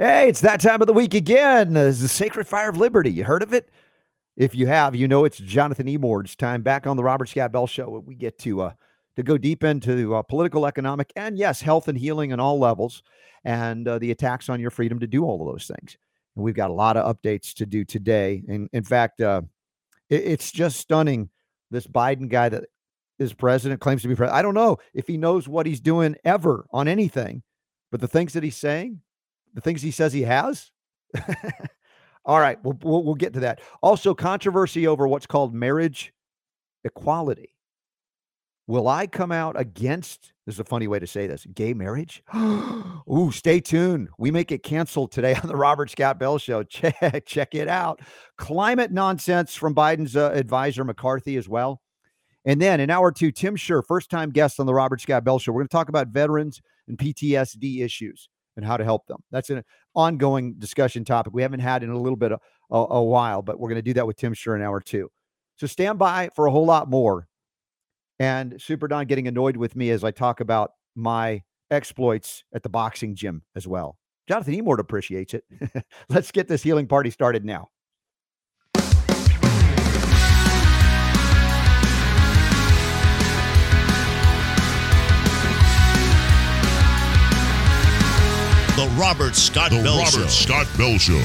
Hey, 0.00 0.30
it's 0.30 0.40
that 0.40 0.62
time 0.62 0.80
of 0.80 0.86
the 0.86 0.94
week 0.94 1.12
again. 1.12 1.74
This 1.74 1.96
is 1.96 2.00
the 2.00 2.08
Sacred 2.08 2.46
Fire 2.46 2.70
of 2.70 2.78
Liberty. 2.78 3.10
You 3.10 3.22
heard 3.22 3.42
of 3.42 3.52
it? 3.52 3.68
If 4.34 4.54
you 4.54 4.66
have, 4.66 4.96
you 4.96 5.06
know 5.06 5.26
it's 5.26 5.36
Jonathan 5.36 5.86
Emord's 5.86 6.34
time 6.34 6.62
back 6.62 6.86
on 6.86 6.96
the 6.96 7.04
Robert 7.04 7.28
Scott 7.28 7.52
Bell 7.52 7.66
Show. 7.66 8.02
We 8.06 8.14
get 8.14 8.38
to 8.38 8.62
uh, 8.62 8.72
to 9.16 9.22
go 9.22 9.36
deep 9.36 9.62
into 9.62 10.14
uh, 10.14 10.22
political, 10.22 10.66
economic, 10.66 11.12
and 11.16 11.36
yes, 11.36 11.60
health 11.60 11.86
and 11.86 11.98
healing 11.98 12.32
on 12.32 12.40
all 12.40 12.58
levels, 12.58 13.02
and 13.44 13.86
uh, 13.86 13.98
the 13.98 14.10
attacks 14.10 14.48
on 14.48 14.58
your 14.58 14.70
freedom 14.70 15.00
to 15.00 15.06
do 15.06 15.22
all 15.22 15.46
of 15.46 15.52
those 15.52 15.66
things. 15.66 15.98
And 16.34 16.46
we've 16.46 16.54
got 16.54 16.70
a 16.70 16.72
lot 16.72 16.96
of 16.96 17.14
updates 17.14 17.52
to 17.56 17.66
do 17.66 17.84
today. 17.84 18.42
And 18.48 18.70
in 18.72 18.84
fact, 18.84 19.20
uh, 19.20 19.42
it, 20.08 20.22
it's 20.24 20.50
just 20.50 20.80
stunning. 20.80 21.28
This 21.70 21.86
Biden 21.86 22.30
guy 22.30 22.48
that 22.48 22.64
is 23.18 23.34
president 23.34 23.82
claims 23.82 24.00
to 24.00 24.08
be 24.08 24.14
president. 24.14 24.38
I 24.38 24.40
don't 24.40 24.54
know 24.54 24.78
if 24.94 25.06
he 25.06 25.18
knows 25.18 25.46
what 25.46 25.66
he's 25.66 25.78
doing 25.80 26.16
ever 26.24 26.64
on 26.72 26.88
anything, 26.88 27.42
but 27.90 28.00
the 28.00 28.08
things 28.08 28.32
that 28.32 28.42
he's 28.42 28.56
saying 28.56 29.02
the 29.54 29.60
things 29.60 29.82
he 29.82 29.90
says 29.90 30.12
he 30.12 30.22
has. 30.22 30.70
All 32.24 32.38
right, 32.38 32.62
we'll, 32.62 32.78
we'll, 32.82 33.02
we'll 33.02 33.14
get 33.14 33.32
to 33.34 33.40
that. 33.40 33.60
Also, 33.82 34.14
controversy 34.14 34.86
over 34.86 35.08
what's 35.08 35.26
called 35.26 35.54
marriage 35.54 36.12
equality. 36.84 37.54
Will 38.66 38.86
I 38.86 39.08
come 39.08 39.32
out 39.32 39.58
against? 39.58 40.32
This 40.46 40.54
is 40.54 40.60
a 40.60 40.64
funny 40.64 40.86
way 40.86 41.00
to 41.00 41.06
say 41.06 41.26
this. 41.26 41.44
Gay 41.54 41.74
marriage? 41.74 42.22
Ooh, 42.36 43.32
stay 43.32 43.58
tuned. 43.58 44.08
We 44.16 44.30
make 44.30 44.52
it 44.52 44.62
canceled 44.62 45.10
today 45.10 45.34
on 45.42 45.48
the 45.48 45.56
Robert 45.56 45.90
Scott 45.90 46.20
Bell 46.20 46.38
Show. 46.38 46.62
Check 46.70 47.26
check 47.26 47.54
it 47.54 47.66
out. 47.66 48.00
Climate 48.38 48.92
nonsense 48.92 49.56
from 49.56 49.74
Biden's 49.74 50.14
uh, 50.14 50.30
advisor 50.34 50.84
McCarthy 50.84 51.36
as 51.36 51.48
well. 51.48 51.80
And 52.44 52.62
then 52.62 52.78
in 52.78 52.90
hour 52.90 53.10
two, 53.10 53.32
Tim 53.32 53.56
Shurr, 53.56 53.82
first 53.84 54.08
time 54.08 54.30
guest 54.30 54.60
on 54.60 54.66
the 54.66 54.74
Robert 54.74 55.00
Scott 55.00 55.24
Bell 55.24 55.38
Show. 55.38 55.52
We're 55.52 55.62
going 55.62 55.68
to 55.68 55.72
talk 55.72 55.88
about 55.88 56.08
veterans 56.08 56.62
and 56.86 56.96
PTSD 56.96 57.82
issues 57.82 58.28
and 58.60 58.66
how 58.66 58.76
to 58.76 58.84
help 58.84 59.06
them. 59.06 59.18
That's 59.30 59.48
an 59.50 59.64
ongoing 59.94 60.54
discussion 60.58 61.04
topic 61.04 61.32
we 61.32 61.42
haven't 61.42 61.60
had 61.60 61.82
in 61.82 61.88
a 61.90 61.98
little 61.98 62.16
bit 62.16 62.32
of 62.32 62.40
a, 62.70 62.76
a 62.76 63.02
while, 63.02 63.40
but 63.40 63.58
we're 63.58 63.68
going 63.68 63.76
to 63.76 63.82
do 63.82 63.94
that 63.94 64.06
with 64.06 64.16
Tim 64.16 64.34
Shurr 64.34 64.54
in 64.54 64.62
hour 64.62 64.80
two. 64.80 65.10
So 65.56 65.66
stand 65.66 65.98
by 65.98 66.28
for 66.36 66.46
a 66.46 66.50
whole 66.50 66.66
lot 66.66 66.88
more. 66.88 67.26
And 68.18 68.60
Super 68.60 68.86
Don 68.86 69.06
getting 69.06 69.28
annoyed 69.28 69.56
with 69.56 69.74
me 69.74 69.90
as 69.90 70.04
I 70.04 70.10
talk 70.10 70.40
about 70.40 70.72
my 70.94 71.42
exploits 71.70 72.44
at 72.54 72.62
the 72.62 72.68
boxing 72.68 73.14
gym 73.14 73.42
as 73.56 73.66
well. 73.66 73.96
Jonathan 74.28 74.54
Emord 74.54 74.78
appreciates 74.78 75.34
it. 75.34 75.44
Let's 76.08 76.30
get 76.30 76.46
this 76.46 76.62
healing 76.62 76.86
party 76.86 77.10
started 77.10 77.44
now. 77.44 77.68
The 88.80 88.88
Robert 88.98 89.36
Scott 89.36 89.72
the 89.72 89.82
Bell 89.82 89.98
Robert 89.98 90.10
Show. 90.10 90.26
Scott 90.28 90.66
Bell 90.78 90.96
Show. 90.96 91.22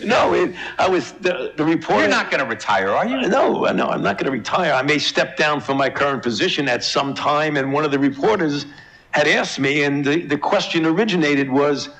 no, 0.02 0.32
it, 0.32 0.54
I 0.78 0.88
was 0.88 1.12
the, 1.12 1.52
the 1.58 1.62
reporter. 1.62 2.00
You're 2.00 2.08
not 2.08 2.30
going 2.30 2.42
to 2.42 2.48
retire, 2.48 2.88
are 2.88 3.06
you? 3.06 3.28
No, 3.28 3.66
uh, 3.66 3.72
no, 3.72 3.88
I'm 3.88 4.00
not 4.00 4.16
going 4.16 4.32
to 4.32 4.38
retire. 4.38 4.72
I 4.72 4.80
may 4.80 4.98
step 4.98 5.36
down 5.36 5.60
from 5.60 5.76
my 5.76 5.90
current 5.90 6.22
position 6.22 6.66
at 6.66 6.82
some 6.82 7.12
time. 7.12 7.58
And 7.58 7.70
one 7.70 7.84
of 7.84 7.90
the 7.90 7.98
reporters 7.98 8.64
had 9.10 9.28
asked 9.28 9.58
me, 9.58 9.82
and 9.82 10.02
the, 10.02 10.22
the 10.22 10.38
question 10.38 10.86
originated 10.86 11.50
was 11.50 11.90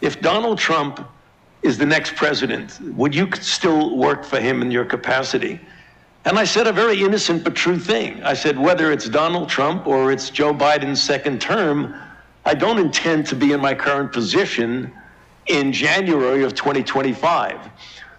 if 0.00 0.18
Donald 0.22 0.56
Trump 0.56 1.06
is 1.60 1.76
the 1.76 1.84
next 1.84 2.16
president, 2.16 2.80
would 2.96 3.14
you 3.14 3.28
still 3.42 3.98
work 3.98 4.24
for 4.24 4.40
him 4.40 4.62
in 4.62 4.70
your 4.70 4.86
capacity? 4.86 5.60
And 6.24 6.38
I 6.38 6.44
said 6.44 6.66
a 6.66 6.72
very 6.72 7.02
innocent 7.02 7.44
but 7.44 7.54
true 7.54 7.78
thing. 7.78 8.22
I 8.22 8.32
said, 8.32 8.58
whether 8.58 8.92
it's 8.92 9.10
Donald 9.10 9.50
Trump 9.50 9.86
or 9.86 10.10
it's 10.10 10.30
Joe 10.30 10.54
Biden's 10.54 11.02
second 11.02 11.42
term, 11.42 11.94
I 12.44 12.54
don't 12.54 12.78
intend 12.78 13.26
to 13.26 13.36
be 13.36 13.52
in 13.52 13.60
my 13.60 13.74
current 13.74 14.12
position 14.12 14.92
in 15.46 15.72
January 15.72 16.42
of 16.42 16.54
2025. 16.54 17.68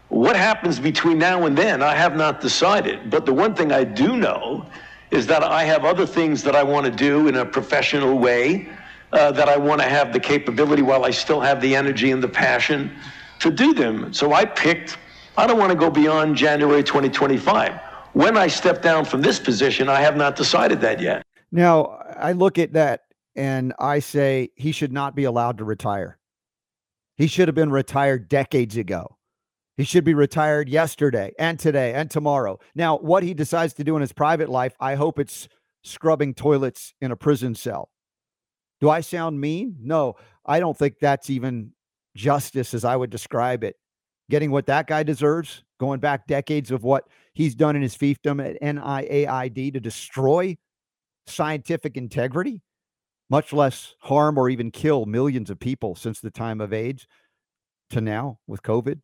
What 0.09 0.35
happens 0.35 0.79
between 0.79 1.17
now 1.17 1.45
and 1.45 1.57
then, 1.57 1.81
I 1.81 1.95
have 1.95 2.15
not 2.15 2.41
decided. 2.41 3.09
But 3.09 3.25
the 3.25 3.33
one 3.33 3.55
thing 3.55 3.71
I 3.71 3.83
do 3.83 4.17
know 4.17 4.65
is 5.09 5.25
that 5.27 5.43
I 5.43 5.63
have 5.63 5.85
other 5.85 6.05
things 6.05 6.43
that 6.43 6.55
I 6.55 6.63
want 6.63 6.85
to 6.85 6.91
do 6.91 7.27
in 7.27 7.35
a 7.35 7.45
professional 7.45 8.17
way, 8.17 8.69
uh, 9.11 9.31
that 9.31 9.49
I 9.49 9.57
want 9.57 9.81
to 9.81 9.87
have 9.87 10.13
the 10.13 10.19
capability 10.19 10.81
while 10.81 11.03
I 11.05 11.11
still 11.11 11.41
have 11.41 11.61
the 11.61 11.75
energy 11.75 12.11
and 12.11 12.21
the 12.21 12.27
passion 12.27 12.91
to 13.39 13.49
do 13.49 13.73
them. 13.73 14.13
So 14.13 14.33
I 14.33 14.45
picked, 14.45 14.97
I 15.37 15.47
don't 15.47 15.57
want 15.57 15.71
to 15.71 15.77
go 15.77 15.89
beyond 15.89 16.35
January 16.35 16.83
2025. 16.83 17.79
When 18.13 18.37
I 18.37 18.47
step 18.47 18.81
down 18.81 19.05
from 19.05 19.21
this 19.21 19.39
position, 19.39 19.89
I 19.89 20.01
have 20.01 20.15
not 20.15 20.35
decided 20.35 20.81
that 20.81 20.99
yet. 20.99 21.25
Now, 21.51 22.01
I 22.17 22.33
look 22.33 22.59
at 22.59 22.73
that 22.73 23.05
and 23.35 23.73
I 23.79 23.99
say 23.99 24.49
he 24.55 24.71
should 24.71 24.91
not 24.91 25.15
be 25.15 25.23
allowed 25.23 25.57
to 25.59 25.63
retire. 25.63 26.17
He 27.17 27.27
should 27.27 27.47
have 27.47 27.55
been 27.55 27.71
retired 27.71 28.29
decades 28.29 28.77
ago. 28.77 29.17
He 29.77 29.83
should 29.83 30.03
be 30.03 30.13
retired 30.13 30.69
yesterday 30.69 31.33
and 31.39 31.59
today 31.59 31.93
and 31.93 32.09
tomorrow. 32.09 32.59
Now, 32.75 32.97
what 32.97 33.23
he 33.23 33.33
decides 33.33 33.73
to 33.75 33.83
do 33.83 33.95
in 33.95 34.01
his 34.01 34.13
private 34.13 34.49
life, 34.49 34.73
I 34.79 34.95
hope 34.95 35.17
it's 35.17 35.47
scrubbing 35.83 36.33
toilets 36.33 36.93
in 37.01 37.11
a 37.11 37.15
prison 37.15 37.55
cell. 37.55 37.89
Do 38.79 38.89
I 38.89 39.01
sound 39.01 39.39
mean? 39.39 39.75
No, 39.79 40.15
I 40.45 40.59
don't 40.59 40.77
think 40.77 40.99
that's 40.99 41.29
even 41.29 41.71
justice 42.15 42.73
as 42.73 42.83
I 42.83 42.95
would 42.95 43.09
describe 43.09 43.63
it. 43.63 43.75
Getting 44.29 44.51
what 44.51 44.65
that 44.67 44.87
guy 44.87 45.03
deserves, 45.03 45.63
going 45.79 45.99
back 45.99 46.27
decades 46.27 46.71
of 46.71 46.83
what 46.83 47.07
he's 47.33 47.55
done 47.55 47.75
in 47.75 47.81
his 47.81 47.95
fiefdom 47.95 48.43
at 48.43 48.61
NIAID 48.61 49.73
to 49.73 49.79
destroy 49.79 50.57
scientific 51.27 51.97
integrity 51.97 52.61
much 53.31 53.53
less 53.53 53.95
harm 54.01 54.37
or 54.37 54.49
even 54.49 54.69
kill 54.69 55.05
millions 55.05 55.49
of 55.49 55.57
people 55.57 55.95
since 55.95 56.19
the 56.19 56.29
time 56.29 56.59
of 56.59 56.73
AIDS 56.73 57.07
to 57.89 58.01
now 58.01 58.37
with 58.45 58.61
COVID. 58.61 58.99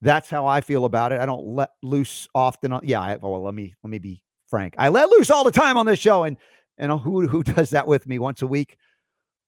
That's 0.00 0.28
how 0.28 0.46
I 0.46 0.60
feel 0.60 0.84
about 0.84 1.12
it. 1.12 1.20
I 1.20 1.26
don't 1.26 1.46
let 1.46 1.70
loose 1.80 2.28
often. 2.34 2.72
On, 2.72 2.80
yeah, 2.82 3.00
I, 3.00 3.16
well, 3.16 3.40
let 3.40 3.54
me 3.54 3.72
let 3.84 3.90
me 3.90 4.00
be 4.00 4.20
frank. 4.48 4.74
I 4.76 4.88
let 4.88 5.10
loose 5.10 5.30
all 5.30 5.44
the 5.44 5.52
time 5.52 5.76
on 5.76 5.86
this 5.86 6.00
show, 6.00 6.24
and 6.24 6.36
and 6.76 6.90
who 7.00 7.28
who 7.28 7.42
does 7.44 7.70
that 7.70 7.86
with 7.86 8.08
me 8.08 8.18
once 8.18 8.42
a 8.42 8.48
week? 8.48 8.76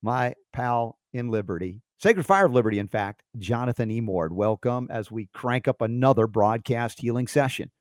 My 0.00 0.34
pal 0.52 0.96
in 1.12 1.28
Liberty, 1.28 1.82
Sacred 1.98 2.24
Fire 2.24 2.46
of 2.46 2.52
Liberty. 2.52 2.78
In 2.78 2.86
fact, 2.86 3.24
Jonathan 3.38 3.88
Emord. 3.88 4.30
Welcome 4.30 4.86
as 4.92 5.10
we 5.10 5.28
crank 5.34 5.66
up 5.66 5.82
another 5.82 6.28
broadcast 6.28 7.00
healing 7.00 7.26
session. 7.26 7.72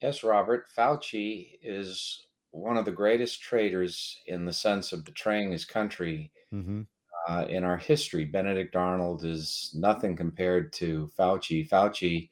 Yes, 0.00 0.24
Robert. 0.24 0.64
Fauci 0.76 1.50
is 1.62 2.26
one 2.52 2.76
of 2.76 2.84
the 2.84 2.92
greatest 2.92 3.40
traitors 3.40 4.20
in 4.26 4.44
the 4.44 4.52
sense 4.52 4.92
of 4.92 5.04
betraying 5.04 5.50
his 5.50 5.64
country 5.64 6.30
mm-hmm. 6.54 6.82
uh, 7.28 7.46
in 7.48 7.64
our 7.64 7.78
history. 7.78 8.24
Benedict 8.24 8.76
Arnold 8.76 9.24
is 9.24 9.72
nothing 9.74 10.14
compared 10.14 10.72
to 10.74 11.10
Fauci. 11.18 11.68
Fauci 11.68 12.28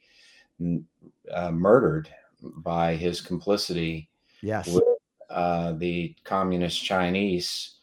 uh, 1.31 1.51
murdered 1.51 2.09
by 2.41 2.95
his 2.95 3.19
complicity 3.19 4.09
yes. 4.41 4.67
with 4.67 4.83
uh, 5.29 5.73
the 5.73 6.15
communist 6.23 6.83
Chinese. 6.83 7.77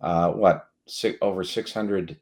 Uh, 0.00 0.30
what 0.30 0.68
six, 0.86 1.16
over 1.22 1.42
six 1.42 1.72
hundred 1.72 2.18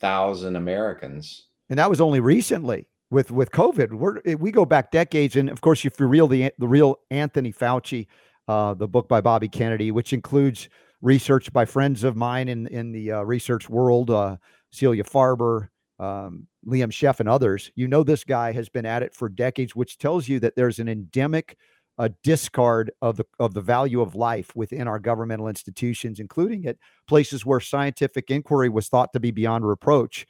thousand 0.00 0.56
Americans, 0.56 1.44
and 1.70 1.78
that 1.78 1.88
was 1.88 2.00
only 2.00 2.20
recently 2.20 2.86
with 3.10 3.30
with 3.30 3.52
COVID. 3.52 3.92
We're, 3.92 4.20
we 4.36 4.50
go 4.50 4.64
back 4.64 4.90
decades, 4.90 5.36
and 5.36 5.48
of 5.48 5.60
course, 5.60 5.84
if 5.84 5.98
you're 6.00 6.08
real 6.08 6.26
the 6.26 6.52
the 6.58 6.66
real 6.66 6.98
Anthony 7.10 7.52
Fauci 7.52 8.08
uh, 8.48 8.74
the 8.74 8.88
book 8.88 9.08
by 9.08 9.20
Bobby 9.20 9.48
Kennedy, 9.48 9.90
which 9.90 10.12
includes 10.12 10.68
research 11.02 11.52
by 11.52 11.64
friends 11.64 12.02
of 12.02 12.16
mine 12.16 12.48
in 12.48 12.66
in 12.68 12.92
the 12.92 13.12
uh, 13.12 13.22
research 13.22 13.68
world, 13.68 14.10
uh, 14.10 14.36
Celia 14.70 15.04
Farber, 15.04 15.68
um, 15.98 16.46
Liam 16.66 16.90
Scheff, 16.90 17.20
and 17.20 17.28
others. 17.28 17.70
You 17.76 17.86
know, 17.88 18.02
this 18.02 18.24
guy 18.24 18.52
has 18.52 18.68
been 18.68 18.86
at 18.86 19.02
it 19.02 19.14
for 19.14 19.28
decades, 19.28 19.76
which 19.76 19.98
tells 19.98 20.28
you 20.28 20.40
that 20.40 20.56
there's 20.56 20.78
an 20.78 20.88
endemic 20.88 21.56
uh, 21.98 22.08
discard 22.22 22.90
of 23.02 23.16
the 23.16 23.24
of 23.38 23.54
the 23.54 23.60
value 23.60 24.00
of 24.00 24.14
life 24.14 24.54
within 24.56 24.88
our 24.88 24.98
governmental 24.98 25.48
institutions, 25.48 26.20
including 26.20 26.66
at 26.66 26.76
places 27.06 27.44
where 27.44 27.60
scientific 27.60 28.30
inquiry 28.30 28.68
was 28.68 28.88
thought 28.88 29.12
to 29.12 29.20
be 29.20 29.30
beyond 29.30 29.66
reproach. 29.66 30.26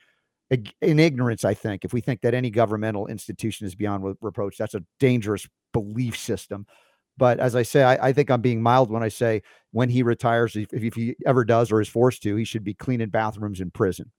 In 0.81 0.99
ignorance, 0.99 1.45
I 1.45 1.53
think, 1.53 1.85
if 1.85 1.93
we 1.93 2.01
think 2.01 2.23
that 2.23 2.33
any 2.33 2.49
governmental 2.51 3.07
institution 3.07 3.67
is 3.67 3.75
beyond 3.75 4.17
reproach, 4.23 4.57
that's 4.57 4.75
a 4.75 4.83
dangerous 4.99 5.47
belief 5.75 6.17
system. 6.17 6.67
But 7.19 7.41
as 7.41 7.57
I 7.57 7.63
say, 7.63 7.83
I, 7.83 8.09
I, 8.09 8.13
think 8.13 8.31
I'm 8.31 8.41
being 8.41 8.63
mild 8.63 8.91
when 8.91 9.03
I 9.03 9.09
say 9.09 9.43
when 9.73 9.89
he 9.89 10.05
retires, 10.05 10.55
if, 10.55 10.73
if 10.73 10.95
he 10.95 11.17
ever 11.27 11.45
does 11.45 11.73
or 11.73 11.81
is 11.81 11.89
forced 11.89 12.23
to, 12.23 12.37
he 12.37 12.45
should 12.45 12.65
be 12.65 12.75
cleaning 12.75 13.11
bathrooms 13.11 13.61
in 13.61 13.73
prison. 13.73 14.13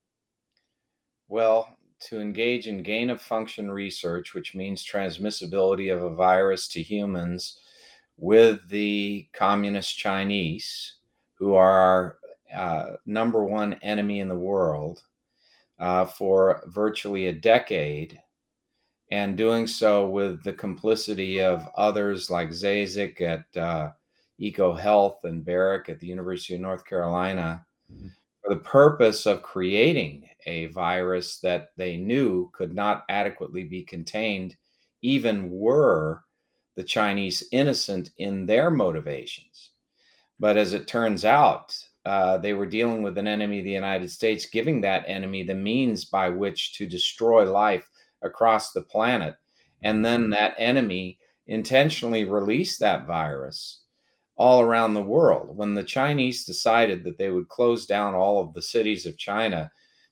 Well, 1.30 1.78
to 2.02 2.20
engage 2.20 2.68
in 2.68 2.84
gain 2.84 3.10
of 3.10 3.22
function 3.22 3.72
research, 3.72 4.34
which 4.34 4.54
means 4.54 4.86
transmissibility 4.86 5.94
of 5.96 6.04
a 6.04 6.14
virus 6.14 6.68
to 6.70 6.82
humans 6.82 7.60
with 8.18 8.68
the 8.68 9.28
communist 9.34 9.98
Chinese, 9.98 10.96
who 11.36 11.56
are 11.56 11.72
our 11.72 12.18
uh, 12.54 12.96
number 13.06 13.46
one 13.46 13.76
enemy 13.82 14.20
in 14.20 14.28
the 14.28 14.36
world, 14.36 15.04
uh, 15.80 16.06
for 16.06 16.64
virtually 16.68 17.28
a 17.28 17.34
decade 17.34 18.20
and 19.12 19.38
doing 19.38 19.68
so 19.68 20.08
with 20.08 20.44
the 20.44 20.54
complicity 20.54 21.42
of 21.42 21.68
others 21.76 22.30
like 22.30 22.50
Daszak 22.50 23.22
at 23.22 23.62
uh, 23.62 23.92
EcoHealth 24.40 25.24
and 25.24 25.44
Baric 25.44 25.90
at 25.90 26.00
the 26.00 26.08
University 26.08 26.56
of 26.56 26.62
North 26.62 26.86
Carolina 26.86 27.66
Mm-hmm. 27.92 28.08
for 28.44 28.50
for 28.50 28.56
the 28.56 28.62
purpose 28.62 29.26
of 29.26 29.42
creating 29.42 30.28
a 30.46 30.68
virus 30.68 31.40
that 31.40 31.70
they 31.78 31.98
knew 31.98 32.50
could 32.54 32.74
not 32.74 33.04
adequately 33.10 33.64
be 33.64 33.84
contained, 33.84 34.56
even 35.02 35.52
were 35.52 36.24
the 36.76 36.84
Chinese 36.84 37.44
innocent 37.52 38.12
in 38.18 38.46
their 38.46 38.72
motivations. 38.72 39.72
But 40.40 40.56
as 40.58 40.74
it 40.74 40.88
turns 40.88 41.26
out, 41.26 41.76
uh, 42.06 42.38
they 42.38 42.54
were 42.54 42.66
dealing 42.66 43.04
with 43.04 43.18
an 43.18 43.28
enemy 43.28 43.60
of 43.60 43.66
the 43.66 43.72
United 43.72 44.10
States, 44.10 44.46
giving 44.46 44.82
that 44.82 45.04
enemy 45.08 45.44
the 45.44 45.56
means 45.56 46.06
by 46.06 46.30
which 46.30 46.74
to 46.78 46.88
destroy 46.88 47.52
life 47.52 47.88
across 48.22 48.72
the 48.72 48.82
planet. 48.82 49.36
And 49.82 50.04
then 50.04 50.30
that 50.32 50.56
enemy 50.58 51.20
intentionally 51.48 52.26
released 52.26 52.80
that 52.80 53.08
virus 53.08 53.82
all 54.36 54.62
around 54.62 54.94
the 54.94 55.02
world. 55.02 55.56
When 55.56 55.74
the 55.74 55.84
Chinese 55.84 56.46
decided 56.46 57.04
that 57.04 57.18
they 57.18 57.30
would 57.30 57.50
close 57.50 57.86
down 57.86 58.16
all 58.16 58.42
of 58.42 58.54
the 58.54 58.62
cities 58.62 59.06
of 59.06 59.18
China 59.18 59.70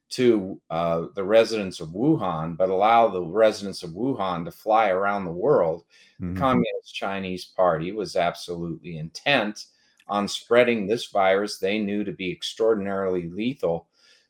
to 0.10 0.60
uh, 0.70 1.08
the 1.16 1.24
residents 1.24 1.80
of 1.80 1.90
Wuhan, 1.90 2.58
but 2.58 2.70
allow 2.70 3.08
the 3.08 3.22
residents 3.22 3.84
of 3.84 3.92
Wuhan 3.92 4.46
to 4.46 4.52
fly 4.52 4.90
around 4.90 5.26
the 5.26 5.32
world, 5.32 5.84
mm-hmm. 6.22 6.34
the 6.34 6.40
Communist 6.40 6.94
Chinese 6.94 7.46
Party 7.46 7.92
was 7.92 8.16
absolutely 8.16 8.98
intent 8.98 9.66
on 10.08 10.28
spreading 10.28 10.88
this 10.88 11.08
virus 11.08 11.58
they 11.58 11.80
knew 11.80 12.04
to 12.04 12.14
be 12.14 12.32
extraordinarily 12.32 13.30
lethal 13.30 13.88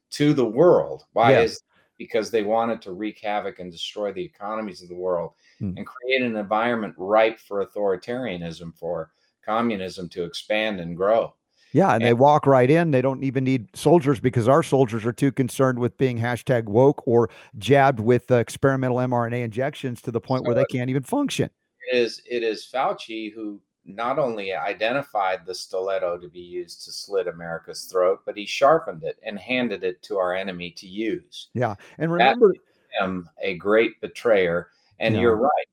to 0.09 0.33
the 0.33 0.45
world. 0.45 1.05
Why 1.13 1.33
yeah. 1.33 1.41
is 1.41 1.61
because 1.97 2.29
they 2.29 2.43
wanted 2.43 2.81
to 2.81 2.91
wreak 2.91 3.19
havoc 3.19 3.59
and 3.59 3.71
destroy 3.71 4.11
the 4.11 4.23
economies 4.23 4.81
of 4.81 4.89
the 4.89 4.95
world 4.95 5.31
mm. 5.61 5.75
and 5.75 5.85
create 5.85 6.21
an 6.21 6.35
environment 6.35 6.93
ripe 6.97 7.39
for 7.39 7.65
authoritarianism, 7.65 8.77
for 8.77 9.11
communism 9.45 10.09
to 10.09 10.23
expand 10.23 10.79
and 10.79 10.95
grow. 10.95 11.33
Yeah, 11.73 11.93
and, 11.93 12.01
and, 12.01 12.05
they 12.05 12.13
walk 12.13 12.47
right 12.47 12.69
in. 12.69 12.91
They 12.91 13.01
don't 13.01 13.23
even 13.23 13.43
need 13.43 13.67
soldiers 13.75 14.19
because 14.19 14.47
our 14.47 14.63
soldiers 14.63 15.05
are 15.05 15.13
too 15.13 15.31
concerned 15.31 15.79
with 15.79 15.97
being 15.97 16.17
hashtag 16.17 16.65
woke 16.65 17.03
or 17.05 17.29
jabbed 17.57 17.99
with 17.99 18.31
uh, 18.31 18.35
experimental 18.35 18.97
mRNA 18.97 19.43
injections 19.43 20.01
to 20.03 20.11
the 20.11 20.21
point 20.21 20.43
so 20.43 20.47
where 20.47 20.55
they 20.55 20.65
can't 20.71 20.89
even 20.89 21.03
function. 21.03 21.49
It 21.91 21.97
is 21.97 22.21
it 22.29 22.43
is 22.43 22.67
Fauci 22.73 23.33
who 23.33 23.61
not 23.87 24.19
only 24.19 24.53
identified 24.53 25.45
the 25.45 25.55
stiletto 25.55 26.17
to 26.17 26.27
be 26.27 26.41
used 26.41 26.83
to 26.83 26.91
slit 26.91 27.27
America's 27.27 27.85
throat, 27.85 28.21
but 28.25 28.37
he 28.37 28.45
sharpened 28.45 29.03
it 29.03 29.17
and 29.23 29.39
handed 29.39 29.83
it 29.83 30.01
to 30.03 30.17
our 30.17 30.35
enemy 30.35 30.71
to 30.71 30.87
use. 30.87 31.47
Yeah, 31.53 31.75
and 31.97 32.11
remember, 32.11 32.53
him 32.99 33.29
a 33.41 33.55
great 33.55 33.99
betrayer. 34.01 34.69
And 34.99 35.15
yeah. 35.15 35.21
you're 35.21 35.37
right. 35.37 35.67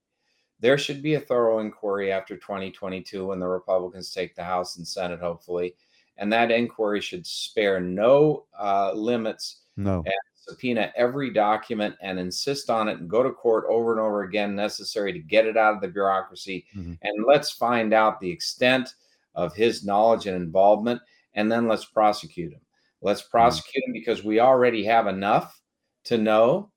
There 0.61 0.78
should 0.78 1.02
be 1.02 1.14
a 1.14 1.20
thorough 1.20 1.58
inquiry 1.58 2.12
after 2.12 2.37
2022 2.37 3.26
when 3.26 3.40
the 3.40 3.46
Republicans 3.46 4.12
take 4.12 4.34
the 4.34 4.44
House 4.44 4.76
and 4.76 4.87
Senate, 4.87 5.20
hopefully, 5.20 5.75
and 6.16 6.32
that 6.32 6.50
inquiry 6.50 7.00
should 7.00 7.26
spare 7.26 7.81
no 7.81 8.44
uh, 8.58 8.93
limits. 8.93 9.62
No. 9.76 10.02
And 10.06 10.14
subpoena 10.46 10.93
every 10.96 11.31
document 11.31 11.94
and 12.02 12.19
insist 12.19 12.70
on 12.70 12.88
it 12.88 12.99
and 12.99 13.08
go 13.08 13.23
to 13.23 13.31
court 13.31 13.64
over 13.69 13.93
and 13.93 14.00
over 14.00 14.23
again 14.23 14.55
necessary 14.55 15.12
to 15.12 15.19
get 15.19 15.46
it 15.46 15.56
out 15.56 15.75
of 15.75 15.81
the 15.81 15.88
bureaucracy 15.88 16.67
mm-hmm. 16.76 16.94
and 17.02 17.25
let's 17.26 17.50
find 17.50 17.93
out 17.93 18.20
the 18.20 18.31
extent 18.31 18.94
of 19.35 19.55
his 19.55 19.85
knowledge 19.85 20.26
and 20.26 20.37
involvement 20.37 21.00
and 21.35 21.50
then 21.50 21.67
let's 21.67 21.85
prosecute 21.85 22.52
him 22.52 22.61
let's 23.00 23.23
mm-hmm. 23.23 23.31
prosecute 23.31 23.85
mm-hmm. 23.85 23.91
him 23.91 24.00
because 24.00 24.25
we 24.25 24.41
already 24.41 24.85
have 24.85 25.06
enough 25.06 25.61
to 26.05 26.19
know 26.19 26.70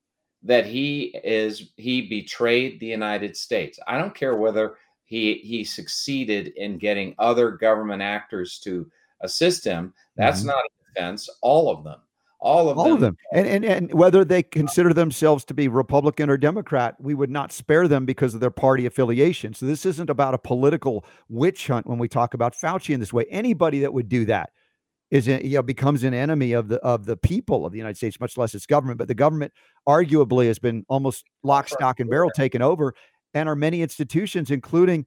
that 0.43 0.65
he 0.65 1.15
is 1.23 1.71
he 1.75 2.07
betrayed 2.07 2.79
the 2.79 2.85
united 2.85 3.35
states 3.35 3.79
i 3.87 3.97
don't 3.97 4.15
care 4.15 4.35
whether 4.35 4.75
he 5.05 5.35
he 5.35 5.63
succeeded 5.63 6.53
in 6.55 6.77
getting 6.77 7.15
other 7.19 7.51
government 7.51 8.01
actors 8.01 8.59
to 8.59 8.89
assist 9.21 9.65
him 9.65 9.93
that's 10.15 10.39
mm-hmm. 10.39 10.49
not 10.49 10.63
a 10.63 10.93
defense 10.93 11.29
all 11.41 11.69
of 11.69 11.83
them 11.83 11.99
all 12.39 12.69
of 12.69 12.77
all 12.77 12.85
them. 12.85 12.93
of 12.93 12.99
them 12.99 13.17
and, 13.33 13.47
and 13.47 13.65
and 13.65 13.93
whether 13.93 14.23
they 14.23 14.43
consider 14.43 14.93
themselves 14.93 15.43
to 15.43 15.53
be 15.53 15.67
republican 15.67 16.29
or 16.29 16.37
democrat 16.37 16.95
we 16.99 17.15
would 17.15 17.31
not 17.31 17.51
spare 17.51 17.87
them 17.87 18.05
because 18.05 18.33
of 18.33 18.39
their 18.39 18.51
party 18.51 18.85
affiliation 18.85 19.53
so 19.53 19.65
this 19.65 19.85
isn't 19.85 20.09
about 20.09 20.33
a 20.33 20.37
political 20.37 21.03
witch 21.29 21.67
hunt 21.67 21.87
when 21.87 21.97
we 21.97 22.07
talk 22.07 22.33
about 22.33 22.55
fauci 22.55 22.93
in 22.93 22.99
this 22.99 23.11
way 23.11 23.25
anybody 23.29 23.79
that 23.79 23.91
would 23.91 24.07
do 24.07 24.23
that 24.25 24.51
is 25.09 25.27
you 25.27 25.39
know 25.41 25.63
becomes 25.63 26.03
an 26.03 26.13
enemy 26.13 26.51
of 26.51 26.67
the 26.67 26.77
of 26.77 27.05
the 27.05 27.17
people 27.17 27.65
of 27.65 27.71
the 27.71 27.77
united 27.77 27.97
states 27.97 28.19
much 28.19 28.37
less 28.37 28.53
its 28.53 28.65
government 28.65 28.99
but 28.99 29.07
the 29.07 29.15
government 29.15 29.51
arguably 29.87 30.45
has 30.45 30.59
been 30.59 30.85
almost 30.89 31.25
lock 31.43 31.67
stock 31.67 31.99
and 31.99 32.09
barrel 32.09 32.29
taken 32.29 32.61
over 32.61 32.93
and 33.33 33.49
our 33.49 33.55
many 33.55 33.81
institutions 33.81 34.51
including 34.51 35.05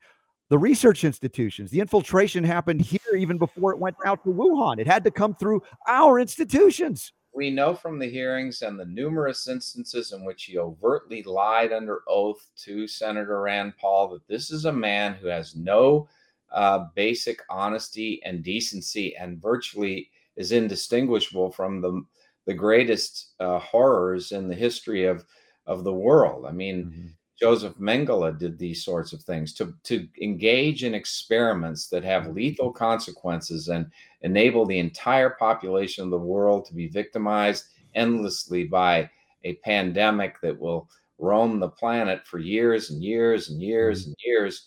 the 0.48 0.58
research 0.58 1.04
institutions. 1.04 1.70
The 1.70 1.78
infiltration 1.78 2.42
happened 2.42 2.80
here 2.80 3.16
even 3.16 3.38
before 3.38 3.72
it 3.72 3.78
went 3.78 3.94
out 4.04 4.24
to 4.24 4.30
Wuhan. 4.30 4.80
It 4.80 4.86
had 4.88 5.04
to 5.04 5.10
come 5.12 5.32
through 5.32 5.62
our 5.86 6.18
institutions 6.18 7.12
we 7.32 7.50
know 7.50 7.74
from 7.74 7.98
the 7.98 8.10
hearings 8.10 8.62
and 8.62 8.78
the 8.78 8.84
numerous 8.84 9.48
instances 9.48 10.12
in 10.12 10.24
which 10.24 10.44
he 10.44 10.58
overtly 10.58 11.22
lied 11.22 11.72
under 11.72 12.02
oath 12.08 12.46
to 12.64 12.88
Senator 12.88 13.40
Rand 13.42 13.74
Paul 13.78 14.08
that 14.10 14.26
this 14.26 14.50
is 14.50 14.64
a 14.64 14.72
man 14.72 15.14
who 15.14 15.28
has 15.28 15.54
no 15.54 16.08
uh, 16.52 16.86
basic 16.94 17.40
honesty 17.48 18.20
and 18.24 18.42
decency 18.42 19.16
and 19.16 19.40
virtually 19.40 20.10
is 20.36 20.52
indistinguishable 20.52 21.50
from 21.50 21.80
the 21.80 22.02
the 22.46 22.54
greatest 22.54 23.34
uh, 23.38 23.58
horrors 23.58 24.32
in 24.32 24.48
the 24.48 24.54
history 24.54 25.04
of 25.04 25.24
of 25.66 25.84
the 25.84 25.92
world. 25.92 26.46
I 26.46 26.52
mean, 26.52 26.84
mm-hmm. 26.84 27.06
Joseph 27.40 27.74
Mengele 27.78 28.38
did 28.38 28.58
these 28.58 28.84
sorts 28.84 29.12
of 29.12 29.22
things 29.22 29.54
to, 29.54 29.74
to 29.84 30.06
engage 30.20 30.84
in 30.84 30.94
experiments 30.94 31.88
that 31.88 32.04
have 32.04 32.24
mm-hmm. 32.24 32.34
lethal 32.34 32.70
consequences 32.70 33.68
and 33.68 33.90
enable 34.22 34.66
the 34.66 34.78
entire 34.78 35.30
population 35.30 36.04
of 36.04 36.10
the 36.10 36.18
world 36.18 36.66
to 36.66 36.74
be 36.74 36.86
victimized 36.86 37.66
endlessly 37.94 38.64
by 38.64 39.08
a 39.44 39.54
pandemic 39.56 40.40
that 40.42 40.58
will 40.58 40.88
roam 41.18 41.58
the 41.58 41.68
planet 41.68 42.26
for 42.26 42.38
years 42.38 42.90
and 42.90 43.02
years 43.02 43.48
and 43.48 43.62
years 43.62 44.02
mm-hmm. 44.02 44.10
and 44.10 44.16
years. 44.24 44.66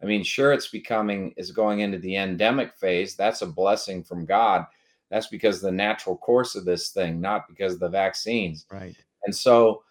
I 0.00 0.06
mean, 0.06 0.22
sure, 0.22 0.52
it's 0.52 0.68
becoming, 0.68 1.34
is 1.36 1.50
going 1.50 1.80
into 1.80 1.98
the 1.98 2.16
endemic 2.16 2.76
phase. 2.76 3.16
That's 3.16 3.42
a 3.42 3.46
blessing 3.46 4.02
from 4.04 4.26
God. 4.26 4.64
That's 5.10 5.26
because 5.26 5.60
the 5.60 5.70
natural 5.72 6.16
course 6.16 6.54
of 6.54 6.64
this 6.64 6.90
thing, 6.90 7.20
not 7.20 7.48
because 7.48 7.74
of 7.74 7.80
the 7.80 7.88
vaccines. 7.88 8.64
Right. 8.70 8.96
And 9.24 9.34
so, 9.34 9.82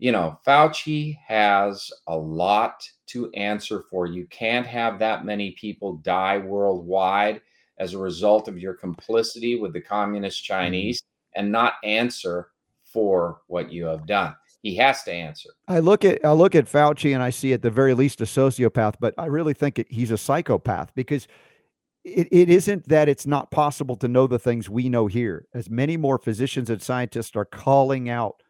you 0.00 0.12
know, 0.12 0.40
Fauci 0.46 1.18
has 1.26 1.92
a 2.06 2.16
lot 2.16 2.82
to 3.08 3.30
answer 3.32 3.84
for. 3.90 4.06
You 4.06 4.26
can't 4.28 4.66
have 4.66 4.98
that 4.98 5.26
many 5.26 5.50
people 5.52 5.96
die 5.98 6.38
worldwide 6.38 7.42
as 7.78 7.92
a 7.92 7.98
result 7.98 8.48
of 8.48 8.58
your 8.58 8.72
complicity 8.72 9.60
with 9.60 9.74
the 9.74 9.80
communist 9.80 10.42
mm-hmm. 10.42 10.54
Chinese 10.54 11.02
and 11.36 11.52
not 11.52 11.74
answer 11.84 12.48
for 12.82 13.42
what 13.46 13.70
you 13.70 13.84
have 13.84 14.06
done. 14.06 14.34
He 14.62 14.74
has 14.76 15.02
to 15.02 15.12
answer. 15.12 15.50
I 15.68 15.80
look 15.80 16.04
at 16.04 16.24
I 16.24 16.32
look 16.32 16.54
at 16.54 16.64
Fauci 16.64 17.14
and 17.14 17.22
I 17.22 17.30
see 17.30 17.52
at 17.52 17.62
the 17.62 17.70
very 17.70 17.94
least 17.94 18.22
a 18.22 18.24
sociopath, 18.24 18.94
but 19.00 19.14
I 19.18 19.26
really 19.26 19.54
think 19.54 19.78
it, 19.78 19.86
he's 19.90 20.10
a 20.10 20.18
psychopath 20.18 20.94
because 20.94 21.28
it, 22.04 22.28
it 22.30 22.48
isn't 22.48 22.88
that 22.88 23.08
it's 23.08 23.26
not 23.26 23.50
possible 23.50 23.96
to 23.96 24.08
know 24.08 24.26
the 24.26 24.38
things 24.38 24.70
we 24.70 24.88
know 24.88 25.06
here. 25.06 25.46
As 25.54 25.68
many 25.68 25.98
more 25.98 26.18
physicians 26.18 26.70
and 26.70 26.80
scientists 26.80 27.36
are 27.36 27.44
calling 27.44 28.08
out 28.08 28.42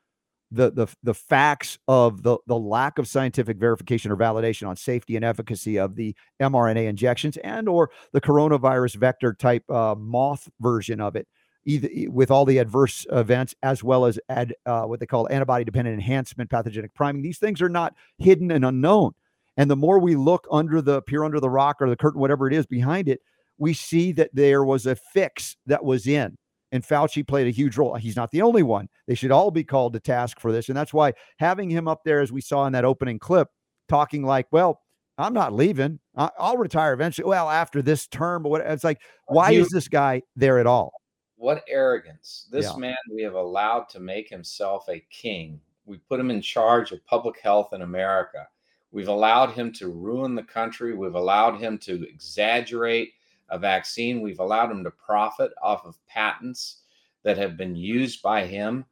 the 0.50 0.70
the 0.70 0.86
the 1.02 1.14
facts 1.14 1.78
of 1.86 2.22
the 2.22 2.38
the 2.46 2.58
lack 2.58 2.98
of 2.98 3.06
scientific 3.06 3.56
verification 3.56 4.10
or 4.10 4.16
validation 4.16 4.66
on 4.68 4.76
safety 4.76 5.16
and 5.16 5.24
efficacy 5.24 5.78
of 5.78 5.94
the 5.94 6.14
mRNA 6.40 6.88
injections 6.88 7.36
and 7.38 7.68
or 7.68 7.90
the 8.12 8.20
coronavirus 8.20 8.96
vector 8.96 9.32
type 9.32 9.68
uh, 9.70 9.94
moth 9.96 10.48
version 10.60 11.00
of 11.00 11.14
it, 11.14 11.28
either 11.64 11.88
with 12.08 12.30
all 12.30 12.44
the 12.44 12.58
adverse 12.58 13.06
events 13.12 13.54
as 13.62 13.84
well 13.84 14.04
as 14.04 14.18
ad, 14.28 14.54
uh, 14.66 14.82
what 14.82 14.98
they 15.00 15.06
call 15.06 15.28
antibody 15.30 15.64
dependent 15.64 15.94
enhancement, 15.94 16.50
pathogenic 16.50 16.94
priming. 16.94 17.22
These 17.22 17.38
things 17.38 17.62
are 17.62 17.68
not 17.68 17.94
hidden 18.18 18.50
and 18.50 18.64
unknown. 18.64 19.12
And 19.56 19.70
the 19.70 19.76
more 19.76 19.98
we 19.98 20.16
look 20.16 20.46
under 20.50 20.80
the 20.80 21.02
peer 21.02 21.22
under 21.22 21.38
the 21.40 21.50
rock 21.50 21.76
or 21.80 21.88
the 21.88 21.96
curtain, 21.96 22.20
whatever 22.20 22.48
it 22.48 22.54
is 22.54 22.66
behind 22.66 23.08
it, 23.08 23.20
we 23.58 23.74
see 23.74 24.10
that 24.12 24.30
there 24.32 24.64
was 24.64 24.86
a 24.86 24.96
fix 24.96 25.56
that 25.66 25.84
was 25.84 26.06
in 26.06 26.36
and 26.72 26.84
Fauci 26.84 27.26
played 27.26 27.46
a 27.46 27.50
huge 27.50 27.76
role. 27.76 27.94
He's 27.96 28.16
not 28.16 28.30
the 28.30 28.42
only 28.42 28.62
one. 28.62 28.88
They 29.06 29.14
should 29.14 29.30
all 29.30 29.50
be 29.50 29.64
called 29.64 29.92
to 29.94 30.00
task 30.00 30.40
for 30.40 30.52
this. 30.52 30.68
And 30.68 30.76
that's 30.76 30.94
why 30.94 31.14
having 31.38 31.70
him 31.70 31.88
up 31.88 32.02
there, 32.04 32.20
as 32.20 32.32
we 32.32 32.40
saw 32.40 32.66
in 32.66 32.72
that 32.74 32.84
opening 32.84 33.18
clip, 33.18 33.48
talking 33.88 34.22
like, 34.22 34.46
well, 34.52 34.80
I'm 35.18 35.34
not 35.34 35.52
leaving. 35.52 35.98
I'll 36.16 36.56
retire 36.56 36.94
eventually. 36.94 37.28
Well, 37.28 37.50
after 37.50 37.82
this 37.82 38.06
term, 38.06 38.42
but 38.42 38.48
what 38.48 38.62
it's 38.62 38.84
like, 38.84 39.00
why 39.26 39.50
you, 39.50 39.60
is 39.60 39.68
this 39.68 39.88
guy 39.88 40.22
there 40.36 40.58
at 40.58 40.66
all? 40.66 40.92
What 41.36 41.62
arrogance. 41.68 42.48
This 42.50 42.66
yeah. 42.66 42.76
man 42.76 42.96
we 43.12 43.22
have 43.22 43.34
allowed 43.34 43.88
to 43.90 44.00
make 44.00 44.28
himself 44.28 44.88
a 44.88 45.04
king. 45.10 45.60
We 45.84 45.98
put 45.98 46.20
him 46.20 46.30
in 46.30 46.40
charge 46.40 46.92
of 46.92 47.04
public 47.04 47.40
health 47.40 47.72
in 47.72 47.82
America. 47.82 48.46
We've 48.92 49.08
allowed 49.08 49.50
him 49.50 49.72
to 49.74 49.88
ruin 49.88 50.34
the 50.34 50.42
country. 50.42 50.94
We've 50.94 51.14
allowed 51.14 51.60
him 51.60 51.78
to 51.78 52.02
exaggerate 52.08 53.12
a 53.50 53.58
vaccine. 53.58 54.20
We've 54.20 54.40
allowed 54.40 54.70
him 54.70 54.84
to 54.84 54.90
profit 54.90 55.52
off 55.62 55.84
of 55.84 55.98
patents 56.06 56.82
that 57.22 57.36
have 57.36 57.56
been 57.56 57.76
used 57.76 58.22
by 58.22 58.46
him 58.46 58.84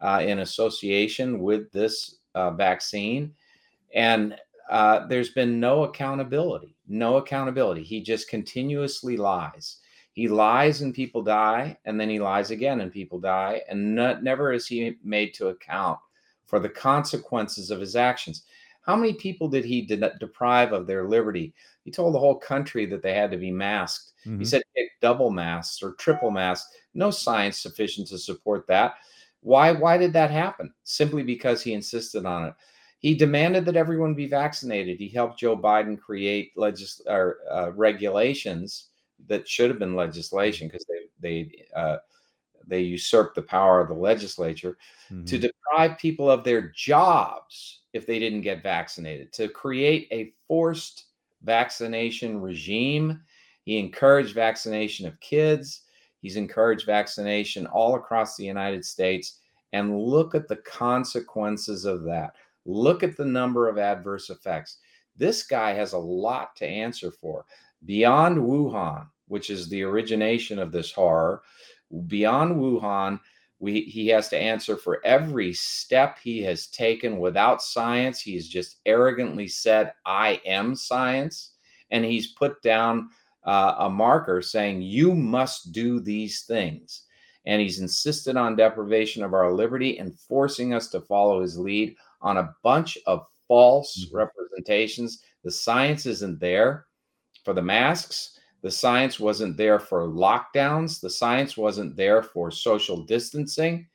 uh, 0.00 0.22
in 0.24 0.40
association 0.40 1.40
with 1.40 1.70
this 1.72 2.16
uh, 2.34 2.50
vaccine. 2.50 3.34
And 3.94 4.36
uh, 4.70 5.06
there's 5.06 5.30
been 5.30 5.60
no 5.60 5.84
accountability, 5.84 6.76
no 6.88 7.16
accountability. 7.16 7.82
He 7.82 8.00
just 8.00 8.28
continuously 8.28 9.16
lies. 9.16 9.78
He 10.12 10.28
lies 10.28 10.80
and 10.82 10.94
people 10.94 11.22
die, 11.22 11.76
and 11.84 12.00
then 12.00 12.08
he 12.08 12.20
lies 12.20 12.50
again 12.50 12.80
and 12.80 12.92
people 12.92 13.18
die, 13.18 13.62
and 13.68 13.94
not, 13.96 14.22
never 14.22 14.52
is 14.52 14.66
he 14.66 14.96
made 15.02 15.34
to 15.34 15.48
account 15.48 15.98
for 16.46 16.60
the 16.60 16.68
consequences 16.68 17.70
of 17.70 17.80
his 17.80 17.96
actions. 17.96 18.44
How 18.84 18.96
many 18.96 19.14
people 19.14 19.48
did 19.48 19.64
he 19.64 19.82
de- 19.82 20.14
deprive 20.18 20.72
of 20.72 20.86
their 20.86 21.08
liberty? 21.08 21.54
He 21.84 21.90
told 21.90 22.14
the 22.14 22.18
whole 22.18 22.36
country 22.36 22.86
that 22.86 23.02
they 23.02 23.14
had 23.14 23.30
to 23.30 23.36
be 23.36 23.50
masked. 23.50 24.12
Mm-hmm. 24.26 24.38
He 24.38 24.44
said 24.44 24.62
double 25.00 25.30
masks 25.30 25.82
or 25.82 25.92
triple 25.92 26.30
masks. 26.30 26.74
No 26.94 27.10
science 27.10 27.58
sufficient 27.58 28.08
to 28.08 28.18
support 28.18 28.66
that. 28.68 28.94
Why? 29.40 29.72
Why 29.72 29.98
did 29.98 30.12
that 30.14 30.30
happen? 30.30 30.72
Simply 30.84 31.22
because 31.22 31.62
he 31.62 31.72
insisted 31.72 32.24
on 32.24 32.46
it. 32.46 32.54
He 32.98 33.14
demanded 33.14 33.66
that 33.66 33.76
everyone 33.76 34.14
be 34.14 34.26
vaccinated. 34.26 34.98
He 34.98 35.08
helped 35.08 35.38
Joe 35.38 35.56
Biden 35.56 36.00
create 36.00 36.52
legis- 36.56 37.02
or, 37.06 37.38
uh, 37.50 37.72
regulations 37.72 38.88
that 39.28 39.46
should 39.46 39.70
have 39.70 39.78
been 39.78 39.94
legislation 39.94 40.68
because 40.68 40.86
they 40.86 41.04
they 41.20 41.64
uh, 41.76 41.98
they 42.66 42.80
usurped 42.80 43.34
the 43.34 43.42
power 43.42 43.80
of 43.80 43.88
the 43.88 43.94
legislature 43.94 44.78
mm-hmm. 45.10 45.24
to 45.24 45.38
deprive 45.38 45.98
people 45.98 46.30
of 46.30 46.44
their 46.44 46.70
jobs 46.74 47.80
if 47.94 48.06
they 48.06 48.18
didn't 48.18 48.42
get 48.42 48.62
vaccinated, 48.62 49.32
to 49.32 49.48
create 49.48 50.08
a 50.10 50.34
forced 50.46 51.06
vaccination 51.42 52.40
regime. 52.40 53.20
He 53.62 53.78
encouraged 53.78 54.34
vaccination 54.34 55.06
of 55.06 55.18
kids. 55.20 55.82
He's 56.20 56.36
encouraged 56.36 56.86
vaccination 56.86 57.66
all 57.68 57.94
across 57.94 58.36
the 58.36 58.44
United 58.44 58.84
States. 58.84 59.38
And 59.72 59.98
look 59.98 60.34
at 60.34 60.48
the 60.48 60.56
consequences 60.56 61.84
of 61.84 62.04
that. 62.04 62.34
Look 62.66 63.02
at 63.02 63.16
the 63.16 63.24
number 63.24 63.68
of 63.68 63.78
adverse 63.78 64.28
effects. 64.28 64.78
This 65.16 65.44
guy 65.44 65.72
has 65.72 65.92
a 65.92 65.98
lot 65.98 66.56
to 66.56 66.66
answer 66.66 67.10
for. 67.10 67.44
Beyond 67.84 68.38
Wuhan, 68.38 69.06
which 69.28 69.50
is 69.50 69.68
the 69.68 69.82
origination 69.82 70.58
of 70.58 70.72
this 70.72 70.90
horror, 70.90 71.42
beyond 72.06 72.56
Wuhan, 72.56 73.20
we, 73.58 73.82
he 73.82 74.08
has 74.08 74.28
to 74.28 74.38
answer 74.38 74.76
for 74.76 75.04
every 75.04 75.52
step 75.52 76.18
he 76.22 76.42
has 76.42 76.66
taken 76.66 77.18
without 77.18 77.62
science. 77.62 78.20
He's 78.20 78.48
just 78.48 78.80
arrogantly 78.84 79.48
said, 79.48 79.92
I 80.04 80.40
am 80.44 80.74
science. 80.74 81.52
And 81.90 82.04
he's 82.04 82.32
put 82.32 82.60
down 82.62 83.10
uh, 83.44 83.76
a 83.78 83.90
marker 83.90 84.42
saying, 84.42 84.82
You 84.82 85.14
must 85.14 85.72
do 85.72 86.00
these 86.00 86.42
things. 86.42 87.02
And 87.46 87.60
he's 87.60 87.80
insisted 87.80 88.36
on 88.36 88.56
deprivation 88.56 89.22
of 89.22 89.34
our 89.34 89.52
liberty 89.52 89.98
and 89.98 90.18
forcing 90.18 90.74
us 90.74 90.88
to 90.88 91.00
follow 91.00 91.42
his 91.42 91.58
lead 91.58 91.94
on 92.22 92.38
a 92.38 92.54
bunch 92.62 92.98
of 93.06 93.26
false 93.46 94.06
mm-hmm. 94.06 94.16
representations. 94.16 95.22
The 95.44 95.50
science 95.50 96.06
isn't 96.06 96.40
there 96.40 96.86
for 97.44 97.52
the 97.52 97.62
masks. 97.62 98.33
The 98.64 98.70
science 98.70 99.20
wasn't 99.20 99.58
there 99.58 99.78
for 99.78 100.08
lockdowns. 100.08 100.98
The 100.98 101.10
science 101.10 101.54
wasn't 101.54 101.96
there 101.96 102.22
for 102.22 102.50
social 102.50 103.04
distancing. 103.04 103.86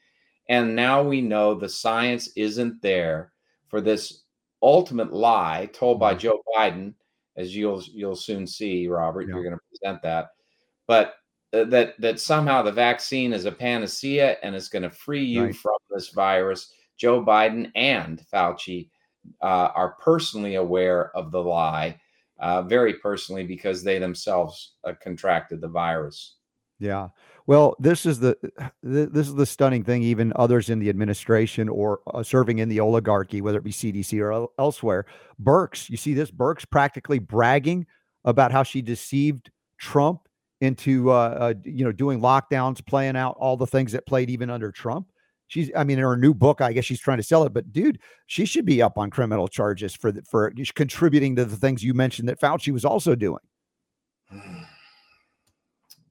And 0.47 0.75
now 0.75 1.01
we 1.01 1.21
know 1.21 1.55
the 1.55 1.67
science 1.67 2.29
isn't 2.35 2.79
there 2.83 3.31
for 3.67 3.81
this 3.81 4.21
ultimate 4.61 5.11
lie 5.11 5.69
told 5.73 5.99
by 5.99 6.11
mm-hmm. 6.11 6.19
Joe 6.19 6.43
Biden, 6.55 6.93
as 7.35 7.55
you'll 7.55 7.81
you'll 7.81 8.15
soon 8.15 8.45
see, 8.45 8.88
Robert. 8.88 9.27
Yeah. 9.27 9.33
You're 9.33 9.43
going 9.43 9.55
to 9.55 9.61
present 9.71 10.03
that, 10.03 10.27
but 10.85 11.15
uh, 11.51 11.63
that 11.63 11.99
that 11.99 12.19
somehow 12.19 12.61
the 12.61 12.71
vaccine 12.71 13.33
is 13.33 13.45
a 13.45 13.51
panacea 13.51 14.38
and 14.43 14.55
is 14.55 14.69
going 14.69 14.83
to 14.83 14.91
free 14.91 15.25
you 15.25 15.45
right. 15.45 15.55
from 15.55 15.77
this 15.89 16.09
virus. 16.09 16.71
Joe 16.95 17.25
Biden 17.25 17.71
and 17.73 18.23
Fauci 18.31 18.89
uh, 19.41 19.71
are 19.73 19.97
personally 19.99 20.55
aware 20.55 21.09
of 21.17 21.31
the 21.31 21.41
lie 21.41 21.99
uh, 22.39 22.62
very 22.62 22.93
personally 22.96 23.46
because 23.46 23.84
they 23.84 24.00
themselves 24.00 24.75
uh, 24.84 24.93
contracted 25.01 25.62
the 25.62 25.67
virus. 25.67 26.36
Yeah. 26.79 27.10
Well, 27.46 27.75
this 27.79 28.05
is 28.05 28.19
the 28.19 28.38
this 28.84 29.27
is 29.27 29.36
the 29.36 29.46
stunning 29.46 29.84
thing. 29.84 30.03
Even 30.03 30.31
others 30.36 30.69
in 30.69 30.79
the 30.79 30.89
administration 30.89 31.67
or 31.67 32.00
uh, 32.13 32.24
serving 32.24 32.60
in 32.60 32.69
the 32.69 32.79
oligarchy, 32.79 33.41
whether 33.41 33.58
it 33.58 33.63
be 33.63 33.72
CDC 33.72 34.19
or 34.22 34.48
elsewhere, 34.58 35.05
Birx. 35.41 35.89
You 35.89 35.98
see 35.98 36.13
this 36.13 36.31
Birx 36.31 36.69
practically 36.69 37.19
bragging 37.19 37.86
about 38.24 38.51
how 38.51 38.63
she 38.63 38.81
deceived 38.81 39.50
Trump 39.79 40.27
into 40.62 41.12
uh, 41.12 41.13
uh, 41.15 41.53
you 41.65 41.84
know 41.84 41.91
doing 41.91 42.22
lockdowns, 42.22 42.86
playing 42.86 43.17
out 43.17 43.36
all 43.39 43.58
the 43.58 43.67
things 43.67 43.91
that 43.93 44.05
played 44.05 44.29
even 44.29 44.50
under 44.50 44.72
Trump 44.72 45.08
she's 45.50 45.70
i 45.75 45.84
mean 45.84 45.98
in 45.98 46.03
her 46.06 46.15
new 46.15 46.34
book 46.34 46.62
i 46.62 46.72
guess 46.72 46.86
she's 46.86 47.00
trying 47.01 47.18
to 47.18 47.24
sell 47.24 47.44
it 47.44 47.53
but 47.53 47.74
dude 47.74 48.00
she 48.27 48.46
should 48.46 48.65
be 48.65 48.82
up 48.82 48.98
on 48.98 49.10
criminal 49.10 49.48
charges 49.48 49.94
for 49.94 50.12
the, 50.12 50.22
for 50.22 50.53
contributing 50.75 51.36
to 51.36 51.44
the 51.44 51.58
things 51.58 51.84
you 51.84 51.94
mentioned 51.94 52.29
that 52.29 52.39
fauci 52.39 52.72
was 52.72 52.86
also 52.86 53.15
doing. 53.15 53.41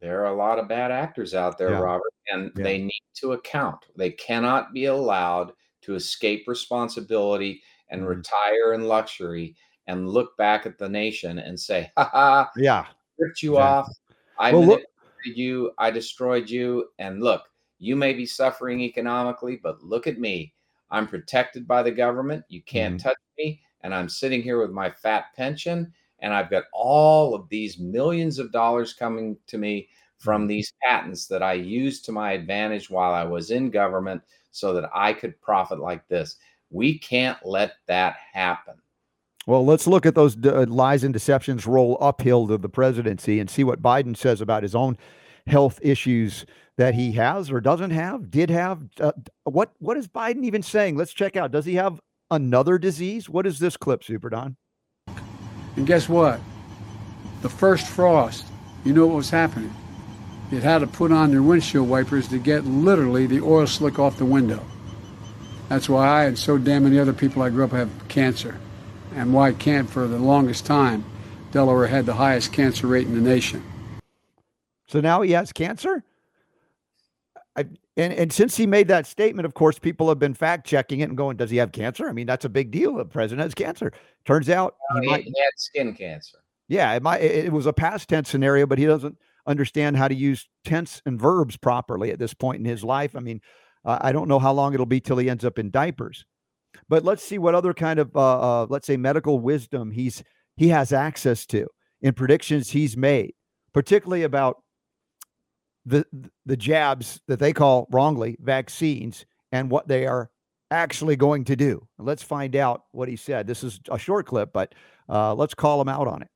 There 0.01 0.23
are 0.23 0.33
a 0.33 0.37
lot 0.37 0.61
of 0.61 0.69
bad 0.69 0.93
actors 0.93 1.35
out 1.35 1.59
there 1.59 1.71
yeah. 1.71 1.81
robert 1.81 2.13
and 2.29 2.53
yeah. 2.57 2.63
they 2.63 2.79
need 2.79 3.03
to 3.17 3.33
account. 3.33 3.79
They 3.97 4.11
cannot 4.11 4.73
be 4.73 4.85
allowed 4.87 5.53
to 5.83 5.95
escape 5.95 6.45
responsibility 6.47 7.63
and 7.91 8.03
mm 8.03 8.09
retire 8.09 8.75
in 8.75 8.85
luxury 8.85 9.57
and 9.87 10.09
look 10.09 10.37
back 10.37 10.67
at 10.67 10.79
the 10.79 10.89
nation 10.89 11.39
and 11.39 11.59
say 11.59 11.91
ha 11.97 12.11
ha 12.13 12.51
yeah. 12.57 12.85
ripped 13.19 13.43
you 13.43 13.55
yeah. 13.55 13.61
off. 13.61 13.89
I 14.39 14.53
well, 14.53 14.65
look- 14.65 14.83
you. 15.25 15.73
I 15.79 15.91
destroyed 15.91 16.49
you. 16.49 16.87
And 16.99 17.23
look 17.23 17.43
you 17.79 17.97
may 17.97 18.13
be 18.13 18.27
suffering 18.27 18.81
economically, 18.81 19.59
but 19.63 19.83
look 19.83 20.07
at 20.07 20.19
me. 20.19 20.53
I'm 20.91 21.07
protected 21.07 21.67
by 21.67 21.83
the 21.83 21.91
government. 21.91 22.45
You 22.49 22.63
can't 22.63 22.97
mm-hmm. 22.97 23.09
touch 23.09 23.19
me. 23.39 23.61
And 23.83 23.95
I'm 23.95 24.09
sitting 24.09 24.43
here 24.43 24.61
with 24.61 24.71
my 24.71 24.91
fat 24.91 25.27
pension. 25.37 25.93
And 26.21 26.35
I've 26.35 26.51
got 26.51 26.65
all 26.73 27.35
of 27.35 27.49
these 27.49 27.79
millions 27.79 28.39
of 28.39 28.51
dollars 28.51 28.93
coming 28.93 29.37
to 29.47 29.59
me 29.59 29.89
from 30.19 30.43
mm-hmm. 30.43 30.49
these 30.49 30.73
patents 30.83 31.27
that 31.29 31.43
I 31.43 31.53
used 31.53 32.05
to 32.07 32.13
my 32.13 32.33
advantage 32.33 32.91
while 32.91 33.15
I 33.15 33.25
was 33.25 33.51
in 33.51 33.71
government 33.71 34.23
so 34.51 34.73
that 34.75 34.91
I 34.93 35.13
could 35.13 35.41
profit 35.41 35.79
like 35.79 36.07
this. 36.09 36.37
We 36.71 36.99
can't 36.99 37.39
let 37.45 37.75
that 37.87 38.17
happen. 38.33 38.75
Well, 39.47 39.65
let's 39.65 39.87
look 39.87 40.05
at 40.05 40.15
those 40.15 40.37
uh, 40.45 40.67
lies 40.69 41.05
and 41.05 41.15
deceptions 41.15 41.67
roll 41.67 41.97
uphill 42.01 42.49
to 42.49 42.59
the 42.59 42.69
presidency 42.69 43.41
and 43.41 43.49
see 43.49 43.65
what 43.65 43.81
Biden 43.81 44.15
says 44.15 44.43
about 44.43 44.63
his 44.63 44.75
own 44.75 44.99
health 45.49 45.79
issues 45.83 46.47
that 46.77 46.95
he 46.95 47.13
has 47.13 47.51
or 47.51 47.61
doesn't 47.61 47.91
have, 47.91 48.31
did 48.31 48.51
have. 48.51 48.83
Uh, 49.01 49.13
what 49.45 49.73
what 49.79 49.97
is 49.97 50.07
Biden 50.07 50.45
even 50.45 50.63
saying? 50.63 50.97
Let's 50.97 51.13
check 51.13 51.37
out. 51.37 51.51
Does 51.51 51.65
he 51.65 51.75
have 51.75 52.01
another 52.31 52.79
disease? 52.79 53.29
What 53.29 53.47
is 53.47 53.59
this 53.59 53.77
clip, 53.77 54.05
Super 54.05 54.31
Don? 54.31 54.57
And 55.77 55.87
guess 55.87 56.09
what? 56.09 56.41
The 57.43 57.49
first 57.49 57.87
frost, 57.87 58.47
you 58.85 58.93
know 58.93 59.07
what 59.07 59.17
was 59.17 59.31
happening? 59.31 59.75
It 60.51 60.63
had 60.63 60.79
to 60.79 60.87
put 60.87 61.13
on 61.13 61.31
their 61.31 61.43
windshield 61.43 61.89
wipers 61.89 62.29
to 62.29 62.39
get 62.39 62.65
literally 62.65 63.27
the 63.27 63.41
oil 63.41 63.67
slick 63.67 63.99
off 63.99 64.19
the 64.19 64.25
window. 64.25 64.65
That's 65.69 65.89
why 65.89 66.07
I 66.07 66.25
and 66.25 66.39
so 66.39 66.57
damn 66.57 66.85
many 66.85 66.99
other 66.99 67.13
people 67.13 67.43
I 67.43 67.51
grew 67.51 67.65
up 67.65 67.73
have 67.73 68.09
cancer. 68.09 68.59
And 69.15 69.35
why 69.35 69.53
can't 69.53 69.89
for 69.91 70.07
the 70.07 70.19
longest 70.19 70.65
time 70.65 71.05
Delaware 71.51 71.87
had 71.87 72.07
the 72.07 72.15
highest 72.15 72.53
cancer 72.53 72.87
rate 72.87 73.07
in 73.07 73.15
the 73.15 73.21
nation. 73.21 73.63
So 74.89 75.01
now 75.01 75.21
he 75.23 75.33
has 75.33 75.53
cancer? 75.53 76.03
I, 77.57 77.67
and, 77.97 78.13
and 78.13 78.33
since 78.33 78.57
he 78.57 78.67
made 78.67 78.89
that 78.89 79.07
statement, 79.07 79.45
of 79.47 79.55
course, 79.55 79.79
people 79.79 80.09
have 80.09 80.19
been 80.19 80.35
fact 80.35 80.67
checking 80.67 81.01
it 81.01 81.09
and 81.09 81.17
going, 81.17 81.37
"Does 81.37 81.51
he 81.51 81.57
have 81.59 81.73
cancer?" 81.73 82.09
I 82.09 82.13
mean, 82.13 82.27
that's 82.27 82.45
a 82.45 82.49
big 82.49 82.71
deal. 82.71 82.95
The 82.95 83.05
president 83.05 83.45
has 83.45 83.55
cancer. 83.55 83.93
Turns 84.25 84.49
out 84.49 84.77
he, 84.95 85.01
he, 85.01 85.07
might, 85.07 85.25
he 85.25 85.35
had 85.37 85.51
skin 85.57 85.95
cancer. 85.95 86.39
Yeah, 86.69 86.93
it 86.95 87.03
might. 87.03 87.21
It 87.21 87.53
was 87.53 87.67
a 87.67 87.73
past 87.73 88.09
tense 88.09 88.29
scenario, 88.29 88.67
but 88.67 88.79
he 88.79 88.87
doesn't 88.87 89.19
understand 89.47 89.97
how 89.97 90.07
to 90.09 90.15
use 90.15 90.49
tense 90.65 91.03
and 91.07 91.21
verbs 91.21 91.57
properly 91.57 92.11
at 92.13 92.19
this 92.19 92.35
point 92.35 92.59
in 92.59 92.65
his 92.65 92.85
life. 92.85 93.17
I 93.17 93.21
mean, 93.21 93.41
uh, 93.85 93.99
I 94.01 94.13
don't 94.13 94.29
know 94.29 94.39
how 94.39 94.53
long 94.53 94.75
it'll 94.75 94.87
be 94.87 95.01
till 95.01 95.19
he 95.19 95.29
ends 95.29 95.45
up 95.45 95.59
in 95.59 95.71
diapers. 95.71 96.25
But 96.89 97.05
let's 97.05 97.25
see 97.25 97.39
what 97.39 97.55
other 97.55 97.75
kind 97.75 97.99
of, 97.99 98.15
uh, 98.15 98.63
uh, 98.63 98.67
let's 98.69 98.87
say, 98.87 98.97
medical 98.97 99.41
wisdom 99.41 99.91
he's 99.91 100.23
he 100.57 100.69
has 100.69 100.93
access 100.93 101.47
to 101.47 101.67
in 102.03 102.15
predictions 102.15 102.71
he's 102.71 102.97
made, 102.97 103.35
particularly 103.73 104.23
about 104.23 104.63
the 105.89 106.07
the 106.47 106.57
jabs 106.57 107.21
that 107.29 107.39
they 107.39 107.53
call 107.53 107.87
wrongly 107.91 108.37
vaccines 108.41 109.27
and 109.53 109.71
what 109.71 109.89
they 109.89 110.07
are 110.07 110.31
actually 110.71 111.17
going 111.17 111.45
to 111.45 111.57
do. 111.57 111.87
Let's 111.99 112.23
find 112.23 112.55
out 112.55 112.85
what 112.93 113.09
he 113.09 113.17
said. 113.17 113.47
This 113.47 113.65
is 113.65 113.81
a 113.91 113.99
short 113.99 114.27
clip, 114.27 114.53
but 114.53 114.75
uh, 115.09 115.35
let's 115.35 115.55
call 115.55 115.81
him 115.81 115.89
out 115.89 116.07
on 116.07 116.23
it. 116.23 116.29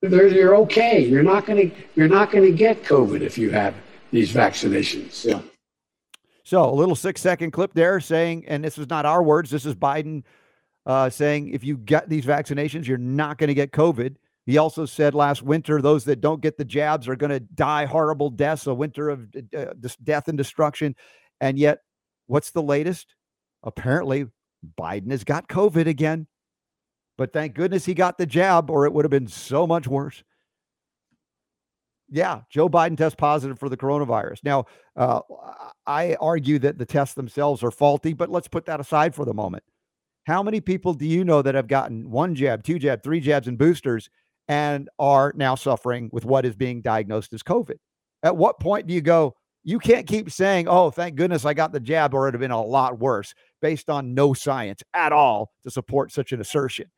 They're, 0.00 0.26
you're 0.28 0.56
okay. 0.56 1.04
You're 1.04 1.22
not 1.22 1.46
going 1.46 1.70
to 1.70 1.76
you're 1.94 2.08
not 2.08 2.30
going 2.30 2.50
to 2.50 2.56
get 2.56 2.82
COVID 2.82 3.20
if 3.20 3.38
you 3.38 3.50
have 3.50 3.74
these 4.10 4.32
vaccinations. 4.32 5.24
Yeah. 5.24 5.42
So 6.44 6.68
a 6.68 6.74
little 6.74 6.96
six 6.96 7.20
second 7.20 7.52
clip 7.52 7.72
there 7.72 8.00
saying, 8.00 8.44
and 8.48 8.64
this 8.64 8.78
is 8.78 8.88
not 8.88 9.06
our 9.06 9.22
words. 9.22 9.50
This 9.50 9.64
is 9.64 9.74
Biden 9.74 10.24
uh, 10.86 11.08
saying, 11.08 11.50
if 11.50 11.62
you 11.62 11.76
get 11.76 12.08
these 12.08 12.24
vaccinations, 12.24 12.86
you're 12.86 12.98
not 12.98 13.38
going 13.38 13.48
to 13.48 13.54
get 13.54 13.70
COVID. 13.70 14.16
He 14.44 14.58
also 14.58 14.86
said 14.86 15.14
last 15.14 15.42
winter, 15.42 15.80
those 15.80 16.04
that 16.04 16.20
don't 16.20 16.42
get 16.42 16.58
the 16.58 16.64
jabs 16.64 17.08
are 17.08 17.16
going 17.16 17.30
to 17.30 17.40
die 17.40 17.84
horrible 17.84 18.30
deaths, 18.30 18.66
a 18.66 18.74
winter 18.74 19.08
of 19.08 19.28
uh, 19.56 19.66
death 20.02 20.28
and 20.28 20.36
destruction. 20.36 20.96
And 21.40 21.58
yet, 21.58 21.78
what's 22.26 22.50
the 22.50 22.62
latest? 22.62 23.14
Apparently, 23.62 24.26
Biden 24.78 25.10
has 25.10 25.24
got 25.24 25.48
COVID 25.48 25.86
again. 25.86 26.26
But 27.18 27.32
thank 27.32 27.54
goodness 27.54 27.84
he 27.84 27.94
got 27.94 28.18
the 28.18 28.26
jab, 28.26 28.70
or 28.70 28.86
it 28.86 28.92
would 28.92 29.04
have 29.04 29.10
been 29.10 29.28
so 29.28 29.66
much 29.66 29.86
worse. 29.86 30.24
Yeah, 32.10 32.40
Joe 32.50 32.68
Biden 32.68 32.96
tests 32.96 33.16
positive 33.16 33.58
for 33.58 33.68
the 33.68 33.76
coronavirus. 33.76 34.44
Now, 34.44 34.66
uh, 34.96 35.20
I 35.86 36.16
argue 36.20 36.58
that 36.58 36.78
the 36.78 36.84
tests 36.84 37.14
themselves 37.14 37.62
are 37.62 37.70
faulty, 37.70 38.12
but 38.12 38.30
let's 38.30 38.48
put 38.48 38.66
that 38.66 38.80
aside 38.80 39.14
for 39.14 39.24
the 39.24 39.34
moment. 39.34 39.62
How 40.24 40.42
many 40.42 40.60
people 40.60 40.94
do 40.94 41.06
you 41.06 41.24
know 41.24 41.42
that 41.42 41.54
have 41.54 41.68
gotten 41.68 42.10
one 42.10 42.34
jab, 42.34 42.64
two 42.64 42.78
jab, 42.78 43.02
three 43.02 43.20
jabs, 43.20 43.48
and 43.48 43.58
boosters 43.58 44.10
and 44.48 44.88
are 44.98 45.32
now 45.36 45.54
suffering 45.54 46.10
with 46.12 46.24
what 46.24 46.44
is 46.44 46.54
being 46.54 46.82
diagnosed 46.82 47.32
as 47.32 47.42
COVID? 47.42 47.76
At 48.22 48.36
what 48.36 48.60
point 48.60 48.86
do 48.86 48.94
you 48.94 49.00
go, 49.00 49.34
you 49.64 49.78
can't 49.78 50.06
keep 50.06 50.30
saying, 50.30 50.68
oh, 50.68 50.90
thank 50.90 51.14
goodness 51.14 51.44
I 51.44 51.54
got 51.54 51.72
the 51.72 51.80
jab, 51.80 52.14
or 52.14 52.22
it 52.22 52.28
would 52.28 52.34
have 52.34 52.40
been 52.40 52.50
a 52.50 52.62
lot 52.62 52.98
worse 52.98 53.34
based 53.60 53.88
on 53.88 54.14
no 54.14 54.34
science 54.34 54.82
at 54.94 55.12
all 55.12 55.52
to 55.62 55.70
support 55.70 56.12
such 56.12 56.32
an 56.32 56.40
assertion? 56.40 56.90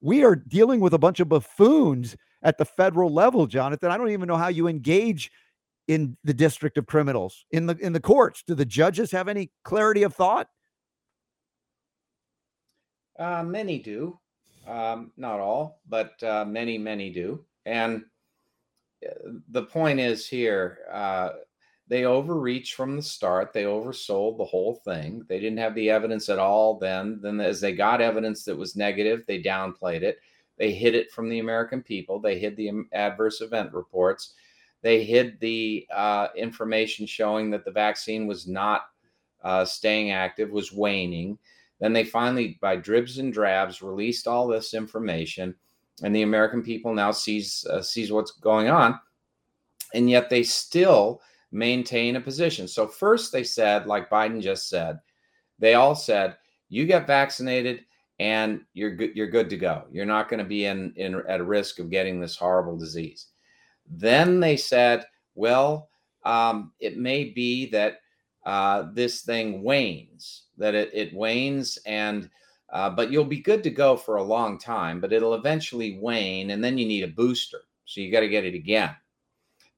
We 0.00 0.24
are 0.24 0.34
dealing 0.34 0.80
with 0.80 0.94
a 0.94 0.98
bunch 0.98 1.20
of 1.20 1.28
buffoons 1.28 2.16
at 2.42 2.58
the 2.58 2.64
federal 2.64 3.12
level, 3.12 3.46
Jonathan. 3.46 3.90
I 3.90 3.96
don't 3.96 4.10
even 4.10 4.26
know 4.26 4.36
how 4.36 4.48
you 4.48 4.66
engage 4.66 5.30
in 5.88 6.16
the 6.24 6.34
district 6.34 6.78
of 6.78 6.86
criminals 6.86 7.44
in 7.50 7.66
the 7.66 7.76
in 7.76 7.92
the 7.92 8.00
courts. 8.00 8.42
Do 8.46 8.54
the 8.54 8.64
judges 8.64 9.10
have 9.12 9.28
any 9.28 9.50
clarity 9.64 10.02
of 10.02 10.14
thought? 10.14 10.48
Uh, 13.18 13.42
many 13.42 13.78
do, 13.78 14.18
um, 14.66 15.12
not 15.16 15.40
all, 15.40 15.80
but 15.88 16.22
uh, 16.22 16.44
many, 16.44 16.78
many 16.78 17.10
do. 17.10 17.44
And 17.66 18.04
uh, 19.04 19.30
the 19.48 19.64
point 19.64 20.00
is 20.00 20.26
here, 20.26 20.78
uh, 20.90 21.30
they 21.88 22.04
overreached 22.04 22.74
from 22.74 22.96
the 22.96 23.02
start. 23.02 23.52
They 23.52 23.64
oversold 23.64 24.38
the 24.38 24.44
whole 24.44 24.76
thing. 24.76 25.24
They 25.28 25.38
didn't 25.40 25.58
have 25.58 25.74
the 25.74 25.90
evidence 25.90 26.28
at 26.28 26.38
all 26.38 26.78
then. 26.78 27.20
Then, 27.20 27.40
as 27.40 27.60
they 27.60 27.74
got 27.74 28.00
evidence 28.00 28.44
that 28.44 28.56
was 28.56 28.76
negative, 28.76 29.24
they 29.26 29.42
downplayed 29.42 30.02
it. 30.02 30.18
They 30.56 30.72
hid 30.72 30.94
it 30.94 31.10
from 31.10 31.28
the 31.28 31.40
American 31.40 31.82
people. 31.82 32.20
They 32.20 32.38
hid 32.38 32.56
the 32.56 32.70
adverse 32.92 33.40
event 33.40 33.72
reports. 33.72 34.34
They 34.80 35.04
hid 35.04 35.38
the 35.40 35.86
uh, 35.94 36.28
information 36.36 37.06
showing 37.06 37.50
that 37.50 37.64
the 37.64 37.70
vaccine 37.70 38.26
was 38.26 38.46
not 38.46 38.82
uh, 39.42 39.64
staying 39.64 40.12
active, 40.12 40.50
was 40.50 40.72
waning. 40.72 41.38
Then 41.82 41.92
they 41.92 42.04
finally, 42.04 42.58
by 42.60 42.76
dribs 42.76 43.18
and 43.18 43.32
drabs, 43.32 43.82
released 43.82 44.28
all 44.28 44.46
this 44.46 44.72
information, 44.72 45.52
and 46.02 46.14
the 46.14 46.22
American 46.22 46.62
people 46.62 46.94
now 46.94 47.10
sees 47.10 47.66
uh, 47.68 47.82
sees 47.82 48.12
what's 48.12 48.30
going 48.30 48.68
on, 48.68 48.98
and 49.92 50.08
yet 50.08 50.30
they 50.30 50.44
still 50.44 51.20
maintain 51.50 52.14
a 52.14 52.20
position. 52.20 52.68
So 52.68 52.86
first 52.86 53.32
they 53.32 53.42
said, 53.42 53.86
like 53.86 54.08
Biden 54.08 54.40
just 54.40 54.68
said, 54.68 55.00
they 55.58 55.74
all 55.74 55.96
said, 55.96 56.36
"You 56.68 56.86
get 56.86 57.08
vaccinated, 57.08 57.84
and 58.20 58.60
you're 58.72 58.94
good 58.94 59.16
you're 59.16 59.26
good 59.26 59.50
to 59.50 59.56
go 59.56 59.82
you're 59.90 60.06
not 60.06 60.28
going 60.28 60.38
to 60.38 60.44
be 60.44 60.66
in, 60.66 60.92
in 60.94 61.20
at 61.28 61.44
risk 61.44 61.80
of 61.80 61.90
getting 61.90 62.20
this 62.20 62.36
horrible 62.36 62.76
disease 62.76 63.28
then 63.88 64.38
they 64.38 64.56
said 64.56 65.04
well 65.34 65.88
um, 66.24 66.72
it 66.78 66.96
may 66.96 67.24
be 67.24 67.68
that 67.70 68.01
uh, 68.44 68.84
this 68.92 69.22
thing 69.22 69.62
wanes 69.62 70.44
that 70.58 70.74
it, 70.74 70.90
it 70.92 71.14
wanes 71.14 71.78
and 71.86 72.28
uh, 72.72 72.88
but 72.88 73.10
you'll 73.10 73.24
be 73.24 73.40
good 73.40 73.62
to 73.62 73.70
go 73.70 73.96
for 73.96 74.16
a 74.16 74.22
long 74.22 74.58
time 74.58 75.00
but 75.00 75.12
it'll 75.12 75.34
eventually 75.34 75.98
wane 76.00 76.50
and 76.50 76.62
then 76.62 76.78
you 76.78 76.86
need 76.86 77.04
a 77.04 77.08
booster 77.08 77.60
so 77.84 78.00
you 78.00 78.10
got 78.10 78.20
to 78.20 78.28
get 78.28 78.44
it 78.44 78.54
again 78.54 78.94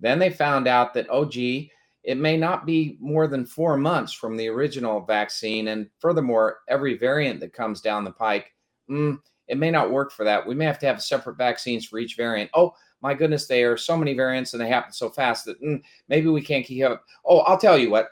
then 0.01 0.19
they 0.19 0.31
found 0.31 0.67
out 0.67 0.95
that 0.95 1.07
oh 1.11 1.25
gee 1.25 1.71
it 2.05 2.19
may 2.19 2.37
not 2.37 2.67
be 2.67 2.99
more 3.01 3.27
than 3.27 3.47
four 3.47 3.77
months 3.79 4.13
from 4.13 4.37
the 4.37 4.49
original 4.49 5.01
vaccine. 5.01 5.69
And 5.69 5.89
furthermore, 5.99 6.59
every 6.69 6.99
variant 6.99 7.41
that 7.41 7.55
comes 7.55 7.81
down 7.81 8.05
the 8.05 8.13
pike, 8.13 8.53
mm, 8.91 9.19
it 9.49 9.57
may 9.57 9.71
not 9.71 9.91
work 9.91 10.13
for 10.13 10.23
that. 10.25 10.47
We 10.47 10.55
may 10.55 10.67
have 10.67 10.79
to 10.81 10.87
have 10.87 11.03
separate 11.03 11.39
vaccines 11.39 11.87
for 11.87 11.99
each 11.99 12.17
variant. 12.17 12.51
Oh, 12.53 12.75
my 13.01 13.15
goodness, 13.15 13.47
there 13.47 13.73
are 13.73 13.77
so 13.79 13.97
many 13.97 14.15
variants 14.15 14.53
and 14.53 14.63
they 14.63 14.69
happen 14.69 14.93
so 14.93 15.09
fast 15.09 15.47
that 15.47 15.61
mm, 15.63 15.83
maybe 16.09 16.29
we 16.29 16.43
can't 16.43 16.65
keep 16.65 16.85
up. 16.85 17.05
Oh, 17.25 17.39
I'll 17.41 17.59
tell 17.59 17.79
you 17.79 17.91
what, 17.91 18.11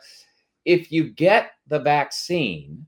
if 0.64 0.92
you 0.92 1.10
get 1.10 1.52
the 1.66 1.78
vaccine, 1.78 2.86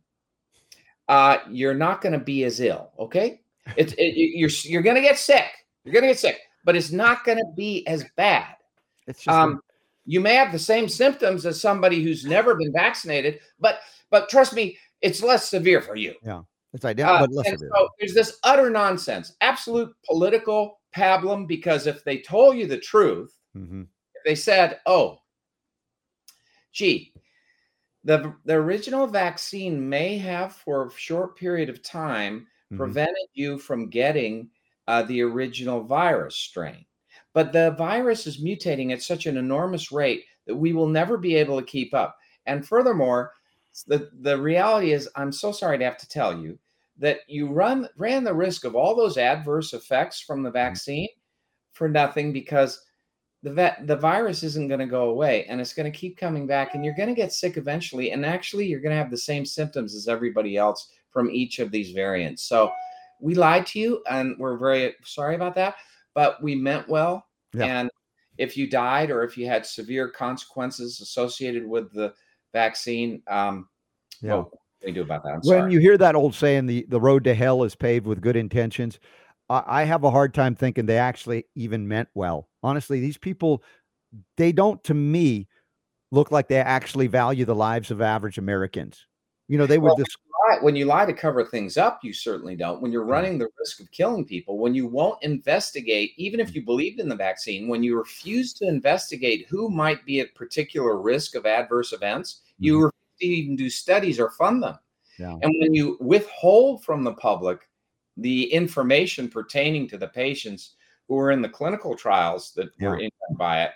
uh, 1.09 1.39
you're 1.51 1.75
not 1.75 2.01
going 2.01 2.13
to 2.13 2.25
be 2.25 2.45
as 2.45 2.61
ill. 2.61 2.91
Okay. 2.99 3.41
It's, 3.77 3.93
it, 3.95 4.15
you're, 4.17 4.51
you're 4.65 4.83
going 4.83 4.97
to 4.97 5.03
get 5.03 5.19
sick. 5.19 5.47
You're 5.85 5.93
going 5.93 6.03
to 6.03 6.09
get 6.09 6.19
sick, 6.19 6.41
but 6.65 6.77
it's 6.77 6.93
not 6.93 7.25
going 7.25 7.39
to 7.39 7.47
be 7.57 7.87
as 7.87 8.05
bad. 8.17 8.57
It's 9.07 9.23
just 9.23 9.35
um, 9.35 9.61
you 10.07 10.21
may 10.21 10.35
have 10.35 10.53
the 10.53 10.59
same 10.59 10.89
symptoms 10.89 11.47
as 11.47 11.61
somebody 11.61 12.03
who's 12.03 12.25
never 12.25 12.55
been 12.55 12.73
vaccinated, 12.73 13.41
but 13.59 13.81
but 14.11 14.29
trust 14.29 14.55
me, 14.55 14.79
it's 15.01 15.23
less 15.23 15.49
severe 15.49 15.81
for 15.81 15.97
you. 15.97 16.15
Yeah, 16.23 16.43
it's 16.73 16.85
identical, 16.85 17.17
uh, 17.17 17.21
but 17.21 17.33
less 17.33 17.51
severe. 17.51 17.71
So 17.75 17.89
there's 17.99 18.15
this 18.15 18.39
utter 18.45 18.71
nonsense, 18.71 19.35
absolute 19.41 19.95
political 20.07 20.81
pablum. 20.95 21.47
Because 21.47 21.87
if 21.87 22.05
they 22.05 22.19
told 22.19 22.57
you 22.57 22.67
the 22.67 22.79
truth, 22.79 23.35
mm-hmm. 23.57 23.83
if 24.15 24.25
they 24.25 24.35
said, 24.35 24.81
"Oh, 24.87 25.19
gee." 26.73 27.14
The, 28.05 28.35
the 28.45 28.55
original 28.55 29.07
vaccine 29.07 29.89
may 29.89 30.19
have, 30.19 30.55
for 30.55 30.87
a 30.87 30.91
short 30.91 31.37
period 31.37 31.69
of 31.69 31.83
time, 31.83 32.41
mm-hmm. 32.41 32.77
prevented 32.77 33.29
you 33.33 33.59
from 33.59 33.89
getting 33.89 34.51
uh, 34.87 35.03
the 35.03 35.23
original 35.23 35.83
virus 35.83 36.37
strain. 36.37 36.85
But 37.33 37.53
the 37.53 37.73
virus 37.73 38.27
is 38.27 38.43
mutating 38.43 38.93
at 38.93 39.03
such 39.03 39.27
an 39.27 39.37
enormous 39.37 39.91
rate 39.91 40.25
that 40.47 40.55
we 40.55 40.73
will 40.73 40.87
never 40.87 41.17
be 41.17 41.35
able 41.35 41.59
to 41.59 41.67
keep 41.67 41.95
up. 41.95 42.17
And 42.47 42.67
furthermore, 42.67 43.33
the, 43.87 44.11
the 44.21 44.41
reality 44.41 44.93
is, 44.93 45.09
I'm 45.17 45.33
so 45.33 45.51
sorry 45.51 45.79
to 45.79 45.85
have 45.85 45.99
to 45.99 46.09
tell 46.09 46.39
you 46.39 46.59
that 46.99 47.21
you 47.27 47.49
run 47.49 47.89
ran 47.97 48.23
the 48.23 48.35
risk 48.35 48.65
of 48.65 48.77
all 48.77 48.95
those 48.95 49.19
adverse 49.19 49.73
effects 49.73 50.21
from 50.21 50.43
the 50.43 50.49
mm-hmm. 50.49 50.59
vaccine 50.59 51.09
for 51.73 51.89
nothing 51.89 52.33
because 52.33 52.81
the 53.45 53.53
vet, 53.53 53.87
the 53.87 53.97
virus 53.97 54.43
isn't 54.43 54.69
going 54.69 54.81
to 54.81 54.87
go 54.87 55.11
away 55.11 55.45
and 55.47 55.61
it's 55.61 55.75
going 55.75 55.91
to 55.91 55.97
keep 55.97 56.17
coming 56.17 56.47
back 56.47 56.75
and 56.75 56.85
you're 56.85 56.97
going 56.97 57.09
to 57.09 57.15
get 57.15 57.33
sick 57.33 57.57
eventually 57.57 58.11
and 58.11 58.25
actually 58.25 58.67
you're 58.67 58.81
going 58.81 58.91
to 58.91 58.97
have 58.97 59.11
the 59.11 59.19
same 59.19 59.45
symptoms 59.45 59.95
as 59.95 60.09
everybody 60.09 60.57
else 60.57 60.89
from 61.11 61.31
each 61.31 61.59
of 61.59 61.71
these 61.71 61.93
variants. 61.93 62.43
So 62.43 62.73
we 63.21 63.35
lied 63.35 63.67
to 63.67 63.79
you 63.79 64.03
and 64.11 64.35
we're 64.39 64.57
very 64.57 64.95
sorry 65.05 65.35
about 65.35 65.55
that 65.57 65.77
but 66.15 66.43
we 66.43 66.55
meant 66.55 66.89
well. 66.89 67.27
Yeah. 67.53 67.81
And 67.81 67.91
if 68.39 68.57
you 68.57 68.69
died 68.69 69.11
or 69.11 69.23
if 69.23 69.37
you 69.37 69.47
had 69.47 69.67
severe 69.67 70.09
consequences 70.09 71.01
associated 71.01 71.67
with 71.67 71.93
the 71.93 72.15
vaccine, 72.53 73.23
um, 73.29 73.69
yeah. 74.23 74.37
what 74.37 74.51
do 74.51 74.87
we 74.87 74.93
do 74.93 75.03
about 75.03 75.23
that? 75.25 75.35
I'm 75.35 75.41
when 75.41 75.61
sorry. 75.61 75.73
you 75.73 75.81
hear 75.81 75.99
that 75.99 76.15
old 76.15 76.35
saying, 76.35 76.67
the, 76.67 76.87
the 76.89 77.01
road 77.01 77.25
to 77.25 77.35
hell 77.35 77.63
is 77.65 77.75
paved 77.75 78.07
with 78.07 78.21
good 78.21 78.37
intentions, 78.37 78.99
I, 79.51 79.85
have 79.85 80.05
a 80.05 80.11
hard 80.11 80.33
time 80.33 80.55
thinking 80.55 80.87
they 80.87 80.99
actually 80.99 81.45
even 81.55 81.87
meant 81.87 82.09
well. 82.15 82.49
Honestly, 82.63 83.01
these 83.01 83.19
people, 83.19 83.63
they 84.37 84.53
don't, 84.53 84.83
to 84.85 84.95
me, 84.95 85.49
look 86.11 86.31
like 86.31 86.49
they 86.49 86.59
actually 86.59 87.09
value 87.09 87.45
the 87.45 87.55
lives 87.55 87.91
of 87.91 88.01
average 88.01 88.39
Americans. 88.39 89.07
You 89.49 89.59
know, 89.59 89.67
they 89.67 89.79
would 89.79 89.89
well, 89.89 89.97
just 89.97 90.17
when 90.61 90.77
you 90.77 90.85
lie 90.87 91.07
to 91.07 91.13
cover 91.13 91.45
things 91.45 91.77
up, 91.77 92.01
you 92.03 92.13
certainly 92.13 92.57
don't. 92.57 92.81
When 92.81 92.93
you're 92.93 93.05
running 93.05 93.39
the 93.39 93.49
risk 93.59 93.81
of 93.81 93.91
killing 93.91 94.25
people, 94.25 94.59
when 94.59 94.75
you 94.75 94.87
won't 94.87 95.23
investigate, 95.23 96.13
even 96.17 96.41
if 96.41 96.55
you 96.55 96.65
believed 96.65 97.01
in 97.01 97.09
the 97.09 97.17
vaccine, 97.17 97.69
when 97.69 97.83
you 97.83 97.97
refuse 97.97 98.53
to 98.55 98.69
investigate 98.69 99.47
who 99.49 99.69
might 99.69 100.05
be 100.05 100.21
at 100.21 100.35
particular 100.35 101.01
risk 101.01 101.35
of 101.35 101.47
adverse 101.47 101.93
events, 101.93 102.43
mm-hmm. 102.55 102.65
you 102.65 102.77
refuse 102.85 103.19
to 103.21 103.27
even 103.27 103.57
do 103.57 103.71
studies 103.71 104.21
or 104.21 104.31
fund 104.31 104.63
them. 104.63 104.79
Yeah. 105.19 105.37
And 105.43 105.55
when 105.61 105.75
you 105.75 105.97
withhold 106.01 106.85
from 106.85 107.05
the 107.05 107.15
public 107.15 107.69
the 108.17 108.45
information 108.53 109.29
pertaining 109.29 109.89
to 109.89 109.99
the 109.99 110.09
patients 110.09 110.75
who 111.09 111.19
are 111.19 111.31
in 111.31 111.43
the 111.43 111.49
clinical 111.49 111.95
trials 111.97 112.53
that 112.53 112.71
yeah. 112.79 112.89
were 112.89 112.97
injured 112.97 113.37
by 113.37 113.63
it, 113.63 113.73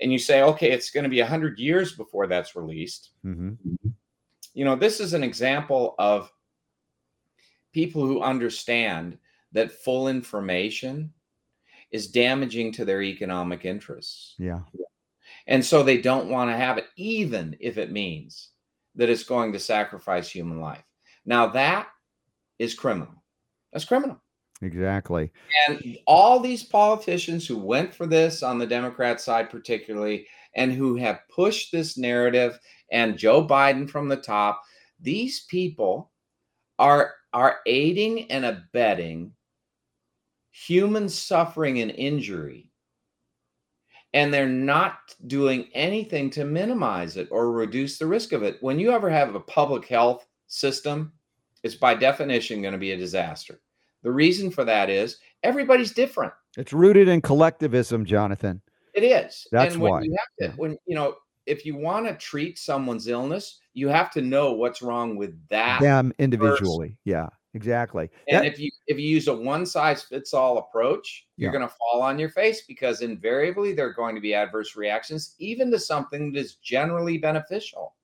and 0.00 0.12
you 0.12 0.18
say, 0.18 0.42
okay, 0.42 0.70
it's 0.70 0.90
going 0.90 1.04
to 1.04 1.10
be 1.10 1.20
100 1.20 1.58
years 1.58 1.92
before 1.92 2.26
that's 2.26 2.56
released. 2.56 3.10
Mm-hmm 3.24 3.54
you 4.56 4.64
know, 4.64 4.74
this 4.74 5.00
is 5.00 5.12
an 5.12 5.22
example 5.22 5.94
of 5.98 6.32
people 7.74 8.06
who 8.06 8.22
understand 8.22 9.18
that 9.52 9.70
full 9.70 10.08
information 10.08 11.12
is 11.90 12.08
damaging 12.08 12.72
to 12.72 12.86
their 12.86 13.02
economic 13.02 13.66
interests. 13.66 14.34
Yeah. 14.38 14.60
And 15.46 15.62
so 15.62 15.82
they 15.82 16.00
don't 16.00 16.30
want 16.30 16.50
to 16.50 16.56
have 16.56 16.78
it, 16.78 16.86
even 16.96 17.54
if 17.60 17.76
it 17.76 17.92
means 17.92 18.52
that 18.94 19.10
it's 19.10 19.24
going 19.24 19.52
to 19.52 19.60
sacrifice 19.60 20.30
human 20.30 20.58
life. 20.58 20.84
Now, 21.26 21.48
that 21.48 21.88
is 22.58 22.72
criminal. 22.72 23.22
That's 23.76 23.84
criminal. 23.84 24.18
Exactly. 24.62 25.30
And 25.68 25.98
all 26.06 26.40
these 26.40 26.62
politicians 26.62 27.46
who 27.46 27.58
went 27.58 27.94
for 27.94 28.06
this 28.06 28.42
on 28.42 28.58
the 28.58 28.66
Democrat 28.66 29.20
side, 29.20 29.50
particularly, 29.50 30.26
and 30.54 30.72
who 30.72 30.96
have 30.96 31.28
pushed 31.28 31.72
this 31.72 31.98
narrative 31.98 32.58
and 32.90 33.18
Joe 33.18 33.46
Biden 33.46 33.86
from 33.86 34.08
the 34.08 34.16
top. 34.16 34.62
These 34.98 35.44
people 35.50 36.10
are 36.78 37.16
are 37.34 37.58
aiding 37.66 38.30
and 38.30 38.46
abetting 38.46 39.32
human 40.52 41.10
suffering 41.10 41.80
and 41.80 41.90
injury 41.90 42.70
and 44.14 44.32
they're 44.32 44.48
not 44.48 45.14
doing 45.26 45.68
anything 45.74 46.30
to 46.30 46.46
minimize 46.46 47.18
it 47.18 47.28
or 47.30 47.52
reduce 47.52 47.98
the 47.98 48.06
risk 48.06 48.32
of 48.32 48.42
it. 48.42 48.56
When 48.62 48.78
you 48.78 48.90
ever 48.90 49.10
have 49.10 49.34
a 49.34 49.40
public 49.40 49.86
health 49.86 50.26
system, 50.46 51.12
it's 51.62 51.74
by 51.74 51.94
definition 51.94 52.62
going 52.62 52.72
to 52.72 52.78
be 52.78 52.92
a 52.92 52.96
disaster. 52.96 53.60
The 54.06 54.12
reason 54.12 54.52
for 54.52 54.64
that 54.64 54.88
is 54.88 55.18
everybody's 55.42 55.90
different. 55.90 56.32
It's 56.56 56.72
rooted 56.72 57.08
in 57.08 57.20
collectivism, 57.20 58.04
Jonathan. 58.04 58.62
It 58.94 59.02
is. 59.02 59.48
That's 59.50 59.74
and 59.74 59.82
when 59.82 59.92
why. 59.92 60.02
you 60.02 60.16
have 60.16 60.52
to, 60.52 60.56
when 60.56 60.78
you 60.86 60.94
know, 60.94 61.16
if 61.44 61.66
you 61.66 61.74
want 61.74 62.06
to 62.06 62.14
treat 62.14 62.56
someone's 62.56 63.08
illness, 63.08 63.58
you 63.74 63.88
have 63.88 64.12
to 64.12 64.22
know 64.22 64.52
what's 64.52 64.80
wrong 64.80 65.16
with 65.16 65.36
that. 65.48 65.80
Them 65.80 66.12
individually. 66.20 66.96
Yeah, 67.04 67.26
exactly. 67.54 68.08
And 68.28 68.44
That- 68.44 68.52
if 68.52 68.60
you 68.60 68.70
if 68.86 68.96
you 68.96 69.08
use 69.08 69.26
a 69.26 69.34
one 69.34 69.66
size 69.66 70.04
fits 70.04 70.32
all 70.32 70.58
approach, 70.58 71.26
you're 71.36 71.50
going 71.50 71.68
to 71.68 71.74
fall 71.74 72.00
on 72.00 72.16
your 72.16 72.30
face 72.30 72.62
because 72.62 73.02
invariably 73.02 73.72
there 73.72 73.88
are 73.88 73.92
going 73.92 74.14
to 74.14 74.20
be 74.20 74.34
adverse 74.34 74.76
reactions, 74.76 75.34
even 75.40 75.68
to 75.72 75.80
something 75.80 76.30
that 76.30 76.38
is 76.38 76.54
generally 76.54 77.18
beneficial. 77.18 77.96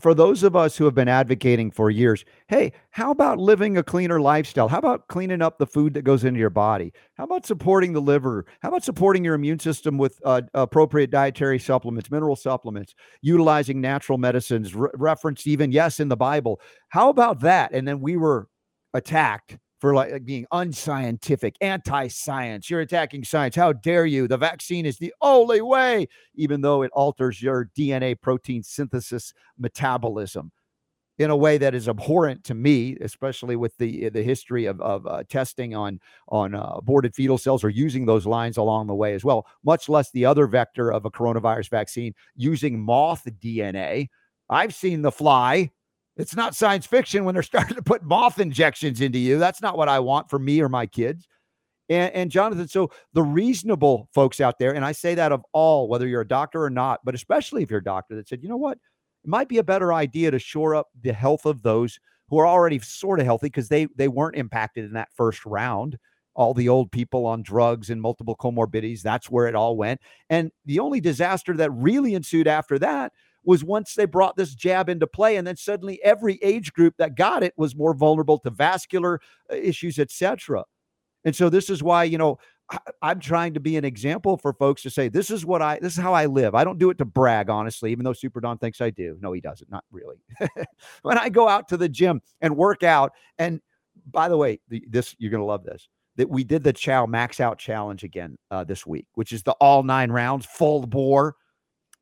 For 0.00 0.14
those 0.14 0.42
of 0.42 0.56
us 0.56 0.76
who 0.76 0.84
have 0.84 0.94
been 0.94 1.08
advocating 1.08 1.70
for 1.70 1.90
years, 1.90 2.24
hey, 2.48 2.72
how 2.90 3.10
about 3.10 3.38
living 3.38 3.76
a 3.76 3.82
cleaner 3.82 4.20
lifestyle? 4.20 4.68
How 4.68 4.78
about 4.78 5.08
cleaning 5.08 5.42
up 5.42 5.58
the 5.58 5.66
food 5.66 5.94
that 5.94 6.02
goes 6.02 6.24
into 6.24 6.40
your 6.40 6.50
body? 6.50 6.92
How 7.14 7.24
about 7.24 7.46
supporting 7.46 7.92
the 7.92 8.00
liver? 8.00 8.46
How 8.60 8.68
about 8.68 8.84
supporting 8.84 9.24
your 9.24 9.34
immune 9.34 9.58
system 9.58 9.98
with 9.98 10.20
uh, 10.24 10.42
appropriate 10.54 11.10
dietary 11.10 11.58
supplements, 11.58 12.10
mineral 12.10 12.36
supplements, 12.36 12.94
utilizing 13.22 13.80
natural 13.80 14.18
medicines, 14.18 14.74
re- 14.74 14.90
referenced 14.94 15.46
even, 15.46 15.72
yes, 15.72 16.00
in 16.00 16.08
the 16.08 16.16
Bible? 16.16 16.60
How 16.88 17.08
about 17.08 17.40
that? 17.40 17.72
And 17.72 17.86
then 17.86 18.00
we 18.00 18.16
were 18.16 18.48
attacked 18.92 19.58
for 19.84 19.94
like 19.94 20.12
like 20.12 20.24
being 20.24 20.46
unscientific, 20.50 21.56
anti-science. 21.60 22.70
You're 22.70 22.80
attacking 22.80 23.22
science. 23.22 23.54
How 23.54 23.74
dare 23.74 24.06
you? 24.06 24.26
The 24.26 24.38
vaccine 24.38 24.86
is 24.86 24.96
the 24.96 25.12
only 25.20 25.60
way, 25.60 26.08
even 26.34 26.62
though 26.62 26.80
it 26.80 26.90
alters 26.94 27.42
your 27.42 27.68
DNA 27.78 28.18
protein 28.18 28.62
synthesis 28.62 29.34
metabolism 29.58 30.52
in 31.18 31.28
a 31.28 31.36
way 31.36 31.58
that 31.58 31.74
is 31.74 31.86
abhorrent 31.86 32.44
to 32.44 32.54
me, 32.54 32.96
especially 33.02 33.56
with 33.56 33.76
the 33.76 34.08
the 34.08 34.22
history 34.22 34.64
of, 34.64 34.80
of 34.80 35.06
uh, 35.06 35.22
testing 35.28 35.74
on 35.74 36.00
on 36.28 36.54
uh, 36.54 36.76
aborted 36.76 37.14
fetal 37.14 37.36
cells 37.36 37.62
or 37.62 37.68
using 37.68 38.06
those 38.06 38.24
lines 38.24 38.56
along 38.56 38.86
the 38.86 38.94
way 38.94 39.12
as 39.12 39.22
well. 39.22 39.46
Much 39.66 39.90
less 39.90 40.10
the 40.12 40.24
other 40.24 40.46
vector 40.46 40.90
of 40.90 41.04
a 41.04 41.10
coronavirus 41.10 41.68
vaccine 41.68 42.14
using 42.36 42.80
moth 42.80 43.28
DNA. 43.38 44.08
I've 44.48 44.74
seen 44.74 45.02
the 45.02 45.12
fly. 45.12 45.72
It's 46.16 46.36
not 46.36 46.54
science 46.54 46.86
fiction 46.86 47.24
when 47.24 47.34
they're 47.34 47.42
starting 47.54 47.76
to 47.76 47.82
put 47.82 48.02
moth 48.02 48.38
injections 48.38 49.00
into 49.00 49.18
you. 49.18 49.38
That's 49.38 49.62
not 49.62 49.76
what 49.76 49.88
I 49.88 50.00
want 50.00 50.30
for 50.30 50.38
me 50.38 50.60
or 50.60 50.68
my 50.68 50.86
kids. 50.86 51.26
And, 51.88 52.12
and 52.14 52.30
Jonathan, 52.30 52.68
so 52.68 52.90
the 53.12 53.22
reasonable 53.22 54.08
folks 54.14 54.40
out 54.40 54.58
there, 54.58 54.74
and 54.74 54.84
I 54.84 54.92
say 54.92 55.14
that 55.16 55.32
of 55.32 55.44
all, 55.52 55.88
whether 55.88 56.06
you're 56.06 56.22
a 56.22 56.28
doctor 56.28 56.62
or 56.62 56.70
not, 56.70 57.00
but 57.04 57.14
especially 57.14 57.62
if 57.62 57.70
you're 57.70 57.80
a 57.80 57.84
doctor 57.84 58.16
that 58.16 58.28
said, 58.28 58.42
you 58.42 58.48
know 58.48 58.56
what, 58.56 58.78
it 59.24 59.28
might 59.28 59.48
be 59.48 59.58
a 59.58 59.64
better 59.64 59.92
idea 59.92 60.30
to 60.30 60.38
shore 60.38 60.74
up 60.74 60.88
the 61.02 61.12
health 61.12 61.44
of 61.44 61.62
those 61.62 61.98
who 62.28 62.38
are 62.38 62.46
already 62.46 62.78
sort 62.78 63.20
of 63.20 63.26
healthy 63.26 63.46
because 63.46 63.68
they 63.68 63.86
they 63.96 64.08
weren't 64.08 64.36
impacted 64.36 64.84
in 64.84 64.94
that 64.94 65.12
first 65.14 65.44
round. 65.44 65.98
All 66.34 66.52
the 66.52 66.68
old 66.68 66.90
people 66.90 67.26
on 67.26 67.42
drugs 67.42 67.90
and 67.90 68.00
multiple 68.00 68.34
comorbidities, 68.34 69.02
that's 69.02 69.30
where 69.30 69.46
it 69.46 69.54
all 69.54 69.76
went. 69.76 70.00
And 70.30 70.50
the 70.64 70.80
only 70.80 71.00
disaster 71.00 71.54
that 71.56 71.70
really 71.70 72.14
ensued 72.14 72.48
after 72.48 72.78
that 72.80 73.12
was 73.44 73.64
once 73.64 73.94
they 73.94 74.04
brought 74.04 74.36
this 74.36 74.54
jab 74.54 74.88
into 74.88 75.06
play 75.06 75.36
and 75.36 75.46
then 75.46 75.56
suddenly 75.56 76.02
every 76.02 76.38
age 76.42 76.72
group 76.72 76.94
that 76.98 77.16
got 77.16 77.42
it 77.42 77.54
was 77.56 77.76
more 77.76 77.94
vulnerable 77.94 78.38
to 78.38 78.50
vascular 78.50 79.20
uh, 79.52 79.56
issues 79.56 79.98
etc 79.98 80.64
and 81.24 81.34
so 81.34 81.48
this 81.48 81.70
is 81.70 81.82
why 81.82 82.04
you 82.04 82.18
know 82.18 82.38
I, 82.70 82.78
i'm 83.02 83.20
trying 83.20 83.54
to 83.54 83.60
be 83.60 83.76
an 83.76 83.84
example 83.84 84.36
for 84.36 84.52
folks 84.52 84.82
to 84.82 84.90
say 84.90 85.08
this 85.08 85.30
is 85.30 85.44
what 85.44 85.62
i 85.62 85.78
this 85.78 85.96
is 85.96 86.02
how 86.02 86.14
i 86.14 86.26
live. 86.26 86.54
I 86.54 86.64
don't 86.64 86.78
do 86.78 86.90
it 86.90 86.98
to 86.98 87.04
brag 87.04 87.50
honestly 87.50 87.90
even 87.92 88.04
though 88.04 88.12
super 88.12 88.40
don 88.40 88.58
thinks 88.58 88.80
i 88.80 88.90
do. 88.90 89.16
No 89.20 89.32
he 89.32 89.40
doesn't 89.40 89.70
not 89.70 89.84
really. 89.90 90.16
When 91.02 91.18
i 91.18 91.28
go 91.28 91.48
out 91.48 91.68
to 91.68 91.76
the 91.76 91.88
gym 91.88 92.22
and 92.40 92.56
work 92.56 92.82
out 92.82 93.12
and 93.38 93.60
by 94.10 94.28
the 94.28 94.36
way 94.36 94.60
this 94.68 95.14
you're 95.18 95.30
to 95.30 95.44
love 95.44 95.64
this 95.64 95.88
that 96.16 96.28
we 96.28 96.44
did 96.44 96.62
the 96.62 96.72
chow 96.72 97.06
max 97.06 97.40
out 97.40 97.58
challenge 97.58 98.04
again 98.04 98.36
uh, 98.50 98.64
this 98.64 98.86
week 98.86 99.06
which 99.14 99.32
is 99.32 99.42
the 99.42 99.52
all 99.52 99.82
nine 99.82 100.10
rounds 100.10 100.46
full 100.46 100.86
bore 100.86 101.36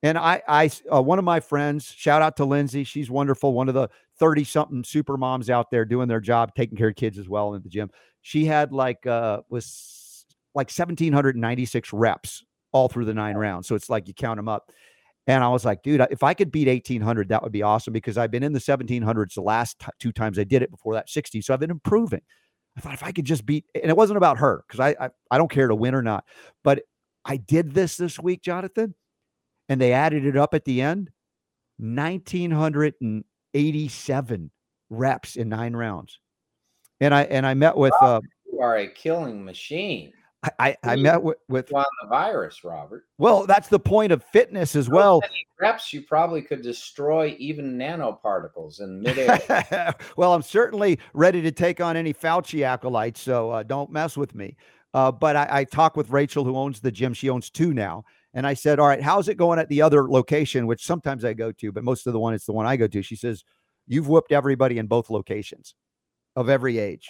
and 0.02 0.18
I, 0.18 0.42
I, 0.48 0.70
uh, 0.92 1.00
one 1.00 1.18
of 1.18 1.24
my 1.24 1.38
friends, 1.38 1.84
shout 1.84 2.22
out 2.22 2.36
to 2.38 2.44
Lindsay. 2.44 2.82
She's 2.82 3.10
wonderful. 3.10 3.52
One 3.52 3.68
of 3.68 3.74
the 3.74 3.88
30 4.18 4.44
something 4.44 4.84
super 4.84 5.16
moms 5.16 5.48
out 5.48 5.70
there 5.70 5.84
doing 5.84 6.08
their 6.08 6.20
job, 6.20 6.54
taking 6.56 6.76
care 6.76 6.88
of 6.88 6.96
kids 6.96 7.18
as 7.18 7.28
well 7.28 7.54
in 7.54 7.62
the 7.62 7.68
gym. 7.68 7.90
She 8.20 8.44
had 8.44 8.72
like, 8.72 9.06
uh, 9.06 9.42
was 9.48 10.26
like 10.54 10.66
1796 10.66 11.92
reps 11.92 12.44
all 12.72 12.88
through 12.88 13.04
the 13.04 13.14
nine 13.14 13.36
rounds. 13.36 13.68
So 13.68 13.76
it's 13.76 13.88
like 13.88 14.08
you 14.08 14.14
count 14.14 14.38
them 14.38 14.48
up. 14.48 14.72
And 15.28 15.44
I 15.44 15.48
was 15.48 15.64
like, 15.64 15.84
dude, 15.84 16.04
if 16.10 16.24
I 16.24 16.34
could 16.34 16.50
beat 16.50 16.66
1800, 16.66 17.28
that 17.28 17.42
would 17.44 17.52
be 17.52 17.62
awesome 17.62 17.92
because 17.92 18.18
I've 18.18 18.32
been 18.32 18.42
in 18.42 18.52
the 18.52 18.58
1700s 18.58 19.34
the 19.34 19.40
last 19.40 19.78
t- 19.78 19.86
two 20.00 20.10
times 20.10 20.36
I 20.36 20.44
did 20.44 20.62
it 20.62 20.70
before 20.72 20.94
that 20.94 21.08
60. 21.08 21.40
So 21.42 21.54
I've 21.54 21.60
been 21.60 21.70
improving. 21.70 22.22
I 22.76 22.80
thought 22.80 22.94
if 22.94 23.04
I 23.04 23.12
could 23.12 23.24
just 23.24 23.46
beat, 23.46 23.66
and 23.74 23.88
it 23.88 23.96
wasn't 23.96 24.16
about 24.16 24.38
her 24.38 24.64
because 24.66 24.80
I, 24.80 24.96
I, 25.04 25.10
I 25.30 25.38
don't 25.38 25.50
care 25.50 25.68
to 25.68 25.76
win 25.76 25.94
or 25.94 26.02
not, 26.02 26.24
but 26.64 26.82
I 27.24 27.36
did 27.36 27.72
this 27.72 27.96
this 27.96 28.18
week, 28.18 28.42
Jonathan 28.42 28.96
and 29.72 29.80
they 29.80 29.94
added 29.94 30.26
it 30.26 30.37
up 30.37 30.52
at 30.52 30.66
the 30.66 30.82
end 30.82 31.11
1987 31.78 34.50
reps 34.90 35.37
in 35.37 35.48
nine 35.48 35.74
rounds 35.74 36.18
and 37.00 37.14
i 37.14 37.22
and 37.22 37.46
i 37.46 37.54
met 37.54 37.74
with 37.74 37.94
uh 38.02 38.20
You 38.52 38.61
are 38.61 38.76
a 38.76 38.87
killing 38.87 39.42
machine. 39.42 40.12
i 40.42 40.50
i, 40.58 40.76
I 40.85 40.96
met 40.96 41.22
with, 41.22 41.38
with 41.48 41.72
on 41.72 41.87
the 42.02 42.08
virus, 42.08 42.64
Robert. 42.64 43.06
well 43.16 43.46
that's 43.46 43.68
the 43.68 43.80
point 43.80 44.12
of 44.12 44.22
fitness 44.22 44.76
as 44.76 44.85
So 44.87 44.92
well 44.92 45.22
reps, 45.58 45.90
you 45.94 46.02
probably 46.02 46.42
could 46.42 46.61
destroy 46.61 47.35
even 47.38 47.78
nanoparticles 47.78 48.82
in 48.82 49.00
midair. 49.00 49.94
well 50.18 50.35
i'm 50.35 50.42
certainly 50.42 50.98
ready 51.14 51.40
to 51.40 51.50
take 51.50 51.80
on 51.80 51.96
any 51.96 52.12
fauci 52.12 52.62
acolytes 52.62 53.22
so 53.22 53.48
uh, 53.50 53.62
don't 53.62 53.90
mess 53.90 54.18
with 54.18 54.35
me 54.35 54.54
uh, 54.92 55.11
but 55.11 55.35
I, 55.37 55.48
I 55.50 55.64
talked 55.64 55.96
with 55.96 56.11
rachel 56.11 56.44
who 56.44 56.58
owns 56.58 56.80
the 56.80 56.92
gym 56.92 57.14
she 57.14 57.30
owns 57.30 57.48
two 57.48 57.72
now 57.72 58.04
and 58.34 58.46
I 58.46 58.54
said, 58.54 58.78
All 58.78 58.88
right, 58.88 59.02
how's 59.02 59.28
it 59.28 59.36
going 59.36 59.58
at 59.58 59.68
the 59.68 59.82
other 59.82 60.08
location, 60.08 60.66
which 60.66 60.84
sometimes 60.84 61.24
I 61.24 61.32
go 61.32 61.52
to, 61.52 61.72
but 61.72 61.84
most 61.84 62.06
of 62.06 62.12
the 62.12 62.20
one 62.20 62.34
it's 62.34 62.46
the 62.46 62.52
one 62.52 62.66
I 62.66 62.76
go 62.76 62.86
to. 62.86 63.02
She 63.02 63.16
says, 63.16 63.44
You've 63.86 64.08
whooped 64.08 64.32
everybody 64.32 64.78
in 64.78 64.86
both 64.86 65.10
locations 65.10 65.74
of 66.36 66.48
every 66.48 66.78
age. 66.78 67.08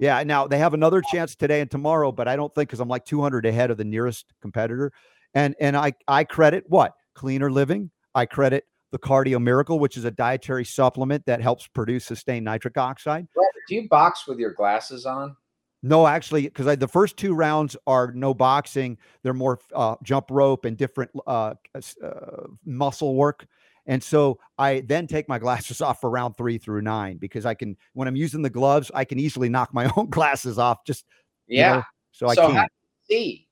Yeah. 0.00 0.22
Now 0.24 0.46
they 0.46 0.58
have 0.58 0.74
another 0.74 1.00
chance 1.00 1.36
today 1.36 1.60
and 1.60 1.70
tomorrow, 1.70 2.12
but 2.12 2.28
I 2.28 2.36
don't 2.36 2.54
think 2.54 2.68
because 2.68 2.80
I'm 2.80 2.88
like 2.88 3.04
200 3.04 3.46
ahead 3.46 3.70
of 3.70 3.76
the 3.76 3.84
nearest 3.84 4.26
competitor. 4.42 4.92
And 5.34 5.54
and 5.60 5.76
I 5.76 5.94
I 6.08 6.24
credit 6.24 6.64
what 6.68 6.92
cleaner 7.14 7.50
living. 7.50 7.90
I 8.14 8.26
credit 8.26 8.64
the 8.92 8.98
Cardio 8.98 9.42
Miracle, 9.42 9.78
which 9.78 9.96
is 9.96 10.04
a 10.04 10.10
dietary 10.10 10.64
supplement 10.64 11.26
that 11.26 11.40
helps 11.40 11.66
produce 11.66 12.04
sustained 12.04 12.44
nitric 12.44 12.76
oxide. 12.76 13.26
Do 13.68 13.74
you 13.74 13.88
box 13.88 14.26
with 14.28 14.38
your 14.38 14.52
glasses 14.52 15.06
on? 15.06 15.36
No, 15.86 16.06
actually, 16.06 16.44
because 16.44 16.78
the 16.78 16.88
first 16.88 17.18
two 17.18 17.34
rounds 17.34 17.76
are 17.86 18.10
no 18.12 18.32
boxing. 18.32 18.96
They're 19.22 19.34
more 19.34 19.60
uh, 19.74 19.96
jump 20.02 20.30
rope 20.30 20.64
and 20.64 20.78
different 20.78 21.10
uh, 21.26 21.52
uh, 22.02 22.46
muscle 22.64 23.14
work. 23.14 23.46
And 23.84 24.02
so 24.02 24.38
I 24.56 24.80
then 24.86 25.06
take 25.06 25.28
my 25.28 25.38
glasses 25.44 25.82
off 25.82 26.00
for 26.00 26.08
round 26.08 26.38
three 26.38 26.56
through 26.56 26.80
nine 26.80 27.18
because 27.18 27.44
I 27.44 27.52
can, 27.52 27.76
when 27.92 28.08
I'm 28.08 28.16
using 28.16 28.40
the 28.40 28.48
gloves, 28.48 28.90
I 28.94 29.04
can 29.04 29.18
easily 29.20 29.50
knock 29.50 29.74
my 29.74 29.92
own 29.98 30.08
glasses 30.08 30.58
off. 30.58 30.86
Just 30.86 31.04
you 31.48 31.60
Yeah. 31.60 31.72
know, 31.72 31.82
so 32.12 32.28
I 32.28 32.36
can't. 32.36 32.72
you 33.08 33.16
see? 33.16 33.48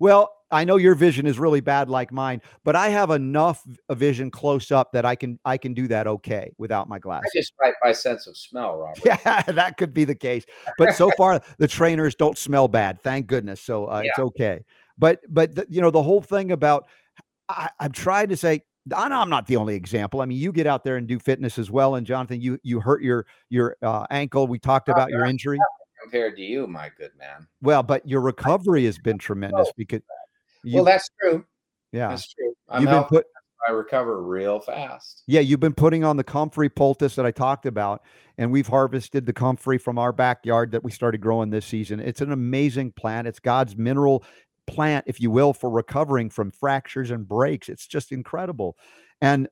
Well, 0.00 0.30
I 0.50 0.64
know 0.64 0.76
your 0.76 0.94
vision 0.94 1.26
is 1.26 1.38
really 1.38 1.60
bad 1.60 1.88
like 1.88 2.12
mine, 2.12 2.42
but 2.64 2.74
I 2.76 2.88
have 2.88 3.10
enough 3.10 3.62
vision 3.90 4.30
close 4.30 4.70
up 4.70 4.92
that 4.92 5.04
I 5.04 5.14
can 5.14 5.38
I 5.44 5.56
can 5.58 5.74
do 5.74 5.88
that 5.88 6.06
okay 6.06 6.52
without 6.58 6.88
my 6.88 6.96
I 6.96 6.98
glasses. 6.98 7.30
just 7.34 7.52
by, 7.56 7.72
by 7.82 7.92
sense 7.92 8.26
of 8.26 8.36
smell, 8.36 8.76
Robert. 8.78 9.02
Yeah, 9.04 9.42
that 9.42 9.76
could 9.76 9.94
be 9.94 10.04
the 10.04 10.14
case. 10.14 10.44
But 10.78 10.94
so 10.94 11.10
far, 11.16 11.40
the 11.58 11.68
trainers 11.68 12.14
don't 12.14 12.36
smell 12.36 12.68
bad. 12.68 13.00
Thank 13.00 13.26
goodness. 13.26 13.60
So 13.60 13.86
uh, 13.86 14.02
it's 14.04 14.18
okay. 14.18 14.64
But 14.98 15.20
but 15.28 15.54
the, 15.54 15.66
you 15.68 15.80
know 15.80 15.90
the 15.90 16.02
whole 16.02 16.20
thing 16.20 16.52
about 16.52 16.88
I, 17.48 17.70
I'm 17.78 17.92
trying 17.92 18.28
to 18.28 18.36
say. 18.36 18.62
I 18.96 19.08
know 19.08 19.16
I'm 19.20 19.28
not 19.28 19.46
the 19.46 19.56
only 19.56 19.76
example. 19.76 20.22
I 20.22 20.24
mean, 20.24 20.38
you 20.38 20.52
get 20.52 20.66
out 20.66 20.84
there 20.84 20.96
and 20.96 21.06
do 21.06 21.18
fitness 21.18 21.58
as 21.58 21.70
well. 21.70 21.96
And 21.96 22.06
Jonathan, 22.06 22.40
you 22.40 22.58
you 22.62 22.80
hurt 22.80 23.02
your 23.02 23.26
your 23.50 23.76
uh, 23.82 24.06
ankle. 24.10 24.46
We 24.46 24.58
talked 24.58 24.88
Oh, 24.88 24.92
about 24.92 25.10
your 25.10 25.26
injury. 25.26 25.58
Compared 26.02 26.34
to 26.36 26.42
you, 26.42 26.66
my 26.66 26.90
good 26.96 27.10
man. 27.18 27.46
Well, 27.60 27.82
but 27.82 28.08
your 28.08 28.22
recovery 28.22 28.86
has 28.86 28.98
been 28.98 29.18
tremendous 29.18 29.70
because 29.76 30.00
you, 30.62 30.76
well, 30.76 30.84
that's 30.84 31.08
true. 31.20 31.44
yeah, 31.92 32.08
That's 32.08 32.32
true. 32.32 32.54
I'm 32.68 32.82
you've 32.82 32.90
been 32.90 33.04
put 33.04 33.26
I 33.68 33.72
recover 33.72 34.22
real 34.22 34.58
fast. 34.58 35.22
Yeah, 35.26 35.40
you've 35.40 35.60
been 35.60 35.74
putting 35.74 36.02
on 36.02 36.16
the 36.16 36.24
comfrey 36.24 36.68
poultice 36.68 37.14
that 37.16 37.26
I 37.26 37.30
talked 37.30 37.66
about, 37.66 38.02
and 38.38 38.50
we've 38.50 38.66
harvested 38.66 39.26
the 39.26 39.32
comfrey 39.32 39.78
from 39.78 39.98
our 39.98 40.12
backyard 40.12 40.72
that 40.72 40.82
we 40.82 40.90
started 40.90 41.20
growing 41.20 41.50
this 41.50 41.66
season. 41.66 42.00
It's 42.00 42.22
an 42.22 42.32
amazing 42.32 42.92
plant. 42.92 43.26
It's 43.26 43.38
God's 43.38 43.76
mineral 43.76 44.24
plant, 44.66 45.04
if 45.06 45.20
you 45.20 45.30
will, 45.30 45.52
for 45.52 45.68
recovering 45.68 46.30
from 46.30 46.50
fractures 46.50 47.10
and 47.10 47.28
breaks. 47.28 47.68
It's 47.68 47.86
just 47.86 48.12
incredible. 48.12 48.76
And 49.20 49.48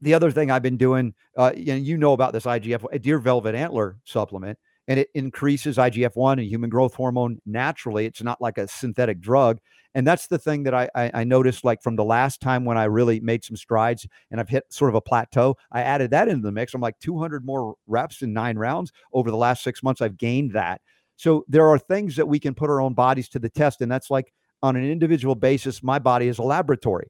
the 0.00 0.14
other 0.14 0.30
thing 0.30 0.50
I've 0.50 0.62
been 0.62 0.76
doing, 0.76 1.14
uh, 1.36 1.52
you 1.56 1.72
know, 1.72 1.76
you 1.76 1.96
know 1.96 2.12
about 2.12 2.34
this 2.34 2.44
IGF, 2.44 2.84
a 2.92 2.98
deer 2.98 3.18
velvet 3.18 3.54
antler 3.54 3.96
supplement, 4.04 4.58
and 4.88 5.00
it 5.00 5.08
increases 5.14 5.76
IGF 5.76 6.14
one 6.14 6.38
and 6.38 6.48
human 6.48 6.70
growth 6.70 6.94
hormone 6.94 7.38
naturally. 7.46 8.06
It's 8.06 8.22
not 8.22 8.40
like 8.40 8.58
a 8.58 8.68
synthetic 8.68 9.20
drug, 9.20 9.58
and 9.94 10.06
that's 10.06 10.26
the 10.26 10.38
thing 10.38 10.64
that 10.64 10.74
I, 10.74 10.88
I 10.94 11.10
I 11.14 11.24
noticed. 11.24 11.64
Like 11.64 11.82
from 11.82 11.96
the 11.96 12.04
last 12.04 12.40
time 12.40 12.64
when 12.64 12.78
I 12.78 12.84
really 12.84 13.20
made 13.20 13.44
some 13.44 13.56
strides 13.56 14.06
and 14.30 14.40
I've 14.40 14.48
hit 14.48 14.64
sort 14.70 14.90
of 14.90 14.94
a 14.94 15.00
plateau, 15.00 15.56
I 15.72 15.82
added 15.82 16.10
that 16.10 16.28
into 16.28 16.42
the 16.42 16.52
mix. 16.52 16.74
I'm 16.74 16.80
like 16.80 16.98
200 17.00 17.44
more 17.44 17.74
reps 17.86 18.22
in 18.22 18.32
nine 18.32 18.56
rounds 18.58 18.92
over 19.12 19.30
the 19.30 19.36
last 19.36 19.62
six 19.62 19.82
months. 19.82 20.00
I've 20.00 20.18
gained 20.18 20.52
that. 20.52 20.80
So 21.16 21.44
there 21.48 21.68
are 21.68 21.78
things 21.78 22.16
that 22.16 22.26
we 22.26 22.40
can 22.40 22.54
put 22.54 22.70
our 22.70 22.80
own 22.80 22.94
bodies 22.94 23.28
to 23.30 23.38
the 23.38 23.48
test, 23.48 23.80
and 23.80 23.90
that's 23.90 24.10
like 24.10 24.32
on 24.62 24.76
an 24.76 24.90
individual 24.90 25.34
basis, 25.34 25.82
my 25.82 25.98
body 25.98 26.26
is 26.26 26.38
a 26.38 26.42
laboratory. 26.42 27.08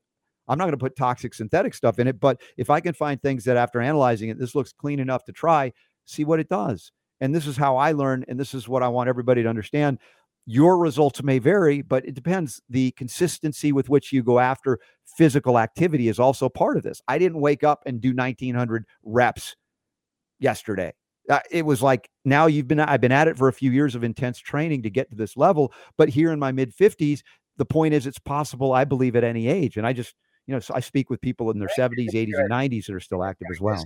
I'm 0.49 0.59
not 0.59 0.65
going 0.65 0.73
to 0.73 0.79
put 0.79 0.97
toxic 0.97 1.33
synthetic 1.35 1.75
stuff 1.75 1.99
in 1.99 2.07
it, 2.07 2.21
but 2.21 2.41
if 2.57 2.69
I 2.69 2.81
can 2.81 2.95
find 2.95 3.21
things 3.21 3.45
that 3.45 3.57
after 3.57 3.81
analyzing 3.81 4.29
it, 4.29 4.39
this 4.39 4.55
looks 4.55 4.73
clean 4.73 4.99
enough 4.99 5.25
to 5.25 5.33
try, 5.33 5.73
see 6.05 6.25
what 6.25 6.41
it 6.41 6.49
does. 6.49 6.91
And 7.21 7.35
this 7.35 7.47
is 7.47 7.57
how 7.57 7.77
I 7.77 7.93
learn. 7.93 8.25
And 8.29 8.39
this 8.39 8.55
is 8.55 8.69
what 8.69 8.83
I 8.83 8.89
want 8.89 9.09
everybody 9.09 9.43
to 9.43 9.49
understand. 9.49 9.99
Your 10.47 10.77
results 10.79 11.23
may 11.23 11.39
vary, 11.39 11.81
but 11.81 12.05
it 12.05 12.15
depends. 12.15 12.61
The 12.69 12.91
consistency 12.93 13.73
with 13.73 13.89
which 13.89 14.13
you 14.13 14.23
go 14.23 14.39
after 14.39 14.79
physical 15.17 15.59
activity 15.59 16.09
is 16.09 16.19
also 16.19 16.49
part 16.49 16.77
of 16.77 16.83
this. 16.83 17.01
I 17.09 17.19
didn't 17.19 17.41
wake 17.41 17.65
up 17.65 17.83
and 17.87 18.01
do 18.01 18.15
1900 18.15 18.85
reps 19.05 19.57
yesterday. 20.39 20.93
Uh, 21.31 21.41
it 21.51 21.65
was 21.65 21.81
like 21.81 22.11
now 22.27 22.45
you've 22.45 22.69
been 22.69 22.81
I've 22.81 23.01
been 23.01 23.13
at 23.13 23.29
it 23.29 23.39
for 23.39 23.49
a 23.49 23.53
few 23.53 23.71
years 23.71 23.95
of 23.95 24.05
intense 24.05 24.39
training 24.39 24.83
to 24.83 24.91
get 24.91 25.09
to 25.09 25.17
this 25.17 25.39
level, 25.39 25.73
but 25.97 26.11
here 26.11 26.31
in 26.31 26.39
my 26.39 26.53
mid 26.53 26.77
50s, 26.77 27.23
the 27.57 27.65
point 27.65 27.95
is 27.95 28.07
it's 28.07 28.19
possible 28.19 28.75
I 28.75 28.85
believe 28.85 29.17
at 29.17 29.25
any 29.25 29.49
age 29.49 29.79
and 29.79 29.87
I 29.87 29.95
just 29.95 30.15
you 30.47 30.53
know, 30.53 30.61
so 30.61 30.75
I 30.75 30.81
speak 30.81 31.09
with 31.09 31.23
people 31.23 31.51
in 31.51 31.59
their 31.59 31.71
70s, 31.79 32.11
80s, 32.11 32.39
and 32.39 32.51
90s 32.51 32.87
that 32.87 32.95
are 32.95 33.01
still 33.01 33.25
active 33.25 33.49
as 33.51 33.61
well. 33.61 33.83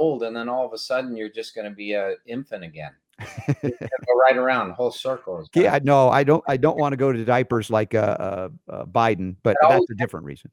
Old, 0.00 0.22
and 0.22 0.34
then 0.34 0.48
all 0.48 0.66
of 0.66 0.72
a 0.72 0.78
sudden 0.78 1.14
you're 1.14 1.28
just 1.28 1.54
going 1.54 1.66
to 1.66 1.74
be 1.74 1.92
a 1.92 2.14
infant 2.26 2.64
again. 2.64 2.92
go 3.62 3.70
right 4.18 4.36
around, 4.36 4.70
whole 4.72 4.90
circle. 4.90 5.46
Yeah, 5.54 5.78
no, 5.82 6.08
I 6.08 6.24
don't. 6.24 6.42
I 6.48 6.56
don't 6.56 6.78
want 6.78 6.94
to 6.94 6.96
go 6.96 7.12
to 7.12 7.22
diapers 7.22 7.68
like 7.70 7.94
uh, 7.94 7.98
uh, 7.98 8.48
uh 8.70 8.84
Biden, 8.86 9.36
but 9.42 9.56
that's 9.60 9.90
a 9.90 9.94
different 9.94 10.24
reason. 10.24 10.50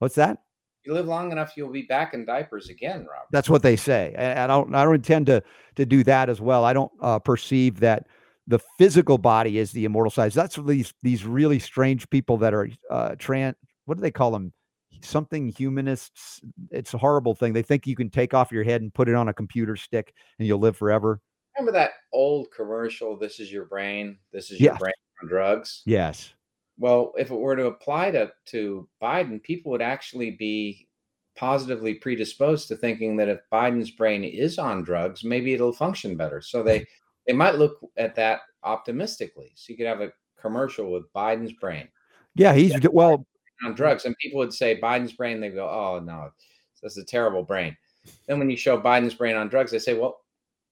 What's 0.00 0.16
that? 0.16 0.42
You 0.84 0.92
live 0.92 1.06
long 1.06 1.32
enough, 1.32 1.52
you'll 1.56 1.70
be 1.70 1.82
back 1.82 2.12
in 2.12 2.26
diapers 2.26 2.68
again, 2.68 3.06
Rob. 3.10 3.22
That's 3.30 3.48
what 3.48 3.62
they 3.62 3.76
say, 3.76 4.14
and 4.18 4.38
I 4.38 4.46
don't. 4.46 4.74
I 4.74 4.84
don't 4.84 4.96
intend 4.96 5.26
to 5.26 5.42
to 5.76 5.86
do 5.86 6.04
that 6.04 6.28
as 6.28 6.40
well. 6.40 6.66
I 6.66 6.74
don't 6.74 6.92
uh, 7.00 7.20
perceive 7.20 7.80
that 7.80 8.06
the 8.48 8.58
physical 8.78 9.16
body 9.16 9.56
is 9.56 9.72
the 9.72 9.86
immortal 9.86 10.10
size. 10.10 10.34
That's 10.34 10.58
what 10.58 10.66
these 10.66 10.92
these 11.02 11.24
really 11.24 11.58
strange 11.58 12.10
people 12.10 12.36
that 12.38 12.52
are 12.52 12.68
uh, 12.90 13.14
trans 13.18 13.56
what 13.84 13.96
do 13.96 14.02
they 14.02 14.10
call 14.10 14.30
them? 14.30 14.52
Something 15.02 15.48
humanists. 15.48 16.40
It's 16.70 16.94
a 16.94 16.98
horrible 16.98 17.34
thing. 17.34 17.52
They 17.52 17.62
think 17.62 17.86
you 17.86 17.96
can 17.96 18.10
take 18.10 18.34
off 18.34 18.52
your 18.52 18.64
head 18.64 18.82
and 18.82 18.92
put 18.92 19.08
it 19.08 19.14
on 19.14 19.28
a 19.28 19.34
computer 19.34 19.76
stick 19.76 20.14
and 20.38 20.46
you'll 20.46 20.58
live 20.58 20.76
forever. 20.76 21.20
Remember 21.56 21.72
that 21.72 21.92
old 22.12 22.48
commercial? 22.54 23.16
This 23.16 23.38
is 23.40 23.52
your 23.52 23.66
brain. 23.66 24.18
This 24.32 24.50
is 24.50 24.60
your 24.60 24.76
brain 24.76 24.92
on 25.22 25.28
drugs. 25.28 25.82
Yes. 25.84 26.32
Well, 26.78 27.12
if 27.18 27.30
it 27.30 27.34
were 27.34 27.56
to 27.56 27.66
apply 27.66 28.12
to 28.12 28.32
to 28.46 28.88
Biden, 29.02 29.42
people 29.42 29.70
would 29.72 29.82
actually 29.82 30.32
be 30.32 30.88
positively 31.36 31.94
predisposed 31.94 32.68
to 32.68 32.76
thinking 32.76 33.16
that 33.16 33.28
if 33.28 33.40
Biden's 33.52 33.90
brain 33.90 34.24
is 34.24 34.58
on 34.58 34.82
drugs, 34.82 35.24
maybe 35.24 35.52
it'll 35.52 35.72
function 35.72 36.16
better. 36.16 36.40
So 36.40 36.62
they 36.62 36.86
they 37.26 37.32
might 37.32 37.56
look 37.56 37.78
at 37.96 38.14
that 38.16 38.40
optimistically. 38.64 39.52
So 39.54 39.72
you 39.72 39.76
could 39.76 39.86
have 39.86 40.00
a 40.00 40.12
commercial 40.40 40.90
with 40.90 41.12
Biden's 41.12 41.52
brain. 41.52 41.88
Yeah, 42.34 42.54
he's 42.54 42.74
well 42.90 43.26
on 43.64 43.74
drugs. 43.74 44.04
And 44.04 44.16
people 44.18 44.38
would 44.38 44.52
say 44.52 44.80
Biden's 44.80 45.12
brain, 45.12 45.40
they 45.40 45.50
go, 45.50 45.68
oh, 45.68 46.00
no, 46.00 46.30
that's 46.82 46.96
a 46.96 47.04
terrible 47.04 47.42
brain. 47.42 47.76
Then 48.26 48.38
when 48.38 48.50
you 48.50 48.56
show 48.56 48.80
Biden's 48.80 49.14
brain 49.14 49.36
on 49.36 49.48
drugs, 49.48 49.70
they 49.70 49.78
say, 49.78 49.94
well, 49.94 50.20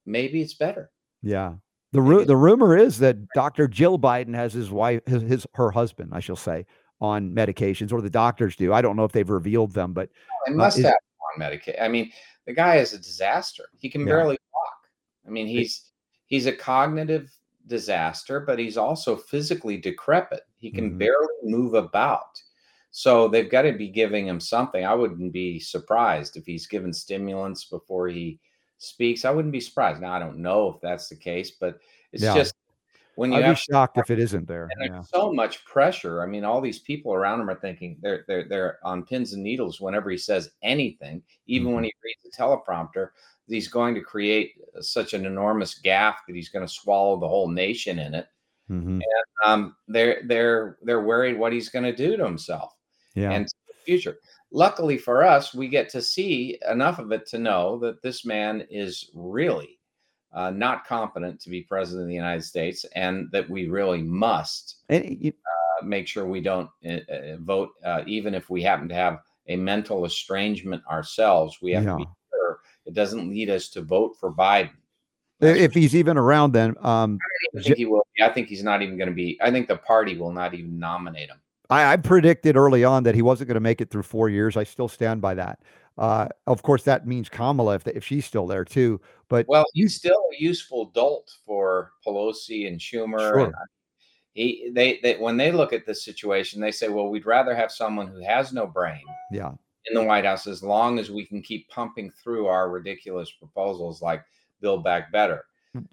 maybe 0.06 0.40
it's 0.40 0.54
better. 0.54 0.90
Yeah. 1.22 1.54
The 1.92 2.00
ru- 2.00 2.24
the 2.24 2.36
rumor 2.36 2.76
is 2.76 2.98
that 2.98 3.16
Dr. 3.34 3.66
Jill 3.66 3.98
Biden 3.98 4.34
has 4.34 4.52
his 4.52 4.70
wife, 4.70 5.00
his, 5.06 5.22
his 5.22 5.46
her 5.54 5.72
husband, 5.72 6.10
I 6.12 6.20
shall 6.20 6.36
say, 6.36 6.66
on 7.00 7.32
medications, 7.34 7.92
or 7.92 8.00
the 8.00 8.10
doctors 8.10 8.54
do. 8.54 8.72
I 8.72 8.80
don't 8.80 8.96
know 8.96 9.04
if 9.04 9.10
they've 9.10 9.28
revealed 9.28 9.72
them, 9.72 9.92
but 9.92 10.08
they 10.46 10.54
must 10.54 10.78
uh, 10.78 10.82
have 10.82 10.92
on 10.92 11.38
medication. 11.38 11.82
I 11.82 11.88
mean, 11.88 12.12
the 12.46 12.52
guy 12.52 12.76
is 12.76 12.92
a 12.92 12.98
disaster. 12.98 13.64
He 13.78 13.90
can 13.90 14.02
yeah. 14.02 14.06
barely 14.06 14.38
walk. 14.52 14.78
I 15.26 15.30
mean, 15.30 15.48
he's 15.48 15.90
he's 16.26 16.46
a 16.46 16.52
cognitive 16.52 17.28
disaster, 17.66 18.38
but 18.38 18.58
he's 18.58 18.76
also 18.76 19.16
physically 19.16 19.76
decrepit. 19.76 20.42
He 20.58 20.70
can 20.70 20.90
mm-hmm. 20.90 20.98
barely 20.98 21.34
move 21.42 21.74
about. 21.74 22.40
So 22.90 23.28
they've 23.28 23.50
got 23.50 23.62
to 23.62 23.72
be 23.72 23.88
giving 23.88 24.26
him 24.26 24.40
something. 24.40 24.84
I 24.84 24.94
wouldn't 24.94 25.32
be 25.32 25.60
surprised 25.60 26.36
if 26.36 26.44
he's 26.44 26.66
given 26.66 26.92
stimulants 26.92 27.64
before 27.64 28.08
he 28.08 28.40
speaks. 28.78 29.24
I 29.24 29.30
wouldn't 29.30 29.52
be 29.52 29.60
surprised. 29.60 30.00
Now 30.00 30.12
I 30.12 30.18
don't 30.18 30.38
know 30.38 30.68
if 30.68 30.80
that's 30.80 31.08
the 31.08 31.16
case, 31.16 31.52
but 31.52 31.78
it's 32.12 32.24
yeah. 32.24 32.34
just 32.34 32.54
when 33.14 33.32
you 33.32 33.38
I'd 33.38 33.50
be 33.50 33.54
shocked 33.54 33.98
if 33.98 34.10
it 34.10 34.18
isn't 34.18 34.48
there. 34.48 34.68
And 34.70 34.94
there's 34.94 35.08
so 35.08 35.32
much 35.32 35.64
pressure. 35.64 36.22
I 36.22 36.26
mean, 36.26 36.44
all 36.44 36.60
these 36.60 36.80
people 36.80 37.14
around 37.14 37.40
him 37.40 37.50
are 37.50 37.60
thinking 37.60 37.96
they're 38.00 38.24
they're 38.26 38.48
they're 38.48 38.78
on 38.82 39.04
pins 39.04 39.34
and 39.34 39.42
needles 39.42 39.80
whenever 39.80 40.10
he 40.10 40.16
says 40.16 40.50
anything, 40.62 41.22
even 41.46 41.68
mm-hmm. 41.68 41.74
when 41.76 41.84
he 41.84 41.92
reads 42.02 42.20
the 42.24 42.42
teleprompter. 42.42 43.10
He's 43.46 43.68
going 43.68 43.94
to 43.96 44.00
create 44.00 44.54
such 44.80 45.12
an 45.12 45.26
enormous 45.26 45.80
gaffe 45.80 46.18
that 46.26 46.36
he's 46.36 46.50
going 46.50 46.66
to 46.66 46.72
swallow 46.72 47.18
the 47.18 47.28
whole 47.28 47.48
nation 47.48 47.98
in 47.98 48.14
it. 48.14 48.28
Mm-hmm. 48.70 49.00
And 49.00 49.02
um, 49.44 49.76
they're 49.86 50.22
they're 50.26 50.78
they're 50.82 51.02
worried 51.02 51.38
what 51.38 51.52
he's 51.52 51.68
going 51.68 51.84
to 51.84 51.94
do 51.94 52.16
to 52.16 52.24
himself 52.24 52.74
yeah. 53.14 53.30
and 53.30 53.46
the 53.46 53.74
future. 53.84 54.18
Luckily 54.52 54.98
for 54.98 55.22
us, 55.22 55.54
we 55.54 55.68
get 55.68 55.88
to 55.90 56.02
see 56.02 56.58
enough 56.68 56.98
of 56.98 57.12
it 57.12 57.26
to 57.28 57.38
know 57.38 57.78
that 57.78 58.02
this 58.02 58.24
man 58.24 58.66
is 58.70 59.10
really 59.14 59.78
uh, 60.32 60.50
not 60.50 60.86
competent 60.86 61.40
to 61.40 61.50
be 61.50 61.62
president 61.62 62.02
of 62.02 62.08
the 62.08 62.14
United 62.14 62.44
States, 62.44 62.84
and 62.94 63.28
that 63.32 63.48
we 63.48 63.68
really 63.68 64.02
must 64.02 64.76
you, 64.88 65.32
uh, 65.32 65.84
make 65.84 66.06
sure 66.06 66.26
we 66.26 66.40
don't 66.40 66.70
uh, 66.88 66.98
uh 67.12 67.36
vote, 67.38 67.70
uh, 67.84 68.02
even 68.06 68.34
if 68.34 68.50
we 68.50 68.62
happen 68.62 68.88
to 68.88 68.94
have 68.94 69.18
a 69.48 69.56
mental 69.56 70.04
estrangement 70.04 70.82
ourselves. 70.88 71.58
We 71.60 71.72
have 71.72 71.84
yeah. 71.84 71.92
to 71.92 71.96
be 71.98 72.06
sure 72.32 72.60
it 72.86 72.94
doesn't 72.94 73.28
lead 73.28 73.50
us 73.50 73.68
to 73.70 73.82
vote 73.82 74.16
for 74.18 74.32
Biden. 74.32 74.70
If 75.40 75.72
he's 75.72 75.96
even 75.96 76.18
around, 76.18 76.52
then 76.52 76.74
um, 76.82 77.18
I 77.56 77.62
think 77.62 77.76
he 77.78 77.86
will. 77.86 78.06
I 78.20 78.28
think 78.28 78.48
he's 78.48 78.62
not 78.62 78.82
even 78.82 78.98
going 78.98 79.08
to 79.08 79.14
be. 79.14 79.38
I 79.40 79.50
think 79.50 79.68
the 79.68 79.78
party 79.78 80.16
will 80.16 80.32
not 80.32 80.52
even 80.54 80.78
nominate 80.78 81.30
him. 81.30 81.40
I, 81.70 81.92
I 81.92 81.96
predicted 81.96 82.56
early 82.56 82.84
on 82.84 83.04
that 83.04 83.14
he 83.14 83.22
wasn't 83.22 83.48
going 83.48 83.54
to 83.54 83.60
make 83.60 83.80
it 83.80 83.90
through 83.90 84.02
four 84.02 84.28
years. 84.28 84.56
I 84.56 84.64
still 84.64 84.88
stand 84.88 85.20
by 85.20 85.34
that. 85.34 85.60
Uh, 85.96 86.28
of 86.46 86.62
course, 86.62 86.82
that 86.84 87.06
means 87.06 87.28
Kamala 87.28 87.74
if, 87.74 87.86
if 87.86 88.04
she's 88.04 88.24
still 88.24 88.46
there 88.46 88.64
too. 88.64 89.00
But 89.28 89.46
well, 89.48 89.64
he's 89.74 89.96
still 89.96 90.22
a 90.32 90.42
useful 90.42 90.86
dolt 90.86 91.30
for 91.46 91.92
Pelosi 92.06 92.66
and 92.66 92.80
Schumer. 92.80 93.18
Sure. 93.18 93.44
And 93.44 93.54
he 94.32 94.70
they, 94.72 94.98
they 95.02 95.16
when 95.16 95.36
they 95.36 95.52
look 95.52 95.72
at 95.72 95.86
this 95.86 96.04
situation, 96.04 96.60
they 96.60 96.70
say, 96.70 96.88
well, 96.88 97.08
we'd 97.08 97.26
rather 97.26 97.54
have 97.54 97.70
someone 97.70 98.06
who 98.06 98.24
has 98.24 98.52
no 98.52 98.66
brain. 98.66 99.02
Yeah. 99.30 99.52
In 99.86 99.94
the 99.94 100.02
White 100.02 100.24
House, 100.24 100.46
as 100.46 100.62
long 100.62 100.98
as 100.98 101.10
we 101.10 101.24
can 101.24 101.42
keep 101.42 101.68
pumping 101.68 102.10
through 102.10 102.46
our 102.46 102.70
ridiculous 102.70 103.30
proposals 103.30 104.02
like 104.02 104.22
Build 104.60 104.84
Back 104.84 105.10
Better. 105.10 105.44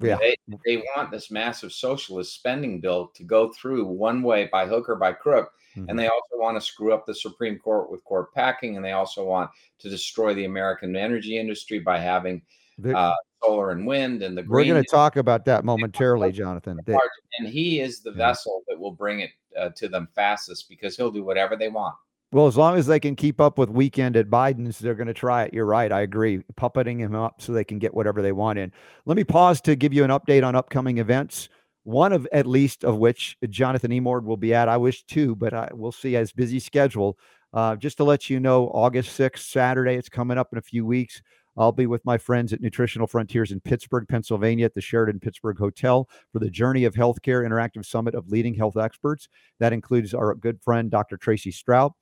Yeah. 0.01 0.17
They, 0.17 0.35
they 0.65 0.77
want 0.95 1.11
this 1.11 1.29
massive 1.31 1.71
socialist 1.71 2.33
spending 2.33 2.81
bill 2.81 3.11
to 3.15 3.23
go 3.23 3.51
through 3.53 3.85
one 3.85 4.23
way 4.23 4.49
by 4.51 4.65
hook 4.65 4.89
or 4.89 4.95
by 4.95 5.13
crook 5.13 5.51
Mm-hmm. 5.77 5.89
And 5.89 5.99
they 5.99 6.07
also 6.07 6.35
want 6.35 6.57
to 6.57 6.61
screw 6.61 6.93
up 6.93 7.05
the 7.05 7.15
Supreme 7.15 7.57
Court 7.59 7.91
with 7.91 8.03
court 8.03 8.33
packing. 8.33 8.75
And 8.75 8.83
they 8.83 8.93
also 8.93 9.23
want 9.23 9.51
to 9.79 9.89
destroy 9.89 10.33
the 10.33 10.45
American 10.45 10.95
energy 10.95 11.37
industry 11.37 11.79
by 11.79 11.99
having 11.99 12.41
uh, 12.93 13.13
solar 13.43 13.71
and 13.71 13.85
wind 13.85 14.23
and 14.23 14.37
the 14.37 14.43
green. 14.43 14.67
We're 14.67 14.73
going 14.73 14.83
to 14.83 14.89
talk 14.89 15.17
about 15.17 15.45
that 15.45 15.63
momentarily, 15.63 16.31
Jonathan. 16.31 16.79
And 17.39 17.47
he 17.47 17.79
is 17.79 18.01
the 18.01 18.11
vessel 18.11 18.63
that 18.67 18.79
will 18.79 18.91
bring 18.91 19.21
it 19.21 19.31
uh, 19.57 19.69
to 19.75 19.87
them 19.87 20.07
fastest 20.15 20.69
because 20.69 20.97
he'll 20.97 21.11
do 21.11 21.23
whatever 21.23 21.55
they 21.55 21.69
want. 21.69 21.95
Well, 22.33 22.47
as 22.47 22.57
long 22.57 22.77
as 22.77 22.85
they 22.87 22.99
can 22.99 23.15
keep 23.15 23.39
up 23.39 23.57
with 23.57 23.69
weekend 23.69 24.17
at 24.17 24.29
Biden's, 24.29 24.79
they're 24.79 24.95
going 24.95 25.07
to 25.07 25.13
try 25.13 25.43
it. 25.43 25.53
You're 25.53 25.65
right. 25.65 25.89
I 25.91 26.01
agree. 26.01 26.43
Puppeting 26.55 26.99
him 26.99 27.15
up 27.15 27.41
so 27.41 27.53
they 27.53 27.63
can 27.63 27.79
get 27.79 27.93
whatever 27.93 28.21
they 28.21 28.33
want 28.33 28.59
in. 28.59 28.73
Let 29.05 29.15
me 29.15 29.23
pause 29.23 29.61
to 29.61 29.77
give 29.77 29.93
you 29.93 30.03
an 30.03 30.09
update 30.09 30.45
on 30.45 30.53
upcoming 30.53 30.97
events 30.97 31.47
one 31.87 32.11
of 32.11 32.27
at 32.33 32.45
least 32.45 32.83
of 32.83 32.97
which 32.97 33.37
Jonathan 33.47 33.91
Emord 33.91 34.25
will 34.25 34.35
be 34.35 34.53
at. 34.53 34.67
I 34.67 34.75
wish 34.75 35.05
two, 35.05 35.37
but 35.37 35.53
I, 35.53 35.69
we'll 35.71 35.93
see 35.93 36.17
as 36.17 36.33
busy 36.33 36.59
schedule. 36.59 37.17
Uh, 37.53 37.77
just 37.77 37.95
to 37.95 38.03
let 38.03 38.29
you 38.29 38.41
know, 38.41 38.67
August 38.73 39.17
6th, 39.17 39.39
Saturday, 39.39 39.95
it's 39.95 40.09
coming 40.09 40.37
up 40.37 40.49
in 40.51 40.57
a 40.57 40.61
few 40.61 40.85
weeks. 40.85 41.21
I'll 41.55 41.71
be 41.71 41.87
with 41.87 42.03
my 42.03 42.17
friends 42.17 42.51
at 42.51 42.59
Nutritional 42.59 43.07
Frontiers 43.07 43.53
in 43.53 43.61
Pittsburgh, 43.61 44.05
Pennsylvania 44.05 44.65
at 44.65 44.73
the 44.73 44.81
Sheraton 44.81 45.21
Pittsburgh 45.21 45.57
Hotel 45.57 46.09
for 46.33 46.39
the 46.39 46.49
Journey 46.49 46.83
of 46.83 46.93
Healthcare 46.93 47.47
Interactive 47.47 47.85
Summit 47.85 48.15
of 48.15 48.27
Leading 48.27 48.53
Health 48.53 48.75
Experts. 48.75 49.29
That 49.61 49.71
includes 49.71 50.13
our 50.13 50.35
good 50.35 50.61
friend, 50.61 50.91
Dr. 50.91 51.15
Tracy 51.15 51.51
Strout, 51.51 51.93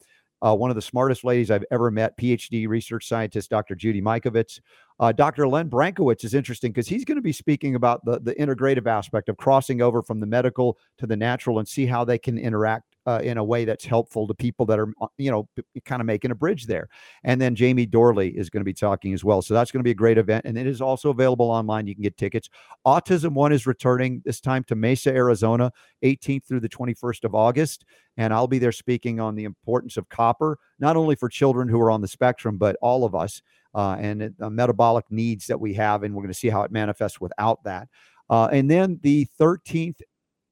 uh, 0.45 0.53
one 0.53 0.69
of 0.69 0.75
the 0.75 0.81
smartest 0.81 1.23
ladies 1.23 1.49
I've 1.49 1.65
ever 1.71 1.89
met, 1.89 2.17
PhD 2.17 2.67
research 2.67 3.08
scientist 3.08 3.49
Dr. 3.49 3.73
Judy 3.73 4.01
Mikovits. 4.01 4.60
Uh, 4.99 5.12
Dr. 5.12 5.47
Len 5.47 5.69
Brankowitz 5.69 6.23
is 6.23 6.34
interesting 6.34 6.71
because 6.71 6.88
he's 6.88 7.03
going 7.03 7.17
to 7.17 7.21
be 7.21 7.31
speaking 7.31 7.75
about 7.75 8.05
the, 8.05 8.19
the 8.19 8.36
integrative 8.36 8.86
aspect 8.86 9.27
of 9.27 9.38
crossing 9.38 9.81
over 9.81 10.03
from 10.03 10.19
the 10.19 10.25
medical 10.27 10.77
to 10.99 11.08
the 11.08 11.17
natural 11.17 11.60
and 11.60 11.67
see 11.67 11.86
how 11.86 12.05
they 12.05 12.17
can 12.17 12.38
interact 12.38 12.94
uh, 13.06 13.20
in 13.24 13.38
a 13.38 13.44
way 13.44 13.65
that's 13.65 13.86
helpful 13.86 14.28
to 14.28 14.34
people 14.34 14.65
that 14.65 14.80
are, 14.80 14.91
uh, 15.02 15.08
you 15.18 15.30
know, 15.30 15.48
kind 15.86 16.02
of 16.02 16.06
making 16.06 16.32
a 16.32 16.36
bridge 16.36 16.65
there. 16.65 16.88
And 17.24 17.39
then 17.39 17.56
Jamie 17.56 17.86
Dorley 17.86 18.34
is 18.34 18.50
going 18.50 18.62
to 18.62 18.65
be 18.65 18.74
talking 18.74 19.13
as 19.13 19.24
well. 19.24 19.41
So 19.41 19.54
that's 19.54 19.72
going 19.72 19.80
to 19.80 19.84
be 19.84 19.91
a 19.91 19.96
great 19.96 20.18
event. 20.18 20.46
And 20.46 20.58
it 20.58 20.65
is 20.65 20.82
also 20.82 21.12
available 21.12 21.50
online. 21.50 21.88
You 21.88 21.94
can 21.94 22.04
get 22.04 22.18
tickets. 22.18 22.50
Autism 22.86 23.34
One 23.34 23.52
is 23.52 23.68
returning 23.68 24.22
this 24.26 24.41
time 24.41 24.63
to 24.65 24.76
Mesa, 24.76 25.12
Arizona, 25.12 25.72
18th 26.04 26.46
through 26.46 26.62
the 26.62 26.70
21st 26.70 27.24
of 27.24 27.36
August. 27.36 27.86
And 28.18 28.34
I'll 28.34 28.48
be 28.48 28.60
there 28.60 28.72
speaking 28.72 29.20
on 29.20 29.36
the 29.36 29.44
importance 29.44 29.98
of 29.98 30.10
copper, 30.10 30.58
not 30.80 30.98
only 30.98 31.15
for 31.15 31.30
children 31.30 31.68
who 31.68 31.80
are 31.80 31.91
on 31.91 32.02
the 32.02 32.08
spectrum, 32.08 32.58
but 32.58 32.76
all 32.82 33.06
of 33.06 33.13
us 33.13 33.41
uh, 33.76 33.98
and 34.00 34.34
the 34.38 34.50
metabolic 34.50 35.06
needs 35.12 35.48
that 35.48 35.60
we 35.60 35.74
have. 35.76 36.04
And 36.04 36.15
we're 36.15 36.24
going 36.24 36.34
to 36.34 36.39
see 36.39 36.50
how 36.50 36.63
it 36.63 36.72
manifests 36.72 37.22
without 37.22 37.63
that. 37.65 37.88
Uh, 38.30 38.48
and 38.52 38.72
then 38.72 39.00
the 39.04 39.28
13th 39.39 40.02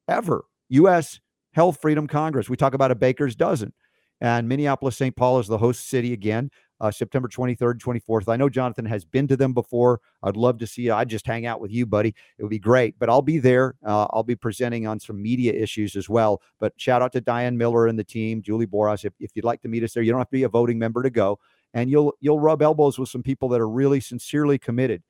ever 0.06 0.44
U.S 0.68 1.18
Health 1.54 1.78
Freedom 1.80 2.06
Congress. 2.06 2.50
We 2.50 2.56
talk 2.56 2.74
about 2.74 2.90
a 2.90 2.96
baker's 2.96 3.36
dozen. 3.36 3.72
And 4.20 4.48
Minneapolis 4.48 4.96
St. 4.96 5.14
Paul 5.14 5.38
is 5.38 5.46
the 5.46 5.58
host 5.58 5.88
city 5.88 6.12
again, 6.12 6.50
uh, 6.80 6.90
September 6.90 7.28
23rd, 7.28 7.78
24th. 7.78 8.28
I 8.28 8.36
know 8.36 8.48
Jonathan 8.48 8.84
has 8.86 9.04
been 9.04 9.28
to 9.28 9.36
them 9.36 9.52
before. 9.52 10.00
I'd 10.22 10.36
love 10.36 10.58
to 10.58 10.66
see 10.66 10.82
you. 10.82 10.94
I'd 10.94 11.08
just 11.08 11.26
hang 11.26 11.46
out 11.46 11.60
with 11.60 11.70
you, 11.70 11.84
buddy. 11.84 12.14
It 12.38 12.42
would 12.42 12.50
be 12.50 12.58
great. 12.58 12.98
But 12.98 13.10
I'll 13.10 13.22
be 13.22 13.38
there. 13.38 13.74
Uh, 13.84 14.06
I'll 14.10 14.22
be 14.22 14.36
presenting 14.36 14.86
on 14.86 14.98
some 14.98 15.20
media 15.20 15.52
issues 15.52 15.94
as 15.96 16.08
well. 16.08 16.42
But 16.58 16.72
shout 16.76 17.02
out 17.02 17.12
to 17.12 17.20
Diane 17.20 17.56
Miller 17.56 17.86
and 17.86 17.98
the 17.98 18.04
team, 18.04 18.42
Julie 18.42 18.66
Boras. 18.66 19.04
If, 19.04 19.12
if 19.20 19.32
you'd 19.34 19.44
like 19.44 19.62
to 19.62 19.68
meet 19.68 19.84
us 19.84 19.92
there, 19.92 20.02
you 20.02 20.10
don't 20.10 20.20
have 20.20 20.28
to 20.28 20.32
be 20.32 20.44
a 20.44 20.48
voting 20.48 20.78
member 20.78 21.02
to 21.02 21.10
go. 21.10 21.38
And 21.72 21.90
you'll 21.90 22.14
you'll 22.20 22.40
rub 22.40 22.62
elbows 22.62 22.98
with 22.98 23.08
some 23.08 23.22
people 23.22 23.48
that 23.50 23.60
are 23.60 23.68
really 23.68 24.00
sincerely 24.00 24.58
committed 24.58 25.02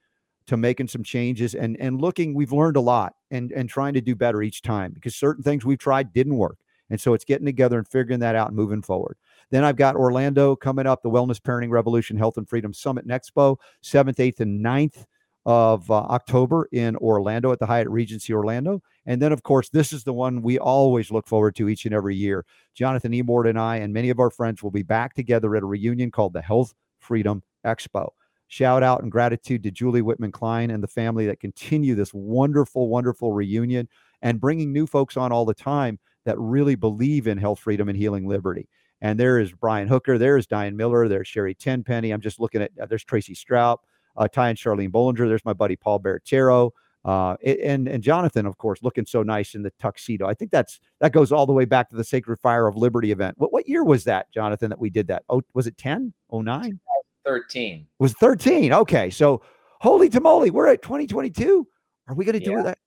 to 0.47 0.57
making 0.57 0.89
some 0.89 1.03
changes 1.03 1.55
and 1.55 1.77
and 1.81 2.01
looking. 2.01 2.35
We've 2.35 2.53
learned 2.53 2.77
a 2.77 2.81
lot 2.81 3.15
and 3.31 3.53
and 3.53 3.69
trying 3.69 3.95
to 3.95 4.01
do 4.01 4.15
better 4.15 4.43
each 4.43 4.63
time 4.63 4.93
because 4.93 5.15
certain 5.15 5.43
things 5.43 5.65
we've 5.65 5.79
tried 5.79 6.13
didn't 6.13 6.37
work. 6.37 6.59
And 6.91 7.01
so 7.01 7.15
it's 7.15 7.25
getting 7.25 7.47
together 7.47 7.79
and 7.79 7.89
figuring 7.89 8.21
that 8.21 8.35
out 8.35 8.49
and 8.49 8.57
moving 8.57 8.83
forward. 8.83 9.17
Then 9.51 9.65
I've 9.65 9.77
got 9.77 9.97
Orlando 9.97 10.55
coming 10.55 10.87
up, 10.87 11.03
the 11.03 11.11
Wellness 11.11 11.41
Parenting 11.41 11.71
Revolution 11.71 12.17
Health 12.17 12.37
and 12.37 12.49
Freedom 12.49 12.75
Summit 12.75 13.05
and 13.05 13.13
Expo, 13.13 13.57
7th, 13.83 14.17
8th, 14.17 14.41
and 14.41 14.65
9th 14.65 15.07
of 15.47 15.91
uh, 15.91 15.95
October 15.95 16.69
in 16.73 16.97
Orlando 16.97 17.53
at 17.53 17.59
the 17.59 17.67
Hyatt 17.67 17.89
Regency 17.89 18.33
Orlando. 18.33 18.83
And 19.07 19.21
then, 19.21 19.33
of 19.33 19.43
course, 19.43 19.69
this 19.69 19.93
is 19.93 20.05
the 20.05 20.13
one 20.13 20.41
we 20.41 20.59
always 20.59 21.11
look 21.11 21.27
forward 21.27 21.55
to 21.57 21.69
each 21.69 21.85
and 21.85 21.95
every 21.95 22.17
year. 22.17 22.45
Jonathan 22.75 23.13
Emord 23.13 23.49
and 23.49 23.59
I 23.59 23.77
and 23.77 23.93
many 23.93 24.11
of 24.11 24.19
our 24.19 24.31
friends 24.31 24.63
will 24.63 24.71
be 24.71 24.83
back 24.83 25.15
together 25.15 25.55
at 25.57 25.63
a 25.63 25.67
reunion 25.67 26.11
called 26.11 26.33
the 26.33 26.43
Health 26.43 26.75
Freedom 26.99 27.43
Expo. 27.65 28.11
Shout 28.55 28.85
out 28.85 29.03
and 29.03 29.11
gratitude 29.11 29.65
to 29.65 29.73
Julie 29.73 30.01
Whitman 30.01 30.31
Klein 30.31 30.71
and 30.71 30.81
the 30.81 30.87
family 30.87 31.27
that 31.27 31.41
continue 31.41 31.97
this 31.97 32.15
wonderful, 32.15 32.89
wonderful 32.89 33.33
reunion 33.33 33.89
and 34.23 34.41
bringing 34.41 34.73
new 34.73 34.87
folks 34.87 35.17
on 35.17 35.33
all 35.33 35.45
the 35.45 35.55
time 35.55 35.99
that 36.25 36.39
really 36.39 36.77
believe 36.77 37.27
in 37.27 37.37
health 37.37 37.59
freedom 37.59 37.89
and 37.89 37.99
healing 37.99 38.29
liberty. 38.29 38.69
And 39.01 39.19
there 39.19 39.41
is 39.41 39.51
Brian 39.51 39.89
Hooker, 39.89 40.19
there 40.19 40.37
is 40.37 40.47
Diane 40.47 40.77
Miller, 40.77 41.09
there's 41.09 41.27
Sherri 41.27 41.57
Tenpenny. 41.57 42.13
I'm 42.13 42.21
just 42.21 42.39
looking 42.39 42.63
at 42.63 42.71
uh, 42.81 42.87
there's 42.87 43.03
Tracy 43.03 43.35
Strout, 43.35 43.81
uh, 44.17 44.29
Ty 44.29 44.51
and 44.51 44.59
Charlene 44.59 44.93
Bollinger. 44.93 45.27
There's 45.27 45.45
my 45.45 45.53
buddy 45.53 45.75
Paul 45.75 45.99
Barattiero. 45.99 46.71
Uh, 47.05 47.35
and 47.45 47.89
and 47.89 48.05
Jonathan, 48.05 48.47
of 48.47 48.57
course, 48.59 48.85
looking 48.85 49.05
so 49.05 49.25
nice 49.25 49.57
in 49.57 49.65
the 49.65 49.73
tuxedo. 49.81 50.29
I 50.29 50.35
think 50.35 50.53
that's 50.53 50.79
that 51.01 51.13
goes 51.13 51.33
all 51.33 51.45
the 51.45 51.53
way 51.53 51.65
back 51.65 51.91
to 51.91 51.97
the 51.97 52.05
Sacred 52.05 52.39
Fire 52.39 52.69
of 52.69 52.77
Liberty 52.77 53.11
event. 53.11 53.35
What 53.37 53.53
what 53.53 53.69
year 53.69 53.83
was 53.83 54.05
that, 54.05 54.31
Jonathan, 54.33 54.71
that 54.71 54.79
we 54.79 54.91
did 54.91 55.09
that? 55.09 55.25
Oh, 55.29 55.43
was 55.55 55.67
it 55.67 55.77
10? 55.77 56.13
09? 56.33 56.79
13. 57.25 57.81
It 57.81 58.03
was 58.03 58.13
13. 58.15 58.73
Okay. 58.73 59.11
So 59.11 59.43
holy 59.81 60.09
tamale, 60.09 60.51
we're 60.51 60.69
at 60.69 60.83
2022. 60.83 61.67
Are 62.09 62.15
we 62.15 62.25
gonna 62.25 62.41
do 62.41 62.53
Yeah. 62.53 62.63
that? 62.63 62.79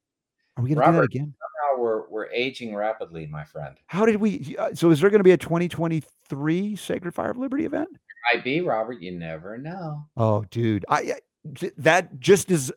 Are 0.58 0.64
we 0.64 0.74
gonna 0.74 0.86
do 0.88 0.92
that 0.94 1.04
again? 1.04 1.34
Somehow 1.40 1.82
we're 1.84 2.08
we're 2.10 2.28
aging 2.32 2.76
rapidly, 2.76 3.26
my 3.28 3.44
friend. 3.44 3.76
How 3.88 4.06
did 4.06 4.18
we? 4.18 4.56
uh, 4.58 4.74
So 4.74 4.90
is 4.92 5.00
there 5.02 5.10
going 5.10 5.20
to 5.20 5.24
be 5.24 5.32
a 5.32 5.38
2023 5.38 6.76
Sacred 6.76 7.14
Fire 7.14 7.32
of 7.32 7.38
Liberty 7.38 7.66
event? 7.66 7.90
Might 8.34 8.44
be 8.44 8.62
Robert. 8.62 9.02
You 9.02 9.12
never 9.18 9.58
know. 9.58 10.06
Oh, 10.18 10.44
dude, 10.52 10.84
I, 10.90 11.16
that 11.78 12.20
just 12.20 12.52
is. 12.52 12.74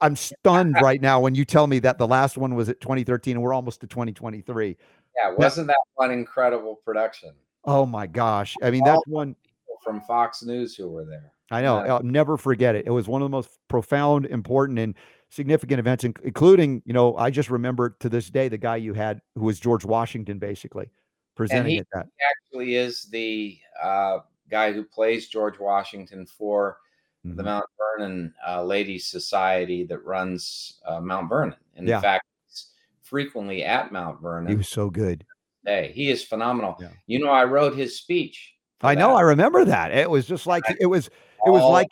I'm 0.00 0.14
stunned 0.14 0.76
right 0.82 1.00
now 1.00 1.20
when 1.20 1.34
you 1.34 1.44
tell 1.44 1.66
me 1.66 1.78
that 1.80 1.98
the 1.98 2.06
last 2.06 2.36
one 2.38 2.54
was 2.54 2.68
at 2.68 2.80
2013 2.80 3.36
and 3.36 3.42
we're 3.42 3.52
almost 3.54 3.80
to 3.80 3.86
2023. 3.88 4.76
Yeah, 5.16 5.34
wasn't 5.34 5.66
that 5.66 5.76
one 5.94 6.12
incredible 6.12 6.76
production 6.84 7.30
Oh 7.64 7.84
my 7.84 8.06
gosh! 8.06 8.54
I 8.62 8.70
mean, 8.70 8.84
that's 8.84 9.02
one 9.06 9.34
from 9.82 10.00
Fox 10.02 10.42
News 10.42 10.74
who 10.76 10.88
were 10.88 11.04
there? 11.04 11.32
I 11.50 11.62
know. 11.62 11.78
I'll 11.78 12.02
never 12.02 12.36
forget 12.36 12.74
it. 12.76 12.86
It 12.86 12.90
was 12.90 13.08
one 13.08 13.22
of 13.22 13.26
the 13.26 13.30
most 13.36 13.50
profound, 13.68 14.26
important, 14.26 14.78
and 14.78 14.94
significant 15.30 15.80
events, 15.80 16.04
including, 16.04 16.82
you 16.84 16.92
know, 16.92 17.16
I 17.16 17.30
just 17.30 17.50
remember 17.50 17.96
to 18.00 18.08
this 18.08 18.30
day 18.30 18.48
the 18.48 18.58
guy 18.58 18.76
you 18.76 18.94
had 18.94 19.20
who 19.34 19.44
was 19.46 19.58
George 19.58 19.84
Washington, 19.84 20.38
basically 20.38 20.90
presenting 21.34 21.72
he- 21.72 21.78
at 21.80 21.86
that. 21.92 22.06
Actually, 22.30 22.76
is 22.76 23.04
the 23.10 23.58
uh, 23.82 24.18
guy 24.48 24.72
who 24.72 24.84
plays 24.84 25.28
George 25.28 25.58
Washington 25.58 26.24
for 26.26 26.78
the 27.24 27.42
Mhm. 27.42 27.44
Mount 27.44 27.66
Vernon 27.78 28.34
uh, 28.48 28.62
Ladies 28.64 29.06
Society 29.06 29.84
that 29.84 29.98
runs 30.04 30.80
uh, 30.86 31.00
Mount 31.00 31.28
Vernon. 31.28 31.56
And 31.76 31.86
Yeah. 31.86 31.96
in 31.96 32.02
fact, 32.02 32.24
he's 32.46 32.66
frequently 33.02 33.62
at 33.64 33.92
Mount 33.92 34.22
Vernon. 34.22 34.48
He 34.50 34.56
was 34.56 34.68
so 34.68 34.88
good. 34.88 35.24
Hey, 35.66 35.92
He 35.94 36.10
is 36.10 36.24
phenomenal. 36.24 36.76
Yeah. 36.80 36.88
You 37.06 37.18
know, 37.18 37.28
I 37.30 37.44
wrote 37.44 37.76
his 37.76 37.98
speech. 37.98 38.54
I 38.82 38.94
know. 38.94 39.08
that. 39.08 39.16
I 39.16 39.20
remember 39.22 39.64
that. 39.64 39.92
It 39.92 40.08
was 40.10 40.26
just 40.26 40.46
like 40.46 40.64
it 40.80 40.86
was. 40.86 41.06
It 41.46 41.50
was 41.50 41.62
All- 41.62 41.72
like 41.72 41.88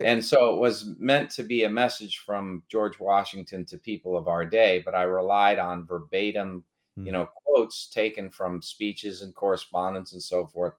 and 0.00 0.24
so 0.24 0.52
it 0.54 0.58
was 0.58 0.86
meant 0.98 1.30
to 1.30 1.44
be 1.44 1.64
a 1.64 1.68
message 1.70 2.18
from 2.18 2.62
George 2.68 2.98
Washington 2.98 3.64
to 3.66 3.78
people 3.78 4.16
of 4.16 4.26
our 4.26 4.44
day, 4.44 4.82
but 4.84 4.94
I 4.94 5.04
relied 5.04 5.58
on 5.58 5.86
verbatim, 5.86 6.64
Hmm. 6.96 7.06
you 7.06 7.12
know, 7.12 7.28
quotes 7.44 7.88
taken 7.90 8.28
from 8.30 8.60
speeches 8.60 9.22
and 9.22 9.34
correspondence 9.34 10.12
and 10.12 10.22
so 10.22 10.46
forth 10.46 10.74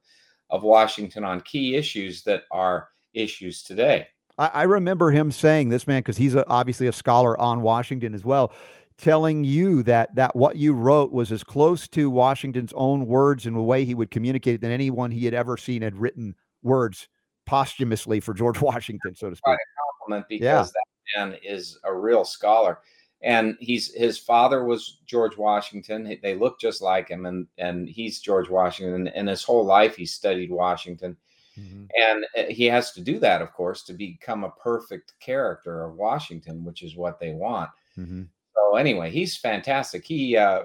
of 0.50 0.64
Washington 0.64 1.24
on 1.24 1.42
key 1.42 1.76
issues 1.76 2.24
that 2.24 2.44
are 2.52 2.90
issues 3.14 3.64
today. 3.64 4.08
I, 4.38 4.48
I 4.48 4.64
remember 4.64 5.12
him 5.12 5.32
saying 5.32 5.70
this 5.70 5.88
man 5.88 6.00
because 6.00 6.18
he's 6.18 6.36
a, 6.36 6.46
obviously 6.50 6.88
a 6.88 6.92
scholar 6.94 7.40
on 7.40 7.62
Washington 7.62 8.14
as 8.14 8.26
well, 8.26 8.52
telling 8.98 9.44
you 9.44 9.84
that 9.84 10.14
that 10.16 10.36
what 10.36 10.56
you 10.56 10.74
wrote 10.74 11.12
was 11.12 11.32
as 11.32 11.44
close 11.44 11.88
to 11.90 12.10
Washington's 12.10 12.74
own 12.76 13.06
words 13.06 13.46
and 13.46 13.56
the 13.56 13.62
way 13.62 13.84
he 13.86 13.94
would 13.96 14.12
communicate 14.12 14.56
it 14.56 14.62
than 14.62 14.72
anyone 14.72 15.12
he 15.12 15.26
had 15.26 15.34
ever 15.34 15.58
seen 15.58 15.82
had 15.82 15.96
written 15.98 16.36
words 16.64 17.08
posthumously 17.46 18.20
for 18.20 18.34
George 18.34 18.60
Washington, 18.62 19.14
so 19.16 19.30
to 19.30 19.36
speak. 19.36 19.58
Compliment 20.00 20.26
Yeah. 20.30 20.38
because 20.62 20.72
that 20.72 20.86
man 21.18 21.38
is 21.44 21.78
a 21.84 21.94
real 21.94 22.24
scholar. 22.26 22.80
And 23.22 23.58
he's 23.60 23.94
his 23.94 24.18
father 24.18 24.66
was 24.66 25.00
George 25.06 25.36
Washington. 25.38 26.18
They 26.22 26.36
look 26.36 26.60
just 26.60 26.82
like 26.82 27.10
him, 27.10 27.26
and 27.26 27.48
and 27.58 27.88
he's 27.90 28.20
George 28.20 28.50
Washington. 28.50 29.08
And 29.08 29.28
his 29.28 29.44
whole 29.44 29.66
life, 29.66 29.96
he 29.96 30.06
studied 30.06 30.52
Washington. 30.52 31.18
Mhm. 31.58 31.88
And 31.98 32.26
uh, 32.38 32.44
he 32.52 32.66
has 32.66 32.92
to 32.92 33.02
do 33.02 33.18
that, 33.20 33.42
of 33.42 33.52
course, 33.54 33.84
to 33.84 33.94
become 33.94 34.44
a 34.44 34.52
perfect 34.52 35.14
character 35.22 35.86
of 35.86 35.96
Washington, 35.96 36.64
which 36.66 36.84
is 36.84 36.96
what 36.98 37.20
they 37.20 37.32
want. 37.32 37.70
Mhm. 37.98 38.28
So 38.56 38.76
anyway, 38.78 39.12
he's 39.12 39.38
fantastic. 39.38 40.06
He 40.06 40.38
uh, 40.38 40.64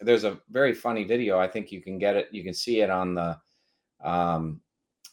there's 0.00 0.24
a 0.24 0.38
very 0.50 0.74
funny 0.74 1.04
video. 1.04 1.38
I 1.38 1.46
think 1.48 1.70
you 1.70 1.80
can 1.80 1.98
get 1.98 2.16
it. 2.16 2.28
You 2.32 2.42
can 2.42 2.54
see 2.54 2.80
it 2.80 2.90
on 2.90 3.14
the 3.14 3.38
um, 4.02 4.60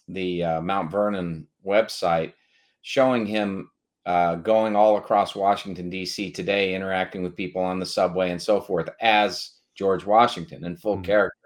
the 0.08 0.44
uh, 0.44 0.62
Mount 0.62 0.90
Vernon 0.90 1.48
website, 1.66 2.34
showing 2.82 3.26
him 3.26 3.70
uh, 4.06 4.36
going 4.36 4.76
all 4.76 4.98
across 4.98 5.36
Washington 5.36 5.90
D.C. 5.90 6.32
today, 6.32 6.74
interacting 6.74 7.24
with 7.24 7.36
people 7.36 7.62
on 7.62 7.80
the 7.80 7.86
subway 7.86 8.32
and 8.32 8.42
so 8.42 8.62
forth 8.62 8.90
as 9.02 9.52
George 9.76 10.06
Washington 10.06 10.64
in 10.64 10.78
full 10.78 10.98
Mhm. 10.98 11.04
character. 11.04 11.38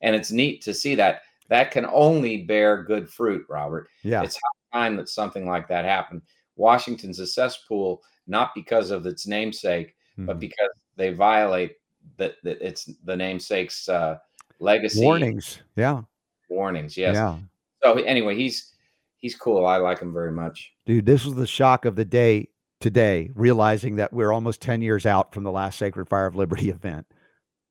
And 0.00 0.14
it's 0.16 0.30
neat 0.32 0.60
to 0.62 0.74
see 0.74 0.94
that. 0.96 1.22
That 1.48 1.70
can 1.70 1.86
only 1.86 2.42
bear 2.42 2.82
good 2.82 3.08
fruit, 3.08 3.46
Robert. 3.48 3.88
Yeah. 4.02 4.22
It's 4.22 4.36
high 4.72 4.80
time 4.80 4.96
that 4.96 5.08
something 5.08 5.46
like 5.46 5.66
that 5.68 5.84
happened. 5.84 6.22
Washington's 6.56 7.20
a 7.20 7.26
cesspool, 7.26 8.02
not 8.26 8.54
because 8.54 8.90
of 8.90 9.06
its 9.06 9.26
namesake, 9.26 9.94
but 10.18 10.36
Mhm. 10.36 10.40
because 10.40 10.70
they 10.96 11.12
violate 11.12 11.76
that 12.16 12.34
it's 12.44 12.84
the 13.04 13.14
namesake's 13.14 13.88
uh, 13.88 14.18
legacy 14.60 15.02
Warnings. 15.04 15.60
Yeah. 15.76 16.02
warnings. 16.48 16.96
Yes. 16.96 17.14
Yeah. 17.14 17.38
So 17.82 17.94
anyway, 17.94 18.34
he's 18.34 18.74
he's 19.18 19.36
cool. 19.36 19.66
I 19.66 19.76
like 19.76 20.00
him 20.00 20.12
very 20.12 20.32
much. 20.32 20.72
Dude, 20.86 21.06
this 21.06 21.24
was 21.24 21.34
the 21.34 21.46
shock 21.46 21.84
of 21.84 21.96
the 21.96 22.04
day 22.04 22.48
today, 22.80 23.30
realizing 23.34 23.96
that 23.96 24.12
we're 24.12 24.32
almost 24.32 24.62
10 24.62 24.80
years 24.80 25.04
out 25.06 25.34
from 25.34 25.42
the 25.44 25.50
last 25.50 25.78
Sacred 25.78 26.08
Fire 26.08 26.26
of 26.26 26.36
Liberty 26.36 26.70
event. 26.70 27.06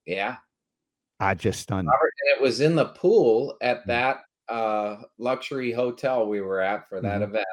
Yeah. 0.06 0.38
I 1.20 1.34
just 1.34 1.62
stunned. 1.62 1.88
Robert, 1.88 2.14
and 2.22 2.38
it 2.38 2.42
was 2.44 2.60
in 2.62 2.76
the 2.76 2.86
pool 2.86 3.58
at 3.62 3.84
Mm. 3.84 3.86
that 3.88 4.18
uh, 4.50 5.02
luxury 5.18 5.74
hotel 5.74 6.26
we 6.28 6.40
were 6.40 6.62
at 6.62 6.88
for 6.88 7.02
that 7.02 7.20
Mhm. 7.20 7.24
event, 7.30 7.48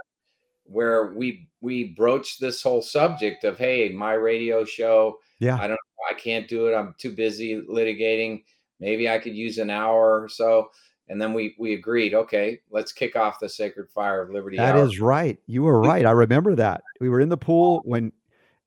where 0.65 1.13
we 1.15 1.49
we 1.61 1.85
broached 1.85 2.41
this 2.41 2.63
whole 2.63 2.83
subject 2.83 3.45
of 3.45 3.59
hey, 3.59 3.91
my 3.91 4.15
radio 4.15 4.65
show. 4.65 5.19
Yeah. 5.39 5.57
I 5.57 5.69
don't. 5.69 5.79
I 6.11 6.15
can't 6.15 6.49
do 6.49 6.67
it. 6.67 6.75
I'm 6.75 6.95
too 6.99 7.13
busy 7.13 7.61
litigating. 7.63 8.43
Maybe 8.81 9.09
I 9.09 9.19
could 9.19 9.35
use 9.35 9.59
an 9.59 9.71
hour 9.71 10.23
or 10.23 10.29
so. 10.29 10.71
And 11.09 11.21
then 11.21 11.35
we 11.35 11.55
we 11.59 11.75
agreed. 11.75 12.15
Okay, 12.15 12.61
let's 12.71 12.93
kick 12.93 13.17
off 13.17 13.41
the 13.41 13.49
Sacred 13.49 13.91
Fire 13.91 14.23
of 14.23 14.31
Liberty. 14.31 14.57
That 14.57 14.77
Hour. 14.77 14.87
is 14.87 15.01
right. 15.01 15.39
You 15.47 15.63
were 15.63 15.81
right. 15.81 16.07
I 16.07 16.13
remember 16.13 16.55
that. 16.57 16.83
We 17.01 17.09
were 17.09 17.21
in 17.21 17.29
the 17.29 17.37
pool 17.37 17.83
when 17.85 18.13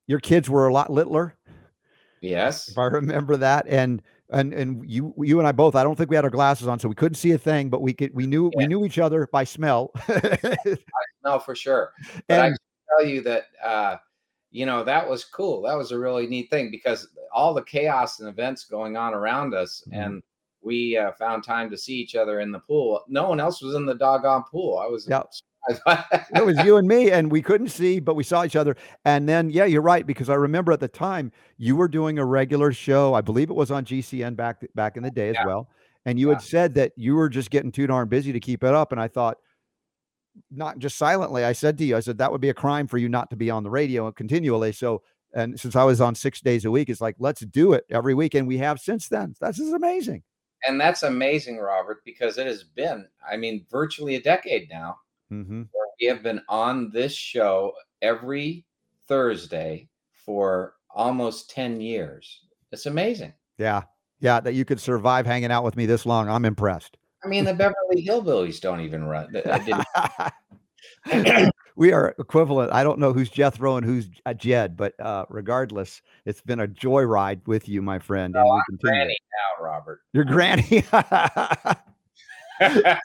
your 0.08 0.20
kids 0.20 0.50
were 0.50 0.68
a 0.68 0.74
lot 0.74 0.92
littler, 0.92 1.36
yes. 2.22 2.70
if 2.70 2.78
I 2.78 2.86
remember 2.86 3.38
that. 3.38 3.68
And 3.68 4.02
and 4.30 4.54
and 4.54 4.84
you 4.90 5.14
you 5.18 5.40
and 5.40 5.48
I 5.48 5.52
both, 5.52 5.76
I 5.76 5.84
don't 5.84 5.96
think 5.96 6.10
we 6.10 6.16
had 6.16 6.26
our 6.26 6.32
glasses 6.32 6.68
on, 6.68 6.80
so 6.80 6.90
we 6.90 6.96
couldn't 6.96 7.16
see 7.16 7.32
a 7.32 7.38
thing, 7.38 7.70
but 7.70 7.82
we 7.82 7.94
could 7.94 8.14
we 8.14 8.28
knew 8.28 8.52
we 8.56 8.68
knew 8.68 8.86
each 8.86 9.00
other 9.00 9.28
by 9.32 9.44
smell. 9.44 9.92
No, 11.24 11.40
for 11.40 11.56
sure. 11.56 11.92
But 12.30 12.40
I 12.40 12.48
can 12.50 12.58
tell 12.98 13.06
you 13.06 13.22
that 13.24 13.48
uh, 13.64 13.98
you 14.52 14.66
know 14.66 14.84
that 14.86 15.10
was 15.10 15.26
cool. 15.26 15.62
That 15.64 15.76
was 15.78 15.92
a 15.92 16.00
really 16.00 16.26
neat 16.28 16.50
thing 16.50 16.72
because 16.72 17.10
all 17.34 17.54
the 17.54 17.64
chaos 17.64 18.20
and 18.20 18.30
events 18.30 18.64
going 18.66 18.96
on 18.96 19.14
around 19.14 19.54
us, 19.54 19.84
Mhm. 19.92 20.06
and 20.06 20.24
we 20.62 20.98
uh, 20.98 21.12
found 21.14 21.44
time 21.44 21.70
to 21.70 21.78
see 21.78 21.96
each 21.96 22.16
other 22.16 22.40
in 22.40 22.52
the 22.52 22.60
pool. 22.60 23.04
No 23.10 23.28
one 23.28 23.40
else 23.42 23.62
was 23.62 23.76
in 23.76 23.86
the 23.86 23.96
doggone 23.96 24.44
pool. 24.50 24.78
I 24.78 24.88
was 24.88 25.08
Yep. 25.08 25.32
it 26.36 26.46
was 26.46 26.58
you 26.64 26.78
and 26.78 26.88
me, 26.88 27.12
and 27.12 27.32
we 27.32 27.42
couldn't 27.42 27.70
see, 27.70 28.00
but 28.00 28.16
we 28.16 28.24
saw 28.24 28.44
each 28.44 28.56
other. 28.56 28.76
And 29.06 29.28
then, 29.28 29.50
yeah, 29.50 29.66
you're 29.66 29.82
right 29.82 30.06
because 30.06 30.30
I 30.30 30.36
remember 30.36 30.72
at 30.72 30.80
the 30.80 30.88
time 30.88 31.32
you 31.58 31.76
were 31.76 31.88
doing 31.88 32.20
a 32.20 32.26
regular 32.26 32.72
show. 32.72 33.14
I 33.14 33.22
believe 33.22 33.50
it 33.50 33.56
was 33.56 33.72
on 33.72 33.86
GCN 33.86 34.36
back 34.36 34.64
back 34.76 34.98
in 34.98 35.04
the 35.04 35.12
day 35.12 35.30
as 35.30 35.36
Yeah. 35.36 35.46
well. 35.46 35.70
And 36.06 36.18
you 36.20 36.30
Yeah. 36.30 36.36
had 36.36 36.42
said 36.42 36.74
that 36.76 36.94
you 36.96 37.16
were 37.16 37.30
just 37.30 37.50
getting 37.50 37.72
too 37.72 37.88
darn 37.88 38.08
busy 38.08 38.32
to 38.32 38.40
keep 38.40 38.64
it 38.64 38.74
up. 38.74 38.92
And 38.92 39.02
I 39.02 39.08
thought, 39.08 39.38
not 40.52 40.78
just 40.80 40.98
silently, 40.98 41.44
I 41.44 41.52
said 41.54 41.78
to 41.80 41.84
you, 41.84 41.98
I 41.98 42.00
said 42.00 42.18
that 42.20 42.32
would 42.32 42.42
be 42.42 42.50
a 42.50 42.54
crime 42.54 42.88
for 42.88 42.98
you 42.98 43.10
not 43.10 43.30
to 43.32 43.36
be 43.36 43.50
on 43.50 43.64
the 43.64 43.70
radio 43.70 44.12
continually. 44.12 44.72
So, 44.72 45.02
and 45.34 45.60
since 45.60 45.76
I 45.76 45.84
was 45.84 46.00
on 46.00 46.16
six 46.16 46.40
days 46.42 46.64
a 46.64 46.72
week, 46.72 46.90
it's 46.90 47.02
like 47.02 47.16
let's 47.20 47.42
do 47.42 47.74
it 47.74 47.84
every 47.90 48.14
week, 48.14 48.36
and 48.36 48.48
we 48.48 48.58
have 48.60 48.80
since 48.80 49.08
then. 49.10 49.36
That's 49.42 49.58
just 49.58 49.74
amazing. 49.74 50.24
and 50.68 50.82
that's 50.82 51.04
amazing, 51.04 51.58
Robert, 51.58 52.02
because 52.04 52.38
it 52.40 52.48
has 52.48 52.64
been, 52.64 53.08
I 53.30 53.38
mean, 53.38 53.66
virtually 53.70 54.16
a 54.16 54.22
decade 54.22 54.68
now 54.72 54.98
Mm-hmm. 55.32 55.64
we 56.00 56.08
have 56.08 56.24
been 56.24 56.42
on 56.50 56.90
this 56.92 57.14
show 57.14 57.74
every 58.02 58.66
Thursday 59.08 59.90
for 60.26 60.76
almost 60.90 61.50
10 61.52 61.82
years. 61.82 62.42
It's 62.72 62.86
amazing. 62.86 63.34
Yeah, 63.58 63.84
yeah, 64.20 64.40
that 64.40 64.54
you 64.54 64.66
could 64.66 64.80
survive 64.80 65.26
hanging 65.26 65.52
out 65.52 65.64
with 65.64 65.76
me 65.76 65.86
this 65.86 66.06
long. 66.06 66.30
I'm 66.30 66.46
impressed. 66.46 66.98
I 67.24 67.28
mean, 67.28 67.46
the 67.46 67.54
Beverly 67.54 68.06
Hillbillies 68.06 68.62
don't 68.62 68.82
even 68.82 69.04
run. 69.04 69.36
I 69.46 69.60
didn't- 71.06 71.52
we 71.76 71.92
are 71.92 72.14
equivalent. 72.20 72.72
I 72.72 72.84
don't 72.84 73.00
know 73.00 73.14
who's 73.14 73.30
Jethro 73.30 73.78
and 73.78 73.86
who's 73.86 74.10
uh, 74.26 74.34
Jed, 74.34 74.76
but 74.78 75.00
uh, 75.00 75.26
regardless, 75.30 76.02
it's 76.26 76.42
been 76.42 76.60
a 76.60 76.68
joyride 76.68 77.42
with 77.48 77.68
you, 77.70 77.82
my 77.82 78.00
friend. 78.00 78.36
And 78.36 78.44
we 78.46 78.62
continue. 78.70 78.94
Granny 78.94 79.18
now, 79.60 79.64
Robert. 79.66 80.02
Your 80.14 80.26
granny. 80.26 80.84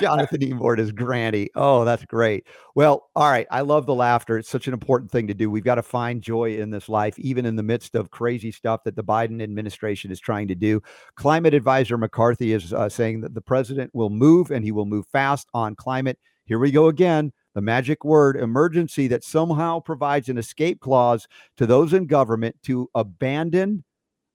Jonathan 0.00 0.40
Emord 0.40 0.78
is 0.78 0.92
granny. 0.92 1.48
Oh, 1.54 1.84
that's 1.84 2.04
great. 2.04 2.46
Well, 2.74 3.08
all 3.16 3.30
right. 3.30 3.46
I 3.50 3.62
love 3.62 3.86
the 3.86 3.94
laughter. 3.94 4.38
It's 4.38 4.48
such 4.48 4.66
an 4.66 4.72
important 4.72 5.10
thing 5.10 5.26
to 5.28 5.34
do. 5.34 5.50
We've 5.50 5.64
got 5.64 5.76
to 5.76 5.82
find 5.82 6.22
joy 6.22 6.56
in 6.56 6.70
this 6.70 6.88
life, 6.88 7.18
even 7.18 7.46
in 7.46 7.56
the 7.56 7.62
midst 7.62 7.94
of 7.94 8.10
crazy 8.10 8.52
stuff 8.52 8.84
that 8.84 8.96
the 8.96 9.04
Biden 9.04 9.42
administration 9.42 10.10
is 10.10 10.20
trying 10.20 10.48
to 10.48 10.54
do. 10.54 10.82
Climate 11.16 11.54
advisor 11.54 11.98
McCarthy 11.98 12.52
is 12.52 12.72
uh, 12.72 12.88
saying 12.88 13.20
that 13.22 13.34
the 13.34 13.40
president 13.40 13.90
will 13.94 14.10
move 14.10 14.50
and 14.50 14.64
he 14.64 14.72
will 14.72 14.86
move 14.86 15.06
fast 15.12 15.48
on 15.54 15.74
climate. 15.74 16.18
Here 16.44 16.58
we 16.58 16.70
go 16.70 16.88
again. 16.88 17.32
The 17.54 17.60
magic 17.60 18.04
word 18.04 18.36
emergency 18.36 19.08
that 19.08 19.24
somehow 19.24 19.80
provides 19.80 20.28
an 20.28 20.38
escape 20.38 20.80
clause 20.80 21.26
to 21.56 21.66
those 21.66 21.92
in 21.92 22.06
government 22.06 22.56
to 22.64 22.88
abandon 22.94 23.84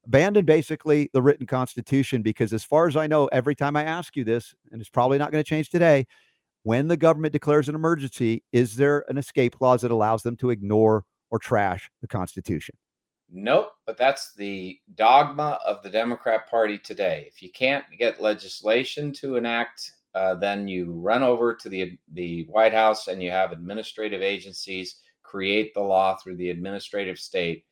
abandon 0.05 0.45
basically 0.45 1.09
the 1.13 1.21
written 1.21 1.45
constitution 1.45 2.21
because 2.21 2.53
as 2.53 2.63
far 2.63 2.87
as 2.87 2.95
i 2.95 3.07
know 3.07 3.27
every 3.27 3.55
time 3.55 3.75
i 3.75 3.83
ask 3.83 4.15
you 4.15 4.23
this 4.23 4.53
and 4.71 4.81
it's 4.81 4.89
probably 4.89 5.17
not 5.17 5.31
going 5.31 5.43
to 5.43 5.47
change 5.47 5.69
today 5.69 6.05
when 6.63 6.87
the 6.87 6.97
government 6.97 7.33
declares 7.33 7.69
an 7.69 7.75
emergency 7.75 8.43
is 8.51 8.75
there 8.75 9.05
an 9.09 9.17
escape 9.17 9.57
clause 9.57 9.81
that 9.81 9.91
allows 9.91 10.23
them 10.23 10.35
to 10.35 10.49
ignore 10.49 11.03
or 11.31 11.39
trash 11.39 11.89
the 12.01 12.07
constitution 12.07 12.75
Nope, 13.31 13.71
but 13.87 13.97
that's 13.97 14.33
the 14.35 14.79
dogma 14.93 15.59
of 15.65 15.81
the 15.81 15.89
Democrat 15.89 16.47
Party 16.47 16.77
today. 16.77 17.25
If 17.27 17.41
you 17.41 17.51
can't 17.51 17.83
get 17.97 18.21
legislation 18.21 19.11
to 19.13 19.35
enact, 19.35 19.91
uh, 20.13 20.35
then 20.35 20.67
you 20.67 20.91
run 20.91 21.23
over 21.23 21.55
to 21.55 21.67
the 21.67 21.97
the 22.13 22.45
White 22.49 22.73
House 22.73 23.07
and 23.07 23.21
you 23.21 23.31
have 23.31 23.51
administrative 23.51 24.21
agencies 24.21 24.97
create 25.23 25.73
the 25.73 25.81
law 25.81 26.15
through 26.15 26.37
the 26.37 26.49
administrative 26.49 27.19
state 27.19 27.65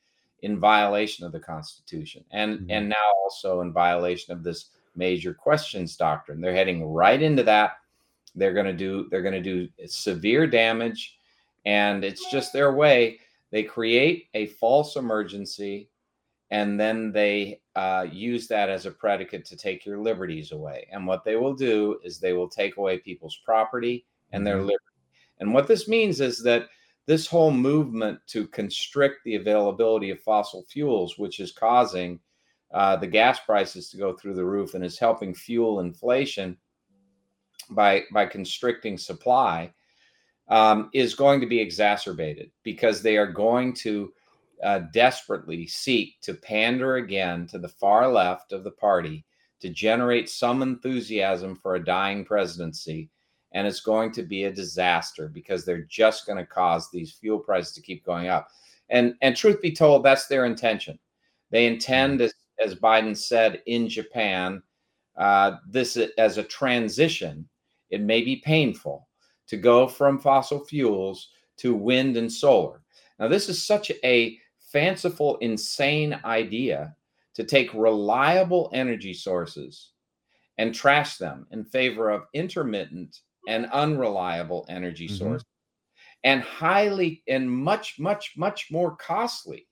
in 0.43 0.59
violation 0.59 1.25
of 1.25 1.31
the 1.31 1.39
Constitution, 1.39 2.23
and 2.31 2.59
Mhm. 2.59 2.65
and 2.69 2.89
now 2.89 3.11
also 3.23 3.61
in 3.61 3.73
violation 3.73 4.31
of 4.33 4.43
this 4.43 4.69
major 4.95 5.33
questions 5.33 5.97
doctrine. 5.97 6.39
They're 6.39 6.53
heading 6.53 6.85
right 6.85 7.21
into 7.21 7.43
that. 7.43 7.77
They're 8.35 8.53
going 8.53 8.67
to 8.67 8.73
do 8.73 9.07
they're 9.09 9.21
going 9.21 9.41
to 9.41 9.41
do 9.41 9.69
severe 9.87 10.45
damage, 10.45 11.17
and 11.65 12.03
it's 12.03 12.29
just 12.31 12.53
their 12.53 12.73
way 12.73 13.19
they 13.51 13.63
create 13.63 14.29
a 14.33 14.47
false 14.47 14.95
emergency 14.95 15.89
and 16.49 16.79
then 16.79 17.11
they 17.11 17.61
uh, 17.75 18.05
use 18.11 18.47
that 18.47 18.69
as 18.69 18.85
a 18.85 18.91
predicate 18.91 19.45
to 19.45 19.55
take 19.55 19.85
your 19.85 19.99
liberties 19.99 20.51
away 20.51 20.87
and 20.91 21.05
what 21.07 21.23
they 21.23 21.35
will 21.35 21.53
do 21.55 21.99
is 22.03 22.19
they 22.19 22.33
will 22.33 22.49
take 22.49 22.77
away 22.77 22.97
people's 22.97 23.37
property 23.45 24.05
and 24.31 24.45
their 24.45 24.57
Mhm. 24.57 24.67
liberty 24.67 24.97
and 25.39 25.53
what 25.53 25.67
this 25.67 25.87
means 25.87 26.19
is 26.19 26.43
that 26.43 26.67
this 27.05 27.27
whole 27.27 27.51
movement 27.51 28.19
to 28.27 28.47
constrict 28.47 29.23
the 29.23 29.35
availability 29.35 30.09
of 30.09 30.19
fossil 30.21 30.63
fuels 30.69 31.17
which 31.17 31.39
is 31.39 31.51
causing 31.51 32.19
uh, 32.73 32.95
the 32.95 33.07
gas 33.07 33.39
prices 33.39 33.89
to 33.89 33.97
go 33.97 34.13
through 34.13 34.33
the 34.33 34.45
roof 34.45 34.73
and 34.73 34.83
is 34.83 34.97
helping 34.97 35.33
fuel 35.33 35.79
inflation 35.79 36.57
by 37.71 38.03
by 38.11 38.25
constricting 38.25 38.97
supply 38.97 39.71
um, 40.49 40.89
is 40.93 41.15
going 41.15 41.39
to 41.39 41.47
be 41.47 41.59
exacerbated 41.59 42.51
because 42.63 43.01
they 43.01 43.17
are 43.17 43.31
going 43.31 43.73
to 43.73 44.11
uh, 44.63 44.79
desperately 44.93 45.67
seek 45.67 46.19
to 46.21 46.33
pander 46.33 46.95
again 46.95 47.47
to 47.47 47.59
the 47.59 47.67
far 47.67 48.07
left 48.07 48.51
of 48.53 48.63
the 48.63 48.71
party 48.71 49.25
to 49.59 49.69
generate 49.69 50.29
some 50.29 50.61
enthusiasm 50.61 51.55
for 51.55 51.75
a 51.75 51.83
dying 51.83 52.25
presidency. 52.25 53.09
And 53.53 53.67
it's 53.67 53.81
going 53.81 54.11
to 54.13 54.23
be 54.23 54.45
a 54.45 54.51
disaster 54.51 55.27
because 55.27 55.63
they're 55.63 55.83
just 55.83 56.25
going 56.25 56.39
to 56.39 56.45
cause 56.45 56.89
these 56.89 57.11
fuel 57.11 57.39
prices 57.39 57.73
to 57.73 57.81
keep 57.81 58.05
going 58.05 58.27
up. 58.27 58.49
And, 58.89 59.15
and 59.21 59.35
truth 59.35 59.61
be 59.61 59.71
told, 59.71 60.03
that's 60.03 60.27
their 60.27 60.45
intention. 60.45 60.97
They 61.51 61.67
intend, 61.67 62.21
as, 62.21 62.33
as 62.63 62.75
Biden 62.75 63.15
said 63.15 63.61
in 63.67 63.87
Japan, 63.87 64.61
uh, 65.17 65.57
this 65.67 65.97
as 66.17 66.37
a 66.37 66.43
transition. 66.43 67.47
It 67.91 68.01
may 68.01 68.23
be 68.23 68.37
painful, 68.37 69.07
to 69.47 69.57
go 69.57 69.87
from 69.87 70.19
fossil 70.19 70.65
fuels 70.65 71.29
to 71.57 71.75
wind 71.75 72.17
and 72.17 72.31
solar. 72.31 72.81
Now, 73.19 73.27
this 73.27 73.49
is 73.49 73.63
such 73.63 73.91
a 74.03 74.37
fanciful, 74.59 75.37
insane 75.37 76.19
idea 76.25 76.95
to 77.35 77.43
take 77.43 77.73
reliable 77.73 78.71
energy 78.73 79.13
sources 79.13 79.91
and 80.57 80.73
trash 80.73 81.17
them 81.17 81.45
in 81.51 81.63
favor 81.63 82.09
of 82.09 82.25
intermittent 82.33 83.19
and 83.47 83.67
unreliable 83.67 84.65
energy 84.69 85.07
Mhm. 85.07 85.17
sources 85.17 85.45
and 86.23 86.41
highly 86.41 87.23
and 87.27 87.49
much, 87.49 87.99
much, 87.99 88.33
much 88.37 88.71
more 88.71 88.95
costly 88.95 89.67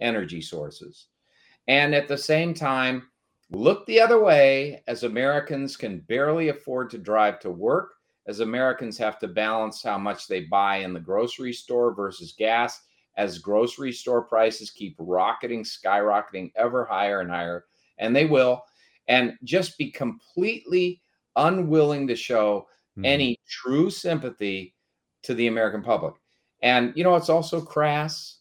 energy 0.00 0.40
sources. 0.42 1.08
And 1.68 1.94
at 1.94 2.08
the 2.08 2.18
same 2.18 2.54
time, 2.54 3.10
look 3.50 3.86
the 3.86 4.00
other 4.00 4.20
way 4.22 4.82
as 4.86 5.04
Americans 5.04 5.76
can 5.76 6.00
barely 6.00 6.48
afford 6.48 6.90
to 6.90 6.98
drive 6.98 7.40
to 7.40 7.50
work 7.50 7.94
as 8.26 8.40
Americans 8.40 8.98
have 8.98 9.18
to 9.20 9.28
balance 9.28 9.82
how 9.82 9.98
much 9.98 10.26
they 10.28 10.42
buy 10.42 10.76
in 10.78 10.92
the 10.94 11.00
grocery 11.00 11.52
store 11.52 11.94
versus 11.94 12.32
gas, 12.32 12.82
as 13.16 13.38
grocery 13.38 13.92
store 13.92 14.22
prices 14.22 14.70
keep 14.70 14.96
rocketing, 14.98 15.62
skyrocketing 15.62 16.50
ever 16.56 16.84
higher 16.84 17.20
and 17.20 17.30
higher, 17.30 17.66
and 17.98 18.16
they 18.16 18.26
will, 18.26 18.64
and 19.08 19.38
just 19.44 19.78
be 19.78 19.90
completely 19.90 21.02
unwilling 21.36 22.06
to 22.08 22.16
show 22.16 22.66
Mhm. 22.98 23.06
any 23.06 23.40
true 23.48 23.90
sympathy 23.90 24.74
to 25.22 25.34
the 25.34 25.46
American 25.48 25.82
public. 25.82 26.14
And 26.62 26.92
you 26.96 27.04
know, 27.04 27.16
it's 27.16 27.28
also 27.30 27.60
crass 27.60 28.40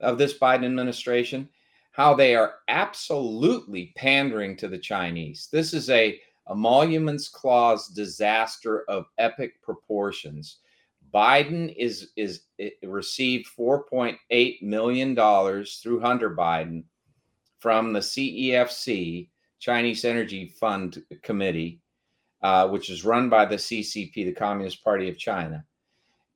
of 0.00 0.18
this 0.18 0.38
Biden 0.38 0.64
administration 0.64 1.48
how 1.92 2.14
they 2.14 2.34
are 2.34 2.54
absolutely 2.68 3.92
pandering 3.96 4.56
to 4.56 4.66
the 4.66 4.78
Chinese. 4.78 5.48
This 5.52 5.74
is 5.74 5.90
a 5.90 6.18
emoluments 6.50 7.28
clause 7.28 7.88
disaster 7.88 8.84
of 8.88 9.04
epic 9.18 9.60
proportions. 9.62 10.60
Biden 11.12 11.74
is 11.76 12.12
is 12.16 12.44
it 12.56 12.74
received 12.82 13.46
4.8 13.46 14.62
million 14.62 15.14
dollars 15.14 15.76
through 15.82 16.00
Hunter 16.00 16.34
Biden 16.34 16.84
from 17.60 17.92
the 17.92 18.00
CEFC 18.00 19.28
Chinese 19.60 20.04
Energy 20.06 20.46
Fund 20.48 21.04
Committee, 21.22 21.81
uh, 22.42 22.68
which 22.68 22.90
is 22.90 23.04
run 23.04 23.28
by 23.28 23.44
the 23.44 23.56
CCP, 23.56 24.14
the 24.14 24.32
Communist 24.32 24.82
Party 24.82 25.08
of 25.08 25.18
China, 25.18 25.64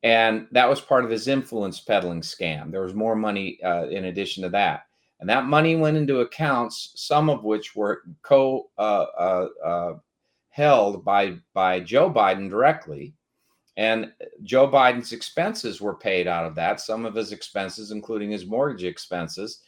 and 0.02 0.46
that 0.52 0.68
was 0.68 0.80
part 0.80 1.04
of 1.04 1.10
his 1.10 1.28
influence 1.28 1.80
peddling 1.80 2.20
scam. 2.20 2.70
There 2.70 2.82
was 2.82 2.94
more 2.94 3.16
money 3.16 3.60
uh, 3.62 3.86
in 3.86 4.06
addition 4.06 4.42
to 4.44 4.48
that, 4.50 4.86
and 5.20 5.28
that 5.28 5.46
money 5.46 5.76
went 5.76 5.96
into 5.96 6.20
accounts, 6.20 6.92
some 6.94 7.30
of 7.30 7.44
which 7.44 7.74
were 7.74 8.02
co 8.22 8.70
uh, 8.78 9.06
uh, 9.18 9.48
uh, 9.64 9.98
held 10.50 11.04
by 11.04 11.38
by 11.54 11.80
Joe 11.80 12.10
Biden 12.10 12.48
directly. 12.48 13.14
And 13.78 14.12
Joe 14.42 14.66
Biden's 14.66 15.12
expenses 15.12 15.82
were 15.82 15.94
paid 15.94 16.26
out 16.26 16.46
of 16.46 16.54
that, 16.54 16.80
some 16.80 17.04
of 17.04 17.14
his 17.14 17.32
expenses, 17.32 17.90
including 17.90 18.30
his 18.30 18.46
mortgage 18.46 18.84
expenses. 18.84 19.60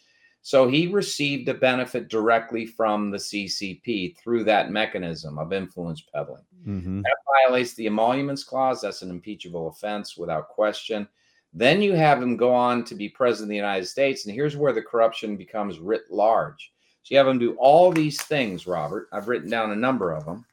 So 0.49 0.67
he 0.67 0.87
received 0.87 1.47
a 1.51 1.53
benefit 1.53 2.09
directly 2.09 2.65
from 2.65 3.11
the 3.11 3.19
CCP 3.19 4.17
through 4.17 4.45
that 4.45 4.71
mechanism 4.71 5.37
of 5.39 5.53
influence 5.53 6.01
peddling. 6.01 6.47
Mhm. 6.67 7.03
That 7.03 7.19
violates 7.27 7.75
the 7.75 7.87
emoluments 7.87 8.45
clause. 8.45 8.81
That's 8.81 9.03
an 9.03 9.11
impeachable 9.11 9.69
offense 9.69 10.17
without 10.17 10.49
question. 10.49 11.07
Then 11.53 11.83
you 11.83 11.93
have 11.93 12.23
him 12.23 12.39
go 12.39 12.55
on 12.55 12.83
to 12.85 12.95
be 12.95 13.11
president 13.11 13.49
of 13.49 13.51
the 13.51 13.57
United 13.57 13.85
States. 13.85 14.25
And 14.25 14.35
here's 14.35 14.57
where 14.57 14.73
the 14.73 14.81
corruption 14.81 15.37
becomes 15.37 15.81
writ 15.81 16.11
large. 16.11 16.73
So 17.03 17.13
you 17.13 17.19
have 17.19 17.29
him 17.29 17.39
do 17.39 17.55
all 17.57 17.93
these 17.93 18.23
things, 18.23 18.67
Robert. 18.67 19.11
I've 19.13 19.29
written 19.29 19.51
down 19.51 19.73
a 19.73 19.77
number 19.77 20.15
of 20.15 20.25
them. 20.25 20.47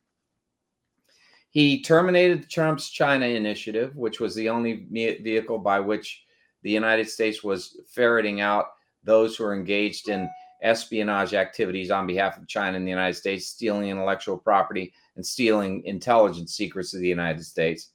He 1.51 1.81
terminated 1.81 2.49
Trump's 2.49 2.89
China 2.89 3.27
initiative, 3.27 3.95
which 3.95 4.19
was 4.19 4.35
the 4.35 4.49
only 4.49 4.87
vehicle 4.91 5.57
by 5.57 5.79
which 5.79 6.25
the 6.63 6.71
United 6.71 7.07
States 7.07 7.45
was 7.45 7.79
ferreting 7.87 8.41
out 8.41 8.74
those 9.05 9.35
who 9.35 9.45
are 9.45 9.55
engaged 9.55 10.09
in 10.09 10.29
espionage 10.61 11.33
activities 11.33 11.91
on 11.91 12.07
behalf 12.07 12.37
of 12.37 12.47
China 12.47 12.77
and 12.77 12.85
the 12.85 12.91
United 12.91 13.15
States, 13.15 13.47
stealing 13.47 13.89
intellectual 13.89 14.37
property 14.37 14.93
and 15.15 15.25
stealing 15.25 15.83
intelligence 15.85 16.55
secrets 16.55 16.93
of 16.93 17.01
the 17.01 17.07
United 17.07 17.43
States. 17.43 17.89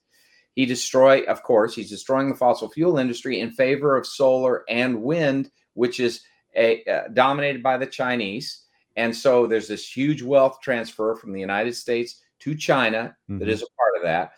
He 0.55 0.67
destroy, 0.67 1.23
of 1.23 1.43
course, 1.43 1.75
he's 1.75 1.91
destroying 1.91 2.29
the 2.29 2.37
fossil 2.37 2.69
fuel 2.69 2.99
industry 2.99 3.41
in 3.41 3.51
favor 3.51 3.97
of 3.97 4.07
solar 4.07 4.65
and 4.69 5.03
wind, 5.03 5.51
which 5.75 6.01
is 6.01 6.23
a, 6.57 6.85
uh, 6.85 7.09
dominated 7.13 7.63
by 7.63 7.77
the 7.77 7.87
Chinese. 7.87 8.65
And 8.97 9.15
so 9.15 9.47
there's 9.47 9.69
this 9.69 9.89
huge 9.89 10.23
wealth 10.23 10.59
transfer 10.63 11.15
from 11.15 11.33
the 11.33 11.41
United 11.41 11.75
States 11.75 12.23
to 12.41 12.55
China 12.55 13.17
mm-hmm. 13.31 13.39
that 13.39 13.49
is 13.49 13.63
a 13.63 13.77
part 13.77 13.97
of 13.97 14.03
that. 14.03 14.33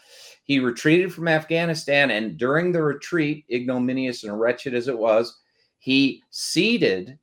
He 0.44 0.58
retreated 0.58 1.12
from 1.12 1.28
Afghanistan, 1.28 2.10
and 2.10 2.36
during 2.36 2.72
the 2.72 2.82
retreat, 2.82 3.44
ignominious 3.50 4.24
and 4.24 4.38
wretched 4.38 4.74
as 4.74 4.88
it 4.88 4.98
was, 4.98 5.38
he 5.82 6.22
ceded 6.30 7.18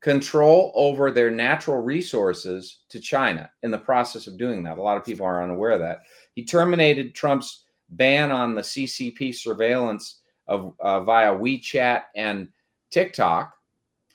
control 0.00 0.72
over 0.74 1.12
their 1.12 1.30
natural 1.30 1.80
resources 1.80 2.80
to 2.88 2.98
China 2.98 3.48
in 3.62 3.70
the 3.70 3.78
process 3.78 4.26
of 4.26 4.36
doing 4.36 4.64
that. 4.64 4.76
A 4.76 4.82
lot 4.82 4.96
of 4.96 5.04
people 5.04 5.24
are 5.24 5.40
unaware 5.40 5.70
of 5.70 5.78
that. 5.78 6.00
He 6.34 6.44
terminated 6.44 7.14
Trump's 7.14 7.66
ban 7.90 8.32
on 8.32 8.56
the 8.56 8.60
CCP 8.60 9.32
surveillance 9.32 10.22
of 10.48 10.74
uh, 10.80 11.04
via 11.04 11.32
WeChat 11.32 12.02
and 12.16 12.48
TikTok, 12.90 13.54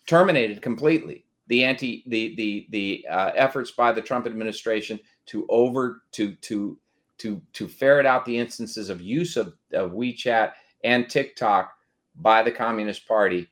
terminated 0.06 0.62
completely 0.62 1.24
the 1.48 1.64
anti 1.64 2.04
the 2.08 2.36
the 2.36 2.68
the 2.72 3.08
uh, 3.10 3.32
efforts 3.36 3.72
by 3.72 3.94
the 3.94 4.02
Trump 4.02 4.26
administration 4.26 5.00
to 5.28 5.48
over 5.48 6.02
to 6.12 6.36
to 6.36 6.78
to 7.20 7.42
to 7.54 7.70
ferret 7.70 8.06
out 8.06 8.26
the 8.26 8.38
instances 8.38 8.90
of 8.90 9.00
use 9.00 9.38
of, 9.38 9.54
of 9.72 9.92
WeChat 9.92 10.52
and 10.84 11.10
TikTok 11.10 11.72
by 12.18 12.44
the 12.44 12.52
Communist 12.52 13.08
Party 13.08 13.48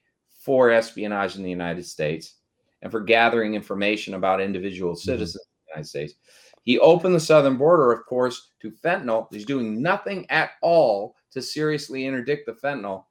for 0.46 0.70
espionage 0.70 1.36
in 1.36 1.44
the 1.44 1.50
United 1.50 1.84
States 1.84 2.36
and 2.84 2.92
for 2.92 3.02
gathering 3.02 3.56
information 3.56 4.14
about 4.14 4.40
individual 4.40 4.94
mm-hmm. 4.94 5.10
citizens 5.10 5.44
mm-hmm. 5.44 5.50
of 5.50 5.66
the 5.66 5.72
United 5.72 5.90
States. 5.90 6.14
He 6.62 6.78
opened 6.80 7.16
the 7.16 7.20
southern 7.20 7.58
border, 7.58 7.92
of 7.92 8.06
course, 8.06 8.52
to 8.62 8.70
fentanyl. 8.72 9.28
He's 9.32 9.46
doing 9.46 9.82
nothing 9.82 10.30
at 10.30 10.52
all 10.62 11.16
to 11.32 11.42
seriously 11.42 12.06
interdict 12.06 12.46
the 12.46 12.54
fentanyl. 12.54 13.06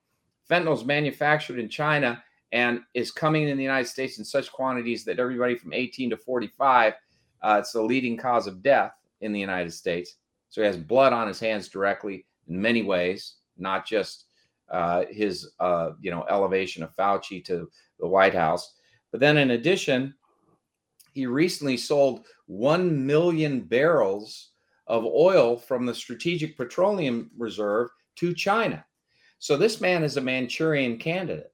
Fentanyl 0.48 0.76
is 0.76 0.84
manufactured 0.84 1.58
in 1.58 1.68
China 1.68 2.22
and 2.52 2.80
is 2.94 3.10
coming 3.10 3.48
in 3.48 3.56
the 3.56 3.62
United 3.62 3.88
States 3.88 4.18
in 4.18 4.24
such 4.24 4.52
quantities 4.52 5.04
that 5.04 5.18
everybody 5.18 5.56
from 5.56 5.72
18 5.72 6.10
to 6.10 6.16
45, 6.16 6.94
uh, 7.42 7.56
it's 7.60 7.72
the 7.72 7.82
leading 7.82 8.16
cause 8.16 8.46
of 8.46 8.62
death 8.62 8.92
in 9.22 9.32
the 9.32 9.40
United 9.40 9.72
States. 9.72 10.16
So 10.50 10.60
he 10.60 10.66
has 10.66 10.76
blood 10.76 11.12
on 11.12 11.26
his 11.26 11.40
hands 11.40 11.68
directly 11.68 12.26
in 12.48 12.60
many 12.60 12.82
ways, 12.82 13.34
not 13.58 13.84
just 13.86 14.23
uh, 14.70 15.04
his 15.10 15.52
uh, 15.60 15.90
you 16.00 16.10
know 16.10 16.24
elevation 16.28 16.82
of 16.82 16.94
Fauci 16.94 17.44
to 17.44 17.68
the 17.98 18.06
White 18.06 18.34
House. 18.34 18.74
But 19.10 19.20
then 19.20 19.36
in 19.36 19.52
addition, 19.52 20.14
he 21.12 21.26
recently 21.26 21.76
sold 21.76 22.26
1 22.46 23.06
million 23.06 23.60
barrels 23.60 24.50
of 24.86 25.04
oil 25.04 25.56
from 25.56 25.86
the 25.86 25.94
Strategic 25.94 26.56
Petroleum 26.56 27.30
Reserve 27.38 27.90
to 28.16 28.34
China. 28.34 28.84
So 29.38 29.56
this 29.56 29.80
man 29.80 30.02
is 30.02 30.16
a 30.16 30.20
Manchurian 30.20 30.98
candidate. 30.98 31.52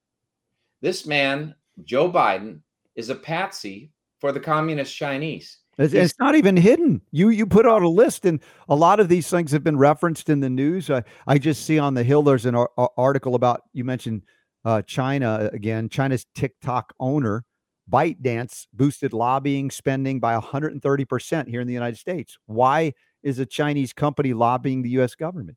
This 0.80 1.06
man, 1.06 1.54
Joe 1.84 2.10
Biden, 2.10 2.60
is 2.96 3.10
a 3.10 3.14
patsy 3.14 3.92
for 4.18 4.32
the 4.32 4.40
communist 4.40 4.96
Chinese. 4.96 5.58
It's, 5.80 5.94
it's, 5.94 6.18
not 6.18 6.34
even 6.34 6.58
hidden. 6.58 7.00
You 7.10 7.30
you 7.30 7.46
put 7.46 7.66
out 7.66 7.82
a 7.82 7.88
list, 7.88 8.26
and 8.26 8.40
a 8.68 8.74
lot 8.74 9.00
of 9.00 9.08
these 9.08 9.28
things 9.28 9.50
have 9.52 9.64
been 9.64 9.78
referenced 9.78 10.28
in 10.28 10.40
the 10.40 10.50
news. 10.50 10.90
I, 10.90 11.02
I 11.26 11.38
just 11.38 11.64
see 11.64 11.78
on 11.78 11.94
the 11.94 12.04
Hill 12.04 12.22
there's 12.22 12.44
an 12.44 12.54
ar- 12.54 12.70
article 12.98 13.34
about 13.34 13.62
you 13.72 13.84
mentioned 13.84 14.24
uh, 14.64 14.82
China 14.82 15.48
again. 15.54 15.88
China's 15.88 16.26
TikTok 16.34 16.92
owner 17.00 17.44
ByteDance 17.90 18.66
boosted 18.74 19.14
lobbying 19.14 19.70
spending 19.70 20.20
by 20.20 20.34
130 20.34 21.04
percent 21.06 21.48
here 21.48 21.62
in 21.62 21.66
the 21.66 21.72
United 21.72 21.96
States. 21.96 22.36
Why 22.44 22.92
is 23.22 23.38
a 23.38 23.46
Chinese 23.46 23.94
company 23.94 24.34
lobbying 24.34 24.82
the 24.82 24.90
U.S. 24.90 25.14
government? 25.14 25.56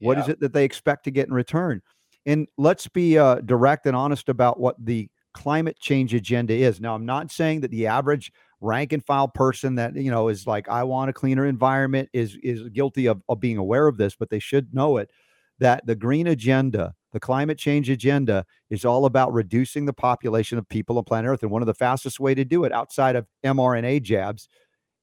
What 0.00 0.16
yeah. 0.16 0.22
is 0.22 0.28
it 0.30 0.40
that 0.40 0.54
they 0.54 0.64
expect 0.64 1.04
to 1.04 1.10
get 1.10 1.28
in 1.28 1.34
return? 1.34 1.82
And 2.24 2.48
let's 2.56 2.88
be 2.88 3.18
uh, 3.18 3.36
direct 3.36 3.84
and 3.86 3.94
honest 3.94 4.30
about 4.30 4.58
what 4.58 4.76
the 4.82 5.10
climate 5.34 5.78
change 5.78 6.14
agenda 6.14 6.54
is. 6.54 6.80
Now, 6.80 6.94
I'm 6.94 7.06
not 7.06 7.30
saying 7.30 7.60
that 7.60 7.70
the 7.70 7.86
average 7.86 8.32
rank 8.62 8.92
and 8.92 9.04
file 9.04 9.28
person 9.28 9.74
that 9.74 9.96
you 9.96 10.10
know 10.10 10.28
is 10.28 10.46
like 10.46 10.68
I 10.68 10.84
want 10.84 11.10
a 11.10 11.12
cleaner 11.12 11.44
environment 11.44 12.08
is 12.12 12.36
is 12.42 12.68
guilty 12.70 13.06
of, 13.06 13.20
of 13.28 13.40
being 13.40 13.58
aware 13.58 13.86
of 13.88 13.98
this, 13.98 14.14
but 14.14 14.30
they 14.30 14.38
should 14.38 14.72
know 14.72 14.96
it 14.96 15.10
that 15.58 15.86
the 15.86 15.94
green 15.94 16.26
agenda, 16.26 16.94
the 17.12 17.20
climate 17.20 17.58
change 17.58 17.90
agenda 17.90 18.44
is 18.70 18.84
all 18.84 19.04
about 19.04 19.32
reducing 19.32 19.84
the 19.84 19.92
population 19.92 20.58
of 20.58 20.68
people 20.68 20.98
on 20.98 21.04
planet 21.04 21.30
Earth. 21.30 21.42
And 21.42 21.52
one 21.52 21.62
of 21.62 21.66
the 21.66 21.74
fastest 21.74 22.18
way 22.18 22.34
to 22.34 22.44
do 22.44 22.64
it 22.64 22.72
outside 22.72 23.16
of 23.16 23.26
mRNA 23.44 24.02
jabs 24.02 24.48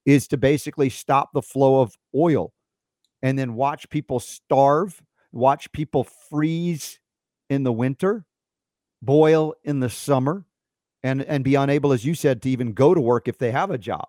is 0.04 0.26
to 0.28 0.36
basically 0.36 0.90
stop 0.90 1.30
the 1.32 1.42
flow 1.42 1.80
of 1.80 1.96
oil 2.14 2.52
and 3.22 3.38
then 3.38 3.54
watch 3.54 3.88
people 3.90 4.20
starve, 4.20 5.00
watch 5.32 5.70
people 5.72 6.04
freeze 6.04 6.98
in 7.48 7.62
the 7.62 7.72
winter, 7.72 8.24
boil 9.02 9.54
in 9.64 9.80
the 9.80 9.90
summer, 9.90 10.44
and 11.02 11.22
and 11.22 11.44
be 11.44 11.54
unable, 11.54 11.92
as 11.92 12.04
you 12.04 12.14
said, 12.14 12.42
to 12.42 12.50
even 12.50 12.72
go 12.72 12.94
to 12.94 13.00
work 13.00 13.28
if 13.28 13.38
they 13.38 13.50
have 13.50 13.70
a 13.70 13.78
job. 13.78 14.08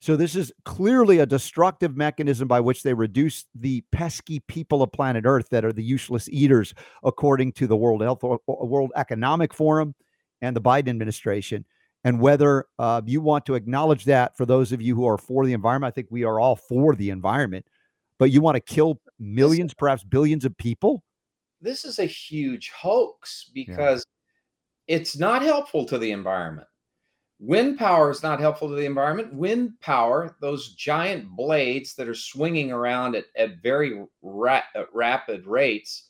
So 0.00 0.14
this 0.14 0.36
is 0.36 0.52
clearly 0.64 1.18
a 1.20 1.26
destructive 1.26 1.96
mechanism 1.96 2.46
by 2.46 2.60
which 2.60 2.82
they 2.82 2.92
reduce 2.92 3.46
the 3.54 3.82
pesky 3.92 4.40
people 4.40 4.82
of 4.82 4.92
planet 4.92 5.24
Earth 5.26 5.48
that 5.50 5.64
are 5.64 5.72
the 5.72 5.82
useless 5.82 6.28
eaters, 6.28 6.74
according 7.02 7.52
to 7.52 7.66
the 7.66 7.76
World 7.76 8.02
Health 8.02 8.22
World 8.46 8.92
Economic 8.94 9.54
Forum 9.54 9.94
and 10.42 10.54
the 10.54 10.60
Biden 10.60 10.88
administration. 10.88 11.64
And 12.04 12.20
whether 12.20 12.66
uh, 12.78 13.02
you 13.04 13.20
want 13.20 13.46
to 13.46 13.54
acknowledge 13.54 14.04
that 14.04 14.36
for 14.36 14.46
those 14.46 14.70
of 14.70 14.80
you 14.80 14.94
who 14.94 15.06
are 15.06 15.18
for 15.18 15.44
the 15.44 15.54
environment, 15.54 15.92
I 15.92 15.94
think 15.94 16.08
we 16.10 16.24
are 16.24 16.38
all 16.38 16.54
for 16.54 16.94
the 16.94 17.10
environment, 17.10 17.66
but 18.18 18.30
you 18.30 18.40
want 18.40 18.54
to 18.54 18.60
kill 18.60 19.00
millions, 19.18 19.74
perhaps 19.74 20.04
billions 20.04 20.44
of 20.44 20.56
people. 20.56 21.02
This 21.60 21.84
is 21.84 21.98
a 21.98 22.04
huge 22.04 22.70
hoax 22.70 23.50
because 23.52 24.04
it's 24.88 25.16
not 25.16 25.42
helpful 25.42 25.84
to 25.86 25.98
the 25.98 26.12
environment. 26.12 26.68
Wind 27.38 27.78
power 27.78 28.10
is 28.10 28.22
not 28.22 28.40
helpful 28.40 28.68
to 28.68 28.74
the 28.74 28.86
environment. 28.86 29.34
Wind 29.34 29.78
power, 29.80 30.36
those 30.40 30.74
giant 30.74 31.28
blades 31.28 31.94
that 31.94 32.08
are 32.08 32.14
swinging 32.14 32.72
around 32.72 33.14
at, 33.14 33.26
at 33.36 33.62
very 33.62 34.02
ra- 34.22 34.62
uh, 34.74 34.84
rapid 34.94 35.46
rates, 35.46 36.08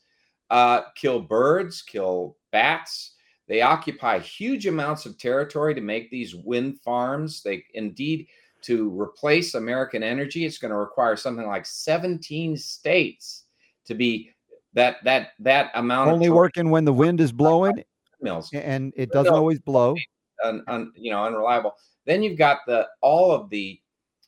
uh, 0.51 0.83
kill 0.95 1.21
birds, 1.21 1.83
kill 1.83 2.37
bats. 2.53 3.15
They 3.49 3.61
occupy 3.61 4.21
huge 4.21 4.67
amounts 4.67 5.05
of 5.05 5.19
territory 5.19 5.75
to 5.75 5.81
make 5.81 6.11
these 6.11 6.35
wind 6.35 6.81
farms. 6.81 7.43
They 7.43 7.65
indeed, 7.75 8.29
to 8.63 8.89
replace 9.01 9.55
American 9.55 10.03
energy, 10.03 10.45
it's 10.45 10.59
going 10.59 10.73
to 10.73 10.77
require 10.77 11.17
something 11.17 11.47
like 11.47 11.67
17 11.67 12.57
states 12.57 13.45
to 13.85 13.95
be 13.95 14.31
that 14.75 14.99
that 15.05 15.31
that 15.41 15.71
amount. 15.75 16.11
Only 16.11 16.31
working 16.31 16.71
when 16.71 16.85
the 16.85 16.93
wind 16.93 17.21
is 17.21 17.33
blowing 17.33 17.83
mills, 18.27 18.51
and 18.53 18.93
it 18.97 19.11
doesn't 19.11 19.33
always 19.33 19.61
blow. 19.61 19.97
Un, 20.45 20.63
un, 20.69 20.93
you 20.97 21.11
know, 21.11 21.25
unreliable. 21.25 21.75
Then 22.05 22.23
you've 22.23 22.39
got 22.39 22.59
the 22.67 22.87
all 23.01 23.33
of 23.33 23.49
the 23.51 23.81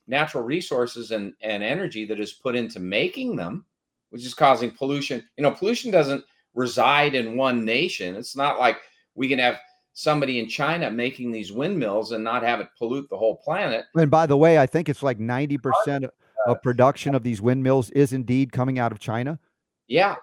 natural 0.06 0.42
resources 0.42 1.10
and 1.10 1.34
and 1.42 1.62
energy 1.62 2.04
that 2.06 2.20
is 2.20 2.32
put 2.32 2.56
into 2.56 2.80
making 2.80 3.36
them, 3.36 3.64
which 4.10 4.24
is 4.24 4.34
causing 4.34 4.70
pollution. 4.70 5.22
You 5.36 5.42
know, 5.42 5.50
pollution 5.50 5.90
doesn't 5.90 6.24
reside 6.54 7.14
in 7.14 7.36
one 7.36 7.64
nation. 7.64 8.16
It's 8.16 8.36
not 8.36 8.58
like 8.58 8.78
we 9.14 9.28
can 9.28 9.38
have 9.38 9.58
somebody 9.92 10.38
in 10.38 10.48
China 10.48 10.90
making 10.90 11.32
these 11.32 11.52
windmills 11.52 12.12
and 12.12 12.22
not 12.22 12.42
have 12.42 12.60
it 12.60 12.68
pollute 12.78 13.08
the 13.10 13.16
whole 13.16 13.36
planet. 13.36 13.84
And 13.96 14.10
by 14.10 14.26
the 14.26 14.36
way, 14.36 14.58
I 14.58 14.64
think 14.66 14.88
it's 14.88 15.02
like 15.02 15.18
90% 15.18 16.04
uh, 16.04 16.08
of 16.46 16.62
production 16.62 17.16
of 17.16 17.24
these 17.24 17.40
windmills 17.40 17.90
is 17.90 18.12
indeed 18.12 18.52
coming 18.52 18.78
out 18.78 18.92
of 18.92 19.00
China. 19.00 19.38
Yeah. 19.88 20.14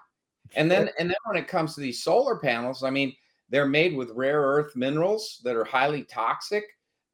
And 0.56 0.72
uh 0.72 0.76
then 0.76 0.90
and 1.00 1.10
then 1.10 1.18
when 1.26 1.38
it 1.38 1.48
comes 1.48 1.76
to 1.76 1.82
these 1.82 2.02
solar 2.02 2.38
panels, 2.38 2.84
I 2.84 2.90
mean, 2.90 3.14
they're 3.50 3.68
made 3.68 3.96
with 3.96 4.10
rare 4.12 4.42
earth 4.42 4.76
minerals 4.76 5.42
that 5.44 5.56
are 5.56 5.64
highly 5.64 6.04
toxic. 6.04 6.64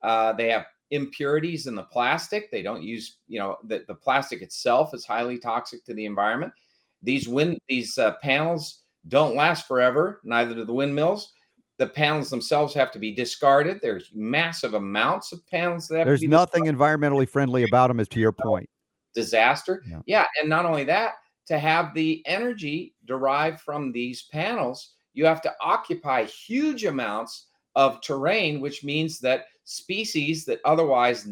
Uh, 0.02 0.34
they 0.34 0.50
have 0.50 0.66
impurities 0.92 1.68
in 1.68 1.76
the 1.76 1.84
plastic. 1.84 2.52
They 2.52 2.62
don't 2.62 2.84
use, 2.84 3.18
you 3.28 3.40
know, 3.40 3.58
the, 3.64 3.84
the 3.88 3.96
plastic 3.96 4.42
itself 4.42 4.94
is 4.94 5.06
highly 5.06 5.38
toxic 5.38 5.84
to 5.86 5.94
the 5.94 6.06
environment. 6.06 6.54
These 7.02 7.28
wind 7.28 7.58
these 7.68 7.98
uh, 7.98 8.14
panels 8.22 8.84
don't 9.08 9.36
last 9.36 9.68
forever. 9.68 10.22
Neither 10.24 10.54
do 10.54 10.66
the 10.66 10.74
windmills. 10.74 11.34
The 11.78 11.88
panels 11.88 12.30
themselves 12.30 12.74
have 12.76 12.92
to 12.92 13.00
be 13.00 13.14
discarded. 13.14 13.80
There's 13.82 14.12
massive 14.14 14.76
amounts 14.76 15.32
of 15.32 15.46
panels 15.48 15.88
that 15.88 16.06
There's 16.06 16.22
nothing 16.22 16.66
discarded. 16.66 17.02
environmentally 17.02 17.28
friendly 17.28 17.64
about 17.64 17.88
them, 17.88 18.00
as 18.00 18.08
to 18.10 18.20
your 18.20 18.32
point. 18.32 18.70
Disaster. 19.16 19.84
Yeah. 19.90 20.02
yeah, 20.06 20.26
and 20.40 20.48
not 20.48 20.66
only 20.66 20.84
that, 20.84 21.14
to 21.48 21.58
have 21.58 21.94
the 21.96 22.22
energy 22.28 22.94
derived 23.06 23.62
from 23.62 23.92
these 23.92 24.28
panels 24.32 24.94
you 25.14 25.26
have 25.26 25.42
to 25.42 25.54
occupy 25.62 26.24
huge 26.26 26.86
amounts 26.86 27.48
of 27.76 28.02
terrain, 28.02 28.60
which 28.62 28.84
means 28.84 29.20
that 29.20 29.46
species 29.64 30.46
that 30.46 30.60
otherwise 30.66 31.30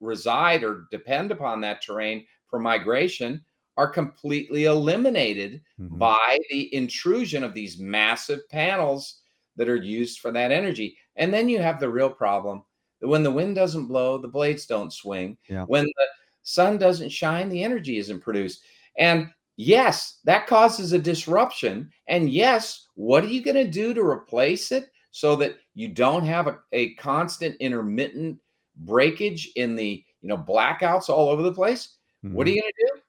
reside 0.00 0.64
or 0.64 0.86
depend 0.90 1.30
upon 1.30 1.60
that 1.60 1.82
terrain 1.82 2.24
for 2.48 2.58
migration 2.58 3.44
are 3.76 3.88
completely 3.88 4.64
eliminated 4.64 5.62
Mhm. 5.80 5.98
by 5.98 6.38
the 6.50 6.74
intrusion 6.74 7.42
of 7.42 7.54
these 7.54 7.78
massive 7.78 8.46
panels 8.50 9.22
that 9.56 9.68
are 9.68 9.76
used 9.76 10.20
for 10.20 10.30
that 10.30 10.52
energy. 10.52 10.96
And 11.16 11.32
then 11.32 11.48
you 11.48 11.58
have 11.58 11.80
the 11.80 11.88
real 11.88 12.10
problem 12.10 12.64
that 13.00 13.08
when 13.08 13.22
the 13.22 13.30
wind 13.30 13.54
doesn't 13.54 13.86
blow, 13.86 14.18
the 14.18 14.28
blades 14.28 14.66
don't 14.66 14.92
swing. 14.92 15.36
Yeah. 15.48 15.64
When 15.64 15.84
the 15.84 16.06
sun 16.42 16.78
doesn't 16.78 17.10
shine, 17.10 17.48
the 17.48 17.62
energy 17.64 17.98
isn't 17.98 18.20
produced. 18.20 18.62
And 18.96 19.28
yes, 19.56 20.20
that 20.24 20.46
causes 20.46 20.92
a 20.92 20.98
disruption. 20.98 21.90
And 22.08 22.30
yes, 22.30 22.86
what 22.94 23.24
are 23.24 23.28
you 23.28 23.42
going 23.42 23.56
to 23.56 23.70
do 23.70 23.94
to 23.94 24.02
replace 24.02 24.72
it 24.72 24.90
so 25.10 25.36
that 25.36 25.56
you 25.74 25.88
don't 25.88 26.24
have 26.24 26.46
a, 26.46 26.58
a 26.72 26.94
constant 26.94 27.56
intermittent 27.60 28.38
breakage 28.76 29.50
in 29.56 29.76
the 29.76 30.04
you 30.22 30.28
know 30.28 30.38
blackouts 30.38 31.08
all 31.08 31.28
over 31.28 31.42
the 31.42 31.52
place? 31.52 31.96
What 32.22 32.46
are 32.46 32.50
Mhm. 32.50 32.54
you 32.54 32.60
going 32.62 32.72
to 32.72 32.86
do? 32.86 33.00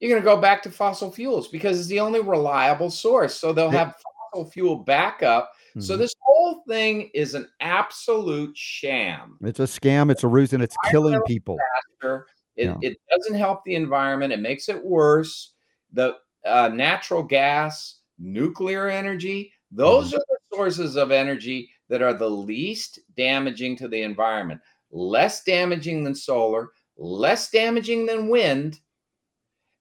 You're 0.00 0.10
going 0.10 0.22
to 0.22 0.24
go 0.24 0.40
back 0.40 0.62
to 0.64 0.70
fossil 0.70 1.12
fuels 1.12 1.48
because 1.48 1.78
it's 1.78 1.88
the 1.88 2.00
only 2.00 2.20
reliable 2.20 2.90
source. 2.90 3.34
So 3.36 3.52
they'll 3.52 3.70
have 3.70 3.94
fossil 4.32 4.50
fuel 4.50 4.76
backup. 4.76 5.52
So 5.78 5.94
Mhm. 5.94 5.98
this 5.98 6.14
whole 6.20 6.62
thing 6.68 7.10
is 7.14 7.34
an 7.34 7.48
absolute 7.60 8.56
sham. 8.56 9.38
It's 9.42 9.60
a 9.60 9.64
scam. 9.64 10.10
It's 10.10 10.24
a 10.24 10.28
ruse, 10.28 10.52
and 10.52 10.62
it's 10.62 10.76
killing 10.90 11.20
people. 11.26 11.58
Sure, 12.00 12.26
It, 12.56 12.66
Yeah. 12.66 12.76
it 12.82 12.98
doesn't 13.10 13.34
help 13.38 13.64
the 13.64 13.74
environment. 13.74 14.32
It 14.32 14.40
makes 14.40 14.68
it 14.68 14.82
worse. 14.84 15.52
The 15.92 16.16
uh, 16.44 16.70
natural 16.74 17.22
gas, 17.22 17.98
nuclear 18.18 18.88
energy, 18.88 19.52
those 19.70 20.08
Mm-hmm. 20.08 20.16
are 20.16 20.24
the 20.28 20.56
sources 20.56 20.96
of 20.96 21.10
energy 21.10 21.70
that 21.88 22.02
are 22.02 22.14
the 22.14 22.28
least 22.28 22.98
damaging 23.16 23.76
to 23.76 23.88
the 23.88 24.02
environment, 24.02 24.60
less 24.90 25.42
damaging 25.44 26.04
than 26.04 26.14
solar, 26.14 26.70
less 26.96 27.50
damaging 27.50 28.06
than 28.06 28.28
wind, 28.28 28.80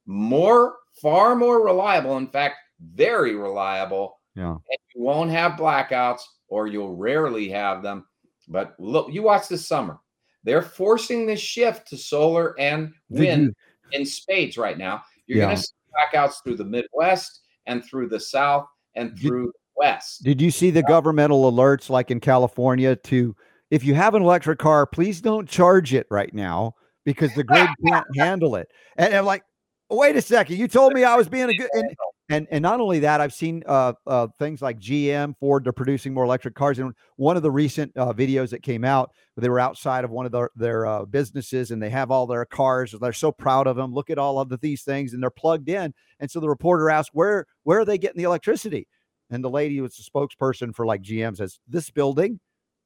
more, 0.06 0.76
far 1.02 1.36
more 1.36 1.64
reliable. 1.66 2.18
In 2.18 2.28
fact, 2.28 2.56
very 2.94 3.36
reliable 3.36 4.20
Yeah. 4.36 4.52
and 4.54 4.78
you 4.96 5.02
won't 5.02 5.32
have 5.32 5.54
blackouts 5.60 6.22
or 6.48 6.68
you'll 6.68 6.96
rarely 6.96 7.50
have 7.50 7.82
them. 7.84 8.06
But 8.48 8.76
look, 8.80 9.12
you 9.12 9.22
watch 9.24 9.48
this 9.48 9.68
summer. 9.68 10.00
They're 10.44 10.62
forcing 10.62 11.26
this 11.26 11.40
shift 11.40 11.88
to 11.90 11.98
solar 11.98 12.60
and 12.60 12.94
wind 13.10 13.54
in 13.92 14.06
spades 14.06 14.58
right 14.58 14.78
now. 14.78 15.04
You're 15.28 15.40
Yeah. 15.40 15.46
going 15.46 15.58
to 15.58 15.62
see 15.64 15.74
blackouts 15.94 16.44
through 16.44 16.56
the 16.58 16.66
Midwest 16.66 17.42
and 17.68 17.84
through 17.86 18.10
the 18.10 18.20
South 18.20 18.66
and 18.96 19.14
Did- 19.16 19.22
through 19.28 19.46
the 19.48 19.52
West. 19.76 20.24
Did 20.24 20.42
you 20.42 20.52
see 20.52 20.72
the 20.72 20.84
governmental 20.84 21.52
alerts 21.52 21.90
like 21.90 22.12
in 22.12 22.20
California 22.20 22.96
to 22.96 23.36
if 23.70 23.84
you 23.86 23.94
have 23.94 24.16
an 24.16 24.22
electric 24.22 24.60
car, 24.60 24.86
please 24.86 25.22
don't 25.22 25.48
charge 25.48 25.94
it 25.94 26.06
right 26.12 26.34
now 26.34 26.76
because 27.06 27.34
the 27.36 27.44
grid 27.44 27.70
can't 27.88 28.06
handle 28.18 28.56
it. 28.56 28.68
And 28.98 29.14
I'm 29.14 29.26
like, 29.26 29.44
wait 29.90 30.16
a 30.18 30.22
second, 30.22 30.58
you 30.58 30.68
told 30.68 30.94
me 30.94 31.04
I 31.06 31.16
was 31.16 31.30
being 31.30 31.50
a 31.50 31.54
good 31.54 31.70
and 31.74 31.90
and, 32.32 32.48
and 32.50 32.62
not 32.62 32.80
only 32.80 33.00
that, 33.00 33.20
I've 33.20 33.34
seen 33.34 33.62
uh, 33.68 33.94
uh, 34.08 34.28
things 34.40 34.62
like 34.62 34.80
GM, 34.80 35.36
Ford, 35.38 35.66
they're 35.66 35.74
producing 35.74 36.14
more 36.14 36.24
electric 36.24 36.56
cars. 36.56 36.80
And 36.80 36.94
one 37.18 37.36
of 37.36 37.44
the 37.44 37.52
recent 37.52 37.92
uh, 37.98 38.14
videos 38.14 38.52
that 38.52 38.64
came 38.64 38.86
out, 38.86 39.12
they 39.36 39.50
were 39.50 39.60
outside 39.60 40.06
of 40.06 40.12
one 40.12 40.26
of 40.26 40.32
their, 40.32 40.50
their 40.56 40.86
uh, 40.86 41.06
businesses 41.06 41.72
and 41.72 41.84
they 41.84 41.90
have 41.90 42.10
all 42.10 42.26
their 42.26 42.46
cars. 42.46 42.96
They're 43.00 43.12
so 43.12 43.34
proud 43.34 43.68
of 43.68 43.76
them. 43.76 43.94
Look 43.94 44.10
at 44.10 44.18
all 44.18 44.40
of 44.40 44.48
the, 44.48 44.58
these 44.58 44.84
things 44.84 45.14
and 45.14 45.22
they're 45.22 45.30
plugged 45.30 45.68
in. 45.68 45.94
And 46.20 46.32
so 46.32 46.40
the 46.40 46.48
reporter 46.48 46.90
asked, 46.90 47.12
where, 47.14 47.48
where 47.64 47.80
are 47.80 47.86
they 47.86 47.98
getting 47.98 48.18
the 48.18 48.28
electricity? 48.28 48.88
And 49.30 49.44
the 49.44 49.50
lady 49.50 49.76
who 49.78 49.84
was 49.84 49.96
the 49.96 50.04
spokesperson 50.04 50.74
for 50.74 50.86
like 50.86 51.02
GM 51.02 51.36
says, 51.36 51.60
This 51.68 51.90
building? 51.90 52.40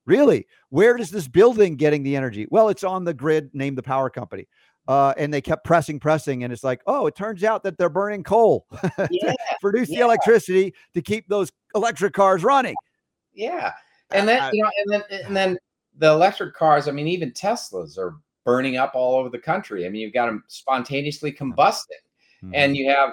Really? 0.05 0.45
Where 0.69 0.97
does 0.97 1.09
this 1.09 1.27
building 1.27 1.77
getting 1.77 2.03
the 2.03 2.15
energy? 2.15 2.47
Well, 2.49 2.69
it's 2.69 2.83
on 2.83 3.05
the 3.05 3.13
grid, 3.13 3.49
name 3.53 3.73
the 3.73 3.81
power 3.83 4.09
company. 4.09 4.47
Uh, 4.87 5.13
and 5.17 5.33
they 5.33 5.41
kept 5.41 5.63
pressing, 5.63 5.99
pressing, 5.99 6.43
and 6.43 6.53
it's 6.53 6.63
like, 6.63 6.81
oh, 6.85 7.07
it 7.07 7.15
turns 7.15 7.43
out 7.43 7.63
that 7.63 7.77
they're 7.77 7.89
burning 7.89 8.23
coal 8.23 8.67
to 8.81 9.07
Yeah, 9.11 9.33
produce 9.61 9.87
the 9.89 9.99
electricity 9.99 10.73
to 10.93 11.01
keep 11.01 11.27
those 11.27 11.51
electric 11.73 12.13
cars 12.13 12.43
running. 12.43 12.75
yeah. 13.33 13.73
And 14.11 14.27
then 14.27 14.41
I- 14.41 14.51
you 14.53 14.61
know, 14.63 14.69
and 14.83 14.91
then 14.93 15.21
and 15.25 15.35
then 15.35 15.57
the 15.97 16.11
electric 16.11 16.53
cars. 16.53 16.87
I 16.87 16.91
mean, 16.91 17.07
even 17.07 17.31
Teslas 17.31 17.97
are 17.97 18.15
burning 18.43 18.77
up 18.77 18.91
all 18.93 19.15
over 19.15 19.29
the 19.29 19.39
country. 19.39 19.85
I 19.85 19.89
mean, 19.89 20.01
you've 20.01 20.13
got 20.13 20.27
them 20.27 20.43
spontaneously 20.47 21.31
combusting. 21.31 22.03
Mm-hmm. 22.43 22.51
And 22.53 22.77
you 22.77 22.87
have, 22.91 23.09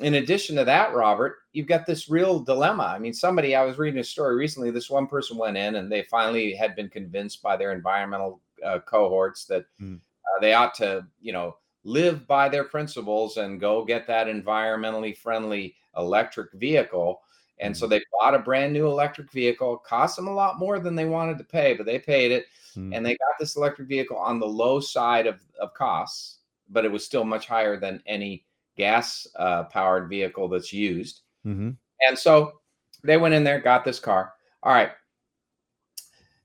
in 0.00 0.14
addition 0.16 0.54
to 0.56 0.64
that, 0.66 0.92
Robert, 0.94 1.36
you've 1.54 1.66
got 1.68 1.86
this 1.86 2.10
real 2.10 2.40
dilemma. 2.40 2.82
I 2.82 2.98
mean, 2.98 3.14
somebody, 3.14 3.54
I 3.56 3.64
was 3.64 3.78
reading 3.78 4.00
a 4.00 4.04
story 4.04 4.36
recently. 4.36 4.70
This 4.70 4.90
one 4.90 5.06
person 5.06 5.38
went 5.38 5.56
in 5.56 5.76
and 5.76 5.90
they 5.90 6.02
finally 6.10 6.52
had 6.54 6.76
been 6.76 6.90
convinced 6.90 7.42
by 7.42 7.56
their 7.56 7.72
environmental 7.72 8.42
uh, 8.62 8.80
cohorts 8.80 9.46
that 9.46 9.64
Mm. 9.80 10.00
Uh, 10.34 10.40
they 10.40 10.54
ought 10.54 10.74
to, 10.74 11.06
you 11.20 11.32
know, 11.32 11.56
live 11.84 12.26
by 12.26 12.48
their 12.48 12.64
principles 12.64 13.36
and 13.36 13.60
go 13.60 13.84
get 13.84 14.06
that 14.06 14.26
environmentally 14.26 15.16
friendly 15.16 15.76
electric 15.96 16.52
vehicle. 16.54 17.20
And 17.58 17.74
so 17.74 17.86
they 17.86 18.02
bought 18.12 18.34
a 18.34 18.38
brand 18.40 18.72
new 18.74 18.86
electric 18.86 19.32
vehicle, 19.32 19.78
cost 19.78 20.16
them 20.16 20.28
a 20.28 20.34
lot 20.34 20.58
more 20.58 20.78
than 20.78 20.94
they 20.94 21.06
wanted 21.06 21.38
to 21.38 21.44
pay, 21.44 21.74
but 21.74 21.86
they 21.86 21.98
paid 21.98 22.32
it 22.32 22.46
Mm. 22.76 22.94
and 22.94 23.06
they 23.06 23.12
got 23.12 23.38
this 23.40 23.56
electric 23.56 23.88
vehicle 23.88 24.18
on 24.18 24.38
the 24.38 24.46
low 24.46 24.80
side 24.80 25.26
of, 25.26 25.40
of 25.58 25.72
costs, 25.72 26.40
but 26.68 26.84
it 26.84 26.92
was 26.92 27.04
still 27.04 27.24
much 27.24 27.46
higher 27.46 27.78
than 27.80 28.02
any 28.06 28.44
gas 28.76 29.26
uh, 29.36 29.64
powered 29.64 30.08
vehicle 30.08 30.48
that's 30.48 30.72
used. 30.72 31.22
hmm 31.42 31.70
And 32.06 32.18
so 32.18 32.60
they 33.02 33.16
went 33.16 33.34
in 33.34 33.44
there, 33.44 33.60
got 33.60 33.84
this 33.84 33.98
car. 33.98 34.34
All 34.62 34.74
right. 34.74 34.90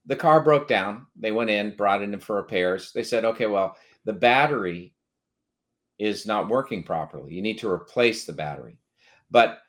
The 0.06 0.16
car 0.16 0.42
broke 0.42 0.68
down. 0.68 1.06
They 1.16 1.32
went 1.32 1.50
in, 1.50 1.76
brought 1.76 2.02
it 2.02 2.06
in 2.12 2.20
for 2.20 2.38
repairs. 2.38 2.92
They 2.92 3.04
said, 3.04 3.24
okay, 3.26 3.46
well, 3.46 3.78
the 4.06 4.14
battery 4.14 4.94
is 6.00 6.26
not 6.26 6.50
working 6.50 6.82
properly. 6.84 7.34
You 7.34 7.42
need 7.42 7.60
to 7.60 7.70
replace 7.70 8.26
the 8.26 8.34
battery. 8.34 8.78
But 9.30 9.60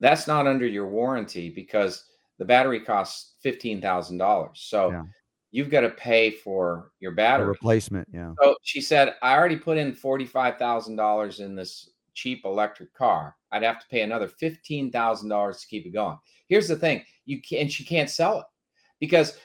that's 0.00 0.26
not 0.26 0.46
under 0.46 0.66
your 0.66 0.88
warranty 0.88 1.50
because 1.50 2.04
the 2.38 2.44
battery 2.44 2.80
costs 2.80 3.34
$15,000. 3.44 4.50
So 4.56 4.90
Yeah. 4.90 5.04
you've 5.52 5.70
got 5.70 5.82
to 5.82 5.90
pay 5.90 6.30
for 6.30 6.90
your 6.98 7.12
A 7.12 7.14
battery. 7.14 7.46
replacement. 7.46 8.08
Yeah. 8.12 8.34
So 8.42 8.56
she 8.62 8.80
said, 8.80 9.14
I 9.22 9.36
already 9.36 9.56
put 9.56 9.78
in 9.78 9.92
$45,000 9.94 11.40
in 11.40 11.54
this 11.54 11.90
cheap 12.14 12.44
electric 12.44 12.92
car. 12.94 13.36
I'd 13.52 13.62
have 13.62 13.80
to 13.80 13.86
pay 13.88 14.02
another 14.02 14.28
$15,000 14.28 15.60
to 15.60 15.66
keep 15.68 15.86
it 15.86 15.90
going. 15.90 16.18
Here's 16.48 16.66
the 16.68 16.76
thing 16.76 17.04
you 17.26 17.40
can't, 17.40 17.70
she 17.70 17.84
can't 17.84 18.10
sell 18.10 18.40
it 18.40 18.46
because 19.00 19.38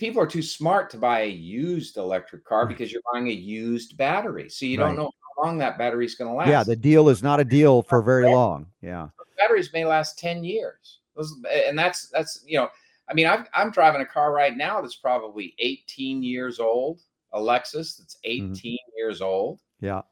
people 0.00 0.20
are 0.20 0.26
too 0.26 0.42
smart 0.42 0.88
to 0.90 0.96
buy 0.96 1.20
a 1.20 1.28
used 1.28 1.98
electric 1.98 2.42
car 2.44 2.66
because 2.66 2.90
you're 2.90 3.02
buying 3.12 3.28
a 3.28 3.32
used 3.32 3.96
battery. 3.98 4.48
So 4.48 4.64
you 4.64 4.80
Right. 4.80 4.86
don't 4.88 4.96
know 4.96 5.10
how 5.36 5.44
long 5.44 5.58
that 5.58 5.76
battery 5.76 6.06
is 6.06 6.14
going 6.14 6.30
to 6.30 6.34
last. 6.34 6.48
Yeah. 6.48 6.64
The 6.64 6.74
deal 6.74 7.10
is 7.10 7.22
not 7.22 7.38
a 7.38 7.44
deal 7.44 7.82
for 7.82 8.00
very 8.02 8.24
long. 8.26 8.66
Yeah. 8.80 9.08
batteries 9.36 9.72
may 9.72 9.84
last 9.86 10.18
10 10.18 10.44
years. 10.44 11.00
Those, 11.16 11.34
and 11.50 11.78
that's, 11.78 12.08
that's, 12.08 12.42
you 12.46 12.58
know, 12.58 12.68
I 13.08 13.14
mean, 13.14 13.26
I've, 13.26 13.46
I'm 13.54 13.70
driving 13.70 14.02
a 14.02 14.06
car 14.06 14.32
right 14.34 14.54
now 14.54 14.80
that's 14.82 14.96
probably 14.96 15.54
18 15.58 16.22
years 16.22 16.60
old, 16.60 17.00
a 17.32 17.40
Lexus 17.40 17.96
that's 17.96 18.18
18 18.24 18.76
years 18.98 19.22
old, 19.22 19.60
Yeah. 19.80 20.02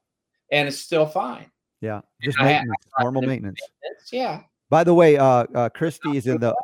and 0.51 0.66
it's 0.66 0.78
still 0.78 1.05
fine. 1.07 1.51
Yeah. 1.82 2.01
Just 2.22 2.41
I- 2.41 2.59
I 2.59 3.03
normal 3.03 3.20
to- 3.22 3.28
maintenance. 3.28 3.61
Yeah. 4.11 4.43
By 4.70 4.82
the 4.82 4.95
way, 4.95 5.18
uh, 5.18 5.45
uh, 5.55 5.68
Christy 5.70 6.16
is 6.16 6.26
in 6.26 6.41
the 6.41 6.55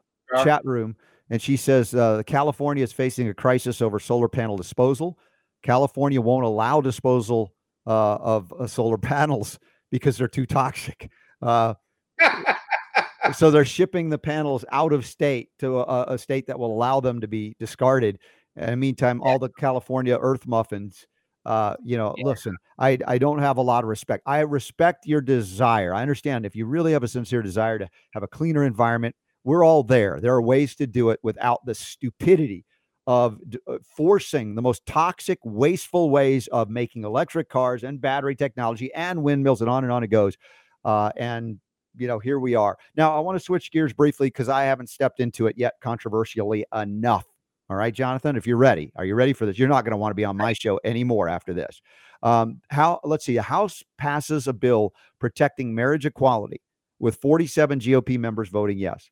chat 0.43 0.65
room 0.65 0.97
and 1.31 1.41
she 1.41 1.57
says 1.57 1.95
uh, 1.95 2.23
California 2.27 2.83
is 2.85 2.93
facing 2.93 3.29
a 3.29 3.35
crisis 3.35 3.81
over 3.83 3.99
solar 3.99 4.29
panel 4.29 4.57
disposal. 4.57 5.19
California 5.63 6.21
won't 6.21 6.45
allow 6.45 6.81
disposal 6.81 7.53
uh, 7.87 8.15
of 8.17 8.53
uh, 8.53 8.67
solar 8.67 8.99
panels 9.13 9.59
because 9.91 10.17
they're 10.19 10.29
too 10.29 10.47
toxic. 10.47 11.11
Uh, 11.41 11.75
so 13.35 13.51
they're 13.51 13.65
shipping 13.65 14.11
the 14.11 14.19
panels 14.19 14.65
out 14.71 14.93
of 14.93 15.07
state 15.07 15.49
to 15.59 15.81
a, 15.81 16.15
a 16.15 16.19
state 16.19 16.47
that 16.47 16.59
will 16.59 16.73
allow 16.73 17.01
them 17.01 17.21
to 17.21 17.29
be 17.29 17.57
discarded. 17.59 18.19
And 18.57 18.65
in 18.67 18.71
the 18.73 18.77
meantime, 18.77 19.21
all 19.23 19.39
the 19.39 19.49
California 19.59 20.17
earth 20.21 20.47
muffins, 20.47 21.07
uh, 21.45 21.77
you 21.83 21.97
know, 21.97 22.15
Yeah. 22.19 22.25
listen, 22.27 22.57
I, 22.79 22.99
I 23.07 23.19
don't 23.19 23.39
have 23.39 23.57
a 23.57 23.63
lot 23.63 23.85
of 23.85 23.89
respect. 23.89 24.23
I 24.27 24.41
respect 24.41 25.07
your 25.07 25.21
desire. 25.21 25.95
I 25.95 26.03
understand 26.03 26.47
if 26.47 26.55
you 26.55 26.67
really 26.67 26.93
have 26.93 27.03
a 27.03 27.09
sincere 27.09 27.43
desire 27.43 27.79
to 27.79 27.89
have 28.13 28.23
a 28.23 28.29
cleaner 28.29 28.65
environment, 28.65 29.15
we're 29.45 29.65
all 29.65 29.83
there. 29.83 30.21
There 30.21 30.35
are 30.35 30.43
ways 30.43 30.75
to 30.77 30.87
do 30.87 31.11
it 31.11 31.21
without 31.23 31.65
the 31.65 31.75
stupidity 31.75 32.65
of 33.07 33.39
d- 33.49 33.59
uh, 33.67 33.79
forcing 33.85 34.55
the 34.55 34.63
most 34.63 34.85
toxic, 34.87 35.39
wasteful 35.45 36.11
ways 36.11 36.47
of 36.49 36.71
making 36.71 37.05
electric 37.05 37.51
cars 37.51 37.85
and 37.85 38.01
battery 38.01 38.35
technology 38.35 38.93
and 38.95 39.23
windmills 39.23 39.61
and 39.61 39.69
on 39.69 39.85
and 39.85 39.93
on 39.93 40.03
it 40.03 40.09
goes. 40.09 40.37
Uh, 40.85 41.11
and 41.17 41.59
you 41.97 42.09
know, 42.09 42.19
here 42.19 42.39
we 42.39 42.55
are. 42.55 42.77
Now, 42.97 43.17
I 43.17 43.21
want 43.21 43.37
to 43.39 43.45
switch 43.45 43.71
gears 43.71 43.93
briefly 43.93 44.29
because 44.29 44.49
I 44.49 44.65
haven't 44.65 44.89
stepped 44.89 45.21
into 45.21 45.47
it 45.47 45.57
yet 45.57 45.75
controversially 45.81 46.65
enough. 46.75 47.27
All 47.71 47.77
right, 47.77 47.95
Jonathan, 47.95 48.37
if 48.37 48.47
you're 48.47 48.57
ready, 48.57 48.93
are 48.97 49.05
you 49.05 49.15
ready 49.15 49.33
for 49.33 49.47
this? 49.47 49.59
You're 49.59 49.69
not 49.69 49.85
going 49.85 49.93
to 49.93 49.97
want 49.97 50.11
to 50.11 50.17
be 50.17 50.25
on 50.25 50.37
my 50.37 50.53
show 50.53 50.81
anymore 50.85 51.29
after 51.29 51.55
this. 51.55 51.81
Um, 52.23 52.61
how? 52.69 53.01
Let's 53.05 53.25
see. 53.25 53.37
A 53.37 53.43
House 53.43 53.83
passes 53.97 54.49
a 54.49 54.53
bill 54.53 54.93
protecting 55.19 55.75
marriage 55.75 56.05
equality 56.05 56.61
with 56.99 57.17
47 57.17 57.81
GOP 57.81 58.19
members 58.19 58.49
voting 58.49 58.79
yes. 58.79 59.11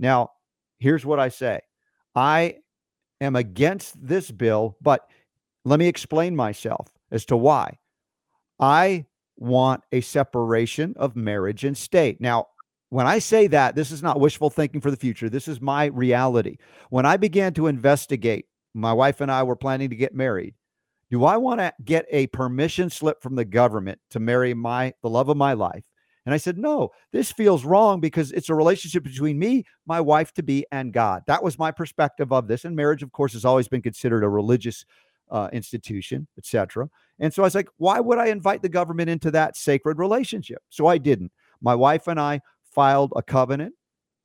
Now, 0.00 0.30
here's 0.78 1.04
what 1.04 1.20
I 1.20 1.28
say. 1.28 1.60
I 2.14 2.56
am 3.20 3.36
against 3.36 3.94
this 4.04 4.30
bill, 4.30 4.76
but 4.80 5.06
let 5.64 5.78
me 5.78 5.86
explain 5.86 6.34
myself 6.34 6.88
as 7.12 7.26
to 7.26 7.36
why. 7.36 7.78
I 8.58 9.04
want 9.36 9.82
a 9.92 10.00
separation 10.00 10.94
of 10.96 11.16
marriage 11.16 11.64
and 11.64 11.76
state. 11.76 12.20
Now, 12.20 12.46
when 12.88 13.06
I 13.06 13.20
say 13.20 13.46
that, 13.48 13.76
this 13.76 13.92
is 13.92 14.02
not 14.02 14.18
wishful 14.18 14.50
thinking 14.50 14.80
for 14.80 14.90
the 14.90 14.96
future. 14.96 15.28
This 15.28 15.46
is 15.46 15.60
my 15.60 15.86
reality. 15.86 16.56
When 16.88 17.06
I 17.06 17.18
began 17.18 17.52
to 17.54 17.68
investigate, 17.68 18.46
my 18.74 18.92
wife 18.92 19.20
and 19.20 19.30
I 19.30 19.42
were 19.42 19.54
planning 19.54 19.90
to 19.90 19.96
get 19.96 20.14
married. 20.14 20.54
Do 21.10 21.24
I 21.24 21.36
want 21.36 21.60
to 21.60 21.72
get 21.84 22.06
a 22.10 22.28
permission 22.28 22.88
slip 22.88 23.22
from 23.22 23.34
the 23.34 23.44
government 23.44 24.00
to 24.10 24.20
marry 24.20 24.54
my 24.54 24.94
the 25.02 25.10
love 25.10 25.28
of 25.28 25.36
my 25.36 25.52
life? 25.52 25.84
And 26.26 26.34
I 26.34 26.36
said, 26.36 26.58
"No, 26.58 26.90
this 27.12 27.32
feels 27.32 27.64
wrong 27.64 28.00
because 28.00 28.32
it's 28.32 28.50
a 28.50 28.54
relationship 28.54 29.02
between 29.02 29.38
me, 29.38 29.64
my 29.86 30.00
wife 30.00 30.32
to 30.34 30.42
be, 30.42 30.66
and 30.70 30.92
God." 30.92 31.22
That 31.26 31.42
was 31.42 31.58
my 31.58 31.70
perspective 31.70 32.32
of 32.32 32.46
this. 32.46 32.64
And 32.64 32.76
marriage, 32.76 33.02
of 33.02 33.12
course, 33.12 33.32
has 33.32 33.44
always 33.44 33.68
been 33.68 33.82
considered 33.82 34.22
a 34.22 34.28
religious 34.28 34.84
uh, 35.30 35.48
institution, 35.52 36.26
etc. 36.36 36.88
And 37.18 37.32
so 37.32 37.42
I 37.42 37.46
was 37.46 37.54
like, 37.54 37.68
"Why 37.78 38.00
would 38.00 38.18
I 38.18 38.26
invite 38.26 38.62
the 38.62 38.68
government 38.68 39.10
into 39.10 39.30
that 39.30 39.56
sacred 39.56 39.98
relationship?" 39.98 40.62
So 40.68 40.86
I 40.86 40.98
didn't. 40.98 41.32
My 41.60 41.74
wife 41.74 42.06
and 42.08 42.20
I 42.20 42.40
filed 42.62 43.12
a 43.16 43.22
covenant, 43.22 43.74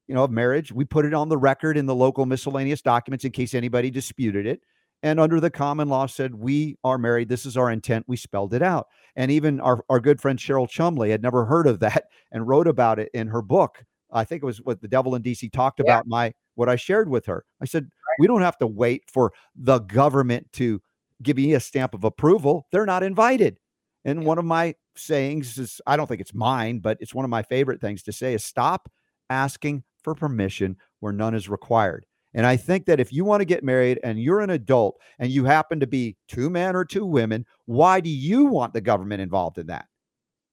you 0.08 0.16
know, 0.16 0.24
of 0.24 0.32
marriage. 0.32 0.72
We 0.72 0.86
put 0.86 1.06
it 1.06 1.14
on 1.14 1.30
the 1.30 1.38
record 1.38 1.78
in 1.78 1.86
the 1.86 1.96
local 1.96 2.26
miscellaneous 2.26 2.82
documents 2.82 3.26
in 3.26 3.32
case 3.32 3.54
anybody 3.54 3.90
disputed 3.90 4.46
it. 4.46 4.62
And 5.06 5.20
under 5.20 5.40
the 5.40 5.52
common 5.52 5.88
law 5.88 6.08
said, 6.08 6.34
we 6.34 6.80
are 6.84 6.98
married. 6.98 7.30
This 7.30 7.46
is 7.46 7.58
our 7.58 7.70
intent. 7.70 8.06
We 8.08 8.18
spelled 8.18 8.56
it 8.56 8.64
out. 8.64 8.88
And 9.16 9.30
even 9.30 9.60
our, 9.60 9.86
our 9.88 10.00
good 10.00 10.20
friend 10.20 10.40
Cheryl 10.40 10.68
Chumley 10.68 11.12
had 11.12 11.22
never 11.22 11.46
heard 11.46 11.68
of 11.68 11.80
that 11.82 12.06
and 12.32 12.48
wrote 12.48 12.68
about 12.68 12.98
it 12.98 13.12
in 13.14 13.28
her 13.28 13.44
book. 13.44 13.86
I 14.12 14.24
think 14.24 14.42
it 14.42 14.48
was 14.48 14.64
what 14.64 14.82
the 14.82 14.88
devil 14.88 15.14
in 15.14 15.22
DC 15.22 15.52
talked 15.52 15.80
yeah. 15.80 15.92
about 15.92 16.08
my 16.08 16.34
what 16.56 16.70
I 16.70 16.76
shared 16.76 17.08
with 17.08 17.28
her. 17.28 17.46
I 17.62 17.66
said, 17.66 17.84
right. 17.84 18.16
we 18.18 18.26
don't 18.26 18.42
have 18.42 18.58
to 18.58 18.66
wait 18.66 19.04
for 19.08 19.32
the 19.56 19.78
government 19.78 20.52
to 20.54 20.82
give 21.22 21.38
me 21.38 21.54
a 21.54 21.60
stamp 21.60 21.94
of 21.94 22.04
approval. 22.04 22.66
They're 22.72 22.88
not 22.88 23.04
invited. 23.04 23.60
And 24.06 24.26
one 24.26 24.40
of 24.40 24.46
my 24.46 24.74
sayings 24.96 25.60
is 25.60 25.82
I 25.86 25.98
don't 25.98 26.08
think 26.08 26.22
it's 26.22 26.34
mine, 26.34 26.80
but 26.80 26.98
it's 27.00 27.14
one 27.14 27.26
of 27.26 27.30
my 27.30 27.44
favorite 27.44 27.80
things 27.80 28.02
to 28.04 28.12
say 28.12 28.34
is 28.34 28.44
stop 28.44 28.90
asking 29.30 29.84
for 30.02 30.16
permission 30.16 30.78
where 31.00 31.14
none 31.14 31.36
is 31.36 31.48
required. 31.48 32.08
And 32.36 32.46
I 32.46 32.58
think 32.58 32.86
that 32.86 33.00
if 33.00 33.14
you 33.14 33.24
want 33.24 33.42
to 33.42 33.46
get 33.46 33.64
married 33.64 33.98
and 34.04 34.22
you're 34.22 34.42
an 34.42 34.50
adult 34.50 35.00
and 35.20 35.32
you 35.32 35.46
happen 35.46 35.80
to 35.80 35.88
be 35.88 36.18
two 36.28 36.50
men 36.50 36.76
or 36.76 36.84
two 36.84 37.06
women, 37.06 37.46
why 37.66 38.02
do 38.02 38.10
you 38.10 38.46
want 38.46 38.74
the 38.74 38.82
government 38.82 39.22
involved 39.22 39.58
in 39.58 39.68
that? 39.68 39.86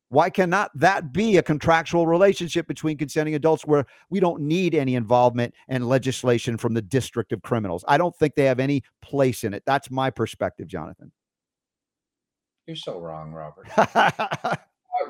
Why 0.09 0.31
cannot 0.31 0.71
that 0.79 1.13
be 1.13 1.39
a 1.39 1.43
contractual 1.43 2.07
relationship 2.07 2.69
between 2.69 2.99
consenting 2.99 3.35
adults 3.35 3.67
where 3.67 3.85
we 4.11 4.21
don't 4.21 4.43
need 4.43 4.75
any 4.77 4.95
involvement 4.95 5.55
and 5.69 5.89
legislation 5.89 6.57
from 6.57 6.73
the 6.73 6.83
district 6.83 7.33
of 7.33 7.43
criminals? 7.43 7.85
I 7.89 7.99
don't 7.99 8.15
think 8.17 8.37
they 8.37 8.45
have 8.45 8.61
any 8.61 8.85
place 9.01 9.43
in 9.43 9.53
it. 9.53 9.65
That's 9.67 9.91
my 9.91 10.11
perspective, 10.11 10.69
Jonathan. 10.69 11.11
You're 12.67 12.77
so 12.77 13.01
wrong, 13.01 13.33
Robert. 13.33 13.67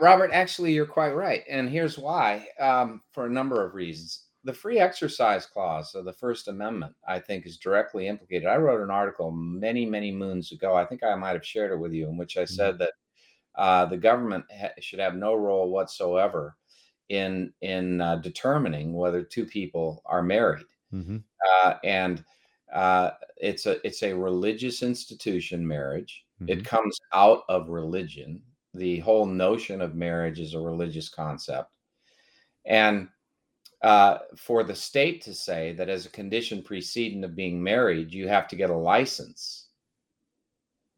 Robert, 0.01 0.31
actually, 0.33 0.73
you're 0.73 0.87
quite 0.87 1.11
right. 1.11 1.43
And 1.51 1.69
here's 1.69 1.99
why 1.99 2.47
um, 2.59 3.03
for 3.13 3.27
a 3.27 3.31
number 3.31 3.67
of 3.67 3.75
reasons. 3.75 4.23
The 4.45 4.53
free 4.53 4.81
exercise 4.81 5.47
clause 5.47 5.95
of 5.95 6.05
the 6.05 6.13
First 6.13 6.49
Amendment, 6.49 6.95
I 7.07 7.21
think, 7.21 7.47
is 7.47 7.59
directly 7.59 8.09
implicated. 8.09 8.49
I 8.49 8.57
wrote 8.57 8.83
an 8.83 8.91
article 8.91 9.31
many, 9.31 9.87
many 9.87 10.11
moons 10.11 10.51
ago. 10.51 10.75
I 10.75 10.85
think 10.85 11.05
I 11.05 11.15
might 11.15 11.35
have 11.35 11.47
shared 11.47 11.71
it 11.71 11.79
with 11.79 11.93
you, 11.93 12.09
in 12.09 12.17
which 12.17 12.37
I 12.37 12.45
said 12.45 12.75
mm-hmm. 12.75 12.79
that 12.79 12.93
uh, 13.55 13.87
the 13.87 13.97
government 13.97 14.45
ha- 14.53 14.73
should 14.81 14.99
have 14.99 15.15
no 15.15 15.35
role 15.35 15.71
whatsoever 15.71 16.57
in 17.09 17.53
in 17.61 18.01
uh, 18.01 18.17
determining 18.17 18.95
whether 18.95 19.23
two 19.23 19.45
people 19.45 20.03
are 20.07 20.23
married. 20.23 20.67
Mm-hmm. 20.93 21.19
Uh, 21.65 21.75
and 21.85 22.25
uh, 22.73 23.11
it's 23.37 23.67
a 23.67 23.85
it's 23.87 24.03
a 24.03 24.13
religious 24.13 24.83
institution, 24.83 25.67
marriage. 25.67 26.25
Mm-hmm. 26.41 26.53
It 26.53 26.65
comes 26.65 26.99
out 27.13 27.43
of 27.49 27.69
religion. 27.69 28.43
The 28.75 29.01
whole 29.01 29.27
notion 29.27 29.83
of 29.83 29.95
marriage 29.95 30.41
is 30.41 30.55
a 30.55 30.61
religious 30.61 31.09
concept. 31.09 31.71
And 32.65 33.09
uh, 33.83 34.19
for 34.37 34.63
the 34.63 34.75
state 34.75 35.23
to 35.23 35.35
say 35.35 35.73
that 35.73 35.89
as 35.89 36.07
a 36.07 36.11
condition 36.11 36.63
precedent 36.63 37.25
of 37.25 37.37
being 37.37 37.63
married, 37.63 38.13
you 38.13 38.29
have 38.29 38.49
to 38.49 38.57
get 38.57 38.71
a 38.71 38.77
license. 38.77 39.69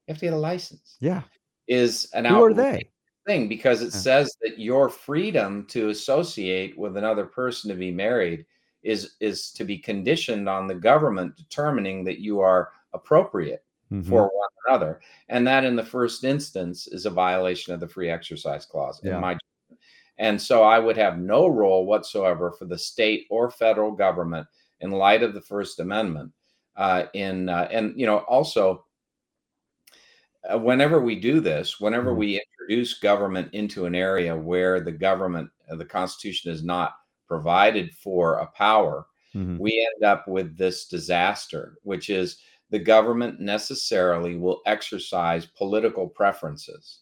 You 0.07 0.13
have 0.13 0.21
to 0.21 0.27
get 0.27 0.35
a 0.35 0.39
license. 0.39 0.97
Yeah. 1.01 1.23
Is 1.67 2.11
an 2.13 2.27
Who 2.27 2.45
are 2.45 2.53
they? 2.53 2.91
thing 3.27 3.49
because 3.49 3.81
it 3.81 3.87
yeah. 3.87 4.01
says 4.01 4.37
that 4.43 4.59
your 4.59 4.89
freedom 4.89 5.65
to 5.67 5.89
associate 5.89 6.77
with 6.77 6.97
another 6.97 7.25
person 7.25 7.71
to 7.71 7.77
be 7.77 7.91
married 7.91 8.45
is 8.83 9.15
is 9.21 9.51
to 9.53 9.65
be 9.65 9.79
conditioned 9.79 10.49
on 10.49 10.67
the 10.67 10.75
government 10.75 11.37
determining 11.37 12.05
that 12.05 12.19
you 12.19 12.41
are 12.41 12.73
appropriate 12.93 13.65
mm-hmm. 13.91 14.09
for 14.09 14.25
one 14.25 14.49
another. 14.67 15.01
And 15.29 15.47
that, 15.47 15.65
in 15.65 15.75
the 15.75 15.85
first 15.85 16.25
instance, 16.25 16.87
is 16.87 17.07
a 17.07 17.11
violation 17.11 17.73
of 17.73 17.81
the 17.81 17.89
free 17.89 18.11
exercise 18.11 18.67
clause, 18.67 19.01
yeah. 19.03 19.15
in 19.15 19.21
my. 19.21 19.39
And 20.19 20.41
so 20.41 20.63
I 20.63 20.79
would 20.79 20.97
have 20.97 21.19
no 21.19 21.49
role 21.49 21.87
whatsoever 21.87 22.53
for 22.53 22.67
the 22.67 22.79
state 22.79 23.27
or 23.31 23.51
federal 23.51 23.91
government 23.91 24.47
in 24.81 24.91
light 24.91 25.23
of 25.23 25.35
the 25.35 25.41
First 25.41 25.81
Amendment. 25.81 26.33
Uh, 26.77 27.07
in 27.15 27.49
uh, 27.49 27.69
and 27.71 27.95
you 27.97 28.05
know 28.05 28.19
also 28.19 28.85
uh, 30.51 30.59
whenever 30.59 31.01
we 31.01 31.19
do 31.19 31.41
this, 31.41 31.81
whenever 31.81 32.11
mm-hmm. 32.11 32.19
we 32.19 32.41
introduce 32.41 32.99
government 32.99 33.49
into 33.53 33.87
an 33.87 33.95
area 33.95 34.37
where 34.37 34.81
the 34.81 34.93
government, 34.93 35.49
uh, 35.71 35.77
the 35.77 35.85
Constitution 35.85 36.51
is 36.51 36.65
not 36.65 36.95
provided 37.29 37.93
for 37.95 38.39
a 38.39 38.47
power, 38.47 39.07
mm-hmm. 39.35 39.57
we 39.59 39.89
end 39.95 40.05
up 40.05 40.27
with 40.29 40.57
this 40.57 40.87
disaster, 40.87 41.79
which 41.83 42.11
is 42.11 42.39
the 42.71 42.79
government 42.79 43.41
necessarily 43.41 44.37
will 44.37 44.61
exercise 44.67 45.47
political 45.47 46.09
preferences. 46.09 47.01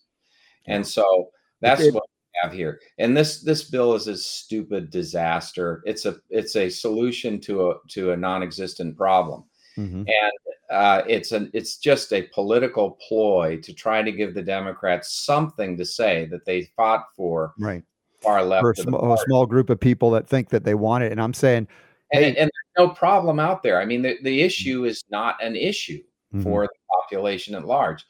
And 0.67 0.87
so 0.87 1.31
that's 1.61 1.83
what 1.91 1.95
we 1.95 2.12
have 2.43 2.53
here. 2.53 2.80
And 2.99 3.16
this 3.16 3.41
this 3.43 3.64
bill 3.64 3.95
is 3.95 4.09
a 4.09 4.16
stupid 4.16 4.91
disaster. 4.91 5.83
It's 5.85 6.07
a 6.07 6.16
it's 6.30 6.57
a 6.57 6.68
solution 6.68 7.41
to 7.43 7.70
a 7.70 7.74
to 7.91 8.12
a 8.12 8.16
non-existent 8.16 8.97
problem. 8.97 9.45
Mm-hmm. 9.78 10.05
And 10.07 10.33
uh, 10.70 11.03
it's 11.07 11.33
an 11.33 11.51
it's 11.53 11.78
just 11.78 12.12
a 12.12 12.22
political 12.35 12.99
ploy 13.07 13.61
to 13.62 13.72
try 13.72 14.03
to 14.03 14.12
give 14.12 14.35
the 14.35 14.43
Democrats 14.43 15.24
something 15.24 15.76
to 15.76 15.85
say 15.85 16.26
that 16.26 16.45
they 16.45 16.70
fought 16.76 17.05
for 17.16 17.55
right 17.59 17.83
far 18.20 18.45
left. 18.45 18.62
For 18.62 18.70
a, 18.70 18.76
sm- 18.76 18.95
a 18.95 19.18
small 19.26 19.47
group 19.47 19.70
of 19.70 19.80
people 19.80 20.11
that 20.12 20.28
think 20.28 20.51
that 20.51 20.64
they 20.64 20.74
want 20.74 21.05
it. 21.05 21.12
And 21.12 21.20
I'm 21.20 21.35
saying 21.35 21.68
and, 22.12 22.24
and, 22.24 22.37
there's 22.37 22.89
no 22.89 22.91
problem 22.91 23.41
out 23.41 23.62
there. 23.62 23.80
I 23.80 23.85
mean, 23.85 24.03
the, 24.03 24.18
the 24.22 24.43
issue 24.43 24.85
is 24.85 25.03
not 25.11 25.43
an 25.43 25.57
issue 25.57 26.03
mm-hmm. 26.35 26.43
for 26.43 26.64
the 26.64 26.78
population 27.01 27.55
at 27.55 27.64
large. 27.64 28.05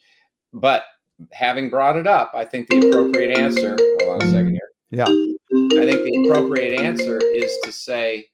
But 0.53 0.85
having 1.33 1.70
brought 1.70 1.97
it 1.97 2.07
up, 2.07 2.33
I 2.35 2.45
think 2.45 2.68
the 2.68 2.89
appropriate 2.89 3.39
answer, 3.39 3.77
hold 4.01 4.23
on 4.23 4.29
a 4.29 4.31
second 4.31 4.53
here. 4.53 4.70
Yeah. 4.91 5.05
I 5.05 5.87
think 5.87 6.05
the 6.05 6.27
appropriate 6.27 6.81
answer 6.81 7.18
is 7.18 7.57
to 7.64 7.73
say 7.73 8.27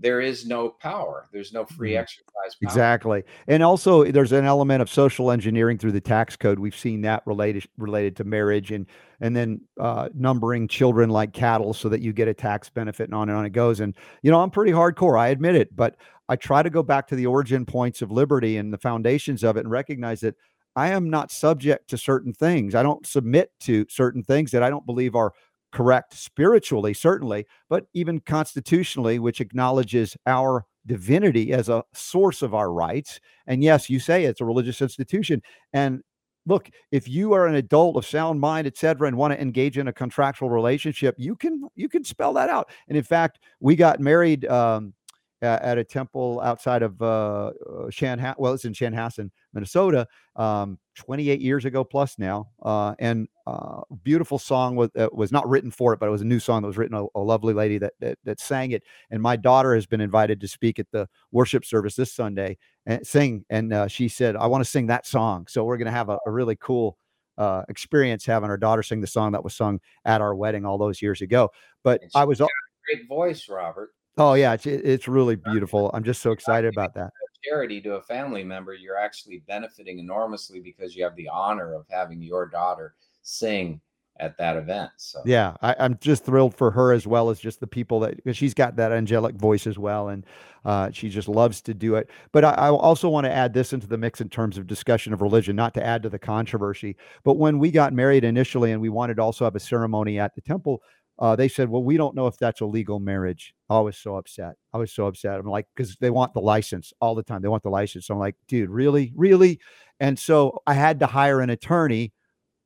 there 0.00 0.20
is 0.20 0.46
no 0.46 0.68
power. 0.68 1.28
There's 1.32 1.52
no 1.52 1.64
free 1.64 1.90
mm-hmm. 1.90 2.00
exercise. 2.00 2.24
Power. 2.34 2.54
Exactly, 2.62 3.24
and 3.48 3.62
also 3.62 4.04
there's 4.04 4.32
an 4.32 4.44
element 4.44 4.80
of 4.80 4.88
social 4.88 5.30
engineering 5.30 5.76
through 5.76 5.92
the 5.92 6.00
tax 6.00 6.36
code. 6.36 6.58
We've 6.58 6.76
seen 6.76 7.02
that 7.02 7.22
related 7.26 7.66
related 7.76 8.16
to 8.16 8.24
marriage 8.24 8.70
and 8.70 8.86
and 9.20 9.34
then 9.34 9.60
uh, 9.78 10.08
numbering 10.14 10.68
children 10.68 11.10
like 11.10 11.32
cattle 11.32 11.74
so 11.74 11.88
that 11.88 12.00
you 12.00 12.12
get 12.12 12.28
a 12.28 12.34
tax 12.34 12.70
benefit 12.70 13.04
and 13.04 13.14
on 13.14 13.28
and 13.28 13.36
on 13.36 13.44
it 13.44 13.50
goes. 13.50 13.80
And 13.80 13.94
you 14.22 14.30
know, 14.30 14.40
I'm 14.40 14.50
pretty 14.50 14.72
hardcore. 14.72 15.18
I 15.18 15.28
admit 15.28 15.56
it, 15.56 15.74
but 15.74 15.96
I 16.28 16.36
try 16.36 16.62
to 16.62 16.70
go 16.70 16.82
back 16.82 17.08
to 17.08 17.16
the 17.16 17.26
origin 17.26 17.66
points 17.66 18.02
of 18.02 18.10
liberty 18.10 18.56
and 18.56 18.72
the 18.72 18.78
foundations 18.78 19.42
of 19.42 19.56
it 19.56 19.60
and 19.60 19.70
recognize 19.70 20.20
that 20.20 20.36
I 20.78 20.90
am 20.90 21.10
not 21.10 21.32
subject 21.32 21.90
to 21.90 21.98
certain 21.98 22.32
things. 22.32 22.76
I 22.76 22.84
don't 22.84 23.04
submit 23.04 23.50
to 23.62 23.84
certain 23.88 24.22
things 24.22 24.52
that 24.52 24.62
I 24.62 24.70
don't 24.70 24.86
believe 24.86 25.16
are 25.16 25.32
correct 25.72 26.14
spiritually, 26.14 26.94
certainly, 26.94 27.46
but 27.68 27.86
even 27.94 28.20
constitutionally, 28.20 29.18
which 29.18 29.40
acknowledges 29.40 30.16
our 30.24 30.64
divinity 30.86 31.52
as 31.52 31.68
a 31.68 31.82
source 31.94 32.42
of 32.42 32.54
our 32.54 32.72
rights. 32.72 33.18
And 33.48 33.64
yes, 33.64 33.90
you 33.90 33.98
say 33.98 34.24
it's 34.24 34.40
a 34.40 34.44
religious 34.44 34.80
institution. 34.80 35.42
And 35.72 36.00
look, 36.46 36.70
if 36.92 37.08
you 37.08 37.32
are 37.32 37.48
an 37.48 37.56
adult 37.56 37.96
of 37.96 38.06
sound 38.06 38.38
mind, 38.38 38.68
et 38.68 38.78
cetera, 38.78 39.08
and 39.08 39.16
want 39.16 39.34
to 39.34 39.42
engage 39.42 39.78
in 39.78 39.88
a 39.88 39.92
contractual 39.92 40.48
relationship, 40.48 41.16
you 41.18 41.34
can 41.34 41.68
you 41.74 41.88
can 41.88 42.04
spell 42.04 42.32
that 42.34 42.50
out. 42.50 42.70
And 42.86 42.96
in 42.96 43.04
fact, 43.04 43.40
we 43.58 43.74
got 43.74 43.98
married 43.98 44.46
um, 44.46 44.94
at 45.42 45.78
a 45.78 45.84
temple 45.84 46.40
outside 46.42 46.82
of 46.82 47.00
uh, 47.00 47.52
Chanhassen. 47.90 48.34
Well, 48.38 48.54
it's 48.54 48.64
in 48.64 48.72
Chanhassen, 48.72 49.30
Minnesota, 49.52 50.06
um, 50.36 50.78
28 50.96 51.40
years 51.40 51.64
ago 51.64 51.84
plus 51.84 52.18
now. 52.18 52.48
Uh, 52.62 52.94
and 52.98 53.28
uh, 53.46 53.82
beautiful 54.02 54.38
song 54.38 54.74
was, 54.74 54.90
uh, 54.96 55.08
was 55.12 55.30
not 55.30 55.48
written 55.48 55.70
for 55.70 55.92
it, 55.92 56.00
but 56.00 56.06
it 56.06 56.12
was 56.12 56.22
a 56.22 56.26
new 56.26 56.40
song 56.40 56.62
that 56.62 56.68
was 56.68 56.76
written. 56.76 56.96
A, 56.96 57.04
a 57.14 57.20
lovely 57.20 57.54
lady 57.54 57.78
that, 57.78 57.94
that, 58.00 58.18
that 58.24 58.40
sang 58.40 58.72
it. 58.72 58.82
And 59.10 59.22
my 59.22 59.36
daughter 59.36 59.74
has 59.74 59.86
been 59.86 60.00
invited 60.00 60.40
to 60.40 60.48
speak 60.48 60.78
at 60.78 60.90
the 60.90 61.08
worship 61.30 61.64
service 61.64 61.94
this 61.94 62.12
Sunday 62.12 62.58
and 62.86 63.06
sing. 63.06 63.44
And 63.48 63.72
uh, 63.72 63.86
she 63.88 64.08
said, 64.08 64.36
"I 64.36 64.46
want 64.46 64.64
to 64.64 64.70
sing 64.70 64.86
that 64.88 65.06
song." 65.06 65.46
So 65.48 65.64
we're 65.64 65.76
going 65.76 65.86
to 65.86 65.92
have 65.92 66.08
a, 66.08 66.18
a, 66.26 66.30
really 66.30 66.56
cool. 66.56 66.98
Uh, 67.36 67.62
experience 67.68 68.26
having 68.26 68.50
our 68.50 68.56
daughter 68.56 68.82
sing 68.82 69.00
the 69.00 69.06
song 69.06 69.30
that 69.30 69.44
was 69.44 69.54
sung 69.54 69.78
at 70.04 70.20
our 70.20 70.34
wedding 70.34 70.64
all 70.64 70.76
those 70.76 71.00
years 71.00 71.20
ago. 71.20 71.48
But 71.84 72.02
I 72.12 72.24
was 72.24 72.38
great 72.38 73.06
voice, 73.08 73.48
Robert. 73.48 73.90
Oh 74.16 74.34
yeah, 74.34 74.54
it's 74.54 74.66
it's 74.66 75.06
really 75.06 75.36
beautiful. 75.36 75.90
I'm 75.94 76.02
just 76.02 76.22
so 76.22 76.32
excited 76.32 76.72
about 76.74 76.94
that. 76.94 77.12
Charity 77.44 77.80
to 77.82 77.94
a 77.94 78.02
family 78.02 78.42
member, 78.42 78.74
you're 78.74 78.98
actually 78.98 79.44
benefiting 79.46 80.00
enormously 80.00 80.60
because 80.60 80.96
you 80.96 81.04
have 81.04 81.14
the 81.14 81.28
honor 81.28 81.74
of 81.74 81.86
having 81.88 82.20
your 82.20 82.46
daughter 82.46 82.94
sing 83.22 83.80
at 84.20 84.36
that 84.38 84.56
event. 84.56 84.90
So 84.96 85.20
yeah, 85.24 85.56
I, 85.62 85.74
am 85.78 85.98
just 86.00 86.24
thrilled 86.24 86.54
for 86.54 86.70
her 86.70 86.92
as 86.92 87.06
well 87.06 87.30
as 87.30 87.38
just 87.38 87.60
the 87.60 87.66
people 87.66 88.00
that 88.00 88.16
because 88.16 88.36
she's 88.36 88.54
got 88.54 88.76
that 88.76 88.92
angelic 88.92 89.36
voice 89.36 89.66
as 89.66 89.78
well, 89.78 90.08
and 90.08 90.24
uh, 90.64 90.90
she 90.92 91.08
just 91.08 91.28
loves 91.28 91.60
to 91.62 91.74
do 91.74 91.94
it. 91.94 92.10
But 92.32 92.44
I, 92.44 92.50
I 92.50 92.70
also 92.70 93.08
want 93.08 93.24
to 93.26 93.32
add 93.32 93.52
this 93.54 93.72
into 93.72 93.86
the 93.86 93.98
mix 93.98 94.20
in 94.20 94.28
terms 94.28 94.58
of 94.58 94.66
discussion 94.66 95.12
of 95.12 95.22
religion, 95.22 95.56
not 95.56 95.74
to 95.74 95.84
add 95.84 96.02
to 96.02 96.08
the 96.08 96.18
controversy. 96.18 96.96
But 97.24 97.34
when 97.34 97.58
we 97.58 97.70
got 97.70 97.92
married 97.92 98.24
initially, 98.24 98.72
and 98.72 98.82
we 98.82 98.88
wanted 98.88 99.16
to 99.16 99.22
also 99.22 99.44
have 99.44 99.56
a 99.56 99.60
ceremony 99.60 100.18
at 100.18 100.34
the 100.34 100.40
temple. 100.40 100.82
Uh, 101.18 101.34
they 101.36 101.48
said, 101.48 101.68
"Well, 101.68 101.82
we 101.82 101.96
don't 101.96 102.14
know 102.14 102.26
if 102.26 102.36
that's 102.38 102.60
a 102.60 102.66
legal 102.66 103.00
marriage." 103.00 103.54
I 103.70 103.80
was 103.80 103.96
so 103.98 104.16
upset. 104.16 104.54
I 104.72 104.78
was 104.78 104.92
so 104.92 105.06
upset. 105.06 105.38
I'm 105.38 105.46
like, 105.46 105.66
because 105.74 105.96
they 105.96 106.10
want 106.10 106.34
the 106.34 106.40
license 106.40 106.92
all 107.00 107.14
the 107.14 107.22
time. 107.22 107.42
They 107.42 107.48
want 107.48 107.62
the 107.64 107.70
license. 107.70 108.06
So 108.06 108.14
I'm 108.14 108.20
like, 108.20 108.36
dude, 108.46 108.70
really, 108.70 109.12
really? 109.16 109.60
And 110.00 110.18
so 110.18 110.62
I 110.66 110.74
had 110.74 111.00
to 111.00 111.06
hire 111.06 111.40
an 111.40 111.50
attorney 111.50 112.12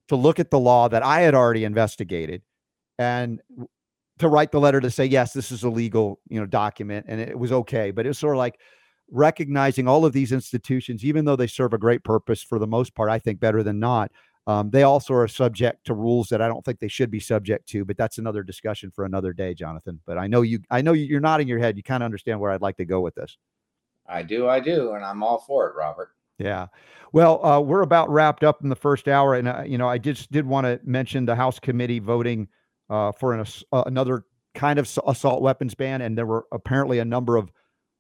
to 0.08 0.16
look 0.16 0.38
at 0.38 0.50
the 0.50 0.58
law 0.58 0.88
that 0.88 1.02
I 1.02 1.20
had 1.20 1.34
already 1.34 1.64
investigated 1.64 2.42
and 2.98 3.40
to 4.18 4.28
write 4.28 4.52
the 4.52 4.60
letter 4.60 4.80
to 4.80 4.90
say, 4.90 5.06
yes, 5.06 5.32
this 5.32 5.50
is 5.50 5.64
a 5.64 5.70
legal, 5.70 6.20
you 6.28 6.38
know, 6.38 6.46
document 6.46 7.06
and 7.08 7.20
it 7.20 7.38
was 7.38 7.52
okay. 7.52 7.90
But 7.90 8.06
it 8.06 8.10
was 8.10 8.18
sort 8.18 8.36
of 8.36 8.38
like 8.38 8.60
recognizing 9.10 9.88
all 9.88 10.04
of 10.04 10.12
these 10.12 10.32
institutions, 10.32 11.04
even 11.04 11.24
though 11.24 11.36
they 11.36 11.46
serve 11.46 11.72
a 11.72 11.78
great 11.78 12.04
purpose 12.04 12.42
for 12.42 12.58
the 12.58 12.66
most 12.66 12.94
part, 12.94 13.10
I 13.10 13.18
think 13.18 13.40
better 13.40 13.62
than 13.62 13.78
not. 13.80 14.12
Um, 14.46 14.70
they 14.70 14.82
also 14.82 15.14
are 15.14 15.28
subject 15.28 15.86
to 15.86 15.94
rules 15.94 16.28
that 16.30 16.42
I 16.42 16.48
don't 16.48 16.64
think 16.64 16.80
they 16.80 16.88
should 16.88 17.10
be 17.10 17.20
subject 17.20 17.68
to, 17.68 17.84
but 17.84 17.96
that's 17.96 18.18
another 18.18 18.42
discussion 18.42 18.90
for 18.90 19.04
another 19.04 19.32
day, 19.32 19.54
Jonathan. 19.54 20.00
But 20.04 20.18
I 20.18 20.26
know 20.26 20.42
you, 20.42 20.60
I 20.70 20.82
know 20.82 20.94
you're 20.94 21.20
nodding 21.20 21.46
your 21.46 21.60
head. 21.60 21.76
You 21.76 21.82
kind 21.82 22.02
of 22.02 22.06
understand 22.06 22.40
where 22.40 22.50
I'd 22.50 22.60
like 22.60 22.76
to 22.78 22.84
go 22.84 23.00
with 23.00 23.14
this. 23.14 23.36
I 24.08 24.22
do, 24.22 24.48
I 24.48 24.58
do, 24.58 24.94
and 24.94 25.04
I'm 25.04 25.22
all 25.22 25.38
for 25.38 25.68
it, 25.68 25.76
Robert. 25.76 26.10
Yeah. 26.38 26.66
Well, 27.12 27.44
uh, 27.44 27.60
we're 27.60 27.82
about 27.82 28.10
wrapped 28.10 28.42
up 28.42 28.62
in 28.62 28.68
the 28.68 28.74
first 28.74 29.06
hour, 29.06 29.34
and 29.34 29.46
uh, 29.46 29.62
you 29.64 29.78
know, 29.78 29.88
I 29.88 29.98
just 29.98 30.32
did 30.32 30.44
want 30.44 30.66
to 30.66 30.80
mention 30.82 31.24
the 31.24 31.36
House 31.36 31.60
committee 31.60 32.00
voting 32.00 32.48
uh, 32.90 33.12
for 33.12 33.34
an, 33.34 33.46
uh, 33.70 33.84
another 33.86 34.24
kind 34.54 34.78
of 34.78 34.90
assault 35.06 35.40
weapons 35.40 35.74
ban, 35.74 36.00
and 36.00 36.18
there 36.18 36.26
were 36.26 36.46
apparently 36.50 36.98
a 36.98 37.04
number 37.04 37.36
of 37.36 37.52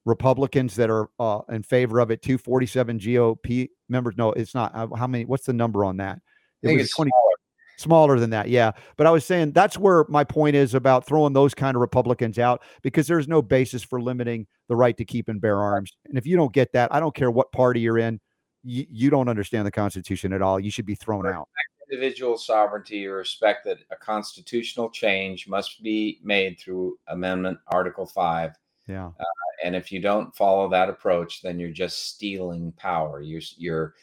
Republicans 0.04 0.74
that 0.74 0.90
are 0.90 1.08
uh, 1.20 1.40
in 1.50 1.62
favor 1.62 2.00
of 2.00 2.10
it. 2.10 2.20
Two 2.20 2.36
forty-seven 2.36 2.98
GOP 2.98 3.68
members. 3.88 4.14
No, 4.16 4.32
it's 4.32 4.54
not. 4.54 4.74
Uh, 4.74 4.88
how 4.96 5.06
many? 5.06 5.24
What's 5.24 5.46
the 5.46 5.52
number 5.52 5.84
on 5.84 5.98
that? 5.98 6.20
It 6.62 6.66
I 6.66 6.70
think 6.70 6.80
it's 6.80 6.94
20, 6.94 7.10
smaller. 7.10 7.34
smaller 7.76 8.18
than 8.18 8.30
that. 8.30 8.48
Yeah, 8.48 8.72
but 8.96 9.06
I 9.06 9.10
was 9.10 9.24
saying 9.24 9.52
that's 9.52 9.78
where 9.78 10.04
my 10.08 10.24
point 10.24 10.56
is 10.56 10.74
about 10.74 11.06
throwing 11.06 11.32
those 11.32 11.54
kind 11.54 11.76
of 11.76 11.80
Republicans 11.80 12.38
out 12.38 12.62
because 12.82 13.06
there's 13.06 13.28
no 13.28 13.42
basis 13.42 13.82
for 13.82 14.00
limiting 14.00 14.46
the 14.68 14.76
right 14.76 14.96
to 14.96 15.04
keep 15.04 15.28
and 15.28 15.40
bear 15.40 15.60
arms. 15.60 15.92
And 16.06 16.18
if 16.18 16.26
you 16.26 16.36
don't 16.36 16.52
get 16.52 16.72
that, 16.72 16.92
I 16.94 17.00
don't 17.00 17.14
care 17.14 17.30
what 17.30 17.52
party 17.52 17.80
you're 17.80 17.98
in 17.98 18.20
you, 18.62 18.86
you 18.90 19.10
don't 19.10 19.28
understand 19.28 19.66
the 19.66 19.70
Constitution 19.70 20.32
at 20.32 20.42
all. 20.42 20.58
You 20.60 20.70
should 20.70 20.86
be 20.86 20.94
thrown 20.94 21.26
out. 21.26 21.48
Individual 21.90 22.38
sovereignty 22.38 23.06
or 23.06 23.16
respect 23.16 23.64
that 23.66 23.78
a 23.90 23.96
constitutional 23.96 24.88
change 24.88 25.46
must 25.46 25.82
be 25.82 26.20
made 26.22 26.58
through 26.58 26.98
Amendment 27.08 27.58
Article 27.66 28.06
5. 28.06 28.52
Yeah. 28.88 29.08
Uh, 29.08 29.24
and 29.62 29.76
if 29.76 29.92
you 29.92 30.00
don't 30.00 30.34
follow 30.34 30.68
that 30.70 30.88
approach, 30.88 31.42
then 31.42 31.58
you're 31.58 31.70
just 31.70 32.08
stealing 32.08 32.72
power. 32.72 33.20
You're, 33.20 33.42
you're, 33.56 33.94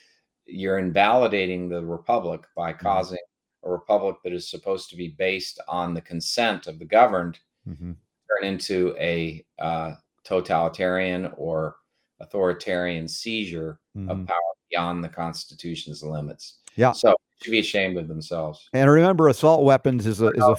you're 0.52 0.80
invalidating 0.80 1.70
the 1.70 1.84
republic 1.84 2.42
by 2.56 2.72
mm-hmm. 2.72 2.86
causing 2.86 3.20
a 3.64 3.70
republic 3.70 4.18
that 4.24 4.34
is 4.34 4.50
supposed 4.50 4.90
to 4.90 4.96
be 4.96 5.10
based 5.10 5.60
on 5.68 5.94
the 5.94 6.02
consent 6.02 6.68
of 6.68 6.80
the 6.80 6.86
governed 6.86 7.40
mm-hmm. 7.68 7.92
turn 7.92 8.48
into 8.48 8.96
a 8.98 9.44
uh, 9.60 9.94
totalitarian 10.24 11.32
or 11.38 11.76
authoritarian 12.22 13.08
seizure 13.08 13.80
mm-hmm. 13.98 14.10
of 14.10 14.28
power 14.28 14.38
beyond 14.70 15.04
the 15.04 15.10
Constitution's 15.10 16.04
limits. 16.04 16.60
Yeah. 16.76 16.92
So 16.92 17.16
should 17.42 17.52
be 17.52 17.60
ashamed 17.60 17.98
of 17.98 18.08
themselves. 18.08 18.70
And 18.74 18.90
remember, 18.90 19.30
assault 19.30 19.64
weapons 19.64 20.06
is 20.06 20.22
a 20.22 20.28
is 20.30 20.44
a 20.44 20.56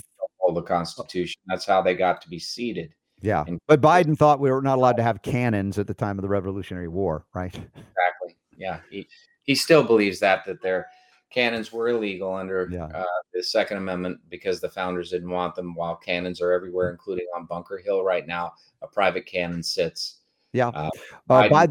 the 0.53 0.63
Constitution. 0.63 1.41
That's 1.47 1.65
how 1.65 1.81
they 1.81 1.95
got 1.95 2.21
to 2.23 2.29
be 2.29 2.39
seated. 2.39 2.93
Yeah. 3.21 3.45
And, 3.47 3.61
but 3.69 3.81
Biden 3.81 4.17
thought 4.17 4.41
we 4.41 4.51
were 4.51 4.63
not 4.63 4.79
allowed 4.79 4.97
to 4.97 5.03
have 5.03 5.23
cannons 5.23 5.79
at 5.79 5.87
the 5.87 5.95
time 5.95 6.19
of 6.19 6.23
the 6.23 6.29
Revolutionary 6.29 6.89
War, 6.89 7.25
right? 7.35 7.55
Exactly. 7.55 8.37
Yeah. 8.57 8.81
He 8.91 9.07
he 9.51 9.57
still 9.57 9.83
believes 9.83 10.21
that 10.21 10.45
that 10.47 10.63
their 10.63 10.87
cannons 11.29 11.73
were 11.73 11.89
illegal 11.89 12.33
under 12.33 12.69
yeah. 12.71 12.85
uh, 12.85 13.05
the 13.35 13.43
Second 13.43 13.79
Amendment 13.79 14.21
because 14.29 14.61
the 14.61 14.69
founders 14.69 15.11
didn't 15.11 15.29
want 15.29 15.57
them. 15.57 15.75
While 15.75 15.97
cannons 15.97 16.41
are 16.41 16.53
everywhere, 16.53 16.91
mm. 16.91 16.93
including 16.93 17.27
on 17.35 17.47
Bunker 17.47 17.79
Hill 17.85 18.05
right 18.05 18.25
now, 18.29 18.53
a 18.81 18.87
private 18.87 19.27
cannon 19.27 19.65
sits. 19.65 20.19
Yeah. 20.53 20.69
Uh, 20.69 20.91
uh, 21.29 21.49
by, 21.49 21.67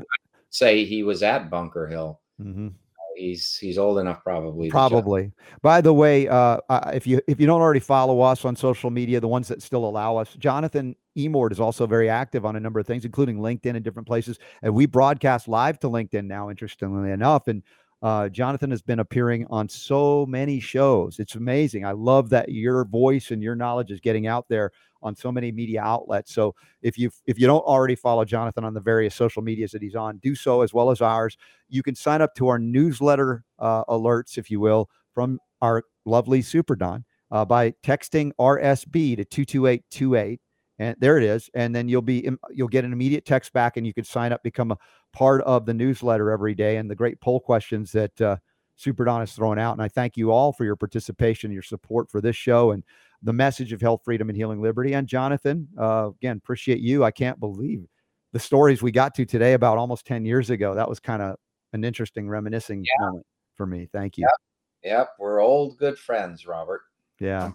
say 0.49 0.83
he 0.83 1.03
was 1.03 1.23
at 1.23 1.49
Bunker 1.49 1.87
Hill. 1.87 2.19
Mm-hmm. 2.41 2.67
He's 3.19 3.57
he's 3.57 3.77
old 3.77 3.99
enough, 3.99 4.23
probably. 4.23 4.69
Probably. 4.69 5.31
By 5.61 5.81
the 5.81 5.93
way, 5.93 6.27
uh, 6.27 6.59
if 6.93 7.05
you 7.05 7.19
if 7.27 7.39
you 7.39 7.45
don't 7.47 7.61
already 7.61 7.81
follow 7.81 8.21
us 8.21 8.45
on 8.45 8.55
social 8.55 8.89
media, 8.89 9.19
the 9.19 9.27
ones 9.27 9.49
that 9.49 9.61
still 9.61 9.83
allow 9.83 10.15
us, 10.15 10.33
Jonathan 10.35 10.95
Emord 11.17 11.51
is 11.51 11.59
also 11.59 11.85
very 11.85 12.09
active 12.09 12.45
on 12.45 12.55
a 12.55 12.59
number 12.59 12.79
of 12.79 12.87
things, 12.87 13.03
including 13.03 13.39
LinkedIn 13.39 13.75
and 13.75 13.83
different 13.83 14.07
places. 14.07 14.39
And 14.61 14.73
we 14.73 14.85
broadcast 14.85 15.49
live 15.49 15.79
to 15.79 15.89
LinkedIn 15.89 16.25
now, 16.25 16.49
interestingly 16.49 17.11
enough. 17.11 17.47
And 17.47 17.61
uh, 18.01 18.29
Jonathan 18.29 18.71
has 18.71 18.81
been 18.81 18.99
appearing 18.99 19.45
on 19.49 19.67
so 19.67 20.25
many 20.25 20.59
shows. 20.59 21.19
It's 21.19 21.35
amazing. 21.35 21.85
I 21.85 21.91
love 21.91 22.29
that 22.29 22.49
your 22.49 22.85
voice 22.85 23.31
and 23.31 23.43
your 23.43 23.55
knowledge 23.55 23.91
is 23.91 23.99
getting 23.99 24.27
out 24.27 24.47
there 24.47 24.71
on 25.01 25.15
so 25.15 25.31
many 25.31 25.51
media 25.51 25.81
outlets. 25.81 26.33
So 26.33 26.55
if 26.81 26.97
you 26.97 27.11
if 27.25 27.39
you 27.39 27.47
don't 27.47 27.61
already 27.61 27.95
follow 27.95 28.25
Jonathan 28.25 28.63
on 28.63 28.73
the 28.73 28.79
various 28.79 29.15
social 29.15 29.41
medias 29.41 29.71
that 29.71 29.81
he's 29.81 29.95
on, 29.95 30.17
do 30.17 30.35
so 30.35 30.61
as 30.61 30.73
well 30.73 30.91
as 30.91 31.01
ours. 31.01 31.37
You 31.67 31.83
can 31.83 31.95
sign 31.95 32.21
up 32.21 32.35
to 32.35 32.47
our 32.47 32.59
newsletter 32.59 33.43
uh, 33.59 33.83
alerts, 33.85 34.37
if 34.37 34.49
you 34.49 34.59
will, 34.59 34.89
from 35.13 35.39
our 35.61 35.83
lovely 36.05 36.41
Super 36.41 36.75
Don 36.75 37.05
uh, 37.31 37.45
by 37.45 37.71
texting 37.83 38.31
RSB 38.39 39.17
to 39.17 39.25
two 39.25 39.45
two 39.45 39.67
eight 39.67 39.83
two 39.91 40.15
eight. 40.15 40.39
And 40.79 40.95
there 40.99 41.17
it 41.17 41.23
is. 41.23 41.49
And 41.53 41.75
then 41.75 41.89
you'll 41.89 42.01
be 42.01 42.27
you'll 42.51 42.69
get 42.69 42.85
an 42.85 42.93
immediate 42.93 43.25
text 43.25 43.53
back, 43.53 43.77
and 43.77 43.85
you 43.85 43.93
can 43.93 44.05
sign 44.05 44.31
up, 44.31 44.41
become 44.43 44.71
a 44.71 44.77
part 45.13 45.41
of 45.43 45.65
the 45.65 45.73
newsletter 45.73 46.31
every 46.31 46.55
day, 46.55 46.77
and 46.77 46.89
the 46.89 46.95
great 46.95 47.19
poll 47.19 47.39
questions 47.39 47.91
that 47.91 48.19
uh, 48.21 48.37
Super 48.75 49.03
Don 49.03 49.21
is 49.21 49.33
throwing 49.33 49.59
out. 49.59 49.73
And 49.73 49.81
I 49.81 49.89
thank 49.89 50.15
you 50.15 50.31
all 50.31 50.53
for 50.53 50.63
your 50.63 50.77
participation, 50.77 51.51
your 51.51 51.61
support 51.61 52.09
for 52.09 52.21
this 52.21 52.37
show, 52.37 52.71
and 52.71 52.83
the 53.21 53.33
message 53.33 53.73
of 53.73 53.81
health, 53.81 54.01
freedom, 54.05 54.29
and 54.29 54.37
healing 54.37 54.61
liberty. 54.61 54.93
And 54.93 55.05
Jonathan, 55.05 55.67
uh, 55.77 56.11
again, 56.21 56.37
appreciate 56.37 56.79
you. 56.79 57.03
I 57.03 57.11
can't 57.11 57.39
believe 57.39 57.85
the 58.31 58.39
stories 58.39 58.81
we 58.81 58.91
got 58.91 59.13
to 59.15 59.25
today 59.25 59.53
about 59.53 59.77
almost 59.77 60.05
10 60.05 60.25
years 60.25 60.49
ago. 60.49 60.75
That 60.75 60.87
was 60.87 60.99
kind 60.99 61.21
of 61.21 61.35
an 61.73 61.83
interesting 61.83 62.29
reminiscing 62.29 62.85
yeah. 62.85 63.05
moment 63.05 63.25
for 63.55 63.65
me. 63.65 63.89
Thank 63.91 64.17
you. 64.17 64.25
Yep. 64.83 64.91
yep. 64.91 65.09
We're 65.19 65.41
old 65.41 65.77
good 65.77 65.97
friends, 65.97 66.47
Robert. 66.47 66.81
Yeah. 67.19 67.51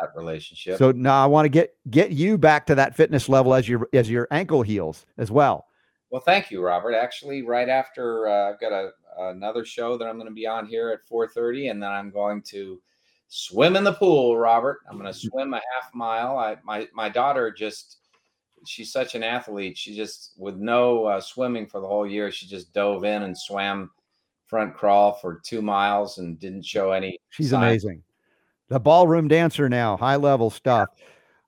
That 0.00 0.10
relationship. 0.14 0.78
So 0.78 0.92
now 0.92 1.22
I 1.22 1.26
want 1.26 1.44
to 1.44 1.48
get 1.48 1.74
get 1.90 2.12
you 2.12 2.38
back 2.38 2.66
to 2.66 2.74
that 2.76 2.94
fitness 2.94 3.28
level 3.28 3.54
as 3.54 3.68
your 3.68 3.88
as 3.92 4.08
your 4.08 4.28
ankle 4.30 4.62
heals 4.62 5.06
as 5.16 5.30
well. 5.30 5.66
Well, 6.10 6.22
thank 6.22 6.50
you, 6.50 6.62
Robert. 6.62 6.94
Actually, 6.94 7.42
right 7.42 7.68
after 7.68 8.28
uh, 8.28 8.50
I've 8.50 8.60
got 8.60 8.72
a 8.72 8.90
another 9.18 9.64
show 9.64 9.98
that 9.98 10.06
I'm 10.06 10.16
going 10.16 10.28
to 10.28 10.34
be 10.34 10.46
on 10.46 10.66
here 10.66 10.90
at 10.90 11.00
4:30, 11.10 11.70
and 11.70 11.82
then 11.82 11.90
I'm 11.90 12.10
going 12.10 12.42
to 12.50 12.80
swim 13.28 13.76
in 13.76 13.84
the 13.84 13.92
pool, 13.92 14.38
Robert. 14.38 14.78
I'm 14.88 14.98
going 14.98 15.12
to 15.12 15.18
mm-hmm. 15.18 15.28
swim 15.28 15.54
a 15.54 15.60
half 15.74 15.92
mile. 15.94 16.38
I, 16.38 16.56
my 16.64 16.88
my 16.94 17.08
daughter 17.08 17.50
just 17.50 17.98
she's 18.66 18.92
such 18.92 19.14
an 19.14 19.22
athlete. 19.22 19.76
She 19.76 19.94
just 19.94 20.32
with 20.36 20.56
no 20.56 21.04
uh, 21.06 21.20
swimming 21.20 21.66
for 21.66 21.80
the 21.80 21.86
whole 21.86 22.06
year, 22.06 22.30
she 22.30 22.46
just 22.46 22.72
dove 22.72 23.04
in 23.04 23.22
and 23.22 23.36
swam 23.36 23.90
front 24.46 24.74
crawl 24.74 25.12
for 25.12 25.40
two 25.44 25.60
miles 25.60 26.18
and 26.18 26.38
didn't 26.38 26.64
show 26.64 26.92
any. 26.92 27.18
She's 27.30 27.52
amazing. 27.52 28.02
The 28.68 28.80
ballroom 28.80 29.28
dancer 29.28 29.68
now, 29.68 29.96
high 29.96 30.16
level 30.16 30.50
stuff. 30.50 30.88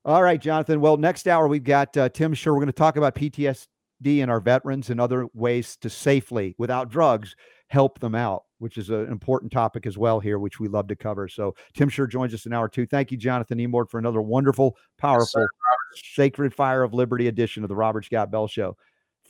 All 0.05 0.23
right, 0.23 0.41
Jonathan. 0.41 0.81
Well, 0.81 0.97
next 0.97 1.29
hour 1.29 1.47
we've 1.49 1.64
got 1.64 1.95
uh, 1.97 2.09
Tim 2.09 2.35
Shurr. 2.35 2.53
We're 2.53 2.61
going 2.61 2.66
to 2.66 2.73
talk 2.73 2.97
about 2.97 3.14
PTSD 3.14 4.23
and 4.23 4.31
our 4.31 4.41
veterans 4.41 4.91
and 4.91 5.01
other 5.01 5.27
ways 5.35 5.77
to 5.79 5.91
safely, 5.91 6.55
without 6.57 6.91
drugs, 6.91 7.37
help 7.68 7.99
them 7.99 8.14
out 8.14 8.45
which 8.61 8.79
is 8.79 8.91
an 8.91 9.07
important 9.07 9.51
topic 9.51 9.87
as 9.87 9.99
well 9.99 10.21
here, 10.21 10.39
which 10.39 10.61
we 10.61 10.68
love 10.68 10.87
to 10.87 10.95
cover. 10.95 11.27
So 11.27 11.55
Tim 11.75 11.91
Shurr 11.91 12.09
joins 12.09 12.33
us 12.33 12.47
in 12.47 12.53
hour 12.53 12.68
two. 12.68 12.87
Thank 12.87 13.11
you, 13.11 13.16
Jonathan 13.16 13.59
Emord, 13.59 13.91
for 13.91 13.99
another 13.99 14.23
wonderful, 14.23 14.77
powerful, 14.99 15.41
yes, 15.41 16.03
Sacred 16.14 16.55
Fire 16.55 16.83
of 16.83 16.95
Liberty 16.95 17.27
edition 17.27 17.64
of 17.64 17.68
the 17.68 17.75
Robert 17.75 18.05
Scott 18.05 18.31
Bell 18.31 18.47
Show. 18.47 18.77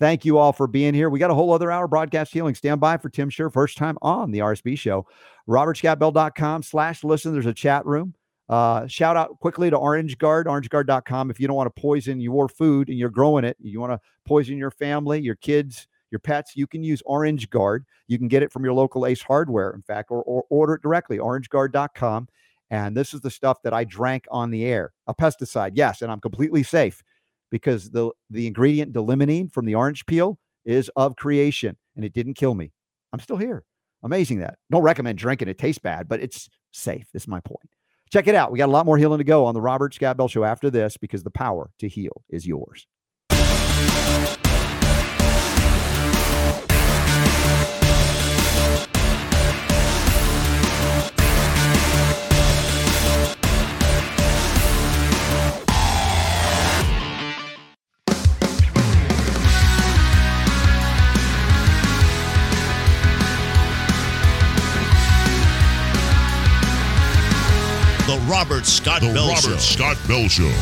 Thank 0.01 0.25
you 0.25 0.39
all 0.39 0.55
for 0.55 0.67
being 0.67 0.95
here. 0.95 1.11
We 1.11 1.19
got 1.19 1.31
a 1.31 1.35
whole 1.35 1.53
other 1.53 1.71
hour 1.71 1.87
broadcast 1.87 2.33
healing. 2.33 2.55
Stand 2.55 2.81
by 2.81 2.97
for 2.97 3.11
Tim 3.11 3.29
Shurr, 3.29 3.53
first 3.53 3.77
time 3.77 3.99
on 4.01 4.31
the 4.31 4.39
RSB 4.39 4.79
show. 4.79 5.07
RobertScottBell.com 5.47 6.63
slash 6.63 7.05
listen. 7.05 7.35
There's 7.35 7.45
a 7.45 7.53
chat 7.53 7.85
room. 7.85 8.15
Uh, 8.49 8.87
shout 8.87 9.19
out 9.19 9.39
quickly 9.41 9.69
to 9.69 9.77
Orange 9.77 10.17
Guard, 10.17 10.47
orangeguard.com. 10.47 11.31
If 11.31 11.39
you 11.39 11.47
don't 11.47 11.57
want 11.57 11.73
to 11.75 11.81
poison 11.81 12.19
your 12.19 12.49
food 12.49 12.89
and 12.89 12.99
you're 12.99 13.11
growing 13.11 13.45
it, 13.45 13.59
you 13.61 13.79
want 13.79 13.93
to 13.93 14.01
poison 14.27 14.57
your 14.57 14.71
family, 14.71 15.21
your 15.21 15.37
kids, 15.37 15.87
your 16.11 16.19
pets, 16.19 16.57
you 16.57 16.67
can 16.67 16.83
use 16.83 17.03
Orange 17.05 17.51
Guard. 17.51 17.85
You 18.09 18.17
can 18.17 18.27
get 18.27 18.43
it 18.43 18.51
from 18.51 18.65
your 18.65 18.73
local 18.73 19.05
Ace 19.05 19.23
Hardware, 19.23 19.71
in 19.71 19.83
fact, 19.83 20.11
or, 20.11 20.23
or 20.23 20.45
order 20.49 20.75
it 20.75 20.83
directly, 20.83 21.19
orangeguard.com. 21.19 22.27
And 22.71 22.97
this 22.97 23.13
is 23.13 23.21
the 23.21 23.31
stuff 23.31 23.59
that 23.65 23.75
I 23.75 23.85
drank 23.85 24.27
on 24.31 24.51
the 24.51 24.65
air. 24.65 24.93
A 25.07 25.15
pesticide, 25.15 25.73
yes, 25.75 26.01
and 26.01 26.11
I'm 26.11 26.21
completely 26.21 26.63
safe 26.63 27.03
because 27.51 27.91
the 27.91 28.11
the 28.31 28.47
ingredient 28.47 28.93
d-limonene 28.93 29.53
from 29.53 29.67
the 29.67 29.75
orange 29.75 30.07
peel 30.07 30.39
is 30.65 30.91
of 30.97 31.17
creation 31.17 31.77
and 31.97 32.05
it 32.05 32.13
didn't 32.13 32.35
kill 32.35 32.55
me. 32.55 32.73
I'm 33.13 33.21
still 33.21 33.37
here. 33.37 33.65
Amazing 34.03 34.39
that. 34.39 34.59
Don't 34.71 34.83
recommend 34.83 35.19
drinking. 35.19 35.49
It 35.49 35.59
tastes 35.59 35.81
bad, 35.81 36.09
but 36.09 36.21
it's 36.21 36.49
safe. 36.73 37.07
This 37.13 37.25
is 37.25 37.29
my 37.29 37.41
point. 37.41 37.69
Check 38.11 38.27
it 38.27 38.35
out. 38.35 38.51
We 38.51 38.59
got 38.59 38.69
a 38.69 38.73
lot 38.73 38.87
more 38.87 38.99
healing 38.99 39.19
to 39.19 39.25
go 39.25 39.45
on 39.45 39.55
the 39.55 39.61
Robert 39.61 39.95
Scott 39.95 40.17
Bell 40.17 40.29
Show 40.29 40.45
after 40.45 40.71
this 40.71 40.97
because 40.97 41.23
the 41.23 41.31
power 41.31 41.71
to 41.79 41.89
heal 41.89 42.23
is 42.29 42.47
yours. 42.47 42.87
Robert 68.31 68.65
Scott 68.65 69.01
The 69.01 69.13
Bell 69.13 69.27
Robert 69.27 69.41
Show. 69.41 69.57
Scott 69.57 69.99
Bell 70.07 70.29
Show. 70.29 70.55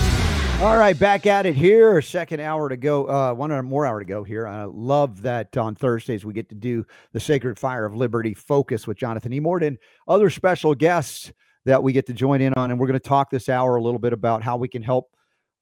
All 0.64 0.78
right, 0.78 0.98
back 0.98 1.26
at 1.26 1.44
it 1.44 1.54
here. 1.54 2.00
Second 2.00 2.40
hour 2.40 2.70
to 2.70 2.78
go. 2.78 3.06
Uh, 3.06 3.34
one 3.34 3.52
hour- 3.52 3.62
more 3.62 3.84
hour 3.84 3.98
to 3.98 4.06
go 4.06 4.24
here. 4.24 4.46
I 4.46 4.64
love 4.64 5.20
that 5.22 5.54
on 5.54 5.74
Thursdays 5.74 6.24
we 6.24 6.32
get 6.32 6.48
to 6.48 6.54
do 6.54 6.86
the 7.12 7.20
Sacred 7.20 7.58
Fire 7.58 7.84
of 7.84 7.94
Liberty 7.94 8.32
focus 8.32 8.86
with 8.86 8.96
Jonathan 8.96 9.34
E. 9.34 9.40
Mort 9.40 9.62
and 9.62 9.76
other 10.08 10.30
special 10.30 10.74
guests 10.74 11.30
that 11.66 11.82
we 11.82 11.92
get 11.92 12.06
to 12.06 12.14
join 12.14 12.40
in 12.40 12.54
on. 12.54 12.70
And 12.70 12.80
we're 12.80 12.86
going 12.86 12.98
to 12.98 13.06
talk 13.06 13.28
this 13.28 13.50
hour 13.50 13.76
a 13.76 13.82
little 13.82 14.00
bit 14.00 14.14
about 14.14 14.42
how 14.42 14.56
we 14.56 14.68
can 14.68 14.82
help 14.82 15.10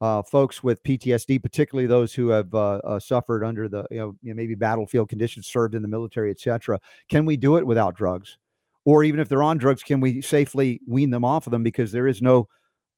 uh, 0.01 0.23
folks 0.23 0.63
with 0.63 0.85
PTSD, 0.85 1.43
particularly 1.43 1.89
those 1.89 2.15
who 2.15 2.29
have 2.29 2.55
uh, 2.55 2.77
uh, 2.85 3.01
suffered 3.01 3.43
under 3.43 3.69
the 3.69 3.85
you 3.91 3.99
know, 3.99 4.17
you 4.23 4.33
know 4.33 4.37
maybe 4.37 4.55
battlefield 4.55 5.09
conditions, 5.09 5.49
served 5.49 5.75
in 5.75 5.83
the 5.83 5.89
military, 5.89 6.31
etc. 6.31 6.79
Can 7.09 7.27
we 7.27 7.37
do 7.37 7.57
it 7.57 7.67
without 7.67 7.97
drugs? 7.97 8.39
Or 8.87 9.05
even 9.05 9.21
if 9.21 9.29
they're 9.29 9.43
on 9.43 9.59
drugs, 9.59 9.83
can 9.83 10.01
we 10.01 10.23
safely 10.23 10.81
wean 10.87 11.11
them 11.11 11.25
off 11.25 11.47
of 11.47 11.51
them? 11.51 11.63
Because 11.63 11.93
there 11.93 12.07
is 12.07 12.23
no 12.23 12.49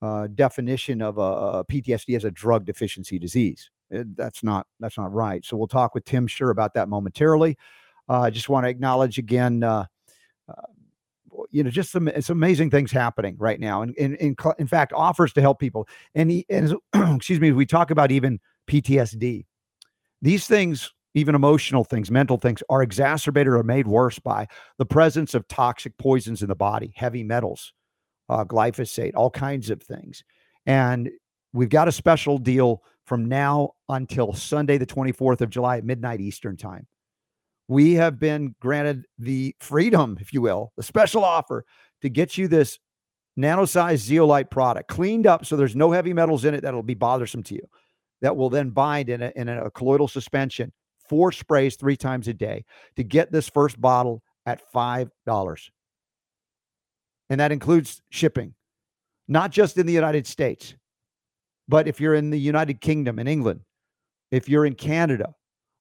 uh, 0.02 0.28
definition 0.28 1.02
of 1.02 1.18
a, 1.18 1.20
a 1.20 1.64
PTSD 1.64 2.14
as 2.14 2.24
a 2.24 2.30
drug 2.30 2.64
deficiency 2.64 3.18
disease. 3.18 3.70
Uh, 3.92 4.04
That's 4.14 4.44
not 4.44 4.66
that's 4.78 4.98
not 4.98 5.12
right. 5.12 5.44
So 5.44 5.56
we'll 5.56 5.66
talk 5.66 5.94
with 5.94 6.04
Tim 6.04 6.28
Shurr 6.28 6.50
about 6.50 6.74
that 6.74 6.88
momentarily. 6.88 7.56
Uh, 8.08 8.20
I 8.20 8.30
just 8.30 8.48
want 8.48 8.64
to 8.64 8.70
acknowledge 8.70 9.18
again, 9.18 9.62
uh, 9.62 9.86
uh, 10.48 10.62
you 11.50 11.64
know, 11.64 11.70
just 11.70 11.90
some 11.90 12.10
some 12.20 12.36
amazing 12.36 12.70
things 12.70 12.92
happening 12.92 13.36
right 13.38 13.58
now, 13.58 13.82
and 13.82 13.94
in 13.96 14.14
in, 14.16 14.36
in 14.58 14.66
fact, 14.66 14.92
offers 14.92 15.32
to 15.32 15.40
help 15.40 15.58
people. 15.58 15.88
And, 16.14 16.30
he, 16.30 16.46
and 16.50 16.74
excuse 17.16 17.40
me, 17.40 17.52
we 17.52 17.64
talk 17.64 17.90
about 17.90 18.12
even 18.12 18.40
PTSD. 18.68 19.46
These 20.20 20.46
things, 20.46 20.92
even 21.14 21.34
emotional 21.34 21.84
things, 21.84 22.10
mental 22.10 22.36
things, 22.36 22.62
are 22.68 22.82
exacerbated 22.82 23.52
or 23.52 23.62
made 23.62 23.86
worse 23.86 24.18
by 24.18 24.46
the 24.78 24.86
presence 24.86 25.34
of 25.34 25.48
toxic 25.48 25.96
poisons 25.98 26.42
in 26.42 26.48
the 26.48 26.54
body, 26.54 26.92
heavy 26.94 27.24
metals, 27.24 27.72
uh, 28.28 28.44
glyphosate, 28.44 29.12
all 29.14 29.30
kinds 29.30 29.70
of 29.70 29.82
things. 29.82 30.22
And 30.66 31.10
we've 31.52 31.70
got 31.70 31.88
a 31.88 31.92
special 31.92 32.38
deal 32.38 32.82
from 33.04 33.26
now 33.26 33.70
until 33.88 34.34
Sunday, 34.34 34.76
the 34.76 34.86
24th 34.86 35.40
of 35.40 35.50
July 35.50 35.78
at 35.78 35.84
midnight 35.84 36.20
Eastern 36.20 36.56
time. 36.56 36.86
We 37.68 37.94
have 37.94 38.18
been 38.18 38.54
granted 38.60 39.06
the 39.18 39.54
freedom, 39.60 40.18
if 40.20 40.32
you 40.32 40.42
will, 40.42 40.72
the 40.76 40.82
special 40.82 41.24
offer 41.24 41.64
to 42.02 42.08
get 42.08 42.38
you 42.38 42.48
this 42.48 42.78
nano-sized 43.36 44.04
zeolite 44.04 44.50
product 44.50 44.88
cleaned 44.88 45.26
up 45.26 45.46
so 45.46 45.56
there's 45.56 45.76
no 45.76 45.92
heavy 45.92 46.12
metals 46.12 46.44
in 46.44 46.54
it 46.54 46.62
that'll 46.62 46.82
be 46.82 46.94
bothersome 46.94 47.42
to 47.44 47.54
you 47.54 47.62
that 48.20 48.36
will 48.36 48.50
then 48.50 48.70
bind 48.70 49.08
in 49.08 49.22
a, 49.22 49.32
in 49.36 49.48
a 49.48 49.70
colloidal 49.70 50.08
suspension 50.08 50.72
four 51.08 51.32
sprays 51.32 51.76
three 51.76 51.96
times 51.96 52.28
a 52.28 52.34
day 52.34 52.64
to 52.96 53.04
get 53.04 53.32
this 53.32 53.48
first 53.48 53.80
bottle 53.80 54.22
at 54.46 54.60
five 54.72 55.10
dollars 55.26 55.70
and 57.30 57.40
that 57.40 57.52
includes 57.52 58.00
shipping, 58.10 58.54
not 59.26 59.50
just 59.50 59.76
in 59.76 59.86
the 59.86 59.92
United 59.92 60.26
States, 60.26 60.74
but 61.68 61.86
if 61.86 62.00
you're 62.00 62.14
in 62.14 62.30
the 62.30 62.40
United 62.40 62.80
Kingdom 62.80 63.18
in 63.18 63.28
England, 63.28 63.60
if 64.30 64.48
you're 64.48 64.64
in 64.64 64.74
Canada, 64.74 65.34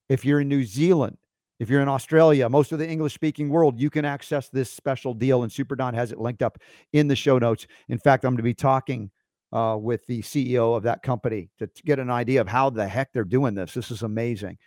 if 0.09 0.25
you're 0.25 0.41
in 0.41 0.49
New 0.49 0.63
Zealand, 0.63 1.17
if 1.59 1.69
you're 1.69 1.82
in 1.82 1.88
Australia, 1.88 2.49
most 2.49 2.71
of 2.71 2.80
the 2.80 2.88
English 2.88 3.13
speaking 3.13 3.49
world, 3.49 3.80
you 3.80 3.89
can 3.89 4.05
access 4.05 4.49
this 4.49 4.69
special 4.69 5.13
deal. 5.13 5.43
And 5.43 5.51
Super 5.51 5.75
Don 5.75 5.93
has 5.93 6.11
it 6.11 6.19
linked 6.19 6.43
up 6.43 6.59
in 6.93 7.07
the 7.07 7.15
show 7.15 7.39
notes. 7.39 7.65
In 7.89 7.97
fact, 7.97 8.25
I'm 8.25 8.32
going 8.32 8.38
to 8.38 8.43
be 8.43 8.53
talking 8.53 9.09
uh, 9.53 9.78
with 9.80 10.05
the 10.05 10.21
CEO 10.21 10.75
of 10.75 10.84
that 10.84 11.01
company 11.01 11.49
to, 11.57 11.67
to 11.67 11.84
get 11.84 11.99
an 11.99 12.11
idea 12.11 12.41
of 12.41 12.47
how 12.47 12.69
the 12.69 12.88
heck 12.88 13.11
they're 13.11 13.23
doing 13.23 13.55
this. 13.55 13.73
This 13.73 13.89
is 13.89 14.03
amazing. 14.03 14.57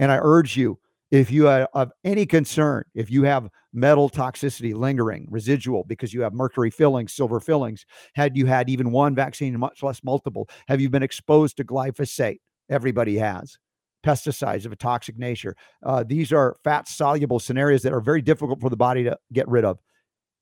And 0.00 0.10
I 0.10 0.18
urge 0.20 0.56
you, 0.56 0.78
if 1.10 1.30
you 1.30 1.44
have 1.44 1.92
any 2.04 2.24
concern, 2.24 2.84
if 2.94 3.10
you 3.10 3.24
have 3.24 3.50
metal 3.72 4.08
toxicity 4.08 4.74
lingering, 4.74 5.28
residual, 5.30 5.84
because 5.84 6.14
you 6.14 6.22
have 6.22 6.32
mercury 6.32 6.70
fillings, 6.70 7.12
silver 7.12 7.38
fillings, 7.38 7.84
had 8.14 8.34
you 8.36 8.46
had 8.46 8.70
even 8.70 8.92
one 8.92 9.14
vaccine, 9.14 9.56
much 9.58 9.82
less 9.82 10.02
multiple, 10.02 10.48
have 10.68 10.80
you 10.80 10.88
been 10.88 11.02
exposed 11.02 11.58
to 11.58 11.64
glyphosate? 11.64 12.38
Everybody 12.70 13.18
has. 13.18 13.58
Pesticides 14.02 14.64
of 14.64 14.72
a 14.72 14.76
toxic 14.76 15.18
nature. 15.18 15.54
Uh, 15.84 16.02
these 16.02 16.32
are 16.32 16.56
fat 16.64 16.88
soluble 16.88 17.38
scenarios 17.38 17.82
that 17.82 17.92
are 17.92 18.00
very 18.00 18.22
difficult 18.22 18.58
for 18.58 18.70
the 18.70 18.76
body 18.76 19.04
to 19.04 19.18
get 19.34 19.46
rid 19.48 19.66
of. 19.66 19.78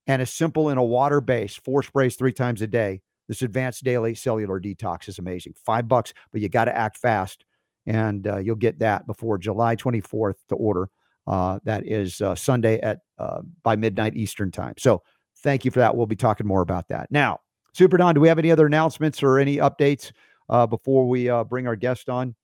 And 0.06 0.22
it's 0.22 0.32
simple 0.32 0.70
in 0.70 0.78
a 0.78 0.84
water 0.84 1.20
base, 1.20 1.56
four 1.56 1.82
sprays 1.82 2.14
three 2.14 2.32
times 2.32 2.62
a 2.62 2.68
day. 2.68 3.00
This 3.26 3.42
advanced 3.42 3.82
daily 3.82 4.14
cellular 4.14 4.60
detox 4.60 5.08
is 5.08 5.18
amazing. 5.18 5.54
Five 5.66 5.88
bucks, 5.88 6.14
but 6.30 6.40
you 6.40 6.48
got 6.48 6.66
to 6.66 6.76
act 6.76 6.96
fast 6.96 7.44
and 7.88 8.26
uh, 8.26 8.36
you'll 8.36 8.54
get 8.54 8.78
that 8.80 9.06
before 9.06 9.38
July 9.38 9.74
24th 9.74 10.34
to 10.50 10.54
order. 10.54 10.90
Uh, 11.26 11.58
that 11.64 11.86
is 11.86 12.20
uh, 12.20 12.34
Sunday 12.34 12.78
at 12.80 13.00
uh, 13.18 13.40
by 13.62 13.76
midnight 13.76 14.14
Eastern 14.14 14.50
time. 14.50 14.74
So 14.78 15.02
thank 15.42 15.64
you 15.64 15.70
for 15.70 15.78
that. 15.80 15.96
We'll 15.96 16.06
be 16.06 16.16
talking 16.16 16.46
more 16.46 16.60
about 16.60 16.88
that 16.88 17.10
now. 17.10 17.40
Super 17.72 17.96
Don, 17.96 18.14
do 18.14 18.20
we 18.20 18.28
have 18.28 18.38
any 18.38 18.50
other 18.50 18.66
announcements 18.66 19.22
or 19.22 19.38
any 19.38 19.56
updates 19.56 20.12
uh, 20.48 20.66
before 20.66 21.08
we 21.08 21.28
uh, 21.28 21.44
bring 21.44 21.66
our 21.66 21.76
guest 21.76 22.08
on 22.08 22.34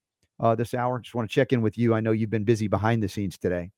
this 0.57 0.73
hour? 0.73 0.99
Just 0.99 1.15
want 1.15 1.29
to 1.29 1.33
check 1.33 1.53
in 1.53 1.61
with 1.61 1.77
you. 1.77 1.93
I 1.93 1.99
know 1.99 2.11
you've 2.11 2.29
been 2.29 2.43
busy 2.43 2.67
behind 2.67 3.01
the 3.01 3.09
scenes 3.09 3.37
today. 3.37 3.71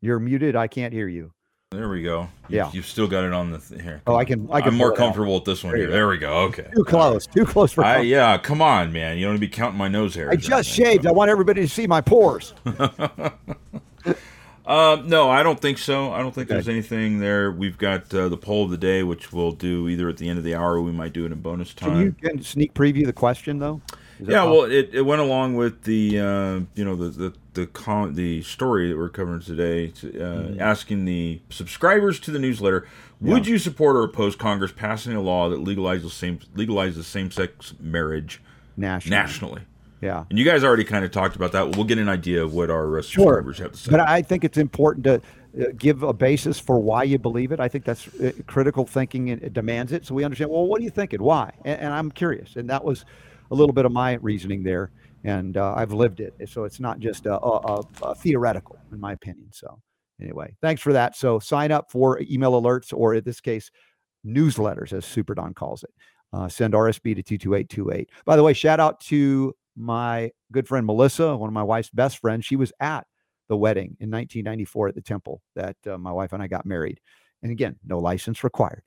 You're 0.00 0.20
muted. 0.20 0.56
I 0.56 0.66
can't 0.66 0.92
hear 0.92 1.08
you. 1.08 1.32
There 1.72 1.88
we 1.88 2.00
go. 2.02 2.28
You, 2.48 2.58
Yeah. 2.58 2.70
You've 2.72 2.86
still 2.86 3.08
got 3.08 3.24
it 3.24 3.32
on 3.32 3.50
the 3.50 3.58
th- 3.58 3.82
here. 3.82 4.00
Oh, 4.06 4.14
I 4.14 4.24
can- 4.24 4.48
I 4.52 4.60
can 4.60 4.68
I'm 4.70 4.76
more 4.76 4.90
pull 4.90 4.94
it 4.94 5.00
out. 5.00 5.04
comfortable 5.04 5.34
with 5.34 5.44
this 5.46 5.64
one 5.64 5.72
There 5.72 5.80
here. 5.82 5.90
There 5.90 6.06
we 6.08 6.16
go. 6.16 6.32
Okay. 6.44 6.68
Too 6.76 6.84
close. 6.84 7.26
Too 7.26 7.44
close 7.44 7.72
for. 7.72 7.82
I, 7.84 8.02
yeah, 8.02 8.38
come 8.38 8.62
on, 8.62 8.92
man. 8.92 9.18
You 9.18 9.24
don't 9.24 9.34
need 9.34 9.40
to 9.40 9.46
be 9.48 9.52
counting 9.52 9.76
my 9.76 9.88
nose 9.88 10.14
hairs. 10.14 10.30
I 10.30 10.36
just 10.36 10.68
shaved. 10.70 11.02
so. 11.02 11.08
I 11.08 11.12
want 11.12 11.28
everybody 11.28 11.62
to 11.62 11.68
see 11.68 11.86
my 11.86 12.00
pores. 12.00 12.54
Uh, 14.68 15.00
no, 15.04 15.30
I 15.30 15.44
don't 15.44 15.60
think 15.60 15.78
so. 15.78 16.10
I 16.12 16.18
don't 16.18 16.34
think 16.34 16.48
Okay. 16.48 16.54
there's 16.54 16.68
anything 16.68 17.20
there. 17.20 17.52
We've 17.52 17.78
got 17.78 18.12
uh, 18.12 18.28
the 18.28 18.36
poll 18.36 18.64
of 18.64 18.70
the 18.72 18.76
day, 18.76 19.04
which 19.04 19.32
we'll 19.32 19.52
do 19.52 19.88
either 19.88 20.08
at 20.08 20.16
the 20.16 20.28
end 20.28 20.38
of 20.38 20.44
the 20.44 20.56
hour 20.56 20.72
or 20.74 20.82
we 20.82 20.90
might 20.90 21.12
do 21.12 21.24
it 21.24 21.30
in 21.30 21.40
bonus 21.40 21.72
time. 21.72 21.90
Can 21.92 22.00
you 22.00 22.12
can 22.30 22.42
sneak 22.42 22.74
preview 22.74 23.06
the 23.06 23.12
question 23.12 23.60
though? 23.60 23.80
Yeah, 24.18 24.38
possible? 24.40 24.56
well, 24.62 24.64
it, 24.72 24.90
it 24.92 25.02
went 25.02 25.20
along 25.20 25.54
with 25.54 25.84
the 25.84 26.18
uh, 26.18 26.60
you 26.74 26.84
know 26.84 26.96
the 26.96 27.10
the 27.10 27.32
the 27.56 28.10
the 28.12 28.42
story 28.42 28.88
that 28.88 28.96
we're 28.96 29.08
covering 29.08 29.40
today, 29.40 29.88
to, 29.88 30.08
uh, 30.08 30.26
Mm-hmm. 30.42 30.60
asking 30.60 31.04
the 31.04 31.40
subscribers 31.50 32.20
to 32.20 32.30
the 32.30 32.38
newsletter, 32.38 32.86
would 33.20 33.46
you 33.46 33.58
support 33.58 33.96
or 33.96 34.04
oppose 34.04 34.36
Congress 34.36 34.72
passing 34.72 35.14
a 35.14 35.20
law 35.20 35.48
that 35.48 35.58
legalizes 35.58 36.10
same 36.12 36.38
legalizes 36.54 37.04
same 37.04 37.30
sex 37.30 37.74
marriage 37.80 38.40
national. 38.76 39.18
nationally? 39.18 39.62
Yeah. 40.02 40.24
And 40.28 40.38
you 40.38 40.44
guys 40.44 40.62
already 40.62 40.84
kind 40.84 41.04
of 41.04 41.10
talked 41.10 41.36
about 41.36 41.52
that. 41.52 41.74
We'll 41.74 41.86
get 41.86 41.98
an 41.98 42.08
idea 42.08 42.44
of 42.44 42.52
what 42.52 42.70
our 42.70 42.98
uh, 42.98 43.02
Sure. 43.02 43.24
subscribers 43.24 43.58
have 43.58 43.72
to 43.72 43.78
say. 43.78 43.90
But 43.90 44.00
I 44.00 44.20
think 44.22 44.44
it's 44.44 44.58
important 44.58 45.04
to 45.04 45.14
uh, 45.14 45.72
give 45.78 46.02
a 46.02 46.12
basis 46.12 46.60
for 46.60 46.78
why 46.78 47.02
you 47.04 47.18
believe 47.18 47.50
it. 47.50 47.60
I 47.60 47.68
think 47.68 47.84
that's 47.86 48.06
uh, 48.20 48.32
critical 48.46 48.84
thinking 48.84 49.30
and 49.30 49.42
it 49.42 49.54
demands 49.54 49.92
it. 49.92 50.04
So 50.04 50.14
we 50.14 50.22
understand, 50.22 50.50
well, 50.50 50.66
what 50.66 50.80
are 50.82 50.84
you 50.84 50.90
thinking? 50.90 51.22
Why? 51.22 51.50
And, 51.64 51.80
and 51.80 51.94
I'm 51.94 52.10
curious. 52.10 52.56
And 52.56 52.68
that 52.68 52.84
was 52.84 53.06
a 53.50 53.54
little 53.54 53.72
bit 53.72 53.86
of 53.86 53.92
my 53.92 54.14
reasoning 54.20 54.62
there. 54.64 54.90
And 55.26 55.56
uh, 55.56 55.74
I've 55.76 55.92
lived 55.92 56.20
it. 56.20 56.34
So 56.48 56.64
it's 56.64 56.78
not 56.78 57.00
just 57.00 57.26
a, 57.26 57.36
a, 57.40 57.82
a, 58.02 58.14
theoretical, 58.14 58.78
in 58.92 59.00
my 59.00 59.12
opinion. 59.12 59.48
So 59.50 59.80
anyway, 60.22 60.54
thanks 60.62 60.80
for 60.80 60.92
that. 60.92 61.16
So 61.16 61.40
sign 61.40 61.72
up 61.72 61.90
for 61.90 62.20
email 62.20 62.52
alerts, 62.52 62.92
or 62.96 63.14
in 63.14 63.24
this 63.24 63.40
case, 63.40 63.68
newsletters, 64.24 64.92
as 64.92 65.04
Super 65.04 65.34
Don 65.34 65.52
calls 65.52 65.82
it. 65.82 65.90
Uh, 66.32 66.48
send 66.48 66.74
RSB 66.74 67.16
to 67.16 67.24
22828. 67.24 68.08
By 68.24 68.36
the 68.36 68.42
way, 68.44 68.52
shout 68.52 68.78
out 68.78 69.00
to 69.00 69.52
my 69.76 70.30
good 70.52 70.68
friend 70.68 70.86
Melissa, 70.86 71.36
one 71.36 71.48
of 71.48 71.54
my 71.54 71.62
wife's 71.62 71.90
best 71.90 72.18
friends. 72.18 72.44
She 72.44 72.54
was 72.54 72.72
at 72.78 73.04
the 73.48 73.56
wedding 73.56 73.96
in 73.98 74.10
1994 74.10 74.88
at 74.88 74.94
the 74.94 75.02
temple 75.02 75.42
that 75.56 75.76
uh, 75.90 75.98
my 75.98 76.12
wife 76.12 76.32
and 76.32 76.42
I 76.42 76.46
got 76.46 76.66
married. 76.66 77.00
And 77.42 77.50
again, 77.50 77.76
no 77.84 77.98
license 77.98 78.44
required. 78.44 78.82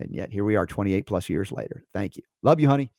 And 0.00 0.12
yet 0.12 0.32
here 0.32 0.44
we 0.44 0.56
are 0.56 0.66
28 0.66 1.06
plus 1.06 1.28
years 1.28 1.52
later. 1.52 1.84
Thank 1.94 2.16
you. 2.16 2.22
Love 2.42 2.58
you, 2.58 2.68
honey. 2.68 2.90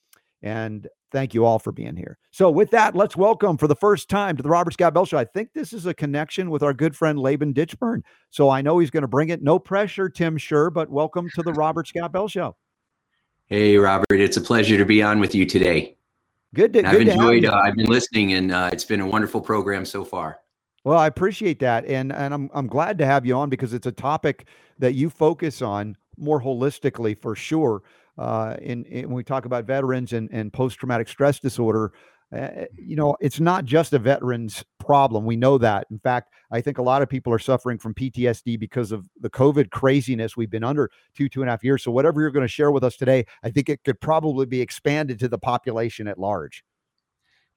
And 0.41 0.87
thank 1.11 1.33
you 1.33 1.45
all 1.45 1.59
for 1.59 1.71
being 1.71 1.95
here. 1.95 2.17
So, 2.31 2.49
with 2.49 2.69
that, 2.71 2.95
let's 2.95 3.15
welcome 3.15 3.57
for 3.57 3.67
the 3.67 3.75
first 3.75 4.09
time 4.09 4.37
to 4.37 4.43
the 4.43 4.49
Robert 4.49 4.73
Scott 4.73 4.93
Bell 4.93 5.05
Show. 5.05 5.17
I 5.17 5.25
think 5.25 5.53
this 5.53 5.73
is 5.73 5.85
a 5.85 5.93
connection 5.93 6.49
with 6.49 6.63
our 6.63 6.73
good 6.73 6.95
friend 6.95 7.17
Laban 7.19 7.53
Ditchburn. 7.53 8.03
So, 8.29 8.49
I 8.49 8.61
know 8.61 8.79
he's 8.79 8.91
going 8.91 9.01
to 9.01 9.07
bring 9.07 9.29
it. 9.29 9.41
No 9.41 9.57
pressure, 9.59 10.09
Tim 10.09 10.37
Shurr, 10.37 10.71
but 10.71 10.89
welcome 10.89 11.29
to 11.35 11.41
the 11.41 11.53
Robert 11.53 11.87
Scott 11.87 12.11
Bell 12.11 12.27
Show. 12.27 12.55
Hey, 13.47 13.77
Robert, 13.77 14.05
it's 14.11 14.37
a 14.37 14.41
pleasure 14.41 14.77
to 14.77 14.85
be 14.85 15.01
on 15.01 15.19
with 15.19 15.33
you 15.33 15.45
today. 15.45 15.97
Good 16.53 16.73
to, 16.73 16.79
And 16.79 16.87
I've 16.87 16.97
good 16.97 17.05
to 17.05 17.11
have 17.11 17.19
enjoyed, 17.21 17.45
uh, 17.45 17.61
I've 17.63 17.75
been 17.75 17.87
listening, 17.87 18.33
and 18.33 18.51
uh, 18.51 18.69
it's 18.71 18.83
been 18.83 19.01
a 19.01 19.07
wonderful 19.07 19.41
program 19.41 19.85
so 19.85 20.03
far. 20.03 20.39
Well, 20.83 20.97
I 20.97 21.07
appreciate 21.07 21.59
that, 21.59 21.85
and 21.85 22.13
and 22.13 22.33
I'm 22.33 22.49
I'm 22.53 22.67
glad 22.67 22.97
to 22.99 23.05
have 23.05 23.25
you 23.25 23.35
on 23.35 23.49
because 23.49 23.73
it's 23.73 23.87
a 23.87 23.91
topic 23.91 24.47
that 24.79 24.93
you 24.93 25.09
focus 25.09 25.61
on 25.61 25.97
more 26.17 26.41
holistically 26.41 27.19
for 27.19 27.35
sure. 27.35 27.83
Uh, 28.17 28.55
in, 28.61 28.83
in 28.85 29.05
when 29.05 29.15
we 29.15 29.23
talk 29.23 29.45
about 29.45 29.65
veterans 29.65 30.13
and 30.13 30.29
and 30.31 30.51
post 30.51 30.79
traumatic 30.79 31.07
stress 31.07 31.39
disorder, 31.39 31.93
uh, 32.35 32.65
you 32.77 32.95
know, 32.95 33.15
it's 33.21 33.39
not 33.39 33.63
just 33.63 33.93
a 33.93 33.99
veterans 33.99 34.65
problem. 34.79 35.25
We 35.25 35.37
know 35.37 35.57
that. 35.59 35.87
In 35.89 35.99
fact, 35.99 36.33
I 36.51 36.59
think 36.59 36.77
a 36.77 36.81
lot 36.81 37.01
of 37.01 37.09
people 37.09 37.31
are 37.31 37.39
suffering 37.39 37.77
from 37.77 37.93
PTSD 37.93 38.59
because 38.59 38.91
of 38.91 39.07
the 39.19 39.29
COVID 39.29 39.69
craziness 39.69 40.35
we've 40.35 40.49
been 40.49 40.63
under 40.63 40.89
two, 41.15 41.29
two 41.29 41.41
and 41.41 41.49
a 41.49 41.53
half 41.53 41.63
years. 41.63 41.83
So, 41.83 41.91
whatever 41.91 42.19
you're 42.19 42.31
going 42.31 42.45
to 42.45 42.51
share 42.51 42.71
with 42.71 42.83
us 42.83 42.97
today, 42.97 43.25
I 43.43 43.51
think 43.51 43.69
it 43.69 43.83
could 43.85 44.01
probably 44.01 44.45
be 44.45 44.59
expanded 44.59 45.19
to 45.19 45.29
the 45.29 45.37
population 45.37 46.07
at 46.07 46.19
large. 46.19 46.63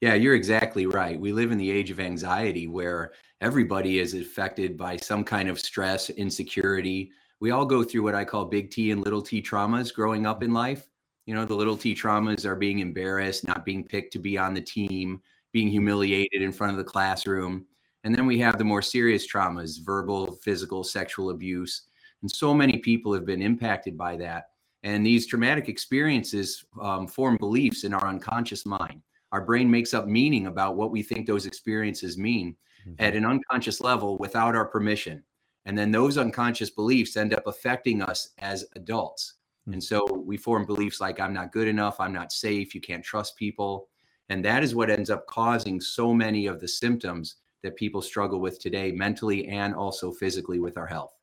Yeah, 0.01 0.15
you're 0.15 0.35
exactly 0.35 0.87
right. 0.87 1.19
We 1.19 1.33
live 1.33 1.53
in 1.53 1.59
the 1.59 1.71
age 1.71 1.91
of 1.91 2.01
anxiety 2.01 2.69
where 2.69 3.13
everybody 3.41 3.99
is 3.99 4.15
affected 4.15 4.77
by 4.79 4.97
some 4.97 5.25
kind 5.25 5.49
of 5.49 5.59
stress, 5.59 6.11
insecurity. 6.11 7.11
We 7.41 7.51
all 7.51 7.65
go 7.65 7.83
through 7.83 8.03
what 8.03 8.15
I 8.15 8.25
call 8.25 8.45
big 8.45 8.71
T 8.71 8.91
and 8.91 9.03
little 9.03 9.23
t 9.23 9.43
traumas 9.43 9.93
growing 9.93 10.27
up 10.27 10.43
in 10.43 10.53
life. 10.53 10.89
You 11.27 11.35
know, 11.35 11.45
the 11.45 11.55
little 11.55 11.77
t 11.77 11.95
traumas 11.95 12.45
are 12.45 12.57
being 12.57 12.81
embarrassed, 12.81 13.47
not 13.47 13.65
being 13.65 13.85
picked 13.85 14.13
to 14.15 14.19
be 14.19 14.37
on 14.39 14.55
the 14.55 14.61
team, 14.61 15.21
being 15.53 15.69
humiliated 15.69 16.43
in 16.43 16.53
front 16.53 16.73
of 16.73 16.79
the 16.79 16.85
classroom. 16.85 17.67
And 18.05 18.15
then 18.15 18.27
we 18.27 18.39
have 18.39 18.59
the 18.59 18.65
more 18.65 18.83
serious 18.83 19.31
traumas 19.31 19.85
verbal, 19.85 20.37
physical, 20.43 20.85
sexual 20.85 21.31
abuse. 21.31 21.83
And 22.23 22.31
so 22.31 22.55
many 22.55 22.79
people 22.79 23.13
have 23.15 23.27
been 23.27 23.43
impacted 23.43 23.97
by 23.97 24.17
that. 24.17 24.51
And 24.83 25.05
these 25.05 25.27
traumatic 25.27 25.69
experiences 25.69 26.65
um, 26.81 27.07
form 27.07 27.37
beliefs 27.37 27.85
in 27.85 27.93
our 27.93 28.07
unconscious 28.07 28.65
mind 28.65 29.03
our 29.33 29.41
brain 29.41 29.71
makes 29.71 29.95
up 29.95 30.07
meaning 30.07 30.47
about 30.47 30.77
what 30.77 30.91
we 30.91 31.03
think 31.03 31.27
those 31.27 31.47
experiences 31.47 32.19
mean 32.19 32.57
mm-hmm. 32.87 32.95
at 32.99 33.15
an 33.15 33.25
unconscious 33.25 33.81
level 33.81 34.19
without 34.19 34.57
our 34.57 34.65
permission. 34.65 35.23
And 35.67 35.77
then 35.77 35.91
those 35.91 36.19
unconscious 36.19 36.71
beliefs 36.71 37.17
end 37.17 37.35
up 37.35 37.47
affecting 37.47 38.03
us 38.03 38.31
as 38.39 38.65
adults. 38.77 39.35
Mm-hmm. 39.63 39.75
And 39.75 39.85
so 39.85 40.05
we 40.25 40.37
form 40.37 40.65
beliefs 40.65 41.01
like, 41.01 41.21
I'm 41.21 41.35
not 41.35 41.53
good 41.53 41.69
enough, 41.69 42.01
I'm 42.01 42.13
not 42.13 42.33
safe, 42.33 42.75
you 42.75 42.81
can't 42.81 43.05
trust 43.05 43.37
people. 43.37 43.89
And 44.29 44.45
that 44.45 44.63
is 44.63 44.75
what 44.75 44.91
ends 44.91 45.11
up 45.11 45.27
causing 45.27 45.81
so 45.81 46.15
many 46.15 46.47
of 46.47 46.61
the 46.61 46.69
symptoms 46.69 47.37
that 47.63 47.77
people 47.77 48.01
struggle 48.01 48.41
with 48.41 48.59
today, 48.59 48.91
mentally 48.93 49.49
and 49.49 49.75
also 49.75 50.13
physically 50.13 50.61
with 50.61 50.79
our 50.79 50.87
health. 50.87 51.15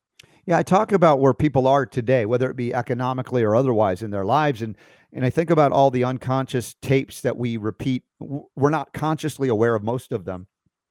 Yeah, 0.46 0.58
I 0.58 0.62
talk 0.62 0.92
about 0.92 1.20
where 1.20 1.34
people 1.34 1.66
are 1.66 1.84
today, 1.84 2.24
whether 2.26 2.48
it 2.50 2.56
be 2.56 2.72
economically 2.72 3.42
or 3.42 3.54
otherwise 3.56 4.02
in 4.02 4.10
their 4.10 4.24
lives. 4.24 4.62
And 4.62 4.76
and 5.12 5.24
I 5.24 5.30
think 5.30 5.50
about 5.50 5.72
all 5.72 5.90
the 5.90 6.04
unconscious 6.04 6.74
tapes 6.82 7.22
that 7.22 7.36
we 7.36 7.56
repeat. 7.56 8.04
We're 8.20 8.70
not 8.70 8.92
consciously 8.92 9.48
aware 9.48 9.74
of 9.74 9.82
most 9.82 10.12
of 10.12 10.24
them. 10.26 10.46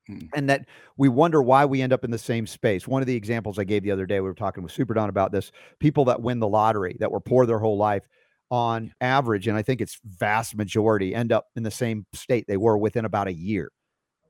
Mm. 0.09 0.29
And 0.33 0.49
that 0.49 0.65
we 0.97 1.09
wonder 1.09 1.41
why 1.41 1.65
we 1.65 1.81
end 1.81 1.93
up 1.93 2.03
in 2.03 2.11
the 2.11 2.17
same 2.17 2.47
space. 2.47 2.87
One 2.87 3.01
of 3.01 3.07
the 3.07 3.15
examples 3.15 3.59
I 3.59 3.63
gave 3.63 3.83
the 3.83 3.91
other 3.91 4.05
day, 4.05 4.19
we 4.19 4.27
were 4.27 4.33
talking 4.33 4.63
with 4.63 4.71
Super 4.71 4.93
Don 4.93 5.09
about 5.09 5.31
this 5.31 5.51
people 5.79 6.05
that 6.05 6.21
win 6.21 6.39
the 6.39 6.47
lottery 6.47 6.95
that 6.99 7.11
were 7.11 7.19
poor 7.19 7.45
their 7.45 7.59
whole 7.59 7.77
life 7.77 8.03
on 8.49 8.93
average, 9.01 9.47
and 9.47 9.57
I 9.57 9.61
think 9.61 9.81
it's 9.81 9.99
vast 10.05 10.55
majority 10.55 11.13
end 11.13 11.33
up 11.33 11.47
in 11.55 11.63
the 11.63 11.71
same 11.71 12.05
state 12.13 12.45
they 12.47 12.55
were 12.57 12.77
within 12.77 13.03
about 13.03 13.27
a 13.27 13.33
year. 13.33 13.69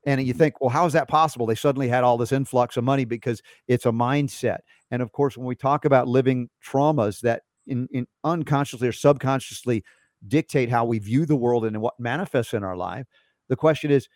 And 0.06 0.20
you 0.26 0.34
mm. 0.34 0.38
think, 0.38 0.60
well, 0.60 0.70
how 0.70 0.86
is 0.86 0.92
that 0.94 1.08
possible? 1.08 1.46
They 1.46 1.54
suddenly 1.54 1.88
had 1.88 2.02
all 2.02 2.16
this 2.16 2.32
influx 2.32 2.76
of 2.76 2.84
money 2.84 3.04
because 3.04 3.40
it's 3.68 3.86
a 3.86 3.92
mindset. 3.92 4.58
And 4.90 5.02
of 5.02 5.12
course, 5.12 5.36
when 5.36 5.46
we 5.46 5.54
talk 5.54 5.84
about 5.84 6.08
living 6.08 6.48
traumas 6.64 7.20
that 7.20 7.42
in, 7.68 7.88
in 7.92 8.06
unconsciously 8.24 8.88
or 8.88 8.92
subconsciously 8.92 9.84
dictate 10.26 10.70
how 10.70 10.84
we 10.84 10.98
view 10.98 11.26
the 11.26 11.36
world 11.36 11.64
and 11.64 11.80
what 11.80 11.94
manifests 11.98 12.54
in 12.54 12.64
our 12.64 12.76
life. 12.76 13.06
The 13.48 13.56
question 13.56 13.90
is, 13.90 14.08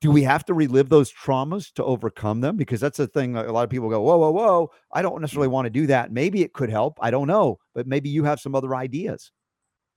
do 0.00 0.10
we 0.10 0.22
have 0.22 0.44
to 0.46 0.54
relive 0.54 0.88
those 0.88 1.12
traumas 1.12 1.72
to 1.74 1.84
overcome 1.84 2.40
them? 2.40 2.56
Because 2.56 2.80
that's 2.80 2.98
the 2.98 3.06
thing. 3.06 3.36
A 3.36 3.52
lot 3.52 3.64
of 3.64 3.70
people 3.70 3.88
go, 3.88 4.02
whoa, 4.02 4.18
whoa, 4.18 4.30
whoa. 4.30 4.70
I 4.92 5.02
don't 5.02 5.20
necessarily 5.20 5.48
want 5.48 5.66
to 5.66 5.70
do 5.70 5.86
that. 5.86 6.12
Maybe 6.12 6.42
it 6.42 6.52
could 6.52 6.70
help. 6.70 6.98
I 7.00 7.10
don't 7.10 7.26
know. 7.26 7.58
But 7.74 7.86
maybe 7.86 8.10
you 8.10 8.24
have 8.24 8.40
some 8.40 8.54
other 8.54 8.74
ideas. 8.74 9.30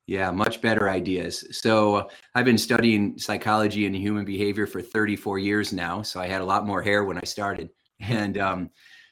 Yeah, 0.08 0.32
much 0.32 0.62
better 0.62 0.90
ideas. 0.90 1.46
So 1.52 2.10
I've 2.34 2.46
been 2.46 2.58
studying 2.58 3.20
psychology 3.20 3.86
and 3.86 3.94
human 3.94 4.24
behavior 4.24 4.66
for 4.66 4.82
34 4.82 5.40
years 5.40 5.74
now. 5.74 6.02
So 6.02 6.22
I 6.22 6.28
had 6.28 6.40
a 6.40 6.46
lot 6.46 6.66
more 6.66 6.82
hair 6.82 7.04
when 7.04 7.18
I 7.18 7.24
started. 7.24 7.70
And 8.00 8.38
um, 8.38 8.70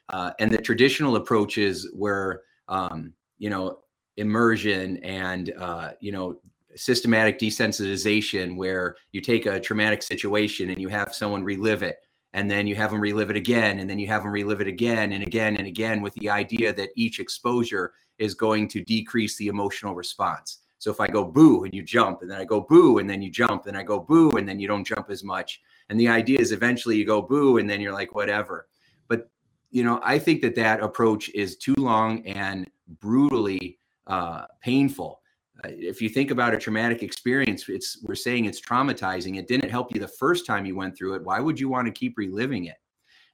uh, 0.10 0.34
and 0.38 0.52
the 0.52 0.60
traditional 0.60 1.16
approaches 1.16 1.90
were 1.96 2.44
um, 2.68 3.14
you 3.40 3.50
know 3.50 3.80
immersion 4.18 4.98
and 4.98 5.52
uh, 5.58 5.92
you 6.00 6.12
know 6.12 6.40
systematic 6.76 7.40
desensitization 7.40 8.56
where 8.56 8.96
you 9.12 9.22
take 9.22 9.46
a 9.46 9.60
traumatic 9.60 10.04
situation 10.04 10.70
and 10.70 10.80
you 10.80 10.88
have 10.88 11.14
someone 11.14 11.44
relive 11.44 11.84
it 11.84 11.98
and 12.34 12.52
then 12.52 12.68
you 12.68 12.76
have 12.76 12.92
them 12.92 13.00
relive 13.00 13.30
it 13.30 13.38
again 13.38 13.80
and 13.80 13.90
then 13.90 13.98
you 13.98 14.08
have 14.08 14.24
them 14.24 14.32
relive 14.32 14.62
it 14.62 14.68
again 14.68 15.14
and 15.14 15.26
again 15.26 15.56
and 15.56 15.68
again 15.68 16.02
with 16.02 16.14
the 16.16 16.30
idea 16.30 16.74
that 16.74 16.90
each 16.96 17.20
exposure 17.20 17.94
is 18.18 18.34
going 18.34 18.68
to 18.68 18.84
decrease 18.84 19.38
the 19.38 19.48
emotional 19.48 19.96
response. 19.96 20.60
So 20.80 20.92
if 20.92 21.00
i 21.00 21.08
go 21.08 21.24
boo 21.24 21.64
and 21.64 21.74
you 21.74 21.82
jump 21.82 22.22
and 22.22 22.30
then 22.30 22.40
i 22.40 22.44
go 22.44 22.62
boo 22.62 23.00
and 23.00 23.10
then 23.10 23.22
you 23.22 23.32
jump 23.32 23.68
and 23.68 23.78
i 23.78 23.84
go 23.84 24.00
boo 24.00 24.32
and 24.32 24.48
then 24.48 24.60
you 24.60 24.68
don't 24.68 24.86
jump 24.86 25.10
as 25.10 25.24
much. 25.24 25.62
And 25.90 26.00
the 26.00 26.10
idea 26.10 26.40
is 26.40 26.52
eventually 26.52 26.98
you 26.98 27.06
go 27.06 27.22
boo 27.22 27.58
and 27.58 27.70
then 27.70 27.80
you're 27.80 27.94
like 27.94 28.14
whatever. 28.14 28.68
But 29.08 29.30
you 29.72 29.84
know 29.84 30.00
i 30.04 30.20
think 30.20 30.42
that 30.42 30.56
that 30.56 30.82
approach 30.82 31.30
is 31.30 31.58
too 31.58 31.76
long 31.78 32.26
and 32.28 32.70
brutally 33.00 33.80
uh, 34.08 34.46
painful. 34.62 35.22
If 35.70 36.02
you 36.02 36.10
think 36.10 36.32
about 36.32 36.54
a 36.54 36.58
traumatic 36.58 37.04
experience, 37.04 37.68
it's 37.70 38.02
we're 38.04 38.16
saying 38.16 38.46
it's 38.46 38.62
traumatizing. 38.62 39.38
It 39.38 39.48
didn't 39.48 39.70
help 39.70 39.94
you 39.94 40.00
the 40.00 40.08
first 40.08 40.46
time 40.46 40.66
you 40.66 40.76
went 40.76 40.98
through 40.98 41.16
it. 41.16 41.24
Why 41.24 41.40
would 41.40 41.60
you 41.60 41.70
want 41.70 41.88
to 41.88 41.92
keep 41.92 42.18
reliving 42.18 42.66
it? 42.66 42.78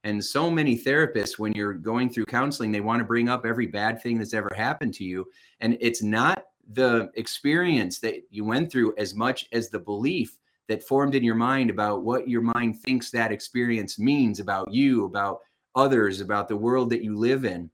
And 0.03 0.23
so 0.23 0.49
many 0.49 0.77
therapists, 0.77 1.37
when 1.37 1.53
you're 1.53 1.73
going 1.73 2.09
through 2.09 2.25
counseling, 2.25 2.71
they 2.71 2.81
want 2.81 2.99
to 2.99 3.05
bring 3.05 3.29
up 3.29 3.45
every 3.45 3.67
bad 3.67 4.01
thing 4.01 4.17
that's 4.17 4.33
ever 4.33 4.49
happened 4.55 4.93
to 4.95 5.03
you. 5.03 5.27
And 5.59 5.77
it's 5.79 6.01
not 6.01 6.45
the 6.73 7.11
experience 7.15 7.99
that 7.99 8.15
you 8.29 8.43
went 8.43 8.71
through 8.71 8.95
as 8.97 9.13
much 9.13 9.47
as 9.51 9.69
the 9.69 9.79
belief 9.79 10.37
that 10.67 10.87
formed 10.87 11.15
in 11.15 11.23
your 11.23 11.35
mind 11.35 11.69
about 11.69 12.03
what 12.03 12.27
your 12.27 12.41
mind 12.41 12.81
thinks 12.81 13.11
that 13.11 13.31
experience 13.31 13.99
means 13.99 14.39
about 14.39 14.73
you, 14.73 15.05
about 15.05 15.41
others, 15.75 16.21
about 16.21 16.47
the 16.47 16.57
world 16.57 16.89
that 16.89 17.03
you 17.03 17.15
live 17.15 17.45
in. 17.45 17.69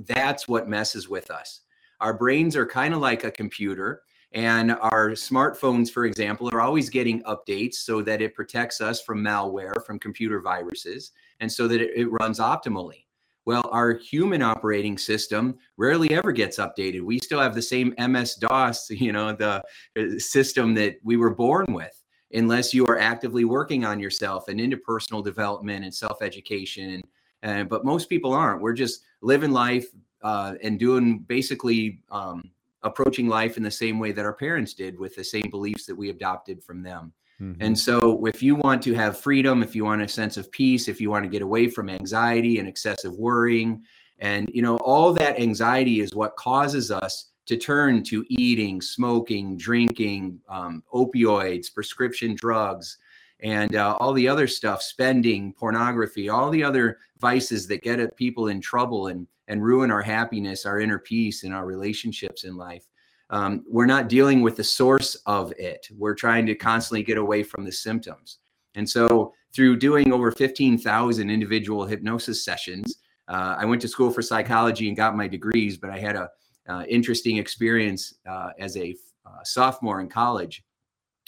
That's 0.00 0.48
what 0.48 0.68
messes 0.68 1.08
with 1.08 1.30
us. 1.30 1.60
Our 2.04 2.12
brains 2.12 2.54
are 2.54 2.66
kind 2.66 2.92
of 2.92 3.00
like 3.00 3.24
a 3.24 3.30
computer, 3.30 4.02
and 4.32 4.72
our 4.72 5.12
smartphones, 5.12 5.90
for 5.90 6.04
example, 6.04 6.50
are 6.52 6.60
always 6.60 6.90
getting 6.90 7.22
updates 7.22 7.76
so 7.76 8.02
that 8.02 8.20
it 8.20 8.34
protects 8.34 8.82
us 8.82 9.00
from 9.00 9.24
malware, 9.24 9.82
from 9.86 9.98
computer 9.98 10.38
viruses, 10.38 11.12
and 11.40 11.50
so 11.50 11.66
that 11.66 11.80
it, 11.80 11.92
it 11.96 12.08
runs 12.08 12.40
optimally. 12.40 13.06
Well, 13.46 13.66
our 13.72 13.94
human 13.94 14.42
operating 14.42 14.98
system 14.98 15.56
rarely 15.78 16.10
ever 16.10 16.30
gets 16.30 16.58
updated. 16.58 17.00
We 17.00 17.20
still 17.20 17.40
have 17.40 17.54
the 17.54 17.62
same 17.62 17.94
MS 17.96 18.34
DOS, 18.34 18.90
you 18.90 19.10
know, 19.10 19.32
the 19.32 19.62
uh, 19.98 20.18
system 20.18 20.74
that 20.74 20.96
we 21.04 21.16
were 21.16 21.34
born 21.34 21.64
with, 21.70 22.04
unless 22.34 22.74
you 22.74 22.84
are 22.86 22.98
actively 22.98 23.46
working 23.46 23.86
on 23.86 23.98
yourself 23.98 24.48
and 24.48 24.60
into 24.60 24.76
personal 24.76 25.22
development 25.22 25.86
and 25.86 25.94
self 25.94 26.20
education 26.20 27.00
and 27.44 27.68
but 27.68 27.84
most 27.84 28.08
people 28.08 28.32
aren't. 28.32 28.62
We're 28.62 28.72
just 28.72 29.04
living 29.20 29.52
life 29.52 29.86
uh, 30.24 30.54
and 30.62 30.78
doing 30.78 31.18
basically 31.20 32.00
um, 32.10 32.50
approaching 32.82 33.28
life 33.28 33.56
in 33.56 33.62
the 33.62 33.70
same 33.70 33.98
way 33.98 34.10
that 34.10 34.24
our 34.24 34.32
parents 34.32 34.74
did, 34.74 34.98
with 34.98 35.14
the 35.14 35.22
same 35.22 35.48
beliefs 35.50 35.86
that 35.86 35.94
we 35.94 36.10
adopted 36.10 36.64
from 36.64 36.82
them. 36.82 37.12
Mm-hmm. 37.40 37.62
And 37.62 37.78
so, 37.78 38.24
if 38.26 38.42
you 38.42 38.54
want 38.54 38.82
to 38.84 38.94
have 38.94 39.20
freedom, 39.20 39.62
if 39.62 39.76
you 39.76 39.84
want 39.84 40.02
a 40.02 40.08
sense 40.08 40.36
of 40.36 40.50
peace, 40.50 40.88
if 40.88 41.00
you 41.00 41.10
want 41.10 41.24
to 41.24 41.28
get 41.28 41.42
away 41.42 41.68
from 41.68 41.90
anxiety 41.90 42.58
and 42.58 42.66
excessive 42.66 43.12
worrying, 43.12 43.82
and 44.18 44.50
you 44.54 44.62
know, 44.62 44.76
all 44.78 45.12
that 45.12 45.38
anxiety 45.38 46.00
is 46.00 46.14
what 46.14 46.36
causes 46.36 46.90
us 46.90 47.30
to 47.46 47.56
turn 47.58 48.02
to 48.04 48.24
eating, 48.30 48.80
smoking, 48.80 49.58
drinking, 49.58 50.40
um, 50.48 50.82
opioids, 50.94 51.72
prescription 51.72 52.34
drugs, 52.34 52.96
and 53.40 53.76
uh, 53.76 53.96
all 54.00 54.14
the 54.14 54.28
other 54.28 54.46
stuff, 54.46 54.82
spending, 54.82 55.52
pornography, 55.52 56.30
all 56.30 56.48
the 56.48 56.64
other 56.64 56.98
vices 57.18 57.66
that 57.66 57.82
get 57.82 58.16
people 58.16 58.48
in 58.48 58.60
trouble 58.60 59.08
and 59.08 59.26
and 59.48 59.62
ruin 59.62 59.90
our 59.90 60.02
happiness, 60.02 60.66
our 60.66 60.80
inner 60.80 60.98
peace, 60.98 61.44
and 61.44 61.54
our 61.54 61.66
relationships 61.66 62.44
in 62.44 62.56
life. 62.56 62.86
Um, 63.30 63.64
we're 63.68 63.86
not 63.86 64.08
dealing 64.08 64.42
with 64.42 64.56
the 64.56 64.64
source 64.64 65.16
of 65.26 65.52
it. 65.58 65.86
We're 65.96 66.14
trying 66.14 66.46
to 66.46 66.54
constantly 66.54 67.02
get 67.02 67.18
away 67.18 67.42
from 67.42 67.64
the 67.64 67.72
symptoms. 67.72 68.38
And 68.74 68.88
so, 68.88 69.32
through 69.54 69.76
doing 69.76 70.12
over 70.12 70.32
15,000 70.32 71.30
individual 71.30 71.86
hypnosis 71.86 72.44
sessions, 72.44 72.96
uh, 73.28 73.54
I 73.58 73.64
went 73.64 73.80
to 73.82 73.88
school 73.88 74.10
for 74.10 74.20
psychology 74.20 74.88
and 74.88 74.96
got 74.96 75.16
my 75.16 75.28
degrees, 75.28 75.78
but 75.78 75.90
I 75.90 75.98
had 75.98 76.16
a 76.16 76.28
uh, 76.68 76.84
interesting 76.88 77.36
experience 77.36 78.14
uh, 78.28 78.50
as 78.58 78.76
a 78.76 78.96
uh, 79.26 79.42
sophomore 79.44 80.00
in 80.00 80.08
college 80.08 80.64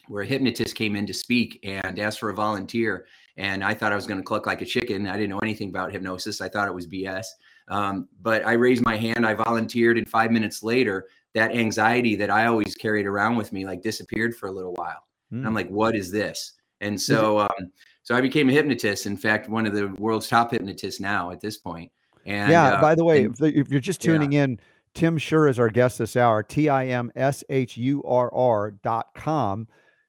where 0.08 0.22
a 0.22 0.26
hypnotist 0.26 0.74
came 0.74 0.96
in 0.96 1.06
to 1.06 1.14
speak 1.14 1.58
and 1.62 1.98
asked 1.98 2.20
for 2.20 2.30
a 2.30 2.34
volunteer. 2.34 3.06
And 3.36 3.62
I 3.62 3.74
thought 3.74 3.92
I 3.92 3.96
was 3.96 4.06
going 4.06 4.20
to 4.20 4.24
cluck 4.24 4.46
like 4.46 4.62
a 4.62 4.66
chicken. 4.66 5.06
I 5.06 5.14
didn't 5.14 5.30
know 5.30 5.40
anything 5.40 5.68
about 5.68 5.92
hypnosis. 5.92 6.40
I 6.40 6.48
thought 6.48 6.68
it 6.68 6.74
was 6.74 6.86
BS. 6.86 7.26
Um, 7.68 8.08
but 8.22 8.46
I 8.46 8.52
raised 8.52 8.84
my 8.84 8.96
hand, 8.96 9.26
I 9.26 9.34
volunteered, 9.34 9.98
and 9.98 10.08
five 10.08 10.30
minutes 10.30 10.62
later, 10.62 11.08
that 11.34 11.52
anxiety 11.52 12.16
that 12.16 12.30
I 12.30 12.46
always 12.46 12.74
carried 12.74 13.06
around 13.06 13.36
with 13.36 13.52
me 13.52 13.66
like 13.66 13.82
disappeared 13.82 14.36
for 14.36 14.48
a 14.48 14.52
little 14.52 14.72
while. 14.74 15.04
Mm. 15.32 15.38
And 15.38 15.46
I'm 15.46 15.52
hmm. 15.52 15.56
like, 15.56 15.68
what 15.68 15.96
is 15.96 16.10
this? 16.10 16.54
And 16.80 17.00
so, 17.00 17.40
um, 17.40 17.72
So 18.02 18.14
I 18.14 18.20
became 18.20 18.48
a 18.48 18.52
hypnotist. 18.52 19.06
In 19.06 19.16
fact, 19.16 19.48
one 19.48 19.66
of 19.66 19.74
the 19.74 19.88
world's 19.98 20.28
top 20.28 20.52
hypnotists 20.52 21.00
now 21.00 21.32
at 21.32 21.40
this 21.40 21.58
point. 21.58 21.90
And 22.24 22.50
yeah, 22.50 22.74
uh, 22.74 22.80
by 22.80 22.94
the 22.94 23.04
way, 23.04 23.24
and- 23.24 23.40
if, 23.40 23.68
you're 23.68 23.80
just 23.80 24.04
yeah. 24.04 24.12
tuning 24.12 24.34
in, 24.34 24.60
Tim 24.94 25.18
Shurr 25.18 25.50
is 25.50 25.58
our 25.58 25.68
guest 25.68 25.98
this 25.98 26.16
hour. 26.16 26.42
T 26.42 26.68
I 26.68 26.86
M 26.86 27.10
S 27.16 27.42
H 27.48 27.76
U 27.76 28.02
R 28.04 28.32
R 28.32 28.70
dot 28.70 29.08
com. 29.16 29.66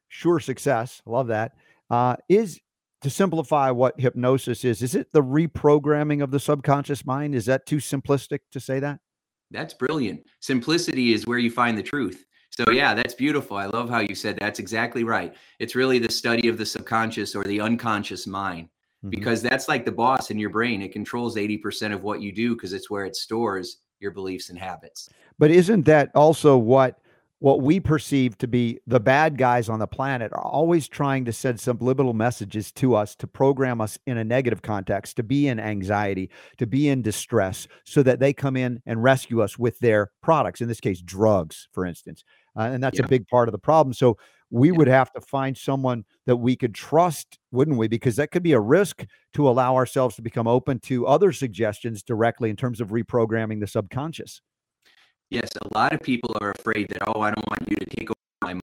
Sure 0.10 0.40
success. 0.40 1.02
Love 1.06 1.28
that. 1.28 1.54
Uh, 1.90 2.16
is 2.30 2.60
to 3.02 3.10
simplify 3.10 3.72
what 3.72 4.00
hypnosis 4.00 4.66
is, 4.66 4.82
is 4.82 4.96
it 4.96 5.12
the 5.12 5.22
reprogramming 5.22 6.24
of 6.24 6.32
the 6.32 6.40
subconscious 6.40 7.06
mind? 7.06 7.36
Is 7.36 7.46
that 7.46 7.66
too 7.66 7.78
simplistic 7.78 8.40
to 8.52 8.60
say 8.60 8.80
that? 8.80 9.00
That's 9.52 9.74
brilliant. 9.74 10.22
Simplicity 10.40 11.14
is 11.14 11.26
where 11.26 11.38
you 11.38 11.52
find 11.52 11.78
the 11.78 11.84
truth. 11.84 12.26
So 12.50 12.72
yeah, 12.72 12.94
that's 12.94 13.14
beautiful. 13.14 13.56
I 13.58 13.66
love 13.66 13.90
how 13.90 14.00
you 14.00 14.16
said 14.16 14.38
that's 14.40 14.60
exactly 14.60 15.04
right. 15.04 15.36
It's 15.60 15.76
really 15.76 16.00
the 16.00 16.12
study 16.12 16.48
of 16.48 16.58
the 16.58 16.66
subconscious 16.66 17.36
or 17.36 17.44
the 17.44 17.62
unconscious 17.62 18.26
mind 18.26 18.70
Mhm. 19.06 19.12
because 19.12 19.44
that's 19.44 19.68
like 19.68 19.86
the 19.86 19.92
boss 19.92 20.32
in 20.32 20.40
your 20.40 20.50
brain. 20.50 20.82
It 20.82 20.92
controls 20.92 21.38
80% 21.38 21.94
of 21.94 22.04
what 22.04 22.22
you 22.22 22.32
do 22.32 22.56
because 22.56 22.74
it's 22.74 22.90
where 22.90 23.06
it 23.06 23.16
stores 23.16 23.78
your 24.00 24.12
beliefs 24.12 24.50
and 24.50 24.58
habits. 24.58 25.08
But 25.38 25.52
isn't 25.52 25.86
that 25.86 26.10
also 26.16 26.58
what 26.58 27.00
what 27.40 27.62
we 27.62 27.80
perceive 27.80 28.38
to 28.40 28.48
be 28.48 28.80
the 28.88 29.00
bad 29.00 29.38
guys 29.38 29.70
on 29.70 29.80
the 29.80 29.88
planet 29.88 30.34
are 30.34 30.44
always 30.44 30.88
trying 30.88 31.24
to 31.26 31.32
send 31.32 31.60
subliminal 31.60 32.14
messages 32.14 32.72
to 32.72 32.96
us 32.96 33.16
to 33.16 33.28
program 33.28 33.80
us 33.80 34.00
in 34.08 34.18
a 34.18 34.24
negative 34.24 34.64
context, 34.64 35.16
to 35.18 35.24
be 35.24 35.48
in 35.48 35.60
anxiety, 35.60 36.32
to 36.58 36.66
be 36.66 36.90
in 36.90 37.02
distress, 37.04 37.68
so 37.86 38.02
that 38.02 38.20
they 38.20 38.34
come 38.34 38.58
in 38.58 38.82
and 38.88 39.04
rescue 39.04 39.42
us 39.42 39.58
with 39.60 39.78
their 39.80 40.10
products. 40.24 40.62
In 40.62 40.68
this 40.68 40.80
case, 40.82 41.00
drugs, 41.02 41.68
for 41.74 41.86
instance, 41.86 42.24
uh, 42.58 42.62
and 42.74 42.84
that's 42.84 42.98
Yeah. 42.98 43.06
a 43.06 43.10
big 43.10 43.28
part 43.28 43.48
of 43.48 43.52
the 43.52 43.60
problem. 43.60 43.94
So 43.94 44.18
we 44.50 44.70
Yeah. 44.72 44.78
would 44.78 44.88
have 44.88 45.12
to 45.12 45.22
find 45.22 45.56
someone 45.56 46.06
that 46.26 46.38
we 46.38 46.56
could 46.56 46.74
trust, 46.74 47.38
wouldn't 47.52 47.78
we? 47.78 47.88
Because 47.88 48.16
that 48.16 48.32
could 48.32 48.44
be 48.44 48.54
a 48.54 48.60
risk 48.60 49.06
to 49.34 49.48
allow 49.48 49.76
ourselves 49.76 50.16
to 50.16 50.24
become 50.24 50.48
open 50.48 50.80
to 50.80 51.06
other 51.06 51.32
suggestions 51.32 52.02
directly 52.02 52.50
in 52.50 52.56
terms 52.56 52.82
of 52.82 52.90
reprogramming 52.90 53.60
the 53.60 53.68
subconscious. 53.68 54.42
Yes, 55.30 55.50
a 55.62 55.78
lot 55.78 55.94
of 55.94 56.02
people 56.02 56.36
are 56.42 56.52
afraid 56.52 56.88
that 56.90 57.04
oh, 57.08 57.22
I 57.22 57.32
don't 57.32 57.48
want 57.50 57.70
you 57.70 57.76
to 57.76 57.86
take 57.86 58.10
over 58.10 58.16
my 58.42 58.54
mind, 58.54 58.62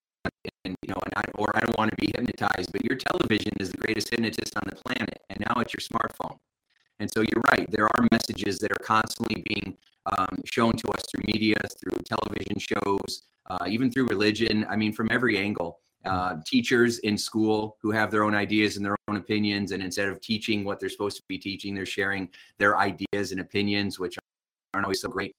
and 0.65 0.77
you 0.83 0.89
know, 0.89 1.01
and 1.05 1.13
I, 1.17 1.23
or 1.35 1.51
I 1.55 1.61
don't 1.61 1.77
want 1.77 1.91
to 1.91 1.97
be 1.97 2.11
hypnotized. 2.17 2.73
But 2.73 2.85
your 2.85 2.97
television 2.97 3.53
is 3.61 3.71
the 3.71 3.79
greatest 3.79 4.11
hypnotist 4.11 4.57
on 4.57 4.63
the 4.67 4.77
planet, 4.77 5.21
and 5.29 5.41
now 5.41 5.61
it's 5.61 5.75
your 5.75 5.81
smartphone. 5.83 6.39
And 7.01 7.11
so 7.13 7.21
you're 7.21 7.43
right. 7.51 7.71
There 7.71 7.87
are 7.87 8.09
messages 8.13 8.59
that 8.61 8.73
are 8.73 8.85
constantly 8.85 9.45
being 9.49 9.77
um, 10.07 10.39
shown 10.47 10.73
to 10.73 10.89
us 10.93 11.03
through 11.11 11.25
media, 11.27 11.57
through 11.81 11.99
television 12.05 12.59
shows, 12.59 13.23
uh, 13.51 13.67
even 13.69 13.91
through 13.91 14.07
religion. 14.07 14.67
I 14.71 14.77
mean, 14.77 14.93
from 14.93 15.09
every 15.11 15.39
angle. 15.39 15.81
Uh, 16.07 16.37
teachers 16.47 16.99
in 16.99 17.17
school 17.17 17.79
who 17.81 17.91
have 17.91 18.11
their 18.11 18.25
own 18.25 18.35
ideas 18.35 18.77
and 18.77 18.85
their 18.85 18.97
own 19.09 19.17
opinions, 19.17 19.73
and 19.73 19.83
instead 19.83 20.09
of 20.09 20.21
teaching 20.21 20.63
what 20.63 20.79
they're 20.79 20.91
supposed 20.91 21.17
to 21.17 21.23
be 21.29 21.39
teaching, 21.39 21.75
they're 21.75 21.87
sharing 21.87 22.29
their 22.59 22.77
ideas 22.79 23.33
and 23.33 23.41
opinions, 23.41 23.99
which 23.99 24.19
aren't 24.75 24.85
always 24.85 25.01
so 25.01 25.09
great. 25.09 25.35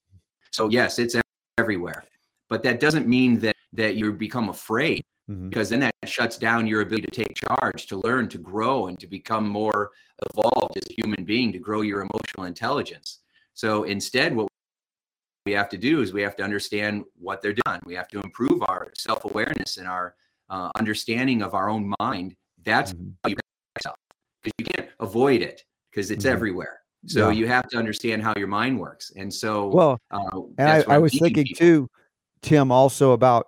So 0.52 0.68
yes, 0.68 0.98
it's 0.98 1.16
everywhere, 1.58 2.04
but 2.48 2.62
that 2.62 2.80
doesn't 2.80 3.06
mean 3.06 3.38
that 3.40 3.56
that 3.72 3.96
you 3.96 4.12
become 4.12 4.48
afraid 4.48 5.02
Mhm. 5.28 5.50
because 5.50 5.68
then 5.68 5.80
that 5.80 5.92
shuts 6.06 6.38
down 6.38 6.66
your 6.66 6.80
ability 6.80 7.06
to 7.06 7.10
take 7.10 7.34
charge, 7.34 7.86
to 7.88 7.96
learn, 7.98 8.28
to 8.28 8.38
grow, 8.38 8.86
and 8.86 8.98
to 9.00 9.06
become 9.06 9.48
more 9.48 9.90
evolved 10.30 10.76
as 10.76 10.84
a 10.88 10.94
human 10.94 11.24
being, 11.24 11.52
to 11.52 11.58
grow 11.58 11.82
your 11.82 12.00
emotional 12.00 12.46
intelligence. 12.46 13.20
So 13.54 13.84
instead, 13.84 14.34
what 14.34 14.48
we 15.44 15.52
have 15.52 15.68
to 15.70 15.78
do 15.78 16.00
is 16.00 16.12
we 16.12 16.22
have 16.22 16.36
to 16.36 16.42
understand 16.42 17.04
what 17.18 17.42
they're 17.42 17.54
doing. 17.64 17.80
We 17.84 17.94
have 17.94 18.08
to 18.08 18.20
improve 18.20 18.62
our 18.62 18.92
self 18.96 19.24
awareness 19.24 19.76
and 19.76 19.86
our 19.88 20.14
uh, 20.48 20.70
understanding 20.76 21.42
of 21.42 21.54
our 21.54 21.68
own 21.68 21.92
mind. 22.00 22.36
That's 22.64 22.92
Mhm. 22.94 23.14
how 23.24 23.30
you 23.30 23.36
yourself 23.76 23.96
because 24.42 24.54
you 24.58 24.64
can't 24.66 24.90
avoid 25.00 25.42
it 25.42 25.64
because 25.90 26.10
it's 26.10 26.24
Mhm. 26.24 26.30
everywhere. 26.30 26.82
So 27.04 27.28
Yeah. 27.28 27.36
you 27.36 27.46
have 27.46 27.68
to 27.68 27.78
understand 27.78 28.22
how 28.22 28.34
your 28.36 28.48
mind 28.48 28.78
works. 28.78 29.12
And 29.16 29.32
so, 29.32 29.68
Well, 29.68 30.00
uh, 30.10 30.40
And 30.58 30.70
I, 30.70 30.84
I 30.94 30.98
was 30.98 31.12
thinking 31.12 31.44
people. 31.44 31.58
too, 31.58 31.90
Tim, 32.42 32.72
also 32.72 33.12
about 33.12 33.46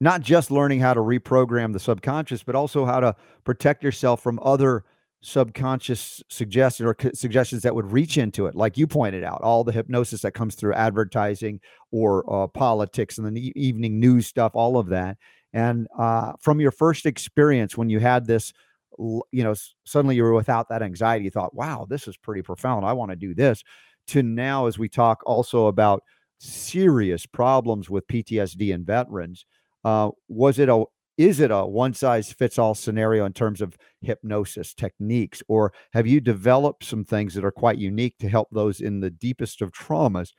not 0.00 0.20
just 0.20 0.50
learning 0.50 0.80
how 0.80 0.92
to 0.94 1.00
reprogram 1.00 1.72
the 1.72 1.80
subconscious, 1.80 2.42
but 2.42 2.54
also 2.54 2.84
how 2.84 3.00
to 3.00 3.16
protect 3.44 3.82
yourself 3.82 4.22
from 4.22 4.38
other 4.42 4.84
subconscious 5.22 6.22
suggestions 6.28 6.86
or 6.86 6.94
suggestions 7.14 7.62
that 7.62 7.74
would 7.74 7.90
reach 7.90 8.18
into 8.18 8.46
it. 8.46 8.54
Like 8.54 8.76
you 8.76 8.86
pointed 8.86 9.24
out, 9.24 9.40
all 9.40 9.64
the 9.64 9.72
hypnosis 9.72 10.20
that 10.20 10.32
comes 10.32 10.54
through 10.54 10.74
advertising 10.74 11.60
or 11.90 12.30
uh, 12.30 12.46
politics 12.48 13.16
and 13.16 13.34
the 13.34 13.52
evening 13.56 13.98
news 13.98 14.26
stuff, 14.26 14.52
all 14.54 14.76
of 14.76 14.88
that. 14.88 15.16
And 15.54 15.88
uh, 15.98 16.32
from 16.40 16.60
your 16.60 16.72
first 16.72 17.06
experience 17.06 17.76
when 17.76 17.88
you 17.88 18.00
had 18.00 18.26
this, 18.26 18.52
you 18.98 19.42
know, 19.44 19.54
suddenly 19.84 20.16
you 20.16 20.22
were 20.22 20.34
without 20.34 20.68
that 20.68 20.82
anxiety, 20.82 21.24
you 21.24 21.30
thought, 21.30 21.54
wow, 21.54 21.86
this 21.88 22.06
is 22.08 22.16
pretty 22.16 22.42
profound. 22.42 22.84
I 22.84 22.92
want 22.92 23.10
to 23.10 23.16
do 23.16 23.34
this. 23.34 23.62
To 24.08 24.22
now, 24.22 24.66
as 24.66 24.78
we 24.78 24.88
talk 24.88 25.22
also 25.24 25.66
about 25.66 26.02
serious 26.38 27.26
problems 27.26 27.88
with 27.88 28.06
PTSD 28.06 28.72
in 28.72 28.84
veterans. 28.84 29.46
Uh, 29.84 30.10
was 30.28 30.58
it 30.58 30.68
a 30.68 30.84
is 31.16 31.38
it 31.38 31.50
a 31.52 31.64
one 31.64 31.94
size 31.94 32.32
fits 32.32 32.58
all 32.58 32.74
scenario 32.74 33.24
in 33.24 33.32
terms 33.32 33.60
of 33.60 33.76
hypnosis 34.00 34.74
techniques, 34.74 35.42
or 35.48 35.72
have 35.92 36.06
you 36.06 36.20
developed 36.20 36.84
some 36.84 37.04
things 37.04 37.34
that 37.34 37.44
are 37.44 37.52
quite 37.52 37.78
unique 37.78 38.18
to 38.18 38.28
help 38.28 38.48
those 38.50 38.80
in 38.80 39.00
the 39.00 39.10
deepest 39.10 39.62
of 39.62 39.70
traumas 39.70 40.32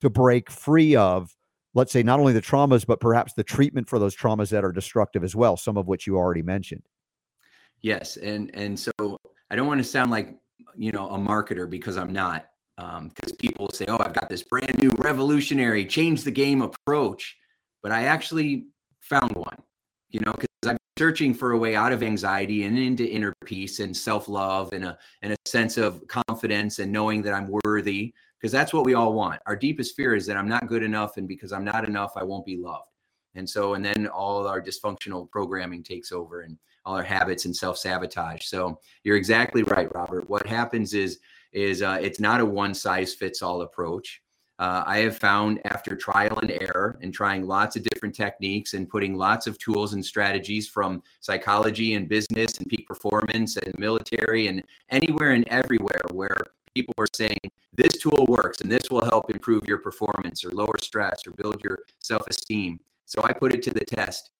to 0.00 0.08
break 0.08 0.50
free 0.50 0.96
of, 0.96 1.36
let's 1.74 1.92
say, 1.92 2.02
not 2.02 2.18
only 2.18 2.32
the 2.32 2.40
traumas, 2.40 2.86
but 2.86 3.00
perhaps 3.00 3.34
the 3.34 3.44
treatment 3.44 3.88
for 3.88 3.98
those 3.98 4.16
traumas 4.16 4.48
that 4.50 4.64
are 4.64 4.72
destructive 4.72 5.22
as 5.22 5.36
well, 5.36 5.56
some 5.56 5.76
of 5.76 5.86
which 5.86 6.06
you 6.06 6.16
already 6.16 6.42
mentioned? 6.42 6.82
Yes, 7.82 8.16
and 8.16 8.50
and 8.54 8.78
so 8.78 8.92
I 9.50 9.56
don't 9.56 9.66
want 9.66 9.78
to 9.78 9.84
sound 9.84 10.10
like 10.10 10.36
you 10.76 10.92
know 10.92 11.08
a 11.10 11.18
marketer 11.18 11.68
because 11.68 11.96
I'm 11.96 12.12
not. 12.12 12.46
Um, 12.78 13.10
because 13.14 13.32
people 13.32 13.68
say, 13.70 13.84
"Oh, 13.88 13.98
I've 14.00 14.14
got 14.14 14.28
this 14.28 14.42
brand 14.42 14.78
new 14.82 14.90
revolutionary, 14.98 15.84
change 15.84 16.22
the 16.24 16.30
game 16.30 16.62
approach," 16.62 17.36
but 17.82 17.92
I 17.92 18.04
actually 18.04 18.66
found 19.00 19.32
one. 19.32 19.56
You 20.10 20.20
know, 20.20 20.32
because 20.32 20.48
I'm 20.66 20.78
searching 20.98 21.34
for 21.34 21.52
a 21.52 21.58
way 21.58 21.74
out 21.74 21.92
of 21.92 22.02
anxiety 22.02 22.64
and 22.64 22.78
into 22.78 23.06
inner 23.08 23.34
peace 23.44 23.80
and 23.80 23.96
self 23.96 24.28
love 24.28 24.72
and 24.72 24.84
a 24.84 24.98
and 25.22 25.32
a 25.32 25.36
sense 25.46 25.76
of 25.76 26.06
confidence 26.08 26.78
and 26.78 26.92
knowing 26.92 27.22
that 27.22 27.34
I'm 27.34 27.50
worthy. 27.64 28.14
Because 28.40 28.52
that's 28.52 28.72
what 28.72 28.84
we 28.84 28.94
all 28.94 29.12
want. 29.12 29.40
Our 29.46 29.54
deepest 29.54 29.94
fear 29.94 30.16
is 30.16 30.26
that 30.26 30.36
I'm 30.36 30.48
not 30.48 30.66
good 30.66 30.82
enough, 30.82 31.16
and 31.16 31.28
because 31.28 31.52
I'm 31.52 31.64
not 31.64 31.84
enough, 31.84 32.12
I 32.16 32.24
won't 32.24 32.46
be 32.46 32.56
loved. 32.56 32.88
And 33.34 33.48
so, 33.48 33.74
and 33.74 33.84
then 33.84 34.06
all 34.08 34.46
our 34.46 34.60
dysfunctional 34.60 35.30
programming 35.30 35.82
takes 35.84 36.10
over, 36.12 36.40
and 36.42 36.58
all 36.84 36.96
our 36.96 37.02
habits 37.02 37.44
and 37.44 37.54
self 37.54 37.78
sabotage. 37.78 38.44
So 38.44 38.78
you're 39.04 39.16
exactly 39.16 39.62
right, 39.62 39.92
Robert. 39.94 40.28
What 40.28 40.46
happens 40.46 40.94
is 40.94 41.18
is 41.52 41.82
uh, 41.82 41.98
it's 42.00 42.20
not 42.20 42.40
a 42.40 42.46
one 42.46 42.74
size 42.74 43.14
fits 43.14 43.42
all 43.42 43.62
approach. 43.62 44.22
Uh, 44.58 44.84
I 44.86 44.98
have 44.98 45.18
found 45.18 45.60
after 45.64 45.96
trial 45.96 46.38
and 46.38 46.50
error 46.50 46.98
and 47.02 47.12
trying 47.12 47.46
lots 47.46 47.74
of 47.74 47.82
different 47.82 48.14
techniques 48.14 48.74
and 48.74 48.88
putting 48.88 49.16
lots 49.16 49.46
of 49.46 49.58
tools 49.58 49.94
and 49.94 50.04
strategies 50.04 50.68
from 50.68 51.02
psychology 51.20 51.94
and 51.94 52.08
business 52.08 52.58
and 52.58 52.68
peak 52.68 52.86
performance 52.86 53.56
and 53.56 53.76
military 53.78 54.46
and 54.46 54.62
anywhere 54.90 55.32
and 55.32 55.48
everywhere 55.48 56.02
where 56.12 56.36
people 56.74 56.94
are 56.98 57.08
saying 57.14 57.40
this 57.74 57.98
tool 57.98 58.24
works 58.28 58.60
and 58.60 58.70
this 58.70 58.90
will 58.90 59.04
help 59.04 59.30
improve 59.30 59.66
your 59.66 59.78
performance 59.78 60.44
or 60.44 60.50
lower 60.50 60.78
stress 60.80 61.26
or 61.26 61.32
build 61.32 61.60
your 61.64 61.78
self 62.00 62.22
esteem. 62.28 62.78
So 63.06 63.22
I 63.24 63.32
put 63.32 63.54
it 63.54 63.62
to 63.64 63.70
the 63.70 63.84
test 63.84 64.30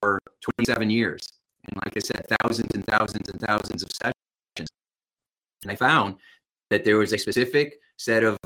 for 0.00 0.20
27 0.42 0.90
years. 0.90 1.32
And 1.68 1.76
like 1.84 1.96
I 1.96 2.00
said, 2.00 2.26
thousands 2.40 2.74
and 2.74 2.84
thousands 2.86 3.28
and 3.28 3.40
thousands 3.40 3.82
of 3.82 3.90
sessions. 3.92 4.70
And 5.62 5.70
I 5.70 5.76
found 5.76 6.16
that 6.70 6.84
there 6.84 6.98
was 6.98 7.12
a 7.12 7.18
specific 7.18 7.78
set 7.96 8.24
of 8.24 8.36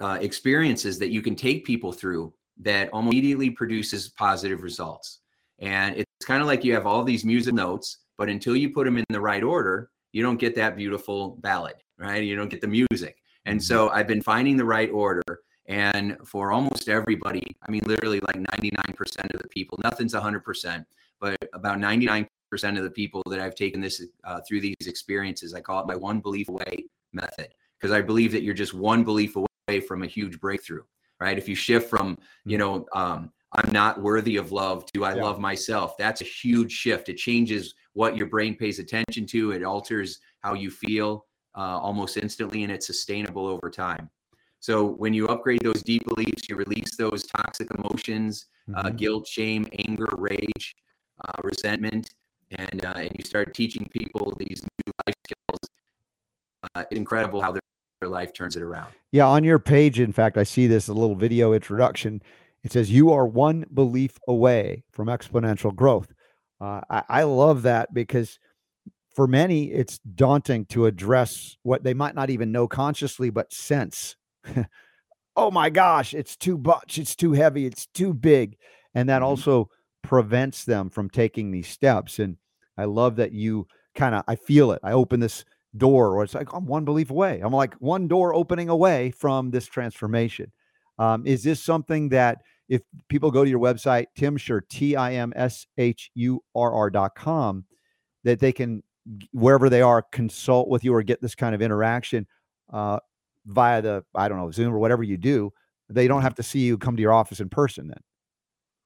uh, 0.00 0.18
experiences 0.20 0.98
that 0.98 1.10
you 1.10 1.22
can 1.22 1.36
take 1.36 1.64
people 1.64 1.92
through 1.92 2.32
that 2.60 2.88
almost 2.92 3.12
immediately 3.12 3.50
produces 3.50 4.08
positive 4.10 4.62
results. 4.62 5.20
And 5.60 5.96
it's 5.96 6.26
kind 6.26 6.40
of 6.40 6.46
like 6.46 6.64
you 6.64 6.74
have 6.74 6.86
all 6.86 7.04
these 7.04 7.24
music 7.24 7.54
notes, 7.54 7.98
but 8.18 8.28
until 8.28 8.56
you 8.56 8.70
put 8.70 8.84
them 8.84 8.96
in 8.96 9.04
the 9.08 9.20
right 9.20 9.42
order, 9.42 9.90
you 10.12 10.22
don't 10.22 10.36
get 10.38 10.54
that 10.56 10.76
beautiful 10.76 11.36
ballad, 11.40 11.74
right? 11.98 12.22
You 12.22 12.36
don't 12.36 12.48
get 12.48 12.60
the 12.60 12.68
music. 12.68 13.18
And 13.46 13.62
so 13.62 13.90
I've 13.90 14.06
been 14.06 14.22
finding 14.22 14.56
the 14.56 14.64
right 14.64 14.90
order. 14.90 15.22
And 15.66 16.16
for 16.24 16.52
almost 16.52 16.88
everybody, 16.88 17.56
I 17.66 17.70
mean, 17.70 17.82
literally 17.86 18.20
like 18.20 18.36
99% 18.36 19.34
of 19.34 19.42
the 19.42 19.48
people, 19.48 19.78
nothing's 19.82 20.14
100%, 20.14 20.84
but 21.20 21.36
about 21.52 21.78
99% 21.78 22.26
of 22.62 22.84
the 22.84 22.90
people 22.90 23.22
that 23.30 23.40
I've 23.40 23.54
taken 23.54 23.80
this 23.80 24.02
uh, 24.24 24.40
through 24.46 24.60
these 24.60 24.86
experiences, 24.86 25.54
I 25.54 25.60
call 25.60 25.80
it 25.80 25.86
my 25.86 25.96
one 25.96 26.20
belief 26.20 26.48
away 26.48 26.86
method, 27.12 27.54
because 27.78 27.92
I 27.92 28.00
believe 28.00 28.32
that 28.32 28.42
you're 28.42 28.54
just 28.54 28.74
one 28.74 29.02
belief 29.04 29.36
away 29.36 29.80
from 29.80 30.02
a 30.02 30.06
huge 30.06 30.38
breakthrough, 30.40 30.82
right? 31.20 31.38
If 31.38 31.48
you 31.48 31.54
shift 31.54 31.88
from, 31.88 32.18
you 32.44 32.58
know, 32.58 32.86
um, 32.92 33.32
I'm 33.56 33.72
not 33.72 34.02
worthy 34.02 34.36
of 34.36 34.52
love 34.52 34.84
to 34.92 35.04
I 35.04 35.14
Yeah. 35.14 35.22
love 35.22 35.38
myself, 35.38 35.96
that's 35.96 36.20
a 36.20 36.24
huge 36.24 36.72
shift. 36.72 37.08
It 37.08 37.16
changes 37.16 37.74
what 37.92 38.16
your 38.16 38.26
brain 38.26 38.56
pays 38.56 38.78
attention 38.78 39.26
to, 39.26 39.52
it 39.52 39.62
alters 39.62 40.18
how 40.40 40.54
you 40.54 40.70
feel 40.70 41.26
uh, 41.56 41.78
almost 41.78 42.16
instantly, 42.16 42.64
and 42.64 42.72
it's 42.72 42.86
sustainable 42.86 43.46
over 43.46 43.70
time. 43.70 44.10
So 44.60 44.84
when 44.84 45.14
you 45.14 45.28
upgrade 45.28 45.60
those 45.62 45.82
deep 45.82 46.04
beliefs, 46.06 46.48
you 46.48 46.56
release 46.56 46.96
those 46.96 47.22
toxic 47.24 47.68
emotions, 47.70 48.46
uh, 48.74 48.90
Mhm. 48.90 48.96
guilt, 48.96 49.26
shame, 49.26 49.68
anger, 49.86 50.08
rage, 50.16 50.74
uh, 51.24 51.40
resentment, 51.44 52.10
and 52.58 52.84
uh, 52.84 52.94
and 52.96 53.10
you 53.16 53.24
start 53.24 53.54
teaching 53.54 53.88
people 53.92 54.34
these 54.38 54.62
new 54.62 54.92
life 55.06 55.14
skills. 55.26 55.70
Uh, 56.74 56.84
it's 56.90 56.98
incredible 56.98 57.40
how 57.40 57.52
their, 57.52 57.60
their 58.00 58.08
life 58.08 58.32
turns 58.32 58.56
it 58.56 58.62
around. 58.62 58.92
Yeah, 59.12 59.26
on 59.26 59.44
your 59.44 59.58
page, 59.58 60.00
in 60.00 60.12
fact, 60.12 60.36
I 60.36 60.42
see 60.44 60.66
this 60.66 60.88
a 60.88 60.94
little 60.94 61.16
video 61.16 61.52
introduction. 61.52 62.22
It 62.62 62.72
says 62.72 62.90
you 62.90 63.12
are 63.12 63.26
one 63.26 63.66
belief 63.72 64.18
away 64.26 64.84
from 64.92 65.08
exponential 65.08 65.74
growth. 65.74 66.12
Uh, 66.60 66.80
I, 66.88 67.02
I 67.08 67.22
love 67.24 67.62
that 67.62 67.92
because 67.92 68.38
for 69.14 69.26
many, 69.26 69.70
it's 69.70 69.98
daunting 69.98 70.64
to 70.66 70.86
address 70.86 71.56
what 71.62 71.84
they 71.84 71.94
might 71.94 72.14
not 72.14 72.30
even 72.30 72.50
know 72.50 72.66
consciously, 72.66 73.30
but 73.30 73.52
sense. 73.52 74.16
oh 75.36 75.50
my 75.50 75.70
gosh, 75.70 76.14
it's 76.14 76.36
too 76.36 76.58
much, 76.58 76.98
it's 76.98 77.14
too 77.14 77.32
heavy, 77.32 77.66
it's 77.66 77.86
too 77.86 78.14
big. 78.14 78.56
And 78.94 79.08
that 79.08 79.22
Mhm. 79.22 79.26
also 79.26 79.70
prevents 80.02 80.64
them 80.64 80.90
from 80.90 81.10
taking 81.10 81.50
these 81.50 81.68
steps. 81.68 82.18
And 82.18 82.36
I 82.76 82.84
love 82.84 83.16
that 83.16 83.32
you 83.32 83.66
kind 83.94 84.14
of, 84.14 84.24
I 84.26 84.36
feel 84.36 84.72
it. 84.72 84.80
I 84.82 84.92
open 84.92 85.20
this 85.20 85.44
door, 85.76 86.16
or 86.16 86.24
it's 86.24 86.34
like, 86.34 86.52
I'm 86.52 86.66
one 86.66 86.84
belief 86.84 87.10
away. 87.10 87.40
I'm 87.40 87.52
like 87.52 87.74
one 87.74 88.08
door 88.08 88.34
opening 88.34 88.68
away 88.68 89.10
from 89.10 89.50
this 89.50 89.66
transformation. 89.66 90.52
Um, 90.98 91.26
is 91.26 91.42
this 91.42 91.62
something 91.62 92.08
that 92.10 92.38
if 92.68 92.82
people 93.08 93.30
go 93.30 93.44
to 93.44 93.50
your 93.50 93.60
website, 93.60 94.06
Tim 94.16 94.38
Shurr, 94.38 94.62
T 94.68 94.96
I 94.96 95.14
M 95.14 95.32
S 95.36 95.66
H 95.76 96.10
U 96.14 96.40
R 96.54 96.72
R 96.72 96.90
dot 96.90 97.14
com, 97.16 97.64
that 98.22 98.40
they 98.40 98.52
can, 98.52 98.82
wherever 99.32 99.68
they 99.68 99.82
are, 99.82 100.02
consult 100.12 100.68
with 100.68 100.84
you 100.84 100.94
or 100.94 101.02
get 101.02 101.20
this 101.20 101.34
kind 101.34 101.54
of 101.54 101.60
interaction 101.60 102.26
uh, 102.72 102.98
via 103.46 103.82
the, 103.82 104.04
I 104.14 104.28
don't 104.28 104.38
know, 104.38 104.50
Zoom 104.50 104.72
or 104.72 104.78
whatever 104.78 105.02
you 105.02 105.16
do? 105.16 105.52
They 105.90 106.08
don't 106.08 106.22
have 106.22 106.36
to 106.36 106.42
see 106.42 106.60
you 106.60 106.78
come 106.78 106.96
to 106.96 107.02
your 107.02 107.12
office 107.12 107.40
in 107.40 107.50
person 107.50 107.88
then. 107.88 108.00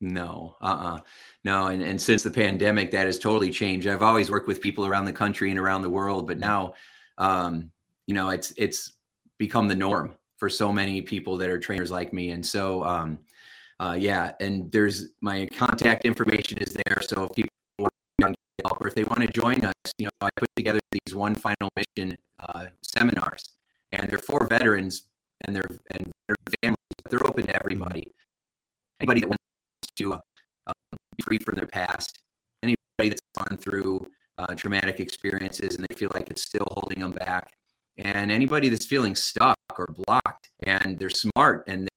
No, 0.00 0.56
uh-uh. 0.60 1.00
No, 1.48 1.68
and, 1.68 1.82
and 1.82 1.98
since 1.98 2.22
the 2.22 2.30
pandemic, 2.30 2.90
that 2.90 3.06
has 3.06 3.18
totally 3.18 3.50
changed. 3.50 3.86
I've 3.86 4.02
always 4.02 4.30
worked 4.30 4.48
with 4.48 4.60
people 4.60 4.84
around 4.84 5.06
the 5.06 5.14
country 5.14 5.48
and 5.48 5.58
around 5.58 5.80
the 5.80 5.88
world, 5.88 6.26
but 6.26 6.38
now, 6.38 6.74
um, 7.16 7.70
you 8.06 8.12
know, 8.12 8.28
it's 8.28 8.52
it's 8.58 8.92
become 9.38 9.66
the 9.66 9.74
norm 9.74 10.14
for 10.36 10.50
so 10.50 10.70
many 10.70 11.00
people 11.00 11.38
that 11.38 11.48
are 11.48 11.58
trainers 11.58 11.90
like 11.90 12.12
me. 12.12 12.32
And 12.32 12.44
so, 12.44 12.84
um, 12.84 13.18
uh, 13.80 13.96
yeah, 13.98 14.32
and 14.40 14.70
there's 14.70 15.06
my 15.22 15.46
contact 15.46 16.04
information 16.04 16.58
is 16.58 16.76
there. 16.84 17.00
So 17.00 17.24
if 17.24 17.32
people 17.34 17.88
want 18.18 18.34
to 18.34 18.68
or 18.78 18.86
if 18.86 18.94
they 18.94 19.04
want 19.04 19.22
to 19.22 19.28
join 19.28 19.64
us, 19.64 19.74
you 19.96 20.04
know, 20.04 20.10
I 20.20 20.28
put 20.36 20.50
together 20.54 20.80
these 20.92 21.14
one 21.14 21.34
final 21.34 21.70
mission 21.78 22.14
uh, 22.40 22.66
seminars, 22.82 23.52
and 23.92 24.06
they're 24.10 24.18
for 24.18 24.46
veterans 24.46 25.04
and 25.46 25.56
they're 25.56 25.80
and 25.92 26.12
their 26.26 26.36
families, 26.60 26.76
they're 27.08 27.26
open 27.26 27.46
to 27.46 27.56
everybody. 27.56 28.12
Anybody 29.00 29.20
that 29.20 29.28
wants 29.28 29.44
to 29.96 30.12
uh, 30.12 30.20
free 31.22 31.38
from 31.38 31.56
their 31.56 31.66
past. 31.66 32.18
Anybody 32.62 33.10
that's 33.10 33.22
gone 33.36 33.56
through 33.56 34.06
uh, 34.38 34.54
traumatic 34.54 35.00
experiences 35.00 35.76
and 35.76 35.86
they 35.88 35.94
feel 35.94 36.10
like 36.14 36.30
it's 36.30 36.42
still 36.42 36.66
holding 36.70 37.00
them 37.00 37.12
back, 37.12 37.52
and 37.96 38.30
anybody 38.30 38.68
that's 38.68 38.86
feeling 38.86 39.14
stuck 39.14 39.56
or 39.76 39.86
blocked, 40.06 40.50
and 40.64 40.98
they're 40.98 41.10
smart 41.10 41.64
and 41.66 41.88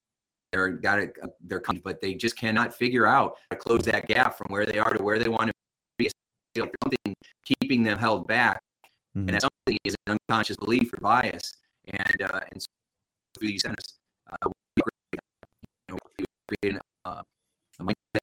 they're 0.52 0.70
got 0.70 1.00
it, 1.00 1.16
they're 1.42 1.60
coming, 1.60 1.82
but 1.84 2.02
they 2.02 2.14
just 2.14 2.36
cannot 2.38 2.74
figure 2.74 3.06
out 3.08 3.38
how 3.50 3.56
to 3.56 3.62
close 3.62 3.84
that 3.84 4.08
gap 4.08 4.38
from 4.38 4.48
where 4.50 4.66
they 4.66 4.80
are 4.80 4.94
to 4.94 5.04
where 5.04 5.18
they 5.20 5.30
want 5.30 5.48
to 5.48 5.54
be. 5.98 6.10
Feel 6.56 6.66
like 6.66 6.76
something 6.84 7.16
keeping 7.46 7.84
them 7.84 7.98
held 7.98 8.28
back, 8.28 8.62
Mhm. 9.16 9.28
and 9.28 9.30
that 9.30 9.42
something 9.42 9.78
is 9.86 9.96
an 10.08 10.18
unconscious 10.30 10.58
belief 10.58 10.94
or 10.94 10.98
bias, 10.98 11.54
and 11.86 12.22
uh, 12.22 12.42
and 12.52 12.62
so 12.62 12.68
through 13.38 13.48
these 13.48 13.62
centers, 13.62 14.00
uh, 14.30 14.50
we 14.50 14.82
create, 14.82 15.24
you 15.88 15.96
know, 15.96 15.98
we 16.20 16.26
create 16.60 16.82
uh, 17.06 17.24
a 17.80 17.84
mindset 17.84 17.96
reset 18.14 18.21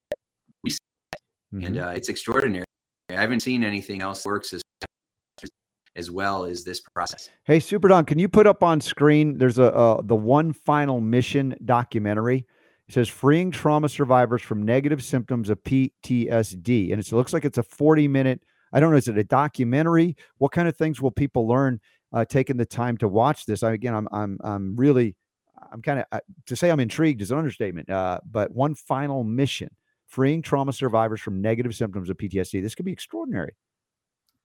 and 1.53 1.63
Mhm. 1.77 1.87
uh, 1.87 1.91
it's 1.91 2.09
extraordinary. 2.09 2.65
I 3.11 3.15
haven't 3.15 3.41
seen 3.41 3.65
anything 3.65 4.03
else 4.03 4.23
that 4.23 4.29
works 4.29 4.53
as 4.53 4.63
as 5.97 6.13
well 6.13 6.45
as 6.45 6.63
this 6.63 6.81
process. 6.95 7.29
Hey, 7.43 7.59
Super 7.59 7.89
Don, 7.89 8.05
can 8.05 8.21
you 8.21 8.29
put 8.29 8.47
up 8.47 8.63
on 8.63 8.81
screen? 8.81 9.37
There's 9.37 9.59
a 9.59 9.75
uh, 9.75 10.01
the 10.03 10.15
one 10.15 10.53
final 10.53 11.01
mission 11.01 11.57
documentary. 11.65 12.47
It 12.87 12.95
says 12.95 13.09
freeing 13.09 13.51
trauma 13.51 13.89
survivors 13.89 14.41
from 14.41 14.63
negative 14.63 15.03
symptoms 15.03 15.51
of 15.51 15.63
PTSD, 15.65 16.93
and 16.93 17.01
it's, 17.01 17.11
it 17.11 17.17
looks 17.17 17.33
like 17.33 17.45
it's 17.45 17.59
a 17.59 17.63
40 17.65 18.07
minute. 18.07 18.41
I 18.73 18.79
don't 18.81 18.93
know. 18.93 18.97
Is 18.97 19.09
it 19.09 19.19
a 19.19 19.25
documentary? 19.25 20.17
What 20.37 20.53
kind 20.53 20.69
of 20.69 20.77
things 20.77 21.01
will 21.01 21.11
people 21.11 21.49
learn 21.49 21.81
uh, 22.13 22.25
taking 22.25 22.57
the 22.59 22.67
time 22.67 22.97
to 22.99 23.09
watch 23.09 23.45
this? 23.47 23.63
I, 23.65 23.73
again, 23.73 23.95
I'm 23.95 24.07
I'm 24.13 24.39
I'm 24.45 24.77
really 24.77 25.17
I'm 25.73 25.83
kind 25.83 25.99
of 25.99 26.05
uh, 26.13 26.21
to 26.47 26.55
say 26.55 26.71
I'm 26.71 26.81
intrigued 26.81 27.23
is 27.23 27.33
an 27.33 27.39
understatement. 27.39 27.91
Uh, 27.91 28.21
but 28.31 28.53
one 28.53 28.77
final 28.77 29.25
mission, 29.25 29.71
freeing 30.09 30.43
trauma 30.43 30.73
survivors 30.73 31.21
from 31.21 31.41
negative 31.41 31.75
symptoms 31.75 32.11
of 32.11 32.17
PTSD. 32.17 32.63
This 32.63 32.75
could 32.75 32.87
be 32.87 32.93
extraordinary. 32.93 33.55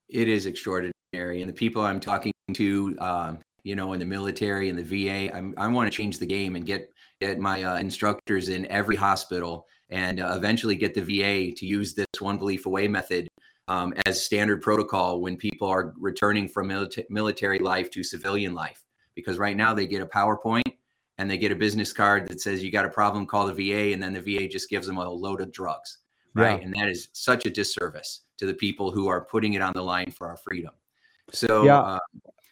It 0.08 0.28
is 0.28 0.46
extraordinary, 0.46 1.40
and 1.40 1.48
the 1.48 1.54
people 1.54 1.82
I'm 1.82 1.98
talking 1.98 2.32
to, 2.52 2.96
um, 3.00 3.38
you 3.64 3.74
know, 3.74 3.94
in 3.94 3.98
the 3.98 4.06
military 4.06 4.68
and 4.68 4.78
the 4.78 4.82
VA, 4.82 5.34
I'm, 5.34 5.54
I 5.56 5.66
want 5.68 5.90
to 5.90 5.96
change 5.96 6.18
the 6.18 6.26
game 6.26 6.56
and 6.56 6.66
get 6.66 6.90
get 7.20 7.38
my 7.38 7.62
uh, 7.62 7.78
instructors 7.78 8.50
in 8.50 8.66
every 8.66 8.96
hospital, 8.96 9.66
and 9.88 10.20
uh, 10.20 10.34
eventually 10.36 10.76
get 10.76 10.94
the 10.94 11.00
VA 11.00 11.54
to 11.56 11.66
use 11.66 11.94
this 11.94 12.06
one 12.20 12.36
belief 12.36 12.66
away 12.66 12.86
method 12.86 13.26
um, 13.68 13.94
as 14.04 14.22
standard 14.22 14.60
protocol 14.60 15.20
when 15.22 15.36
people 15.36 15.66
are 15.68 15.94
returning 15.98 16.48
from 16.48 16.68
milita- 16.68 17.06
military 17.08 17.58
life 17.58 17.90
to 17.90 18.04
civilian 18.04 18.54
life. 18.54 18.82
Because 19.14 19.38
right 19.38 19.56
now 19.56 19.72
they 19.72 19.86
get 19.86 20.02
a 20.02 20.06
PowerPoint 20.06 20.73
and 21.18 21.30
they 21.30 21.38
get 21.38 21.52
a 21.52 21.54
business 21.56 21.92
card 21.92 22.28
that 22.28 22.40
says 22.40 22.62
you 22.62 22.70
got 22.70 22.84
a 22.84 22.88
problem, 22.88 23.26
call 23.26 23.46
the 23.46 23.52
VA, 23.54 23.92
and 23.92 24.02
then 24.02 24.12
the 24.14 24.20
VA 24.20 24.48
just 24.48 24.68
gives 24.68 24.86
them 24.86 24.96
a 24.98 25.08
load 25.08 25.40
of 25.40 25.52
drugs, 25.52 25.98
right? 26.34 26.58
Yeah. 26.60 26.64
And 26.66 26.74
that 26.74 26.88
is 26.88 27.08
such 27.12 27.46
a 27.46 27.50
disservice 27.50 28.22
to 28.38 28.46
the 28.46 28.54
people 28.54 28.90
who 28.90 29.06
are 29.08 29.20
putting 29.24 29.54
it 29.54 29.62
on 29.62 29.72
the 29.74 29.82
line 29.82 30.10
for 30.10 30.26
our 30.28 30.36
freedom. 30.36 30.72
So 31.32 31.64
Yeah. 31.64 31.78
uh, 31.80 31.98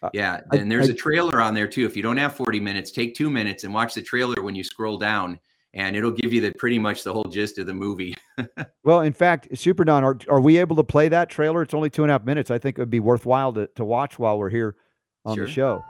Uh, 0.02 0.10
yeah, 0.12 0.40
and 0.52 0.68
there's 0.70 0.88
I- 0.88 0.92
a 0.92 0.96
trailer 0.96 1.40
on 1.40 1.54
there 1.54 1.68
too. 1.68 1.86
If 1.86 1.96
you 1.96 2.02
don't 2.02 2.16
have 2.16 2.34
40 2.34 2.58
minutes, 2.58 2.90
take 2.90 3.14
two 3.14 3.30
minutes 3.30 3.62
and 3.62 3.72
watch 3.72 3.94
the 3.94 4.02
trailer 4.02 4.42
when 4.42 4.56
you 4.56 4.64
scroll 4.64 4.98
down, 4.98 5.38
and 5.74 5.94
it'll 5.94 6.10
give 6.10 6.32
you 6.32 6.40
the 6.40 6.52
pretty 6.58 6.76
much 6.78 7.04
the 7.04 7.12
whole 7.12 7.22
gist 7.30 7.58
of 7.58 7.66
the 7.66 7.74
movie. 7.74 8.16
Well, 8.84 9.02
in 9.02 9.12
fact, 9.12 9.56
Super 9.56 9.84
Don, 9.84 10.02
are, 10.02 10.18
are 10.28 10.40
we 10.40 10.56
able 10.58 10.74
to 10.74 10.82
play 10.82 11.08
that 11.08 11.28
trailer? 11.30 11.62
It's 11.62 11.72
only 11.72 11.88
two 11.88 12.02
and 12.02 12.10
a 12.10 12.14
half 12.14 12.24
minutes. 12.24 12.50
I 12.50 12.58
think 12.58 12.78
it 12.78 12.82
would 12.82 12.90
be 12.90 12.98
worthwhile 12.98 13.52
to, 13.52 13.68
to 13.76 13.84
watch 13.84 14.18
while 14.18 14.36
we're 14.40 14.50
here 14.50 14.74
on 15.24 15.36
Sure. 15.36 15.46
the 15.46 15.52
show. 15.52 15.84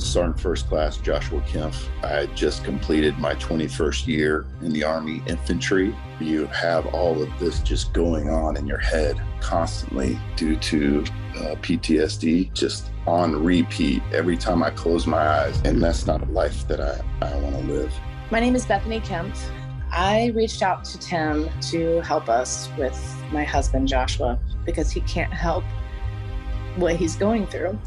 Sergeant 0.00 0.40
First 0.40 0.68
Class 0.68 0.96
Joshua 0.96 1.40
Kempf. 1.42 1.86
I 2.02 2.26
just 2.34 2.64
completed 2.64 3.18
my 3.18 3.34
21st 3.34 4.06
year 4.06 4.46
in 4.62 4.72
the 4.72 4.84
Army 4.84 5.22
Infantry. 5.26 5.94
You 6.20 6.46
have 6.46 6.86
all 6.86 7.22
of 7.22 7.28
this 7.38 7.60
just 7.60 7.92
going 7.92 8.28
on 8.28 8.56
in 8.56 8.66
your 8.66 8.78
head 8.78 9.20
constantly 9.40 10.18
due 10.36 10.56
to 10.56 11.04
uh, 11.36 11.54
PTSD, 11.56 12.52
just 12.52 12.90
on 13.06 13.42
repeat 13.42 14.02
every 14.12 14.36
time 14.36 14.62
I 14.62 14.70
close 14.70 15.06
my 15.06 15.26
eyes. 15.26 15.60
And 15.64 15.82
that's 15.82 16.06
not 16.06 16.22
a 16.22 16.30
life 16.32 16.66
that 16.68 16.80
I, 16.80 17.00
I 17.22 17.34
want 17.40 17.56
to 17.56 17.62
live. 17.62 17.94
My 18.30 18.40
name 18.40 18.54
is 18.54 18.64
Bethany 18.64 19.00
Kemp. 19.00 19.34
I 19.90 20.32
reached 20.36 20.62
out 20.62 20.84
to 20.84 20.98
Tim 20.98 21.48
to 21.70 22.00
help 22.02 22.28
us 22.28 22.68
with 22.78 22.98
my 23.32 23.42
husband 23.42 23.88
Joshua 23.88 24.38
because 24.64 24.90
he 24.90 25.00
can't 25.02 25.32
help 25.32 25.64
what 26.76 26.96
he's 26.96 27.16
going 27.16 27.46
through. 27.46 27.78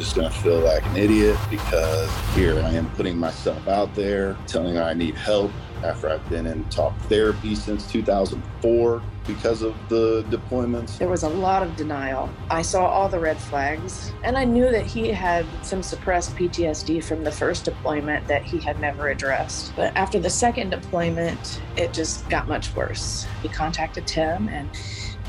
Just 0.00 0.16
gonna 0.16 0.30
feel 0.30 0.60
like 0.60 0.82
an 0.86 0.96
idiot 0.96 1.36
because 1.50 2.10
here 2.34 2.58
I 2.58 2.70
am 2.70 2.88
putting 2.92 3.18
myself 3.18 3.68
out 3.68 3.94
there, 3.94 4.34
telling 4.46 4.78
I 4.78 4.94
need 4.94 5.14
help 5.14 5.52
after 5.84 6.08
I've 6.08 6.26
been 6.30 6.46
in 6.46 6.64
talk 6.70 6.98
therapy 7.00 7.54
since 7.54 7.86
2004 7.92 9.02
because 9.26 9.60
of 9.60 9.76
the 9.90 10.24
deployments. 10.30 10.96
There 10.96 11.10
was 11.10 11.22
a 11.22 11.28
lot 11.28 11.62
of 11.62 11.76
denial. 11.76 12.30
I 12.48 12.62
saw 12.62 12.86
all 12.86 13.10
the 13.10 13.20
red 13.20 13.36
flags, 13.36 14.10
and 14.24 14.38
I 14.38 14.44
knew 14.46 14.70
that 14.70 14.86
he 14.86 15.08
had 15.08 15.44
some 15.60 15.82
suppressed 15.82 16.34
PTSD 16.34 17.04
from 17.04 17.22
the 17.22 17.30
first 17.30 17.66
deployment 17.66 18.26
that 18.26 18.42
he 18.42 18.56
had 18.56 18.80
never 18.80 19.10
addressed. 19.10 19.76
But 19.76 19.94
after 19.96 20.18
the 20.18 20.30
second 20.30 20.70
deployment, 20.70 21.60
it 21.76 21.92
just 21.92 22.26
got 22.30 22.48
much 22.48 22.74
worse. 22.74 23.26
We 23.42 23.50
contacted 23.50 24.06
Tim 24.06 24.48
and 24.48 24.70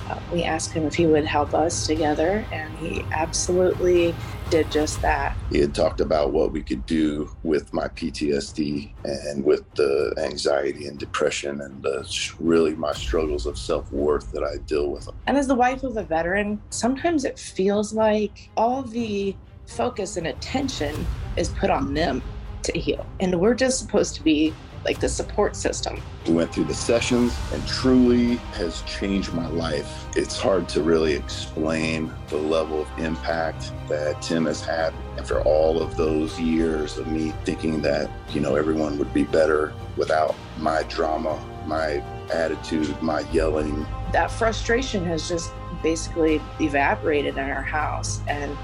uh, 0.09 0.19
we 0.31 0.43
asked 0.43 0.71
him 0.71 0.85
if 0.85 0.95
he 0.95 1.05
would 1.05 1.25
help 1.25 1.53
us 1.53 1.85
together, 1.85 2.45
and 2.51 2.77
he 2.77 3.05
absolutely 3.11 4.15
did 4.51 4.69
just 4.69 5.01
that. 5.01 5.35
He 5.49 5.59
had 5.59 5.73
talked 5.73 6.01
about 6.01 6.33
what 6.33 6.51
we 6.51 6.61
could 6.61 6.85
do 6.85 7.33
with 7.43 7.73
my 7.73 7.87
PTSD 7.87 8.91
and 9.05 9.43
with 9.43 9.63
the 9.75 10.13
anxiety 10.17 10.87
and 10.87 10.99
depression 10.99 11.61
and 11.61 11.81
the, 11.81 12.05
really 12.39 12.75
my 12.75 12.91
struggles 12.91 13.45
of 13.45 13.57
self 13.57 13.89
worth 13.93 14.31
that 14.33 14.43
I 14.43 14.57
deal 14.67 14.91
with. 14.91 15.09
And 15.25 15.37
as 15.37 15.47
the 15.47 15.55
wife 15.55 15.83
of 15.83 15.95
a 15.95 16.03
veteran, 16.03 16.61
sometimes 16.69 17.23
it 17.23 17.39
feels 17.39 17.93
like 17.93 18.49
all 18.57 18.83
the 18.83 19.35
focus 19.67 20.17
and 20.17 20.27
attention 20.27 21.07
is 21.37 21.47
put 21.49 21.69
on 21.69 21.93
them 21.93 22.21
to 22.63 22.77
heal. 22.77 23.05
And 23.21 23.39
we're 23.39 23.53
just 23.53 23.79
supposed 23.79 24.15
to 24.15 24.23
be 24.23 24.53
like 24.85 24.99
the 24.99 25.09
support 25.09 25.55
system. 25.55 26.01
We 26.27 26.33
went 26.33 26.53
through 26.53 26.65
the 26.65 26.73
sessions 26.73 27.37
and 27.53 27.65
truly 27.67 28.35
has 28.53 28.81
changed 28.83 29.33
my 29.33 29.47
life. 29.47 30.05
It's 30.15 30.39
hard 30.39 30.67
to 30.69 30.81
really 30.81 31.13
explain 31.13 32.11
the 32.27 32.37
level 32.37 32.81
of 32.81 32.99
impact 32.99 33.71
that 33.89 34.21
Tim 34.21 34.45
has 34.45 34.61
had 34.61 34.93
after 35.17 35.41
all 35.41 35.81
of 35.81 35.97
those 35.97 36.39
years 36.39 36.97
of 36.97 37.07
me 37.07 37.33
thinking 37.43 37.81
that, 37.81 38.09
you 38.29 38.41
know, 38.41 38.55
everyone 38.55 38.97
would 38.97 39.13
be 39.13 39.23
better 39.23 39.73
without 39.97 40.35
my 40.57 40.83
drama, 40.83 41.39
my 41.65 42.03
attitude, 42.33 42.99
my 43.01 43.21
yelling. 43.31 43.85
That 44.11 44.31
frustration 44.31 45.05
has 45.05 45.27
just 45.27 45.51
basically 45.83 46.41
evaporated 46.59 47.37
in 47.37 47.49
our 47.49 47.63
house 47.63 48.21
and 48.27 48.57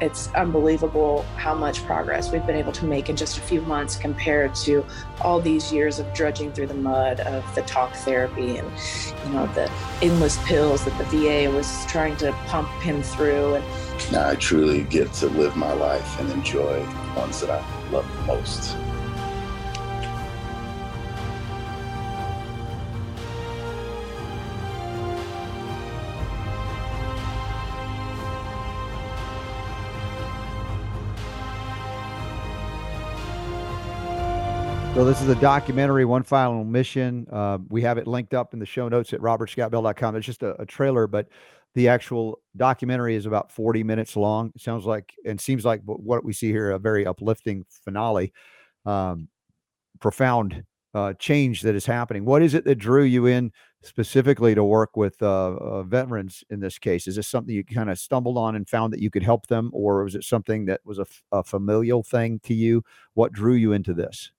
it's 0.00 0.32
unbelievable 0.34 1.22
how 1.36 1.54
much 1.54 1.84
progress 1.84 2.32
we've 2.32 2.46
been 2.46 2.56
able 2.56 2.72
to 2.72 2.84
make 2.84 3.08
in 3.08 3.16
just 3.16 3.38
a 3.38 3.40
few 3.40 3.60
months 3.62 3.96
compared 3.96 4.54
to 4.54 4.84
all 5.20 5.40
these 5.40 5.72
years 5.72 5.98
of 5.98 6.12
drudging 6.14 6.52
through 6.52 6.66
the 6.66 6.74
mud 6.74 7.20
of 7.20 7.54
the 7.54 7.62
talk 7.62 7.94
therapy 7.96 8.56
and 8.56 8.70
you 9.26 9.32
know 9.32 9.46
the 9.54 9.70
endless 10.02 10.38
pills 10.46 10.84
that 10.84 10.96
the 10.98 11.04
VA 11.04 11.50
was 11.50 11.84
trying 11.86 12.16
to 12.16 12.32
pump 12.46 12.68
him 12.82 13.02
through 13.02 13.54
and 13.54 13.64
now 14.12 14.28
I 14.28 14.34
truly 14.34 14.82
get 14.84 15.12
to 15.14 15.26
live 15.26 15.56
my 15.56 15.72
life 15.72 16.18
and 16.18 16.30
enjoy 16.30 16.80
the 16.80 17.20
ones 17.20 17.40
that 17.40 17.50
I 17.50 17.90
love 17.90 18.10
the 18.16 18.22
most. 18.22 18.76
This 35.04 35.22
is 35.22 35.28
a 35.28 35.34
documentary, 35.40 36.04
One 36.04 36.22
Final 36.22 36.62
Mission. 36.62 37.26
Uh, 37.32 37.58
we 37.68 37.82
have 37.82 37.98
it 37.98 38.06
linked 38.06 38.34
up 38.34 38.52
in 38.52 38.60
the 38.60 38.66
show 38.66 38.88
notes 38.88 39.12
at 39.12 39.20
robertscottbell.com. 39.20 40.14
It's 40.14 40.26
just 40.26 40.42
a, 40.42 40.60
a, 40.60 40.66
trailer, 40.66 41.06
but 41.06 41.26
the 41.74 41.88
actual 41.88 42.40
documentary 42.56 43.16
is 43.16 43.26
about 43.26 43.50
40 43.50 43.82
minutes 43.82 44.14
long. 44.14 44.52
It 44.54 44.60
sounds 44.60 44.84
like 44.84 45.12
and 45.24 45.40
seems 45.40 45.64
like 45.64 45.80
what 45.84 46.24
we 46.24 46.32
see 46.32 46.50
here 46.50 46.70
a 46.70 46.78
very 46.78 47.06
uplifting 47.06 47.64
finale. 47.84 48.32
Um, 48.86 49.28
profound 50.00 50.64
uh, 50.94 51.14
change 51.14 51.62
that 51.62 51.74
is 51.74 51.86
happening. 51.86 52.24
What 52.24 52.42
is 52.42 52.54
it 52.54 52.64
that 52.66 52.76
drew 52.76 53.02
you 53.02 53.26
in 53.26 53.52
specifically 53.82 54.54
to 54.54 54.62
work 54.62 54.96
with 54.96 55.20
uh, 55.22 55.54
uh 55.54 55.82
veterans 55.82 56.44
in 56.50 56.60
this 56.60 56.78
case? 56.78 57.08
Is 57.08 57.16
this 57.16 57.26
something 57.26 57.54
you 57.54 57.64
kind 57.64 57.90
of 57.90 57.98
stumbled 57.98 58.38
on 58.38 58.54
and 58.54 58.68
found 58.68 58.92
that 58.92 59.00
you 59.00 59.10
could 59.10 59.24
help 59.24 59.46
them, 59.48 59.70
or 59.72 60.04
was 60.04 60.14
it 60.14 60.24
something 60.24 60.66
that 60.66 60.82
was 60.84 60.98
a, 60.98 61.06
a 61.32 61.42
familial 61.42 62.02
thing 62.02 62.38
to 62.44 62.54
you? 62.54 62.84
What 63.14 63.32
drew 63.32 63.54
you 63.54 63.72
into 63.72 63.92
this? 63.92 64.30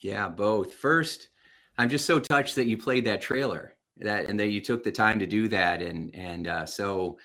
Yeah, 0.00 0.28
both. 0.28 0.74
First, 0.74 1.28
I'm 1.76 1.88
just 1.88 2.06
so 2.06 2.18
touched 2.18 2.54
that 2.56 2.66
you 2.66 2.76
played 2.76 3.04
that 3.06 3.20
trailer 3.20 3.74
that 4.00 4.26
and 4.26 4.38
that 4.38 4.48
you 4.48 4.60
took 4.60 4.84
the 4.84 4.92
time 4.92 5.18
to 5.18 5.26
do 5.26 5.48
that 5.48 5.82
and 5.82 6.14
and 6.14 6.46
uh, 6.46 6.66
so 6.66 7.18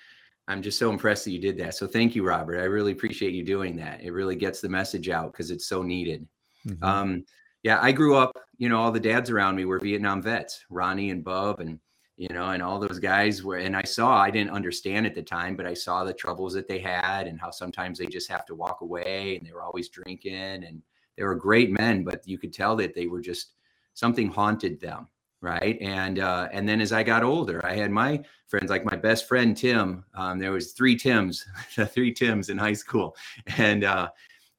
I'm 0.46 0.62
just 0.62 0.78
so 0.78 0.90
impressed 0.90 1.24
that 1.24 1.30
you 1.30 1.38
did 1.38 1.56
that. 1.58 1.74
So 1.74 1.86
thank 1.86 2.14
you, 2.14 2.26
Robert. 2.26 2.60
I 2.60 2.64
really 2.64 2.92
appreciate 2.92 3.32
you 3.32 3.44
doing 3.44 3.76
that. 3.76 4.02
It 4.02 4.10
really 4.10 4.36
gets 4.36 4.60
the 4.60 4.68
message 4.68 5.08
out 5.08 5.32
because 5.32 5.50
it's 5.50 5.66
so 5.66 5.82
needed. 5.82 6.28
Mm-hmm. 6.68 6.84
Um, 6.84 7.24
yeah, 7.62 7.78
I 7.80 7.92
grew 7.92 8.16
up, 8.16 8.36
you 8.58 8.68
know, 8.68 8.78
all 8.78 8.92
the 8.92 9.00
dads 9.00 9.30
around 9.30 9.56
me 9.56 9.64
were 9.64 9.78
Vietnam 9.78 10.20
vets, 10.20 10.62
Ronnie 10.68 11.10
and 11.10 11.24
Bub 11.24 11.60
and 11.60 11.78
you 12.16 12.28
know, 12.28 12.50
and 12.50 12.62
all 12.62 12.78
those 12.78 13.00
guys 13.00 13.42
were 13.42 13.56
and 13.56 13.76
I 13.76 13.82
saw 13.82 14.18
I 14.18 14.30
didn't 14.30 14.52
understand 14.52 15.06
at 15.06 15.14
the 15.14 15.22
time, 15.22 15.56
but 15.56 15.66
I 15.66 15.74
saw 15.74 16.04
the 16.04 16.12
troubles 16.12 16.52
that 16.54 16.68
they 16.68 16.78
had 16.78 17.26
and 17.26 17.40
how 17.40 17.50
sometimes 17.50 17.98
they 17.98 18.06
just 18.06 18.30
have 18.30 18.44
to 18.46 18.54
walk 18.54 18.82
away 18.82 19.36
and 19.36 19.46
they 19.46 19.52
were 19.52 19.62
always 19.62 19.88
drinking 19.88 20.34
and 20.34 20.82
they 21.16 21.24
were 21.24 21.34
great 21.34 21.70
men, 21.70 22.04
but 22.04 22.26
you 22.26 22.38
could 22.38 22.52
tell 22.52 22.76
that 22.76 22.94
they 22.94 23.06
were 23.06 23.20
just 23.20 23.54
something 23.94 24.28
haunted 24.28 24.80
them, 24.80 25.08
right? 25.40 25.78
And 25.80 26.18
uh, 26.18 26.48
and 26.52 26.68
then 26.68 26.80
as 26.80 26.92
I 26.92 27.02
got 27.02 27.22
older, 27.22 27.64
I 27.64 27.74
had 27.74 27.90
my 27.90 28.22
friends, 28.46 28.70
like 28.70 28.84
my 28.84 28.96
best 28.96 29.28
friend 29.28 29.56
Tim. 29.56 30.04
Um, 30.14 30.38
there 30.38 30.52
was 30.52 30.72
three 30.72 30.96
Tims, 30.96 31.44
three 31.88 32.12
Tims 32.12 32.48
in 32.48 32.58
high 32.58 32.72
school, 32.72 33.16
and 33.58 33.84
uh, 33.84 34.08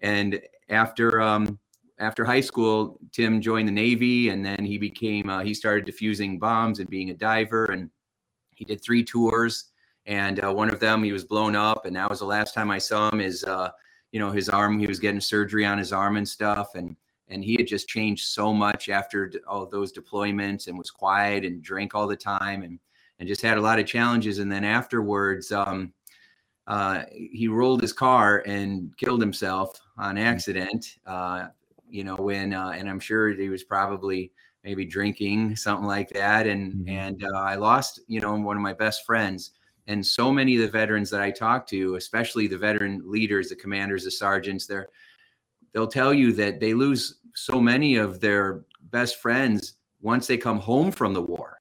and 0.01 0.39
after 0.69 1.21
um, 1.21 1.59
after 1.99 2.25
high 2.25 2.41
school, 2.41 2.99
Tim 3.11 3.41
joined 3.41 3.67
the 3.67 3.73
Navy, 3.73 4.29
and 4.29 4.45
then 4.45 4.65
he 4.65 4.77
became 4.77 5.29
uh, 5.29 5.43
he 5.43 5.53
started 5.53 5.85
defusing 5.85 6.39
bombs 6.39 6.79
and 6.79 6.89
being 6.89 7.09
a 7.09 7.13
diver, 7.13 7.65
and 7.65 7.89
he 8.55 8.65
did 8.65 8.81
three 8.81 9.03
tours. 9.03 9.71
And 10.07 10.43
uh, 10.43 10.53
one 10.53 10.69
of 10.69 10.79
them, 10.79 11.03
he 11.03 11.11
was 11.11 11.23
blown 11.23 11.55
up, 11.55 11.85
and 11.85 11.95
that 11.95 12.09
was 12.09 12.19
the 12.19 12.25
last 12.25 12.53
time 12.53 12.69
I 12.69 12.77
saw 12.77 13.09
him. 13.09 13.21
Is 13.21 13.43
uh, 13.43 13.71
you 14.11 14.19
know 14.19 14.31
his 14.31 14.49
arm 14.49 14.79
he 14.79 14.87
was 14.87 14.99
getting 14.99 15.21
surgery 15.21 15.65
on 15.65 15.77
his 15.77 15.91
arm 15.91 16.17
and 16.17 16.27
stuff 16.27 16.75
and 16.75 16.95
and 17.27 17.43
he 17.43 17.55
had 17.55 17.67
just 17.67 17.87
changed 17.87 18.27
so 18.27 18.53
much 18.53 18.89
after 18.89 19.31
all 19.47 19.65
those 19.65 19.91
deployments 19.91 20.67
and 20.67 20.77
was 20.77 20.91
quiet 20.91 21.43
and 21.43 21.63
drank 21.63 21.95
all 21.95 22.07
the 22.07 22.15
time 22.15 22.63
and 22.63 22.79
and 23.19 23.27
just 23.27 23.41
had 23.41 23.57
a 23.57 23.61
lot 23.61 23.79
of 23.79 23.85
challenges 23.85 24.39
and 24.39 24.51
then 24.51 24.63
afterwards 24.63 25.51
um, 25.51 25.93
uh, 26.67 27.03
he 27.11 27.47
rolled 27.47 27.81
his 27.81 27.93
car 27.93 28.43
and 28.45 28.95
killed 28.97 29.21
himself 29.21 29.79
on 29.97 30.15
mm-hmm. 30.15 30.25
accident 30.25 30.97
uh, 31.05 31.47
you 31.89 32.03
know 32.03 32.15
when 32.15 32.53
uh, 32.53 32.69
and 32.75 32.89
i'm 32.89 32.99
sure 32.99 33.29
he 33.29 33.49
was 33.49 33.63
probably 33.63 34.31
maybe 34.63 34.85
drinking 34.85 35.55
something 35.55 35.87
like 35.87 36.09
that 36.09 36.47
and 36.47 36.73
mm-hmm. 36.73 36.89
and 36.89 37.23
uh, 37.23 37.39
i 37.39 37.55
lost 37.55 38.01
you 38.07 38.19
know 38.19 38.35
one 38.35 38.57
of 38.57 38.63
my 38.63 38.73
best 38.73 39.05
friends 39.05 39.51
and 39.87 40.05
so 40.05 40.31
many 40.31 40.55
of 40.55 40.61
the 40.61 40.67
veterans 40.67 41.09
that 41.11 41.21
I 41.21 41.31
talk 41.31 41.67
to, 41.67 41.95
especially 41.95 42.47
the 42.47 42.57
veteran 42.57 43.03
leaders, 43.05 43.49
the 43.49 43.55
commanders, 43.55 44.03
the 44.03 44.11
sergeants, 44.11 44.65
they're 44.65 44.89
they'll 45.73 45.87
tell 45.87 46.13
you 46.13 46.31
that 46.33 46.59
they 46.59 46.73
lose 46.73 47.19
so 47.35 47.59
many 47.59 47.97
of 47.97 48.19
their 48.21 48.63
best 48.91 49.17
friends 49.17 49.75
once 50.01 50.25
they 50.25 50.37
come 50.37 50.57
home 50.57 50.91
from 50.91 51.13
the 51.13 51.21
war. 51.21 51.57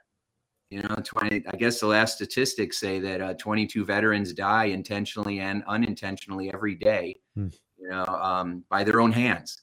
You 0.71 0.83
know, 0.83 0.97
20, 1.05 1.45
I 1.47 1.57
guess 1.57 1.81
the 1.81 1.87
last 1.87 2.15
statistics 2.15 2.79
say 2.79 2.99
that 3.01 3.21
uh, 3.21 3.35
22 3.35 3.85
veterans 3.85 4.33
die 4.33 4.67
intentionally 4.67 5.41
and 5.41 5.63
unintentionally 5.67 6.53
every 6.53 6.75
day, 6.75 7.21
hmm. 7.35 7.49
you 7.77 7.89
know, 7.89 8.05
um, 8.05 8.65
by 8.69 8.85
their 8.85 9.01
own 9.01 9.13
hands. 9.13 9.63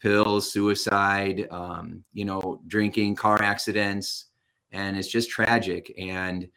Pills, 0.00 0.52
suicide, 0.52 1.48
um, 1.50 2.04
you 2.12 2.24
know, 2.24 2.60
drinking, 2.68 3.16
car 3.16 3.42
accidents. 3.42 4.26
And 4.70 4.96
it's 4.96 5.08
just 5.08 5.30
tragic. 5.30 5.92
And, 5.98 6.48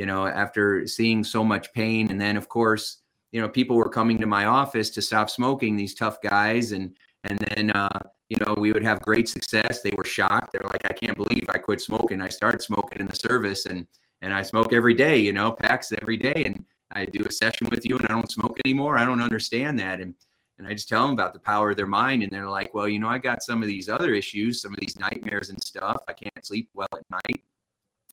you 0.00 0.06
know, 0.06 0.26
after 0.26 0.86
seeing 0.86 1.22
so 1.22 1.44
much 1.44 1.70
pain. 1.74 2.10
And 2.10 2.18
then, 2.18 2.38
of 2.38 2.48
course, 2.48 3.02
you 3.32 3.40
know, 3.42 3.50
people 3.50 3.76
were 3.76 3.90
coming 3.90 4.16
to 4.20 4.26
my 4.26 4.46
office 4.46 4.88
to 4.92 5.02
stop 5.02 5.28
smoking, 5.28 5.76
these 5.76 5.94
tough 5.94 6.22
guys. 6.22 6.72
And, 6.72 6.96
and 7.24 7.38
then, 7.38 7.70
uh, 7.72 7.98
you 8.30 8.38
know, 8.40 8.54
we 8.56 8.72
would 8.72 8.82
have 8.82 9.02
great 9.02 9.28
success. 9.28 9.82
They 9.82 9.92
were 9.98 10.06
shocked. 10.06 10.52
They're 10.54 10.70
like, 10.70 10.86
I 10.86 10.94
can't 10.94 11.18
believe 11.18 11.44
I 11.50 11.58
quit 11.58 11.82
smoking. 11.82 12.22
I 12.22 12.30
started 12.30 12.62
smoking 12.62 12.98
in 12.98 13.08
the 13.08 13.14
service 13.14 13.66
and, 13.66 13.86
and 14.22 14.32
I 14.32 14.40
smoke 14.40 14.72
every 14.72 14.94
day, 14.94 15.18
you 15.18 15.34
know, 15.34 15.52
packs 15.52 15.92
every 16.00 16.16
day. 16.16 16.44
And 16.46 16.64
I 16.92 17.04
do 17.04 17.22
a 17.28 17.30
session 17.30 17.68
with 17.70 17.84
you 17.84 17.98
and 17.98 18.06
I 18.06 18.12
don't 18.14 18.32
smoke 18.32 18.58
anymore. 18.64 18.96
I 18.96 19.04
don't 19.04 19.20
understand 19.20 19.78
that. 19.80 20.00
And, 20.00 20.14
and 20.58 20.66
I 20.66 20.72
just 20.72 20.88
tell 20.88 21.02
them 21.02 21.12
about 21.12 21.34
the 21.34 21.40
power 21.40 21.72
of 21.72 21.76
their 21.76 21.86
mind. 21.86 22.22
And 22.22 22.32
they're 22.32 22.48
like, 22.48 22.72
well, 22.72 22.88
you 22.88 23.00
know, 23.00 23.08
I 23.08 23.18
got 23.18 23.42
some 23.42 23.60
of 23.60 23.68
these 23.68 23.90
other 23.90 24.14
issues, 24.14 24.62
some 24.62 24.72
of 24.72 24.80
these 24.80 24.98
nightmares 24.98 25.50
and 25.50 25.62
stuff. 25.62 26.02
I 26.08 26.14
can't 26.14 26.46
sleep 26.46 26.70
well 26.72 26.88
at 26.90 27.04
night. 27.10 27.44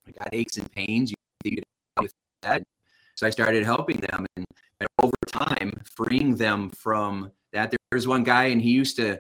I 0.06 0.12
got 0.12 0.34
aches 0.34 0.58
and 0.58 0.70
pains. 0.74 1.12
You 1.46 1.62
with 2.02 2.14
that. 2.42 2.64
So 3.16 3.26
I 3.26 3.30
started 3.30 3.64
helping 3.64 3.98
them, 3.98 4.26
and, 4.36 4.46
and, 4.80 4.90
over 5.02 5.14
time, 5.28 5.74
freeing 5.96 6.36
them 6.36 6.70
from 6.70 7.32
that. 7.52 7.72
There 7.72 7.80
was 7.92 8.08
one 8.08 8.24
guy, 8.24 8.46
and 8.46 8.62
he 8.62 8.70
used 8.70 8.96
to, 8.98 9.20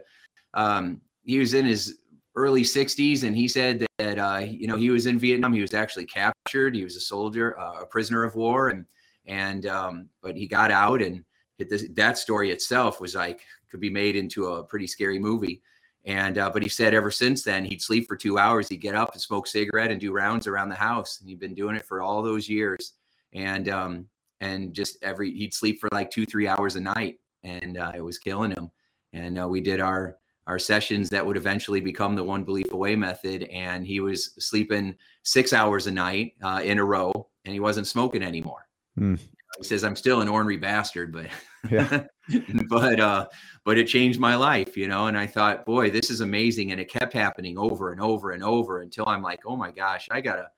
um, 0.54 1.02
he 1.24 1.40
was 1.40 1.54
in 1.54 1.66
his 1.66 1.98
early 2.36 2.62
60s, 2.62 3.24
and 3.24 3.36
he 3.36 3.48
said 3.48 3.86
that, 3.98 4.20
uh, 4.20 4.38
you 4.38 4.68
know 4.68 4.78
he 4.78 4.92
was 4.92 5.08
in 5.08 5.18
Vietnam. 5.18 5.54
He 5.54 5.62
was 5.62 5.74
actually 5.74 6.06
captured. 6.06 6.76
He 6.76 6.84
was 6.84 6.96
a 6.96 7.02
soldier, 7.02 7.60
uh, 7.60 7.82
a 7.82 7.86
prisoner 7.86 8.24
of 8.24 8.36
war, 8.36 8.70
and 8.70 8.86
and 9.26 9.66
um, 9.66 10.10
but 10.22 10.36
he 10.36 10.48
got 10.48 10.72
out, 10.72 11.02
and 11.02 11.24
this, 11.58 11.86
that 11.96 12.18
story 12.18 12.52
itself 12.52 13.02
was 13.02 13.16
like 13.16 13.42
could 13.70 13.80
be 13.80 13.90
made 13.90 14.16
into 14.16 14.48
a 14.48 14.64
pretty 14.64 14.88
scary 14.88 15.20
movie. 15.20 15.62
And 16.08 16.38
uh, 16.38 16.50
but 16.50 16.64
he 16.64 16.70
said 16.70 16.94
ever 16.94 17.12
since 17.12 17.44
then 17.44 17.66
he'd 17.66 17.82
sleep 17.82 18.08
for 18.08 18.16
two 18.16 18.40
hours, 18.40 18.70
he'd 18.70 18.78
get 18.78 18.96
up 18.96 19.12
and 19.12 19.22
smoke 19.22 19.46
cigarette 19.46 19.92
and 19.92 20.00
do 20.00 20.14
rounds 20.14 20.48
around 20.48 20.70
the 20.70 20.76
house. 20.76 21.20
And 21.20 21.30
he'd 21.30 21.40
been 21.40 21.54
doing 21.54 21.76
it 21.76 21.86
for 21.86 22.02
all 22.02 22.24
those 22.24 22.48
years. 22.48 22.94
And 23.34 23.68
um, 23.68 24.06
and 24.40 24.74
just 24.74 24.98
every 25.02 25.34
he'd 25.34 25.54
sleep 25.54 25.82
for 25.82 25.90
like 25.92 26.10
two 26.10 26.26
three 26.26 26.48
hours 26.48 26.78
a 26.78 26.82
night, 26.82 27.20
and 27.44 27.78
uh, 27.78 27.92
it 27.94 28.02
was 28.02 28.18
killing 28.18 28.52
him. 28.52 28.72
And 29.12 29.38
uh, 29.38 29.50
we 29.50 29.60
did 29.60 29.82
our 29.82 30.16
our 30.48 30.58
sessions 30.58 31.10
that 31.10 31.26
would 31.26 31.36
eventually 31.36 31.82
become 31.82 32.16
the 32.16 32.24
one 32.24 32.46
belief 32.46 32.72
away 32.72 32.96
method. 32.96 33.44
And 33.44 33.86
he 33.86 34.00
was 34.00 34.32
sleeping 34.40 34.96
six 35.24 35.52
hours 35.52 35.88
a 35.88 35.92
night 35.92 36.36
uh, 36.42 36.62
in 36.64 36.80
a 36.80 36.86
row, 36.86 37.12
and 37.44 37.54
he 37.54 37.60
wasn't 37.60 37.86
smoking 37.86 38.24
anymore. 38.24 38.66
Mm. 38.98 39.20
He 39.58 39.64
says, 39.64 39.84
"I'm 39.84 39.96
still 39.96 40.22
an 40.22 40.28
ornery 40.28 40.58
bastard, 40.58 41.12
but." 41.12 41.28
Yeah. 41.70 42.06
but 42.70 43.00
uh 43.00 43.28
but 43.66 43.78
it 43.78 43.88
changed 43.88 44.20
my 44.20 44.36
life 44.36 44.78
you 44.78 44.88
know 44.88 45.08
and 45.08 45.18
i 45.18 45.26
thought 45.26 45.66
boy 45.66 45.90
this 45.90 46.10
is 46.10 46.22
amazing 46.22 46.72
and 46.72 46.80
it 46.80 46.90
kept 46.90 47.12
happening 47.12 47.58
over 47.58 47.92
and 47.92 48.00
over 48.00 48.32
and 48.32 48.44
over 48.44 48.82
until 48.82 49.06
i'm 49.08 49.22
like 49.22 49.40
oh 49.46 49.56
my 49.56 49.72
gosh 49.72 50.08
i 50.12 50.22
gotta 50.22 50.50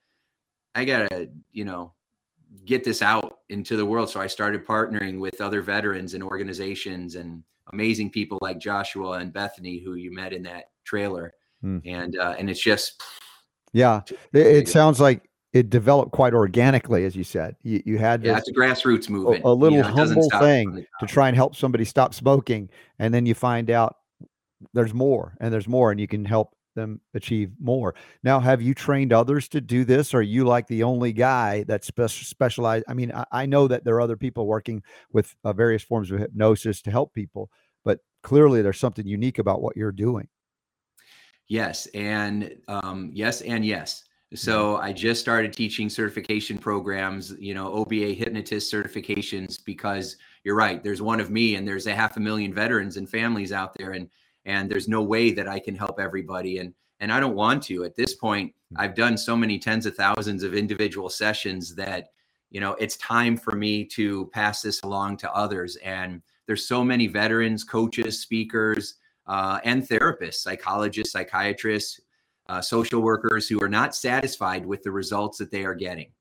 i 0.76 0.84
gotta 0.84 1.30
you 1.52 1.66
know 1.66 1.94
get 2.66 2.84
this 2.84 3.02
out 3.02 3.40
into 3.50 3.78
the 3.78 3.86
world 3.86 4.10
so 4.10 4.20
i 4.20 4.28
started 4.28 4.68
partnering 4.68 5.20
with 5.20 5.42
other 5.42 5.62
veterans 5.62 6.16
and 6.16 6.24
organizations 6.24 7.16
and 7.16 7.44
amazing 7.72 8.10
people 8.10 8.38
like 8.42 8.60
joshua 8.60 9.14
and 9.14 9.34
bethany 9.34 9.80
who 9.80 9.96
you 9.96 10.12
met 10.12 10.34
in 10.34 10.44
that 10.44 10.66
trailer 10.84 11.34
hmm. 11.62 11.80
and 11.86 12.18
uh, 12.18 12.36
and 12.38 12.50
it's 12.50 12.62
just 12.62 13.02
yeah. 13.74 14.02
It, 14.34 14.48
it 14.48 14.70
sounds 14.70 15.00
like 15.00 15.29
it 15.54 15.70
developed 15.70 16.12
quite 16.12 16.34
organically, 16.34 17.06
as 17.06 17.16
you 17.16 17.24
said. 17.24 17.56
You, 17.64 17.82
you 17.86 17.98
had 17.98 18.24
yeah, 18.24 18.38
it's 18.38 18.50
a 18.50 18.54
grassroots 18.54 19.10
movement. 19.10 19.44
A, 19.44 19.48
a 19.48 19.50
little 19.50 19.78
you 19.78 19.84
know, 19.84 19.90
humble 19.90 20.30
thing 20.40 20.86
to 21.00 21.06
try 21.08 21.28
and 21.28 21.36
help 21.36 21.56
somebody 21.56 21.86
stop 21.86 22.14
smoking, 22.14 22.70
and 23.00 23.14
then 23.14 23.26
you 23.26 23.34
find 23.34 23.70
out 23.70 23.96
there's 24.74 24.94
more, 24.94 25.36
and 25.40 25.54
there's 25.54 25.68
more, 25.68 25.92
and 25.92 26.00
you 26.00 26.08
can 26.08 26.26
help 26.26 26.56
them 26.76 27.02
achieve 27.14 27.52
more. 27.60 27.96
Now, 28.24 28.40
have 28.40 28.62
you 28.62 28.74
trained 28.74 29.12
others 29.12 29.48
to 29.50 29.62
do 29.62 29.84
this? 29.84 30.14
Or 30.14 30.20
are 30.20 30.22
you 30.22 30.46
like 30.46 30.68
the 30.68 30.84
only 30.84 31.12
guy 31.14 31.64
that's 31.64 31.88
spe- 31.88 32.10
specialized? 32.10 32.86
I 32.88 32.94
mean, 32.94 33.12
I, 33.12 33.26
I, 33.32 33.46
know 33.46 33.68
that 33.68 33.84
there 33.84 33.96
are 33.96 34.02
other 34.02 34.18
people 34.18 34.46
working 34.46 34.84
with 35.12 35.36
uh, 35.44 35.54
various 35.54 35.84
forms 35.84 36.12
of 36.12 36.20
hypnosis 36.20 36.82
to 36.84 36.92
help 36.92 37.14
people, 37.14 37.50
but 37.84 38.00
clearly 38.24 38.62
there's 38.62 38.80
something 38.80 39.08
unique 39.08 39.40
about 39.40 39.62
what 39.62 39.76
you're 39.76 39.92
doing. 39.92 40.28
Yes, 41.48 41.88
and 41.88 42.56
um, 42.68 43.10
yes, 43.14 43.42
and 43.42 43.66
yes. 43.66 44.04
So 44.36 44.78
I 44.78 44.94
just 44.94 45.20
started 45.20 45.54
teaching 45.54 45.90
certification 45.90 46.60
programs, 46.60 47.34
you 47.40 47.56
know, 47.56 47.74
OBA 47.74 48.14
hypnotist 48.14 48.72
certifications 48.72 49.58
because 49.64 50.18
you're 50.44 50.56
right. 50.56 50.84
There's 50.84 51.02
one 51.02 51.20
of 51.20 51.32
me, 51.32 51.56
and 51.56 51.68
there's 51.68 51.88
a 51.88 51.96
half 51.96 52.16
a 52.16 52.20
million 52.20 52.54
veterans 52.54 52.98
and 52.98 53.10
families 53.10 53.52
out 53.52 53.74
there, 53.74 53.92
and 53.92 54.08
and 54.46 54.70
there's 54.70 54.88
no 54.88 55.02
way 55.02 55.32
that 55.32 55.48
I 55.48 55.60
can 55.60 55.76
help 55.76 56.00
everybody, 56.00 56.60
and 56.60 56.74
and 57.00 57.12
I 57.12 57.20
don't 57.20 57.36
want 57.36 57.64
to. 57.64 57.84
At 57.84 57.96
this 57.96 58.14
point, 58.14 58.54
mm. 58.72 58.80
I've 58.80 58.94
done 58.94 59.18
so 59.18 59.36
many 59.36 59.58
tens 59.58 59.88
of 59.88 59.96
thousands 59.96 60.44
of 60.44 60.54
individual 60.54 61.10
sessions 61.10 61.74
that 61.76 62.10
you 62.52 62.60
know 62.60 62.74
it's 62.74 62.98
time 62.98 63.36
for 63.36 63.56
me 63.56 63.84
to 63.86 64.28
pass 64.28 64.62
this 64.62 64.80
along 64.84 65.18
to 65.18 65.34
others. 65.34 65.76
And 65.78 66.22
there's 66.46 66.68
so 66.68 66.84
many 66.84 67.08
veterans, 67.08 67.64
coaches, 67.64 68.20
speakers, 68.20 68.96
uh, 69.26 69.60
and 69.64 69.82
therapists, 69.82 70.36
psychologists, 70.36 71.14
psychiatrists 71.14 72.00
uh, 72.50 72.60
social 72.60 73.02
workers 73.02 73.48
who 73.48 73.62
are 73.62 73.70
not 73.70 73.96
satisfied 73.96 74.66
with 74.66 74.82
the 74.82 74.92
results 74.92 75.38
that 75.38 75.52
they 75.52 75.64
are 75.64 75.76
getting, 75.76 76.12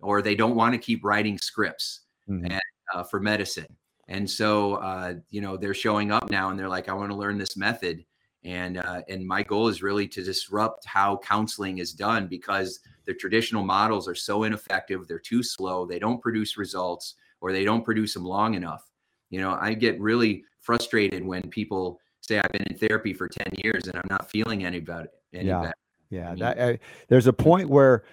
or 0.00 0.20
they 0.20 0.34
don't 0.34 0.54
want 0.54 0.74
to 0.74 0.78
keep 0.78 1.02
writing 1.02 1.38
scripts 1.38 2.02
mm-hmm. 2.28 2.44
and, 2.44 2.60
uh, 2.94 3.02
for 3.02 3.18
medicine. 3.18 3.66
And 4.06 4.28
so, 4.28 4.74
uh, 4.74 5.14
you 5.30 5.40
know, 5.40 5.56
they're 5.56 5.74
showing 5.74 6.12
up 6.12 6.30
now 6.30 6.50
and 6.50 6.58
they're 6.58 6.68
like, 6.68 6.88
I 6.88 6.92
want 6.92 7.10
to 7.10 7.16
learn 7.16 7.38
this 7.38 7.56
method. 7.56 8.04
And 8.44 8.78
uh, 8.78 9.02
and 9.08 9.26
my 9.26 9.42
goal 9.42 9.68
is 9.68 9.82
really 9.82 10.06
to 10.08 10.22
disrupt 10.22 10.86
how 10.86 11.16
counseling 11.16 11.78
is 11.78 11.92
done 11.92 12.28
because 12.28 12.80
the 13.04 13.14
traditional 13.14 13.64
models 13.64 14.06
are 14.06 14.14
so 14.14 14.44
ineffective. 14.44 15.08
They're 15.08 15.18
too 15.18 15.42
slow. 15.42 15.86
They 15.86 15.98
don't 15.98 16.22
produce 16.22 16.56
results, 16.56 17.14
or 17.40 17.52
they 17.52 17.64
don't 17.64 17.84
produce 17.84 18.14
them 18.14 18.24
long 18.24 18.54
enough. 18.54 18.88
You 19.30 19.40
know, 19.40 19.58
I 19.60 19.74
get 19.74 20.00
really 20.00 20.44
frustrated 20.60 21.24
when 21.26 21.42
people 21.50 21.98
say 22.20 22.38
I've 22.38 22.52
been 22.52 22.66
in 22.70 22.76
therapy 22.76 23.12
for 23.12 23.26
10 23.26 23.54
years 23.64 23.86
and 23.86 23.96
I'm 23.96 24.08
not 24.08 24.30
feeling 24.30 24.64
any 24.64 24.78
about 24.78 25.04
it. 25.04 25.10
Any 25.10 25.17
yeah. 25.32 25.72
Yeah. 26.10 26.26
I 26.26 26.30
mean, 26.30 26.38
that, 26.38 26.60
I, 26.60 26.78
there's 27.08 27.26
a 27.26 27.32
point 27.32 27.68
where 27.68 28.04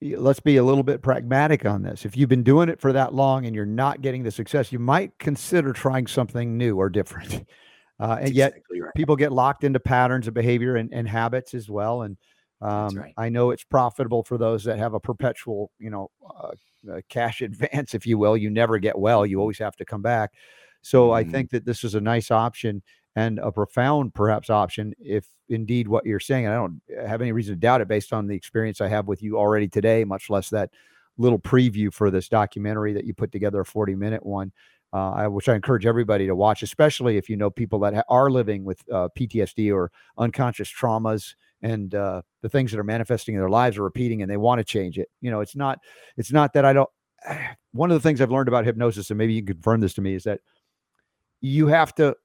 let's 0.00 0.40
be 0.40 0.56
a 0.56 0.64
little 0.64 0.82
bit 0.82 1.02
pragmatic 1.02 1.64
on 1.64 1.82
this. 1.82 2.04
If 2.04 2.16
you've 2.16 2.28
been 2.28 2.42
doing 2.42 2.68
it 2.68 2.80
for 2.80 2.92
that 2.92 3.14
long 3.14 3.46
and 3.46 3.54
you're 3.54 3.66
not 3.66 4.00
getting 4.00 4.22
the 4.22 4.30
success, 4.30 4.72
you 4.72 4.78
might 4.78 5.16
consider 5.18 5.72
trying 5.72 6.06
something 6.06 6.56
new 6.56 6.76
or 6.76 6.88
different. 6.88 7.46
Uh, 8.00 8.18
and 8.20 8.34
yet 8.34 8.48
exactly 8.48 8.80
right. 8.80 8.94
people 8.96 9.14
get 9.14 9.30
locked 9.30 9.62
into 9.62 9.78
patterns 9.78 10.26
of 10.26 10.34
behavior 10.34 10.74
and, 10.74 10.92
and 10.92 11.06
habits 11.06 11.54
as 11.54 11.70
well. 11.70 12.02
And 12.02 12.16
um, 12.60 12.96
right. 12.96 13.14
I 13.16 13.28
know 13.28 13.50
it's 13.50 13.62
profitable 13.62 14.24
for 14.24 14.36
those 14.36 14.64
that 14.64 14.76
have 14.78 14.94
a 14.94 14.98
perpetual, 14.98 15.70
you 15.78 15.90
know, 15.90 16.10
uh, 16.28 16.50
uh, 16.90 17.00
cash 17.08 17.40
advance, 17.42 17.94
if 17.94 18.04
you 18.04 18.18
will. 18.18 18.36
You 18.36 18.50
never 18.50 18.78
get 18.78 18.98
well. 18.98 19.24
You 19.24 19.38
always 19.38 19.58
have 19.58 19.76
to 19.76 19.84
come 19.84 20.02
back. 20.02 20.32
So 20.80 21.08
mm-hmm. 21.08 21.14
I 21.14 21.30
think 21.30 21.50
that 21.50 21.64
this 21.64 21.84
is 21.84 21.94
a 21.94 22.00
nice 22.00 22.32
option 22.32 22.82
and 23.14 23.38
a 23.38 23.52
profound 23.52 24.14
perhaps 24.14 24.50
option 24.50 24.94
if 24.98 25.26
indeed 25.52 25.88
what 25.88 26.04
you're 26.04 26.20
saying 26.20 26.46
And 26.46 26.54
i 26.54 26.56
don't 26.56 26.80
have 27.06 27.20
any 27.20 27.32
reason 27.32 27.54
to 27.54 27.60
doubt 27.60 27.80
it 27.80 27.88
based 27.88 28.12
on 28.12 28.26
the 28.26 28.34
experience 28.34 28.80
i 28.80 28.88
have 28.88 29.06
with 29.06 29.22
you 29.22 29.38
already 29.38 29.68
today 29.68 30.04
much 30.04 30.30
less 30.30 30.50
that 30.50 30.70
little 31.18 31.38
preview 31.38 31.92
for 31.92 32.10
this 32.10 32.28
documentary 32.28 32.92
that 32.94 33.04
you 33.04 33.14
put 33.14 33.32
together 33.32 33.60
a 33.60 33.66
40 33.66 33.94
minute 33.94 34.24
one 34.24 34.52
uh, 34.92 35.26
which 35.26 35.48
i 35.48 35.54
encourage 35.54 35.86
everybody 35.86 36.26
to 36.26 36.34
watch 36.34 36.62
especially 36.62 37.16
if 37.16 37.28
you 37.28 37.36
know 37.36 37.50
people 37.50 37.78
that 37.80 37.94
ha- 37.94 38.02
are 38.08 38.30
living 38.30 38.64
with 38.64 38.82
uh, 38.90 39.08
ptsd 39.18 39.72
or 39.72 39.90
unconscious 40.18 40.72
traumas 40.72 41.34
and 41.64 41.94
uh, 41.94 42.20
the 42.40 42.48
things 42.48 42.72
that 42.72 42.80
are 42.80 42.84
manifesting 42.84 43.34
in 43.34 43.40
their 43.40 43.48
lives 43.48 43.78
are 43.78 43.84
repeating 43.84 44.22
and 44.22 44.30
they 44.30 44.36
want 44.36 44.58
to 44.58 44.64
change 44.64 44.98
it 44.98 45.08
you 45.20 45.30
know 45.30 45.40
it's 45.40 45.56
not 45.56 45.78
it's 46.16 46.32
not 46.32 46.52
that 46.52 46.64
i 46.64 46.72
don't 46.72 46.90
one 47.72 47.90
of 47.90 47.94
the 47.94 48.06
things 48.06 48.20
i've 48.20 48.30
learned 48.30 48.48
about 48.48 48.64
hypnosis 48.64 49.10
and 49.10 49.18
maybe 49.18 49.32
you 49.32 49.42
can 49.42 49.54
confirm 49.54 49.80
this 49.80 49.94
to 49.94 50.00
me 50.00 50.14
is 50.14 50.24
that 50.24 50.40
you 51.40 51.66
have 51.66 51.94
to 51.94 52.16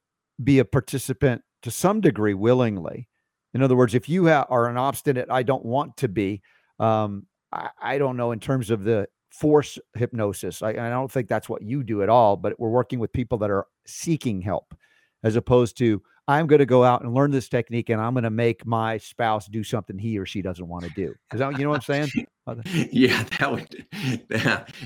be 0.43 0.59
a 0.59 0.65
participant 0.65 1.41
to 1.63 1.71
some 1.71 2.01
degree 2.01 2.33
willingly. 2.33 3.07
In 3.57 3.63
other 3.63 3.75
words, 3.75 3.95
if 3.95 4.07
you 4.07 4.27
ha- 4.27 4.45
are 4.49 4.69
an 4.69 4.77
obstinate, 4.77 5.31
I 5.31 5.41
don't 5.41 5.65
want 5.65 5.97
to 5.97 6.07
be, 6.07 6.43
um, 6.79 7.25
I, 7.51 7.69
I, 7.81 7.97
don't 7.97 8.15
know 8.15 8.31
in 8.31 8.39
terms 8.39 8.69
of 8.69 8.83
the 8.83 9.07
force 9.31 9.79
hypnosis. 9.95 10.61
I, 10.61 10.69
I 10.69 10.89
don't 10.91 11.11
think 11.11 11.27
that's 11.27 11.49
what 11.49 11.63
you 11.63 11.83
do 11.83 12.03
at 12.03 12.09
all, 12.09 12.37
but 12.37 12.53
we're 12.59 12.69
working 12.69 12.99
with 12.99 13.11
people 13.11 13.39
that 13.39 13.49
are 13.49 13.65
seeking 13.87 14.41
help 14.41 14.75
as 15.23 15.35
opposed 15.35 15.75
to, 15.79 16.03
I'm 16.27 16.45
going 16.45 16.59
to 16.59 16.67
go 16.67 16.83
out 16.83 17.01
and 17.01 17.15
learn 17.15 17.31
this 17.31 17.49
technique 17.49 17.89
and 17.89 17.99
I'm 17.99 18.13
going 18.13 18.25
to 18.25 18.29
make 18.29 18.63
my 18.63 18.99
spouse 18.99 19.47
do 19.47 19.63
something 19.63 19.97
he 19.97 20.19
or 20.19 20.27
she 20.27 20.43
doesn't 20.43 20.67
want 20.67 20.83
to 20.83 20.91
do. 20.91 21.15
Is 21.33 21.39
that, 21.39 21.57
you 21.57 21.63
know 21.63 21.71
what 21.71 21.89
I'm 21.89 22.07
saying? 22.07 22.27
yeah, 22.91 23.23
that 23.39 23.51
would, 23.51 23.85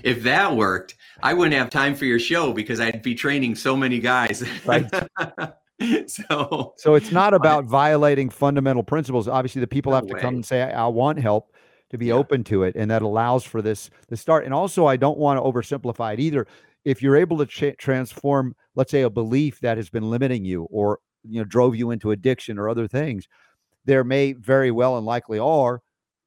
if 0.01 0.23
that 0.23 0.55
worked, 0.55 0.95
I 1.21 1.33
wouldn't 1.33 1.55
have 1.55 1.69
time 1.69 1.93
for 1.93 2.05
your 2.05 2.19
show 2.19 2.53
because 2.53 2.79
I'd 2.79 3.01
be 3.01 3.15
training 3.15 3.55
so 3.55 3.75
many 3.75 3.99
guys. 3.99 4.45
Right. 4.65 4.89
so, 6.07 6.73
so 6.77 6.95
it's 6.95 7.11
not 7.11 7.33
about 7.33 7.65
violating 7.65 8.29
fundamental 8.29 8.83
principles. 8.83 9.27
Obviously, 9.27 9.59
the 9.59 9.67
people 9.67 9.91
no 9.91 9.97
have 9.97 10.07
to 10.07 10.13
way. 10.13 10.21
come 10.21 10.35
and 10.35 10.45
say, 10.45 10.61
I, 10.61 10.83
I 10.83 10.87
want 10.87 11.19
help 11.19 11.53
to 11.89 11.97
be 11.97 12.07
yeah. 12.07 12.13
open 12.13 12.43
to 12.45 12.63
it. 12.63 12.75
And 12.75 12.89
that 12.91 13.01
allows 13.01 13.43
for 13.43 13.61
this 13.61 13.89
to 14.09 14.17
start. 14.17 14.45
And 14.45 14.53
also, 14.53 14.85
I 14.85 14.97
don't 14.97 15.17
want 15.17 15.37
to 15.37 15.43
oversimplify 15.43 16.13
it 16.13 16.19
either. 16.19 16.47
If 16.83 17.01
you're 17.01 17.17
able 17.17 17.37
to 17.37 17.45
ch- 17.45 17.77
transform, 17.77 18.55
let's 18.75 18.91
say, 18.91 19.01
a 19.01 19.09
belief 19.09 19.59
that 19.59 19.77
has 19.77 19.89
been 19.89 20.09
limiting 20.09 20.45
you 20.45 20.63
or 20.71 20.99
you 21.23 21.39
know 21.39 21.45
drove 21.45 21.75
you 21.75 21.91
into 21.91 22.11
addiction 22.11 22.57
or 22.57 22.69
other 22.69 22.87
things, 22.87 23.27
there 23.85 24.03
may 24.03 24.33
very 24.33 24.71
well 24.71 24.97
and 24.97 25.05
likely 25.05 25.39
are 25.39 25.81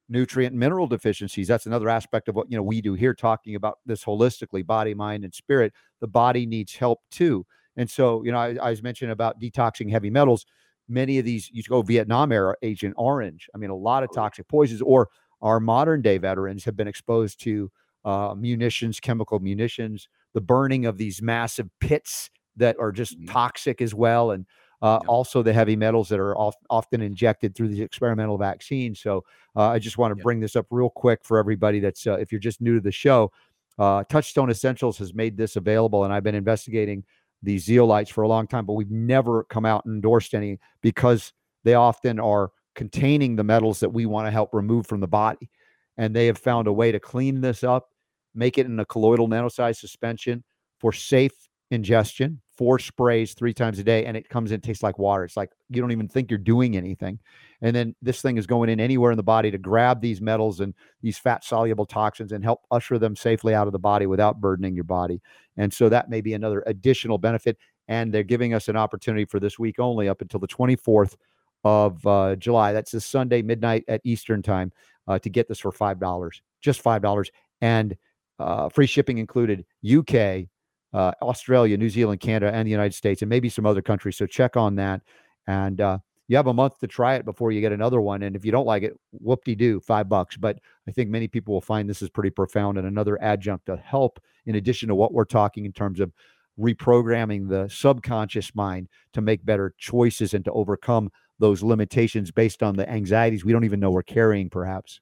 nutrient 0.07 0.51
and 0.53 0.59
mineral 0.59 0.87
deficiencies. 0.87 1.47
That's 1.47 1.65
another 1.65 1.89
aspect 1.89 2.29
of 2.29 2.35
what 2.35 2.49
you 2.49 2.57
know 2.57 2.63
we 2.63 2.81
do 2.81 2.93
here, 2.93 3.13
talking 3.13 3.55
about 3.55 3.79
this 3.85 4.03
holistically, 4.03 4.65
body, 4.65 4.93
mind, 4.93 5.23
and 5.23 5.33
spirit. 5.33 5.73
The 5.99 6.07
body 6.07 6.45
needs 6.45 6.75
help 6.75 6.99
too. 7.11 7.45
And 7.77 7.89
so, 7.89 8.23
you 8.23 8.31
know, 8.31 8.37
I, 8.37 8.55
I 8.61 8.69
was 8.69 8.81
mentioning 8.81 9.11
about 9.11 9.39
detoxing 9.39 9.89
heavy 9.91 10.09
metals. 10.09 10.45
Many 10.87 11.19
of 11.19 11.25
these, 11.25 11.49
you 11.51 11.63
go 11.63 11.81
Vietnam 11.81 12.31
era 12.31 12.55
Agent 12.61 12.93
Orange. 12.97 13.49
I 13.53 13.57
mean, 13.57 13.69
a 13.69 13.75
lot 13.75 14.03
of 14.03 14.09
toxic 14.13 14.47
poisons, 14.47 14.81
or 14.81 15.09
our 15.41 15.59
modern 15.59 16.01
day 16.01 16.17
veterans 16.17 16.63
have 16.65 16.75
been 16.75 16.87
exposed 16.87 17.41
to 17.41 17.71
uh, 18.05 18.35
munitions, 18.37 18.99
chemical 18.99 19.39
munitions, 19.39 20.07
the 20.33 20.41
burning 20.41 20.85
of 20.85 20.97
these 20.97 21.21
massive 21.21 21.69
pits 21.79 22.29
that 22.55 22.75
are 22.79 22.91
just 22.91 23.17
mm-hmm. 23.17 23.31
toxic 23.31 23.81
as 23.81 23.93
well. 23.93 24.31
And 24.31 24.45
uh, 24.81 24.99
yeah. 25.01 25.07
also 25.07 25.41
the 25.41 25.53
heavy 25.53 25.75
metals 25.75 26.09
that 26.09 26.19
are 26.19 26.37
oft, 26.37 26.59
often 26.69 27.01
injected 27.01 27.55
through 27.55 27.69
these 27.69 27.79
experimental 27.79 28.37
vaccines. 28.37 29.01
So 29.01 29.23
uh, 29.55 29.69
I 29.69 29.79
just 29.79 29.97
want 29.97 30.13
to 30.13 30.19
yeah. 30.19 30.23
bring 30.23 30.39
this 30.39 30.55
up 30.55 30.67
real 30.69 30.89
quick 30.89 31.21
for 31.23 31.39
everybody 31.39 31.79
that's, 31.79 32.05
uh, 32.05 32.13
if 32.13 32.31
you're 32.31 32.39
just 32.39 32.61
new 32.61 32.75
to 32.75 32.81
the 32.81 32.91
show, 32.91 33.31
uh, 33.79 34.03
Touchstone 34.07 34.49
Essentials 34.49 34.97
has 34.99 35.13
made 35.13 35.35
this 35.35 35.55
available, 35.55 36.03
and 36.05 36.13
I've 36.13 36.23
been 36.23 36.35
investigating 36.35 37.03
these 37.45 37.65
zeolites 37.65 38.09
for 38.09 38.23
a 38.23 38.27
long 38.27 38.47
time, 38.47 38.65
but 38.65 38.73
we've 38.73 38.91
never 38.91 39.43
come 39.45 39.65
out 39.65 39.85
and 39.85 39.95
endorsed 39.95 40.33
any 40.33 40.59
because 40.81 41.31
they 41.63 41.75
often 41.75 42.19
are 42.19 42.51
containing 42.75 43.35
the 43.35 43.43
metals 43.43 43.79
that 43.79 43.89
we 43.89 44.05
want 44.05 44.27
to 44.27 44.31
help 44.31 44.53
remove 44.53 44.85
from 44.85 44.99
the 44.99 45.07
body. 45.07 45.49
And 45.97 46.15
they 46.15 46.25
have 46.25 46.37
found 46.37 46.67
a 46.67 46.73
way 46.73 46.91
to 46.91 46.99
clean 46.99 47.41
this 47.41 47.63
up, 47.63 47.87
make 48.33 48.57
it 48.57 48.65
in 48.65 48.79
a 48.79 48.85
colloidal 48.85 49.29
nanosized 49.29 49.77
suspension 49.77 50.43
for 50.79 50.91
safe 50.91 51.31
ingestion, 51.71 52.41
four 52.57 52.79
sprays 52.79 53.33
three 53.33 53.53
times 53.53 53.79
a 53.79 53.83
day, 53.83 54.05
and 54.05 54.15
it 54.15 54.29
comes 54.29 54.51
in, 54.51 54.61
tastes 54.61 54.83
like 54.83 54.97
water. 54.97 55.23
It's 55.23 55.37
like 55.37 55.51
you 55.69 55.81
don't 55.81 55.91
even 55.91 56.07
think 56.07 56.29
you're 56.29 56.37
doing 56.37 56.77
anything. 56.77 57.19
And 57.61 57.75
then 57.75 57.95
this 58.01 58.21
thing 58.21 58.37
is 58.37 58.47
going 58.47 58.69
in 58.69 58.79
anywhere 58.79 59.11
in 59.11 59.17
the 59.17 59.23
body 59.23 59.51
to 59.51 59.57
grab 59.57 60.01
these 60.01 60.21
metals 60.21 60.59
and 60.59 60.73
these 61.01 61.17
fat 61.17 61.43
soluble 61.43 61.85
toxins 61.85 62.31
and 62.31 62.43
help 62.43 62.61
usher 62.71 62.97
them 62.97 63.15
safely 63.15 63.53
out 63.53 63.67
of 63.67 63.73
the 63.73 63.79
body 63.79 64.05
without 64.05 64.39
burdening 64.39 64.75
your 64.75 64.83
body. 64.83 65.21
And 65.57 65.73
so 65.73 65.89
that 65.89 66.09
may 66.09 66.21
be 66.21 66.33
another 66.33 66.63
additional 66.67 67.17
benefit. 67.17 67.57
And 67.87 68.13
they're 68.13 68.23
giving 68.23 68.53
us 68.53 68.67
an 68.67 68.75
opportunity 68.75 69.25
for 69.25 69.39
this 69.39 69.59
week 69.59 69.79
only 69.79 70.09
up 70.09 70.21
until 70.21 70.39
the 70.39 70.47
24th 70.47 71.15
of 71.63 72.05
uh, 72.05 72.35
July. 72.35 72.73
That's 72.73 72.91
this 72.91 73.05
Sunday, 73.05 73.41
midnight 73.41 73.83
at 73.87 74.01
Eastern 74.03 74.41
time, 74.41 74.71
uh, 75.07 75.19
to 75.19 75.29
get 75.29 75.47
this 75.47 75.59
for 75.59 75.71
$5, 75.71 76.31
just 76.61 76.83
$5. 76.83 77.27
And 77.61 77.95
uh, 78.39 78.69
free 78.69 78.87
shipping 78.87 79.17
included 79.17 79.65
UK, 79.85 80.47
uh, 80.95 81.11
Australia, 81.21 81.77
New 81.77 81.89
Zealand, 81.89 82.21
Canada, 82.21 82.55
and 82.55 82.65
the 82.65 82.71
United 82.71 82.93
States, 82.93 83.21
and 83.21 83.29
maybe 83.29 83.49
some 83.49 83.65
other 83.65 83.81
countries. 83.81 84.15
So 84.15 84.25
check 84.25 84.55
on 84.55 84.75
that. 84.75 85.01
And 85.45 85.81
uh, 85.81 85.97
you 86.29 86.37
have 86.37 86.47
a 86.47 86.53
month 86.53 86.79
to 86.79 86.87
try 86.87 87.15
it 87.15 87.25
before 87.25 87.51
you 87.51 87.59
get 87.59 87.73
another 87.73 87.99
one. 87.99 88.23
And 88.23 88.33
if 88.33 88.45
you 88.45 88.51
don't 88.51 88.65
like 88.65 88.83
it, 88.83 88.97
whoop 89.11 89.43
de 89.43 89.55
doo, 89.55 89.81
five 89.81 90.07
bucks. 90.07 90.37
But 90.37 90.59
I 90.87 90.91
think 90.91 91.09
many 91.09 91.27
people 91.27 91.53
will 91.53 91.59
find 91.59 91.89
this 91.89 92.01
is 92.01 92.09
pretty 92.09 92.29
profound 92.29 92.77
and 92.77 92.87
another 92.87 93.21
adjunct 93.21 93.65
to 93.65 93.75
help, 93.75 94.21
in 94.45 94.55
addition 94.55 94.87
to 94.87 94.95
what 94.95 95.13
we're 95.13 95.25
talking 95.25 95.65
in 95.65 95.73
terms 95.73 95.99
of 95.99 96.13
reprogramming 96.57 97.49
the 97.49 97.67
subconscious 97.67 98.55
mind 98.55 98.87
to 99.11 99.19
make 99.19 99.45
better 99.45 99.73
choices 99.77 100.33
and 100.33 100.45
to 100.45 100.51
overcome 100.53 101.11
those 101.39 101.61
limitations 101.61 102.31
based 102.31 102.63
on 102.63 102.77
the 102.77 102.89
anxieties 102.89 103.43
we 103.43 103.51
don't 103.51 103.65
even 103.65 103.81
know 103.81 103.91
we're 103.91 104.01
carrying, 104.01 104.49
perhaps. 104.49 105.01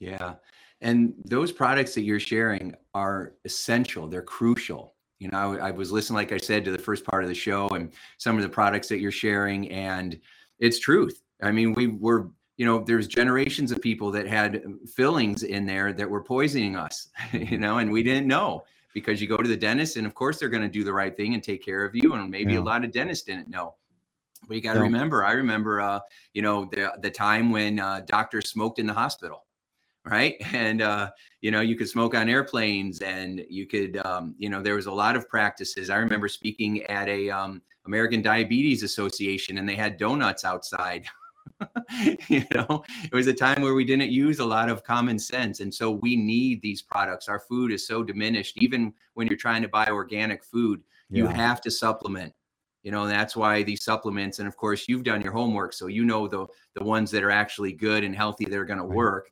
Yeah. 0.00 0.34
And 0.80 1.14
those 1.24 1.50
products 1.50 1.94
that 1.94 2.02
you're 2.02 2.20
sharing 2.20 2.74
are 2.94 3.34
essential, 3.44 4.06
they're 4.06 4.22
crucial. 4.22 4.94
You 5.18 5.28
know, 5.28 5.54
I, 5.54 5.68
I, 5.68 5.70
was 5.72 5.90
listening, 5.90 6.16
like 6.16 6.30
I 6.30 6.36
said, 6.36 6.64
to 6.64 6.70
the 6.70 6.78
first 6.78 7.04
part 7.04 7.24
of 7.24 7.28
the 7.28 7.34
show 7.34 7.68
and 7.70 7.92
some 8.18 8.36
of 8.36 8.42
the 8.42 8.48
products 8.48 8.88
that 8.88 9.00
you're 9.00 9.10
sharing, 9.10 9.68
and 9.70 10.20
it's 10.60 10.78
truth. 10.78 11.20
I 11.42 11.50
mean, 11.50 11.74
we 11.74 11.88
were, 11.88 12.30
you 12.56 12.64
know, 12.64 12.78
there's 12.78 13.08
generations 13.08 13.72
of 13.72 13.80
people 13.80 14.12
that 14.12 14.28
had 14.28 14.62
fillings 14.94 15.42
in 15.42 15.66
there 15.66 15.92
that 15.92 16.08
were 16.08 16.22
poisoning 16.22 16.76
us, 16.76 17.08
you 17.32 17.58
know, 17.58 17.78
and 17.78 17.90
we 17.90 18.04
didn't 18.04 18.28
know 18.28 18.62
because 18.94 19.20
you 19.20 19.26
go 19.26 19.36
to 19.36 19.48
the 19.48 19.56
dentist, 19.56 19.96
and 19.96 20.06
of 20.06 20.14
course 20.14 20.38
they're 20.38 20.48
going 20.48 20.62
to 20.62 20.68
do 20.68 20.84
the 20.84 20.92
right 20.92 21.16
thing 21.16 21.34
and 21.34 21.42
take 21.42 21.64
care 21.64 21.84
of 21.84 21.96
you. 21.96 22.14
And 22.14 22.30
maybe 22.30 22.52
yeah. 22.52 22.60
a 22.60 22.62
lot 22.62 22.84
of 22.84 22.92
dentists 22.92 23.24
didn't 23.24 23.48
know. 23.48 23.74
But 24.46 24.54
you 24.54 24.62
got 24.62 24.74
to 24.74 24.80
remember, 24.80 25.24
I 25.24 25.32
remember, 25.32 25.80
uh, 25.80 25.98
you 26.32 26.42
know, 26.42 26.66
the 26.66 26.92
the 27.02 27.10
time 27.10 27.50
when 27.50 27.80
uh, 27.80 28.02
doctors 28.06 28.50
smoked 28.50 28.78
in 28.78 28.86
the 28.86 28.94
hospital 28.94 29.47
right? 30.10 30.36
And 30.52 30.82
uh, 30.82 31.10
you 31.40 31.50
know 31.50 31.60
you 31.60 31.76
could 31.76 31.88
smoke 31.88 32.14
on 32.14 32.28
airplanes 32.28 33.00
and 33.00 33.44
you 33.48 33.66
could 33.66 33.98
um, 33.98 34.34
you 34.38 34.48
know 34.48 34.62
there 34.62 34.74
was 34.74 34.86
a 34.86 34.92
lot 34.92 35.16
of 35.16 35.28
practices. 35.28 35.90
I 35.90 35.96
remember 35.96 36.28
speaking 36.28 36.82
at 36.84 37.08
a 37.08 37.30
um, 37.30 37.62
american 37.86 38.20
diabetes 38.20 38.82
association 38.82 39.58
and 39.58 39.68
they 39.68 39.76
had 39.76 39.96
donuts 39.96 40.44
outside. 40.44 41.06
You 42.28 42.44
know 42.54 42.84
it 43.04 43.14
was 43.14 43.26
a 43.26 43.32
time 43.32 43.62
where 43.62 43.74
we 43.74 43.84
didn't 43.84 44.10
use 44.10 44.38
a 44.38 44.44
lot 44.44 44.68
of 44.68 44.84
common 44.84 45.18
sense 45.18 45.58
and 45.60 45.74
so 45.74 45.90
we 45.90 46.14
need 46.14 46.60
these 46.60 46.82
products. 46.82 47.28
Our 47.28 47.40
food 47.40 47.72
is 47.72 47.86
so 47.86 48.04
diminished. 48.04 48.58
Even 48.58 48.92
when 49.14 49.26
you're 49.26 49.36
trying 49.36 49.62
to 49.62 49.68
buy 49.68 49.86
organic 49.88 50.44
food 50.44 50.82
yeah. 51.10 51.22
you 51.22 51.26
have 51.26 51.60
to 51.62 51.70
supplement 51.70 52.32
you 52.82 52.90
know 52.90 53.06
that's 53.06 53.36
why 53.36 53.62
these 53.62 53.84
supplements 53.84 54.38
and 54.38 54.48
of 54.48 54.56
course 54.56 54.88
you've 54.88 55.04
done 55.04 55.20
your 55.20 55.32
homework 55.32 55.72
so 55.72 55.86
you 55.86 56.04
know 56.04 56.28
the 56.28 56.46
the 56.74 56.84
ones 56.84 57.10
that 57.10 57.24
are 57.24 57.30
actually 57.30 57.72
good 57.72 58.04
and 58.04 58.14
healthy 58.14 58.44
that 58.44 58.58
are 58.58 58.64
going 58.64 58.78
to 58.78 58.84
work 58.84 59.30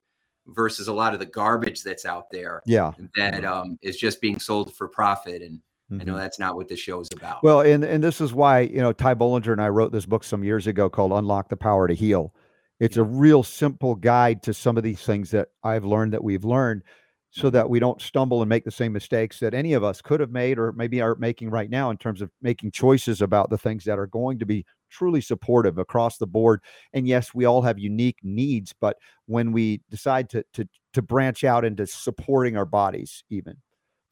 versus 0.48 0.88
a 0.88 0.92
lot 0.92 1.12
of 1.12 1.20
the 1.20 1.26
garbage 1.26 1.82
that's 1.82 2.04
out 2.04 2.30
there. 2.30 2.62
Yeah. 2.66 2.92
That 3.16 3.44
um, 3.44 3.78
is 3.82 3.96
just 3.96 4.20
being 4.20 4.38
sold 4.38 4.74
for 4.74 4.88
profit. 4.88 5.42
And 5.42 5.60
mm-hmm. 5.90 6.00
I 6.00 6.04
know 6.04 6.12
mm-hmm. 6.12 6.20
that's 6.20 6.38
not 6.38 6.56
what 6.56 6.68
the 6.68 6.76
show 6.76 7.00
is 7.00 7.08
about. 7.12 7.42
Well, 7.42 7.60
and, 7.60 7.84
and 7.84 8.02
this 8.02 8.20
is 8.20 8.32
why, 8.32 8.60
you 8.60 8.80
know, 8.80 8.92
Ty 8.92 9.14
Bollinger 9.14 9.52
and 9.52 9.62
I 9.62 9.68
wrote 9.68 9.92
this 9.92 10.06
book 10.06 10.24
some 10.24 10.44
years 10.44 10.66
ago 10.66 10.88
called 10.88 11.12
Unlock 11.12 11.48
the 11.48 11.56
Power 11.56 11.88
to 11.88 11.94
Heal. 11.94 12.32
It's 12.78 12.96
a 12.96 13.04
real 13.04 13.42
simple 13.42 13.94
guide 13.94 14.42
to 14.44 14.54
some 14.54 14.76
of 14.76 14.82
these 14.82 15.00
things 15.00 15.30
that 15.30 15.48
I've 15.64 15.84
learned 15.84 16.12
that 16.12 16.22
we've 16.22 16.44
learned 16.44 16.82
so 17.30 17.50
that 17.50 17.68
we 17.68 17.78
don't 17.78 18.00
stumble 18.00 18.40
and 18.40 18.48
make 18.48 18.64
the 18.64 18.70
same 18.70 18.92
mistakes 18.92 19.40
that 19.40 19.52
any 19.52 19.74
of 19.74 19.84
us 19.84 20.00
could 20.00 20.20
have 20.20 20.30
made 20.30 20.58
or 20.58 20.72
maybe 20.72 21.00
are 21.02 21.14
making 21.16 21.50
right 21.50 21.68
now 21.68 21.90
in 21.90 21.96
terms 21.96 22.22
of 22.22 22.30
making 22.40 22.70
choices 22.70 23.20
about 23.20 23.50
the 23.50 23.58
things 23.58 23.84
that 23.84 23.98
are 23.98 24.06
going 24.06 24.38
to 24.38 24.46
be 24.46 24.64
truly 24.90 25.20
supportive 25.20 25.78
across 25.78 26.18
the 26.18 26.26
board. 26.26 26.60
And 26.92 27.06
yes, 27.06 27.34
we 27.34 27.44
all 27.44 27.62
have 27.62 27.78
unique 27.78 28.18
needs, 28.22 28.72
but 28.80 28.96
when 29.26 29.52
we 29.52 29.82
decide 29.90 30.30
to 30.30 30.44
to 30.54 30.68
to 30.94 31.02
branch 31.02 31.44
out 31.44 31.64
into 31.64 31.86
supporting 31.86 32.56
our 32.56 32.64
bodies, 32.64 33.22
even 33.30 33.56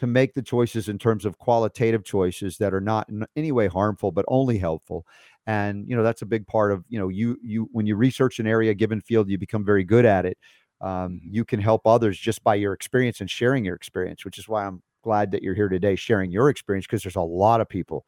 to 0.01 0.07
make 0.07 0.35
the 0.35 0.43
choices 0.43 0.89
in 0.89 0.99
terms 0.99 1.25
of 1.25 1.39
qualitative 1.39 2.05
choices 2.05 2.59
that 2.59 2.75
are 2.75 2.81
not 2.81 3.09
in 3.09 3.25
any 3.37 3.53
way 3.53 3.67
harmful 3.67 4.11
but 4.11 4.25
only 4.29 4.59
helpful 4.59 5.07
and 5.47 5.89
you 5.89 5.97
know 5.97 6.03
that's 6.03 6.23
a 6.23 6.27
big 6.27 6.47
part 6.47 6.73
of 6.73 6.85
you 6.89 6.99
know 6.99 7.09
you 7.09 7.39
you 7.43 7.69
when 7.73 7.87
you 7.87 7.97
research 7.97 8.39
an 8.39 8.47
area 8.47 8.75
given 8.75 9.01
field 9.01 9.29
you 9.29 9.39
become 9.39 9.65
very 9.65 9.85
good 9.85 10.05
at 10.05 10.27
it 10.27 10.37
um, 10.81 10.91
mm-hmm. 10.91 11.29
you 11.31 11.45
can 11.45 11.61
help 11.61 11.87
others 11.87 12.19
just 12.19 12.43
by 12.43 12.55
your 12.55 12.73
experience 12.73 13.21
and 13.21 13.31
sharing 13.31 13.65
your 13.65 13.77
experience 13.77 14.25
which 14.25 14.39
is 14.39 14.49
why 14.49 14.67
i'm 14.67 14.83
glad 15.03 15.31
that 15.31 15.43
you're 15.43 15.55
here 15.55 15.69
today 15.69 15.95
sharing 15.95 16.31
your 16.31 16.49
experience 16.49 16.87
because 16.87 17.03
there's 17.03 17.17
a 17.17 17.21
lot 17.21 17.61
of 17.61 17.69
people 17.69 18.05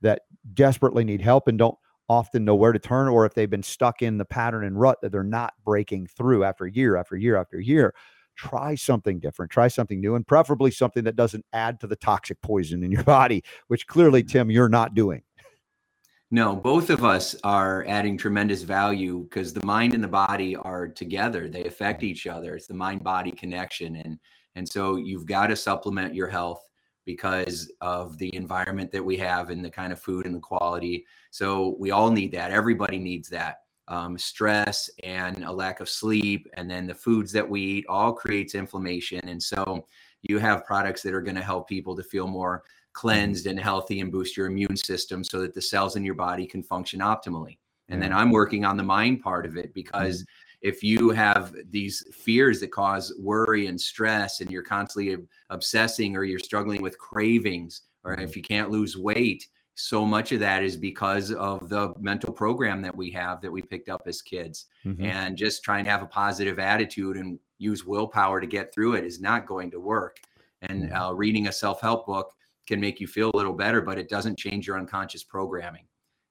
that 0.00 0.22
desperately 0.54 1.04
need 1.04 1.20
help 1.20 1.48
and 1.48 1.58
don't 1.58 1.76
often 2.08 2.44
know 2.44 2.54
where 2.54 2.72
to 2.72 2.78
turn 2.78 3.08
or 3.08 3.26
if 3.26 3.34
they've 3.34 3.50
been 3.50 3.62
stuck 3.62 4.02
in 4.02 4.18
the 4.18 4.24
pattern 4.24 4.64
and 4.64 4.80
rut 4.80 4.98
that 5.02 5.12
they're 5.12 5.22
not 5.22 5.54
breaking 5.64 6.06
through 6.06 6.44
after 6.44 6.66
year 6.66 6.96
after 6.96 7.16
year 7.16 7.36
after 7.36 7.60
year 7.60 7.94
try 8.36 8.74
something 8.74 9.18
different 9.18 9.50
try 9.50 9.68
something 9.68 10.00
new 10.00 10.14
and 10.14 10.26
preferably 10.26 10.70
something 10.70 11.04
that 11.04 11.16
doesn't 11.16 11.44
add 11.52 11.78
to 11.80 11.86
the 11.86 11.96
toxic 11.96 12.40
poison 12.40 12.82
in 12.82 12.90
your 12.90 13.02
body 13.18 13.42
which 13.66 13.86
clearly 13.86 14.22
mm-hmm. 14.22 14.38
tim 14.38 14.50
you're 14.50 14.68
not 14.68 14.94
doing. 14.94 15.22
No 16.30 16.54
both 16.54 16.90
of 16.90 17.04
us 17.04 17.34
are 17.42 17.84
adding 17.88 18.16
tremendous 18.16 18.62
value 18.62 19.24
because 19.24 19.52
the 19.52 19.64
mind 19.64 19.94
and 19.94 20.04
the 20.04 20.08
body 20.08 20.54
are 20.56 20.86
together. 20.86 21.48
They 21.48 21.64
affect 21.64 22.02
each 22.02 22.26
other. 22.26 22.54
It's 22.54 22.66
the 22.66 22.74
mind 22.74 23.02
body 23.02 23.30
connection 23.30 23.96
and 23.96 24.18
and 24.54 24.68
so 24.68 24.96
you've 24.96 25.26
got 25.26 25.48
to 25.48 25.56
supplement 25.56 26.14
your 26.14 26.28
health 26.28 26.67
because 27.08 27.72
of 27.80 28.18
the 28.18 28.28
environment 28.36 28.92
that 28.92 29.02
we 29.02 29.16
have 29.16 29.48
and 29.48 29.64
the 29.64 29.70
kind 29.70 29.94
of 29.94 29.98
food 29.98 30.26
and 30.26 30.34
the 30.34 30.40
quality. 30.40 31.06
So 31.30 31.74
we 31.78 31.90
all 31.90 32.10
need 32.10 32.32
that. 32.32 32.50
Everybody 32.50 32.98
needs 32.98 33.30
that. 33.30 33.60
Um, 33.88 34.18
stress 34.18 34.90
and 35.02 35.42
a 35.42 35.50
lack 35.50 35.80
of 35.80 35.88
sleep, 35.88 36.46
and 36.52 36.70
then 36.70 36.86
the 36.86 36.94
foods 36.94 37.32
that 37.32 37.48
we 37.48 37.62
eat 37.62 37.86
all 37.88 38.12
creates 38.12 38.54
inflammation. 38.54 39.26
And 39.26 39.42
so 39.42 39.86
you 40.20 40.38
have 40.38 40.66
products 40.66 41.00
that 41.04 41.14
are 41.14 41.22
going 41.22 41.36
to 41.36 41.42
help 41.42 41.66
people 41.66 41.96
to 41.96 42.02
feel 42.02 42.26
more 42.26 42.62
cleansed 42.92 43.46
and 43.46 43.58
healthy 43.58 44.00
and 44.00 44.12
boost 44.12 44.36
your 44.36 44.46
immune 44.46 44.76
system 44.76 45.24
so 45.24 45.40
that 45.40 45.54
the 45.54 45.62
cells 45.62 45.96
in 45.96 46.04
your 46.04 46.14
body 46.14 46.46
can 46.46 46.62
function 46.62 47.00
optimally. 47.00 47.56
And 47.88 48.02
then 48.02 48.12
I'm 48.12 48.30
working 48.30 48.66
on 48.66 48.76
the 48.76 48.82
mind 48.82 49.22
part 49.22 49.46
of 49.46 49.56
it 49.56 49.72
because 49.72 50.24
mm-hmm 50.24 50.37
if 50.60 50.82
you 50.82 51.10
have 51.10 51.54
these 51.70 52.04
fears 52.12 52.60
that 52.60 52.72
cause 52.72 53.14
worry 53.18 53.66
and 53.66 53.80
stress 53.80 54.40
and 54.40 54.50
you're 54.50 54.62
constantly 54.62 55.16
obsessing 55.50 56.16
or 56.16 56.24
you're 56.24 56.38
struggling 56.38 56.82
with 56.82 56.98
cravings 56.98 57.82
or 58.04 58.14
if 58.14 58.30
mm-hmm. 58.30 58.38
you 58.38 58.42
can't 58.42 58.70
lose 58.70 58.96
weight 58.96 59.46
so 59.80 60.04
much 60.04 60.32
of 60.32 60.40
that 60.40 60.64
is 60.64 60.76
because 60.76 61.30
of 61.32 61.68
the 61.68 61.94
mental 62.00 62.32
program 62.32 62.82
that 62.82 62.94
we 62.94 63.10
have 63.10 63.40
that 63.40 63.52
we 63.52 63.62
picked 63.62 63.88
up 63.88 64.02
as 64.06 64.20
kids 64.20 64.66
mm-hmm. 64.84 65.04
and 65.04 65.36
just 65.36 65.62
trying 65.62 65.84
to 65.84 65.90
have 65.90 66.02
a 66.02 66.06
positive 66.06 66.58
attitude 66.58 67.16
and 67.16 67.38
use 67.58 67.84
willpower 67.84 68.40
to 68.40 68.46
get 68.46 68.74
through 68.74 68.94
it 68.94 69.04
is 69.04 69.20
not 69.20 69.46
going 69.46 69.70
to 69.70 69.78
work 69.78 70.18
and 70.62 70.84
mm-hmm. 70.84 70.96
uh, 70.96 71.12
reading 71.12 71.46
a 71.46 71.52
self-help 71.52 72.06
book 72.06 72.32
can 72.66 72.80
make 72.80 73.00
you 73.00 73.06
feel 73.06 73.30
a 73.32 73.36
little 73.36 73.52
better 73.52 73.80
but 73.80 73.98
it 73.98 74.08
doesn't 74.08 74.38
change 74.38 74.66
your 74.66 74.78
unconscious 74.78 75.22
programming 75.22 75.84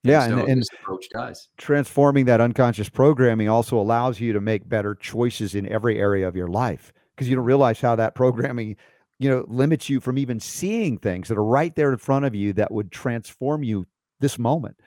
yeah, 0.08 0.26
and, 0.26 0.40
and, 0.42 0.62
this 0.62 0.70
approach 0.82 1.06
does. 1.10 1.50
Transforming 1.58 2.26
that 2.26 2.42
unconscious 2.42 2.90
programming 2.90 3.50
also 3.50 3.80
allows 3.80 4.20
you 4.20 4.34
to 4.34 4.42
make 4.42 4.68
better 4.68 4.96
choices 4.96 5.56
in 5.56 5.68
every 5.68 6.00
area 6.00 6.28
of 6.28 6.36
your 6.36 6.48
life 6.48 6.94
because 7.16 7.30
you 7.30 7.36
don't 7.36 7.46
realize 7.46 7.82
how 7.82 7.96
that 7.96 8.16
programming, 8.16 8.76
you 9.20 9.30
know, 9.30 9.46
limits 9.48 9.90
you 9.90 10.00
from 10.00 10.18
even 10.18 10.40
seeing 10.40 10.98
things 10.98 11.28
that 11.28 11.38
are 11.38 11.44
right 11.44 11.76
there 11.76 11.92
in 11.92 11.98
front 11.98 12.26
of 12.26 12.36
you 12.36 12.54
that 12.54 12.72
would 12.72 12.92
transform 12.92 13.64
you 13.64 13.86
this 14.20 14.38
moment. 14.38 14.78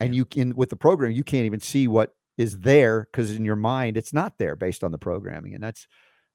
And 0.00 0.14
you 0.14 0.24
can 0.24 0.54
with 0.54 0.70
the 0.70 0.76
program, 0.76 1.12
you 1.12 1.24
can't 1.24 1.46
even 1.46 1.60
see 1.60 1.88
what 1.88 2.14
is 2.38 2.58
there 2.60 3.08
because 3.12 3.30
in 3.30 3.44
your 3.44 3.56
mind 3.56 3.96
it's 3.96 4.12
not 4.12 4.38
there 4.38 4.56
based 4.56 4.82
on 4.82 4.90
the 4.90 4.98
programming, 4.98 5.54
and 5.54 5.62
that's 5.62 5.86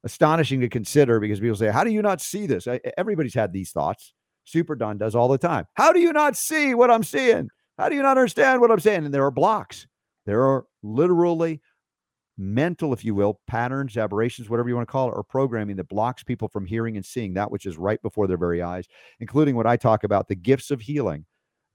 astonishing 0.03 0.61
to 0.61 0.69
consider 0.69 1.19
because 1.19 1.39
people 1.39 1.57
say, 1.57 1.69
"How 1.69 1.84
do 1.84 1.91
you 1.91 2.01
not 2.01 2.22
see 2.22 2.45
this?" 2.45 2.68
Everybody's 2.97 3.34
had 3.34 3.51
these 3.51 3.72
thoughts. 3.72 4.14
Super 4.45 4.76
Don 4.76 4.97
does 4.97 5.15
all 5.15 5.27
the 5.27 5.38
time. 5.38 5.65
How 5.73 5.91
do 5.91 5.99
you 5.99 6.14
not 6.14 6.38
see 6.38 6.73
what 6.73 6.89
I'm 6.89 7.03
seeing? 7.03 7.49
How 7.78 7.90
do 7.90 7.95
you 7.95 8.02
not 8.02 8.18
understand 8.18 8.60
what 8.60 8.72
I'm 8.72 8.80
saying? 8.80 9.06
And 9.06 9.14
there 9.14 9.26
are 9.26 9.32
blocks. 9.32 9.88
There 10.26 10.44
are 10.44 10.66
literally 10.84 11.62
mental, 12.38 12.94
if 12.94 13.04
you 13.04 13.16
will, 13.16 13.40
patterns, 13.48 13.98
aberrations, 13.98 14.49
whatever 14.49 14.70
you 14.70 14.76
want 14.76 14.88
to 14.88 14.91
call 14.91 15.10
it, 15.10 15.14
or 15.16 15.24
programming 15.24 15.76
that 15.78 15.90
blocks 15.90 16.24
people 16.24 16.48
from 16.48 16.66
hearing 16.66 16.95
and 16.95 17.06
seeing 17.06 17.34
that 17.34 17.52
which 17.52 17.66
is 17.66 17.78
right 17.78 18.02
before 18.02 18.28
their 18.28 18.38
very 18.38 18.62
eyes, 18.62 18.86
including 19.20 19.56
what 19.56 19.68
I 19.68 19.78
talk 19.78 20.04
about 20.04 20.28
the 20.28 20.36
gifts 20.36 20.72
of 20.72 20.82
healing 20.82 21.26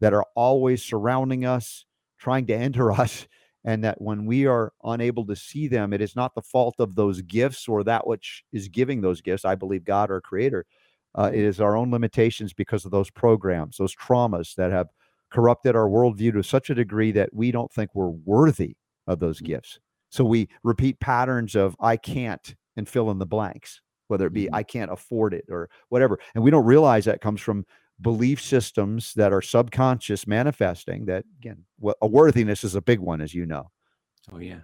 that 0.01 0.13
are 0.13 0.25
always 0.35 0.85
surrounding 0.85 1.45
us, 1.45 1.85
trying 2.19 2.47
to 2.47 2.55
enter 2.55 2.93
us. 3.01 3.27
And 3.65 3.85
that 3.85 4.03
when 4.03 4.27
we 4.27 4.45
are 4.47 4.73
unable 4.83 5.25
to 5.27 5.37
see 5.37 5.69
them, 5.69 5.93
it 5.93 6.01
is 6.01 6.17
not 6.17 6.35
the 6.35 6.43
fault 6.43 6.75
of 6.81 6.97
those 6.97 7.23
gifts 7.23 7.69
or 7.69 7.85
that 7.85 8.05
which 8.09 8.43
is 8.53 8.67
giving 8.67 9.01
those 9.01 9.21
gifts. 9.21 9.45
I 9.45 9.55
believe 9.55 9.85
God, 9.85 10.11
our 10.11 10.21
creator. 10.21 10.67
Uh, 11.15 11.31
it 11.33 11.39
is 11.39 11.61
our 11.61 11.77
own 11.77 11.93
limitations 11.93 12.53
because 12.53 12.85
of 12.85 12.91
those 12.91 13.09
programs, 13.09 13.77
those 13.77 13.95
traumas 13.95 14.57
that 14.57 14.73
have 14.73 14.89
corrupted 15.33 15.75
our 15.75 15.89
worldview 15.89 16.33
to 16.35 16.43
such 16.43 16.71
a 16.71 16.75
degree 16.75 17.13
that 17.13 17.31
we 17.33 17.51
don't 17.51 17.73
think 17.73 17.91
we're 17.95 18.09
worthy 18.09 18.77
of 19.07 19.19
those 19.19 19.39
mm-hmm. 19.39 19.55
gifts. 19.55 19.81
So 20.11 20.25
we 20.25 20.49
repeat 20.63 21.01
patterns 21.01 21.57
of 21.57 21.75
I 21.81 21.97
can't 21.97 22.55
and 22.77 22.89
fill 22.89 23.11
in 23.11 23.19
the 23.19 23.27
blanks, 23.27 23.81
whether 24.09 24.27
it 24.27 24.33
be 24.33 24.45
mm-hmm. 24.45 24.55
I 24.55 24.63
can't 24.63 24.93
afford 24.93 25.35
it 25.35 25.45
or 25.49 25.71
whatever. 25.89 26.19
And 26.35 26.45
we 26.45 26.51
don't 26.51 26.67
realize 26.67 27.07
that 27.07 27.21
comes 27.21 27.41
from 27.41 27.65
belief 28.01 28.41
systems 28.41 29.15
that 29.15 29.33
are 29.33 29.43
subconscious 29.43 30.27
manifesting 30.27 31.07
that 31.07 31.25
again, 31.39 31.65
a 32.01 32.07
worthiness 32.07 32.65
is 32.65 32.75
a 32.75 32.83
big 32.83 32.99
one, 32.99 33.21
as 33.21 33.33
you 33.33 33.47
know. 33.47 33.71
Oh 34.33 34.39
yeah. 34.39 34.61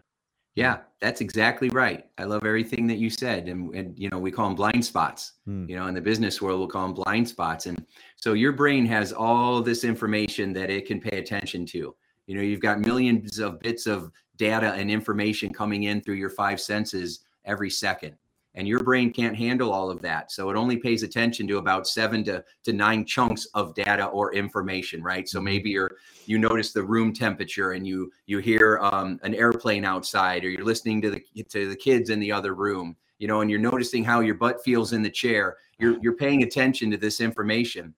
Yeah, 0.58 0.78
that's 1.00 1.20
exactly 1.20 1.68
right. 1.68 2.06
I 2.18 2.24
love 2.24 2.44
everything 2.44 2.86
that 2.88 2.98
you 2.98 3.10
said. 3.10 3.48
And, 3.48 3.72
and 3.74 3.96
you 3.96 4.08
know, 4.10 4.18
we 4.18 4.32
call 4.32 4.46
them 4.46 4.56
blind 4.56 4.84
spots. 4.84 5.34
Hmm. 5.44 5.66
You 5.68 5.76
know, 5.76 5.86
in 5.86 5.94
the 5.94 6.00
business 6.00 6.42
world, 6.42 6.58
we'll 6.58 6.68
call 6.68 6.86
them 6.86 6.94
blind 6.94 7.28
spots. 7.28 7.66
And 7.66 7.86
so 8.16 8.32
your 8.32 8.52
brain 8.52 8.84
has 8.86 9.12
all 9.12 9.62
this 9.62 9.84
information 9.84 10.52
that 10.54 10.70
it 10.70 10.86
can 10.86 11.00
pay 11.00 11.18
attention 11.18 11.64
to. 11.66 11.94
You 12.26 12.34
know, 12.34 12.42
you've 12.42 12.60
got 12.60 12.80
millions 12.80 13.38
of 13.38 13.60
bits 13.60 13.86
of 13.86 14.10
data 14.36 14.72
and 14.72 14.90
information 14.90 15.52
coming 15.52 15.84
in 15.84 16.00
through 16.00 16.16
your 16.16 16.30
five 16.30 16.60
senses 16.60 17.20
every 17.44 17.70
second. 17.70 18.16
And 18.58 18.66
your 18.66 18.80
brain 18.80 19.12
can't 19.12 19.36
handle 19.36 19.72
all 19.72 19.88
of 19.88 20.02
that. 20.02 20.32
So 20.32 20.50
it 20.50 20.56
only 20.56 20.76
pays 20.76 21.04
attention 21.04 21.46
to 21.46 21.58
about 21.58 21.86
seven 21.86 22.24
to, 22.24 22.44
to 22.64 22.72
nine 22.72 23.06
chunks 23.06 23.46
of 23.54 23.72
data 23.74 24.06
or 24.06 24.34
information 24.34 25.00
right? 25.00 25.28
So 25.28 25.40
maybe 25.40 25.70
you're 25.70 25.92
you 26.26 26.38
notice 26.38 26.72
the 26.72 26.82
room 26.82 27.14
temperature 27.14 27.72
and 27.72 27.86
you 27.86 28.10
you 28.26 28.38
hear 28.38 28.80
um, 28.82 29.20
an 29.22 29.34
airplane 29.34 29.84
outside 29.84 30.44
or 30.44 30.50
you're 30.50 30.64
listening 30.64 31.00
to 31.02 31.10
the 31.10 31.22
to 31.44 31.68
the 31.68 31.76
kids 31.76 32.10
in 32.10 32.18
the 32.18 32.32
other 32.32 32.54
room 32.54 32.96
you 33.18 33.28
know 33.28 33.40
and 33.40 33.50
you're 33.50 33.60
noticing 33.60 34.02
how 34.02 34.20
your 34.20 34.34
butt 34.34 34.62
feels 34.62 34.92
in 34.92 35.02
the 35.02 35.10
chair. 35.10 35.56
You're 35.78 35.96
you're 36.02 36.16
paying 36.16 36.42
attention 36.42 36.90
to 36.90 36.96
this 36.96 37.20
information 37.20 37.94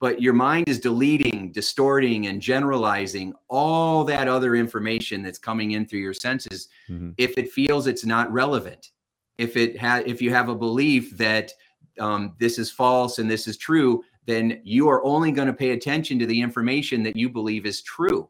but 0.00 0.22
your 0.22 0.32
mind 0.32 0.68
is 0.68 0.78
deleting 0.78 1.50
distorting 1.50 2.28
and 2.28 2.40
generalizing 2.40 3.34
all 3.48 4.04
that 4.04 4.28
other 4.28 4.54
information 4.54 5.24
that's 5.24 5.38
coming 5.38 5.72
in 5.72 5.84
through 5.86 5.98
your 5.98 6.14
senses 6.14 6.68
mm-hmm. 6.88 7.10
if 7.18 7.36
it 7.36 7.50
feels 7.50 7.88
it's 7.88 8.06
not 8.06 8.32
relevant 8.32 8.92
if 9.38 9.56
it 9.56 9.78
had 9.78 10.06
if 10.06 10.20
you 10.20 10.30
have 10.30 10.48
a 10.48 10.54
belief 10.54 11.16
that 11.16 11.52
um, 11.98 12.34
this 12.38 12.58
is 12.58 12.70
false 12.70 13.18
and 13.18 13.30
this 13.30 13.46
is 13.46 13.56
true 13.56 14.02
then 14.26 14.60
you 14.62 14.88
are 14.88 15.02
only 15.04 15.32
going 15.32 15.48
to 15.48 15.54
pay 15.54 15.70
attention 15.70 16.18
to 16.18 16.26
the 16.26 16.40
information 16.40 17.02
that 17.02 17.16
you 17.16 17.30
believe 17.30 17.64
is 17.64 17.80
true 17.82 18.28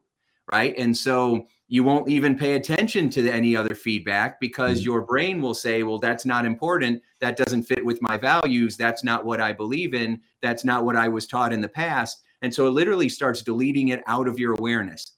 right? 0.52 0.74
And 0.78 0.97
so 0.97 1.47
you 1.68 1.85
won't 1.85 2.09
even 2.09 2.36
pay 2.36 2.55
attention 2.55 3.10
to 3.10 3.30
any 3.30 3.55
other 3.55 3.74
feedback 3.74 4.40
because 4.40 4.78
mm-hmm. 4.78 4.86
your 4.86 5.01
brain 5.02 5.43
will 5.43 5.55
say 5.55 5.82
well 5.82 5.98
that's 5.98 6.24
not 6.24 6.47
important. 6.47 7.02
That 7.20 7.36
doesn't 7.36 7.64
fit 7.64 7.85
with 7.85 8.01
my 8.01 8.16
values. 8.16 8.76
That's 8.76 9.05
not 9.05 9.24
what 9.24 9.40
i 9.40 9.52
believe 9.52 9.94
in. 9.94 10.20
That's 10.43 10.64
not 10.64 10.85
what 10.85 10.97
i 10.97 11.09
was 11.09 11.26
taught 11.26 11.52
in 11.52 11.60
the 11.60 11.68
past. 11.68 12.22
And 12.43 12.55
so 12.55 12.66
it 12.66 12.70
literally 12.70 13.09
starts 13.09 13.43
deleting 13.43 13.89
it 13.89 14.02
out 14.06 14.28
of 14.28 14.39
your 14.39 14.55
awareness 14.55 15.12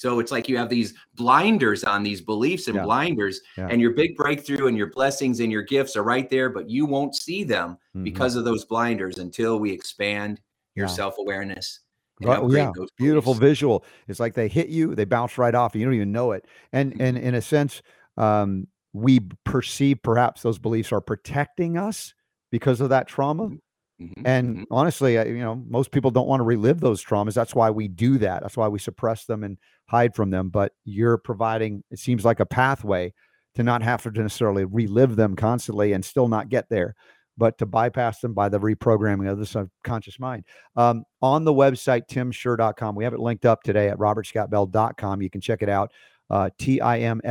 so 0.00 0.18
it's 0.18 0.32
like 0.32 0.48
you 0.48 0.56
have 0.56 0.70
these 0.70 0.94
blinders 1.14 1.84
on 1.84 2.02
these 2.02 2.22
beliefs 2.22 2.68
and 2.68 2.76
yeah. 2.76 2.84
blinders, 2.84 3.42
yeah. 3.58 3.68
and 3.70 3.82
your 3.82 3.90
big 3.90 4.16
breakthrough 4.16 4.66
and 4.66 4.74
your 4.74 4.86
blessings 4.86 5.40
and 5.40 5.52
your 5.52 5.60
gifts 5.60 5.94
are 5.94 6.02
right 6.02 6.30
there, 6.30 6.48
but 6.48 6.70
you 6.70 6.86
won't 6.86 7.14
see 7.14 7.44
them 7.44 7.72
mm-hmm. 7.72 8.02
because 8.02 8.34
of 8.34 8.46
those 8.46 8.64
blinders 8.64 9.18
until 9.18 9.60
we 9.60 9.70
expand 9.70 10.40
your 10.74 10.86
yeah. 10.86 10.92
self 10.92 11.16
awareness. 11.18 11.80
Right, 12.22 12.42
yeah, 12.48 12.72
beautiful 12.96 13.34
visual. 13.34 13.84
It's 14.08 14.20
like 14.20 14.32
they 14.32 14.48
hit 14.48 14.68
you, 14.68 14.94
they 14.94 15.04
bounce 15.04 15.36
right 15.36 15.54
off, 15.54 15.74
you 15.74 15.84
don't 15.84 15.92
even 15.92 16.12
know 16.12 16.32
it. 16.32 16.46
And 16.72 16.92
mm-hmm. 16.92 17.02
and 17.02 17.18
in 17.18 17.34
a 17.34 17.42
sense, 17.42 17.82
um, 18.16 18.68
we 18.94 19.20
perceive 19.44 20.02
perhaps 20.02 20.40
those 20.40 20.58
beliefs 20.58 20.92
are 20.92 21.02
protecting 21.02 21.76
us 21.76 22.14
because 22.50 22.80
of 22.80 22.88
that 22.88 23.06
trauma. 23.06 23.48
Mm-hmm. 23.48 23.56
Mm-hmm. 24.00 24.26
And 24.26 24.48
mm-hmm. 24.48 24.64
honestly, 24.70 25.14
you 25.14 25.38
know, 25.38 25.62
most 25.68 25.90
people 25.90 26.10
don't 26.10 26.26
want 26.26 26.40
to 26.40 26.44
relive 26.44 26.80
those 26.80 27.04
traumas. 27.04 27.34
That's 27.34 27.54
why 27.54 27.70
we 27.70 27.86
do 27.86 28.18
that. 28.18 28.42
That's 28.42 28.56
why 28.56 28.68
we 28.68 28.78
suppress 28.78 29.26
them 29.26 29.44
and 29.44 29.58
hide 29.90 30.14
from 30.14 30.30
them. 30.30 30.48
But 30.48 30.72
you're 30.84 31.18
providing, 31.18 31.82
it 31.90 31.98
seems 31.98 32.24
like 32.24 32.38
a 32.38 32.46
pathway 32.46 33.12
to 33.56 33.64
not 33.64 33.82
have 33.82 34.04
to 34.04 34.10
necessarily 34.10 34.64
relive 34.64 35.16
them 35.16 35.34
constantly 35.34 35.92
and 35.92 36.04
still 36.04 36.28
not 36.28 36.48
get 36.48 36.68
there, 36.70 36.94
but 37.36 37.58
to 37.58 37.66
bypass 37.66 38.20
them 38.20 38.32
by 38.32 38.48
the 38.48 38.60
reprogramming 38.60 39.28
of 39.28 39.38
the 39.38 39.46
subconscious 39.46 40.20
mind. 40.20 40.44
Um, 40.76 41.02
on 41.20 41.44
the 41.44 41.52
website, 41.52 42.02
timshurr.com, 42.08 42.94
we 42.94 43.02
have 43.02 43.14
it 43.14 43.20
linked 43.20 43.44
up 43.44 43.64
today 43.64 43.88
at 43.88 43.98
robertscottbell.com. 43.98 45.22
You 45.22 45.30
can 45.30 45.40
check 45.40 45.62
it 45.62 45.68
out 45.68 45.90
uh, 46.30 46.48
T-I-M-S-H-U-R-R.com, 46.58 47.30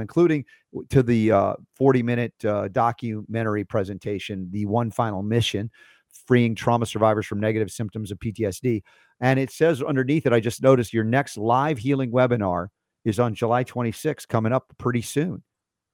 including 0.00 0.44
to 0.90 1.02
the 1.02 1.32
uh, 1.32 1.54
40 1.74 2.02
minute 2.02 2.44
uh, 2.44 2.68
documentary 2.68 3.64
presentation, 3.64 4.50
The 4.52 4.66
One 4.66 4.90
Final 4.90 5.22
Mission, 5.22 5.70
Freeing 6.26 6.54
Trauma 6.54 6.86
Survivors 6.86 7.26
from 7.26 7.40
Negative 7.40 7.70
Symptoms 7.70 8.10
of 8.10 8.18
PTSD. 8.18 8.82
And 9.20 9.38
it 9.38 9.50
says 9.50 9.82
underneath 9.82 10.26
it, 10.26 10.32
I 10.32 10.40
just 10.40 10.62
noticed 10.62 10.92
your 10.92 11.04
next 11.04 11.36
live 11.36 11.78
healing 11.78 12.10
webinar 12.10 12.68
is 13.04 13.18
on 13.18 13.34
July 13.34 13.64
26th, 13.64 14.28
coming 14.28 14.52
up 14.52 14.72
pretty 14.78 15.02
soon. 15.02 15.42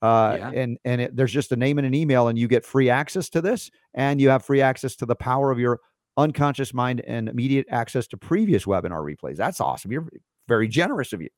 Uh, 0.03 0.37
yeah. 0.39 0.51
And 0.51 0.79
and 0.85 1.01
it, 1.01 1.17
there's 1.17 1.33
just 1.33 1.53
a 1.53 1.57
name 1.57 1.79
and 1.79 1.87
an 1.87 1.95
email, 1.95 2.29
and 2.29 2.39
you 2.39 2.49
get 2.49 2.65
free 2.65 2.91
access 2.91 3.31
to 3.31 3.41
this, 3.41 3.71
and 3.95 4.21
you 4.21 4.29
have 4.29 4.45
free 4.45 4.61
access 4.61 4.95
to 4.97 5.07
the 5.07 5.15
power 5.15 5.51
of 5.51 5.59
your 5.59 5.81
unconscious 6.17 6.75
mind 6.75 7.01
and 7.07 7.29
immediate 7.29 7.67
access 7.71 8.07
to 8.09 8.17
previous 8.17 8.65
webinar 8.65 9.03
replays. 9.03 9.37
That's 9.37 9.61
awesome. 9.61 9.93
You're 9.93 10.09
very 10.49 10.69
generous 10.69 11.13
of 11.13 11.23
you. 11.23 11.29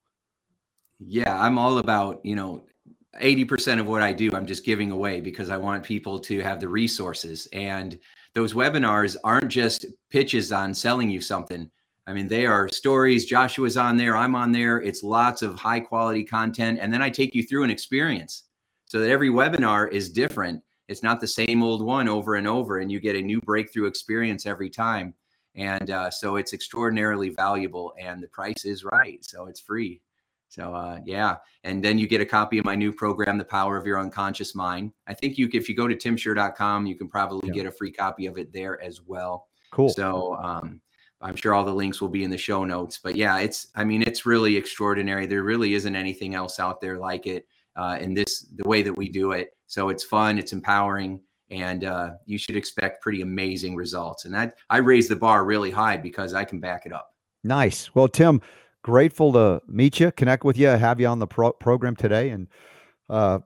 Yeah, 1.01 1.41
I'm 1.41 1.59
all 1.59 1.79
about, 1.79 2.21
you 2.25 2.35
know, 2.35 2.65
80% 3.21 3.81
of 3.81 3.87
what 3.87 4.03
I 4.03 4.13
do, 4.13 4.31
I'm 4.35 4.47
just 4.47 4.65
giving 4.65 4.91
away 4.91 5.21
because 5.21 5.51
I 5.51 5.57
want 5.57 5.83
people 5.85 6.19
to 6.21 6.41
have 6.41 6.61
the 6.61 6.69
resources. 6.69 7.49
And 7.53 7.99
those 8.39 8.55
webinars 8.55 9.17
aren't 9.25 9.49
just 9.49 9.85
pitches 10.11 10.53
on 10.53 10.73
selling 10.73 11.11
you 11.11 11.21
something. 11.21 11.69
I 12.07 12.13
mean, 12.13 12.29
they 12.29 12.47
are 12.47 12.69
stories. 12.69 13.27
Joshua's 13.27 13.77
on 13.77 13.97
there, 13.97 14.17
I'm 14.17 14.37
on 14.37 14.53
there. 14.53 14.81
It's 14.81 15.03
lots 15.03 15.43
of 15.43 15.59
high 15.59 15.81
quality 15.81 16.23
content. 16.23 16.79
And 16.81 16.93
then 16.93 17.03
I 17.03 17.11
take 17.11 17.35
you 17.35 17.43
through 17.43 17.65
an 17.65 17.71
experience 17.71 18.45
so 18.87 19.01
that 19.01 19.11
every 19.11 19.29
webinar 19.29 19.91
is 19.91 20.09
different. 20.09 20.63
It's 20.87 21.03
not 21.03 21.21
the 21.21 21.27
same 21.27 21.65
old 21.65 21.83
one 21.83 22.09
over 22.09 22.37
and 22.37 22.47
over, 22.47 22.79
and 22.79 22.93
you 22.93 23.01
get 23.01 23.17
a 23.17 23.21
new 23.21 23.41
breakthrough 23.41 23.87
experience 23.87 24.47
every 24.47 24.71
time. 24.71 25.15
And 25.57 25.91
uh, 25.91 26.09
so 26.09 26.37
it's 26.37 26.53
extraordinarily 26.53 27.31
valuable, 27.31 27.93
and 27.99 28.23
the 28.23 28.29
price 28.29 28.65
is 28.65 28.85
right. 28.85 29.19
So 29.25 29.47
it's 29.47 29.61
free. 29.61 30.01
So 30.49 30.75
uh, 30.75 31.01
yeah, 31.05 31.37
and 31.65 31.85
then 31.85 31.99
you 31.99 32.07
get 32.07 32.21
a 32.21 32.27
copy 32.27 32.59
of 32.59 32.65
my 32.65 32.75
new 32.75 32.93
program, 32.93 33.39
The 33.39 33.45
Power 33.45 33.77
of 33.77 33.87
Your 33.87 34.01
Unconscious 34.01 34.55
Mind. 34.55 34.93
I 35.07 35.15
think 35.15 35.37
you, 35.37 35.49
if 35.53 35.69
you 35.69 35.75
go 35.75 35.87
to 35.87 35.95
timshurr.com, 35.95 36.87
you 36.87 36.97
can 36.97 37.09
probably 37.09 37.49
yeah. 37.49 37.55
get 37.55 37.67
a 37.67 37.71
free 37.71 37.93
copy 37.93 38.27
of 38.27 38.39
it 38.39 38.53
there 38.53 38.83
as 38.83 39.03
well. 39.03 39.47
Cool. 39.71 39.91
So 39.91 40.37
um, 40.37 40.81
I'm 41.21 41.37
sure 41.37 41.55
all 41.55 41.65
the 41.65 41.75
links 41.75 42.01
will 42.01 42.09
be 42.09 42.25
in 42.25 42.31
the 42.31 42.39
show 42.39 42.65
notes. 42.65 42.99
But 43.03 43.17
yeah, 43.17 43.39
it's 43.39 43.69
I 43.75 43.85
mean 43.85 44.03
it's 44.03 44.27
really 44.27 44.57
extraordinary. 44.57 45.27
There 45.27 45.43
really 45.43 45.75
isn't 45.75 45.97
anything 45.97 46.35
else 46.35 46.61
out 46.61 46.81
there 46.81 46.99
like 46.99 47.27
it 47.27 47.47
uh, 47.77 47.99
in 48.01 48.15
this 48.15 48.47
the 48.57 48.69
way 48.69 48.83
that 48.83 48.97
we 48.97 49.09
do 49.09 49.33
it. 49.33 49.51
So 49.67 49.89
it's 49.89 50.05
fun, 50.05 50.39
it's 50.39 50.53
empowering, 50.53 51.21
and 51.51 51.85
uh, 51.85 52.11
you 52.27 52.39
should 52.39 52.57
expect 52.57 53.03
pretty 53.03 53.23
amazing 53.23 53.77
results. 53.77 54.25
And 54.25 54.35
that 54.35 54.55
I 54.71 54.79
raise 54.79 55.09
the 55.09 55.17
bar 55.17 55.45
really 55.45 55.71
high 55.71 55.97
because 55.97 56.35
I 56.35 56.45
can 56.45 56.61
back 56.61 56.87
it 56.87 56.93
up. 56.93 57.11
Nice. 57.45 57.95
Well, 57.95 58.09
Tim, 58.09 58.41
grateful 58.89 59.35
to 59.35 59.61
meet 59.69 60.01
you, 60.01 60.11
connect 60.11 60.45
with 60.45 60.57
you, 60.57 60.67
have 60.69 60.99
you 60.99 61.07
on 61.07 61.19
the 61.19 61.27
pro- 61.27 61.53
program 61.53 61.95
today, 61.95 62.31
and 62.31 62.49
uh, 63.11 63.39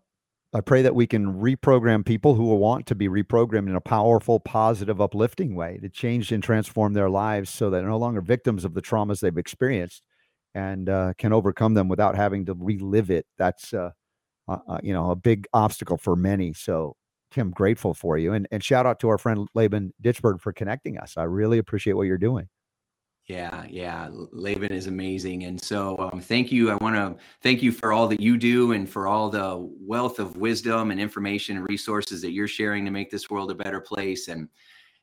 I 0.54 0.60
pray 0.60 0.82
that 0.82 0.94
we 0.94 1.04
can 1.04 1.40
reprogram 1.40 2.06
people 2.06 2.36
who 2.36 2.44
will 2.44 2.60
want 2.60 2.86
to 2.86 2.94
be 2.94 3.08
reprogrammed 3.08 3.68
in 3.68 3.74
a 3.74 3.80
powerful, 3.80 4.38
positive, 4.38 5.00
uplifting 5.00 5.56
way 5.56 5.80
to 5.82 5.88
change 5.88 6.30
and 6.30 6.44
transform 6.44 6.92
their 6.92 7.10
lives 7.10 7.50
so 7.50 7.70
they're 7.70 7.82
no 7.82 7.96
longer 7.96 8.20
victims 8.20 8.64
of 8.64 8.74
the 8.74 8.80
traumas 8.80 9.18
they've 9.18 9.36
experienced 9.36 10.04
and 10.54 10.88
uh, 10.88 11.12
can 11.18 11.32
overcome 11.32 11.74
them 11.74 11.88
without 11.88 12.14
having 12.14 12.46
to 12.46 12.54
relive 12.54 13.10
it. 13.10 13.26
That's 13.36 13.74
uh, 13.74 13.90
uh, 14.46 14.58
uh 14.68 14.78
you 14.80 14.92
know 14.92 15.10
a 15.10 15.16
big 15.16 15.48
obstacle 15.52 15.96
for 15.96 16.14
many. 16.14 16.52
So 16.52 16.94
Tim, 17.32 17.50
grateful 17.50 17.94
for 17.94 18.16
you. 18.16 18.32
And, 18.32 18.46
and 18.52 18.62
shout 18.62 18.86
out 18.86 19.00
to 19.00 19.08
our 19.08 19.18
friend 19.18 19.48
Laban 19.56 19.92
Ditchburn 20.00 20.40
for 20.40 20.52
connecting 20.52 20.98
us. 20.98 21.14
I 21.16 21.24
really 21.24 21.58
appreciate 21.58 21.94
what 21.94 22.06
you're 22.06 22.16
doing. 22.16 22.48
Yeah, 23.32 23.64
yeah. 23.70 24.08
Laban 24.12 24.72
is 24.72 24.88
amazing. 24.88 25.44
And 25.44 25.58
so 25.58 25.96
um, 26.12 26.20
thank 26.20 26.52
you. 26.52 26.70
I 26.70 26.74
want 26.82 26.96
to 26.96 27.16
thank 27.40 27.62
you 27.62 27.72
for 27.72 27.90
all 27.90 28.06
that 28.08 28.20
you 28.20 28.36
do 28.36 28.72
and 28.72 28.86
for 28.86 29.08
all 29.08 29.30
the 29.30 29.56
wealth 29.80 30.18
of 30.18 30.36
wisdom 30.36 30.90
and 30.90 31.00
information 31.00 31.56
and 31.56 31.66
resources 31.66 32.20
that 32.20 32.32
you're 32.32 32.46
sharing 32.46 32.84
to 32.84 32.90
make 32.90 33.10
this 33.10 33.30
world 33.30 33.50
a 33.50 33.54
better 33.54 33.80
place. 33.80 34.28
And 34.28 34.50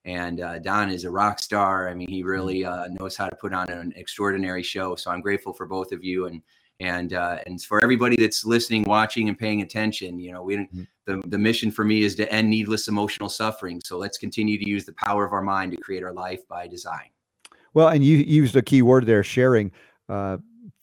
and 0.06 0.42
uh, 0.42 0.60
Don 0.60 0.92
is 0.92 1.06
a 1.06 1.10
rock 1.10 1.40
star. 1.40 1.90
I 1.90 1.96
mean, 1.96 2.08
he 2.08 2.22
really 2.22 2.64
uh, 2.64 2.90
knows 3.00 3.18
how 3.18 3.28
to 3.30 3.36
put 3.36 3.52
on 3.52 3.68
an 3.72 3.94
extraordinary 3.96 4.62
show. 4.62 4.96
So 4.96 5.10
I'm 5.10 5.22
grateful 5.22 5.52
for 5.52 5.66
both 5.66 5.92
of 5.92 6.04
you 6.04 6.28
and 6.28 6.44
and 6.80 7.14
uh, 7.14 7.40
and 7.48 7.60
for 7.60 7.82
everybody 7.82 8.16
that's 8.16 8.46
listening, 8.46 8.84
watching, 8.84 9.28
and 9.28 9.40
paying 9.40 9.64
attention. 9.64 10.20
You 10.20 10.34
know, 10.34 10.44
we 10.44 10.58
mm-hmm. 10.58 10.84
the 11.08 11.20
the 11.26 11.40
mission 11.40 11.72
for 11.72 11.84
me 11.84 12.04
is 12.04 12.14
to 12.18 12.32
end 12.32 12.48
needless 12.48 12.88
emotional 12.88 13.28
suffering. 13.28 13.82
So 13.84 13.98
let's 13.98 14.20
continue 14.20 14.60
to 14.60 14.70
use 14.70 14.86
the 14.86 14.94
power 14.94 15.26
of 15.26 15.34
our 15.34 15.42
mind 15.42 15.72
to 15.72 15.78
create 15.78 16.04
our 16.04 16.14
life 16.14 16.48
by 16.48 16.68
design. 16.68 17.10
Well, 17.74 17.90
and 17.90 18.04
you 18.04 18.18
used 18.18 18.56
a 18.56 18.62
key 18.62 18.82
word 18.82 19.06
there, 19.06 19.24
sharing. 19.24 19.72
Uh, 20.08 20.38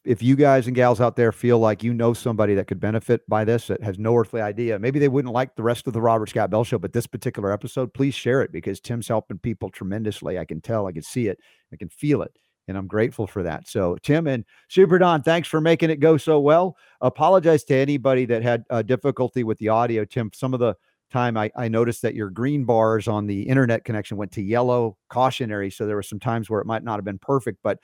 if 0.04 0.22
you 0.22 0.36
guys 0.36 0.68
and 0.68 0.76
gals 0.76 1.00
out 1.00 1.16
there 1.16 1.32
feel 1.32 1.58
like 1.58 1.82
you 1.82 1.92
know 1.92 2.14
somebody 2.14 2.54
that 2.54 2.68
could 2.68 2.78
benefit 2.78 3.28
by 3.28 3.44
this 3.44 3.66
that 3.66 3.82
has 3.82 3.98
no 3.98 4.16
earthly 4.16 4.40
idea, 4.40 4.78
maybe 4.78 5.00
they 5.00 5.08
wouldn't 5.08 5.34
like 5.34 5.56
the 5.56 5.64
rest 5.64 5.88
of 5.88 5.92
the 5.92 6.00
Robert 6.00 6.28
Scott 6.28 6.48
Bell 6.48 6.62
show, 6.62 6.78
but 6.78 6.92
this 6.92 7.08
particular 7.08 7.52
episode, 7.52 7.92
please 7.92 8.14
share 8.14 8.40
it 8.40 8.52
because 8.52 8.80
Tim's 8.80 9.08
helping 9.08 9.38
people 9.38 9.68
tremendously. 9.68 10.38
I 10.38 10.44
can 10.44 10.60
tell, 10.60 10.86
I 10.86 10.92
can 10.92 11.02
see 11.02 11.26
it, 11.26 11.40
I 11.72 11.76
can 11.76 11.88
feel 11.88 12.22
it 12.22 12.38
and 12.68 12.76
I'm 12.76 12.86
grateful 12.86 13.26
for 13.26 13.42
that. 13.44 13.68
So, 13.68 13.96
Tim 14.02 14.26
and 14.26 14.44
Super 14.68 14.98
Don, 14.98 15.22
thanks 15.22 15.48
for 15.48 15.60
making 15.60 15.90
it 15.90 16.00
go 16.00 16.16
so 16.16 16.40
well. 16.40 16.76
Apologize 17.00 17.64
to 17.64 17.74
anybody 17.74 18.24
that 18.26 18.42
had 18.42 18.64
uh, 18.70 18.82
difficulty 18.82 19.44
with 19.44 19.58
the 19.58 19.68
audio. 19.68 20.04
Tim, 20.04 20.30
some 20.34 20.54
of 20.54 20.60
the 20.60 20.74
time 21.16 21.36
I, 21.38 21.50
I 21.56 21.68
noticed 21.68 22.02
that 22.02 22.14
your 22.14 22.28
green 22.28 22.64
bars 22.64 23.08
on 23.08 23.26
the 23.26 23.42
internet 23.42 23.84
connection 23.84 24.18
went 24.18 24.32
to 24.32 24.42
yellow 24.42 24.98
cautionary. 25.08 25.70
So 25.70 25.86
there 25.86 25.96
were 25.96 26.02
some 26.02 26.20
times 26.20 26.50
where 26.50 26.60
it 26.60 26.66
might 26.66 26.84
not 26.84 26.96
have 26.96 27.06
been 27.06 27.18
perfect, 27.18 27.60
but 27.62 27.78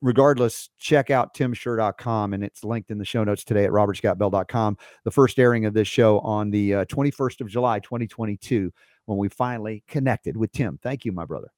regardless, 0.00 0.70
check 0.78 1.10
out 1.10 1.34
timshurr.com 1.34 2.32
and 2.32 2.42
it's 2.42 2.64
linked 2.64 2.90
in 2.90 2.96
the 2.96 3.04
show 3.04 3.24
notes 3.24 3.44
today 3.44 3.64
at 3.64 3.70
robertscottbell.com. 3.70 4.78
The 5.04 5.10
first 5.10 5.38
airing 5.38 5.66
of 5.66 5.74
this 5.74 5.86
show 5.86 6.20
on 6.20 6.50
the 6.50 6.74
uh, 6.74 6.84
21st 6.86 7.42
of 7.42 7.48
July, 7.48 7.78
2022, 7.80 8.72
when 9.04 9.18
we 9.18 9.28
finally 9.28 9.84
connected 9.86 10.38
with 10.38 10.50
Tim. 10.52 10.78
Thank 10.82 11.04
you, 11.04 11.12
my 11.12 11.26
brother. 11.26 11.48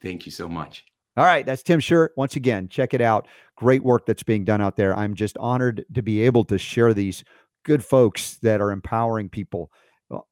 Thank 0.00 0.24
you 0.24 0.30
so 0.30 0.48
much. 0.48 0.84
All 1.16 1.24
right, 1.24 1.44
that's 1.44 1.64
Tim 1.64 1.80
Shurr. 1.80 2.10
Once 2.16 2.36
again, 2.36 2.68
check 2.68 2.94
it 2.94 3.00
out. 3.00 3.26
Great 3.56 3.82
work 3.82 4.06
that's 4.06 4.22
being 4.22 4.44
done 4.44 4.60
out 4.60 4.76
there. 4.76 4.96
I'm 4.96 5.14
just 5.14 5.36
honored 5.38 5.84
to 5.94 6.00
be 6.00 6.22
able 6.22 6.44
to 6.44 6.58
share 6.58 6.94
these 6.94 7.24
good 7.64 7.84
folks 7.84 8.36
that 8.36 8.60
are 8.60 8.70
empowering 8.70 9.28
people, 9.28 9.72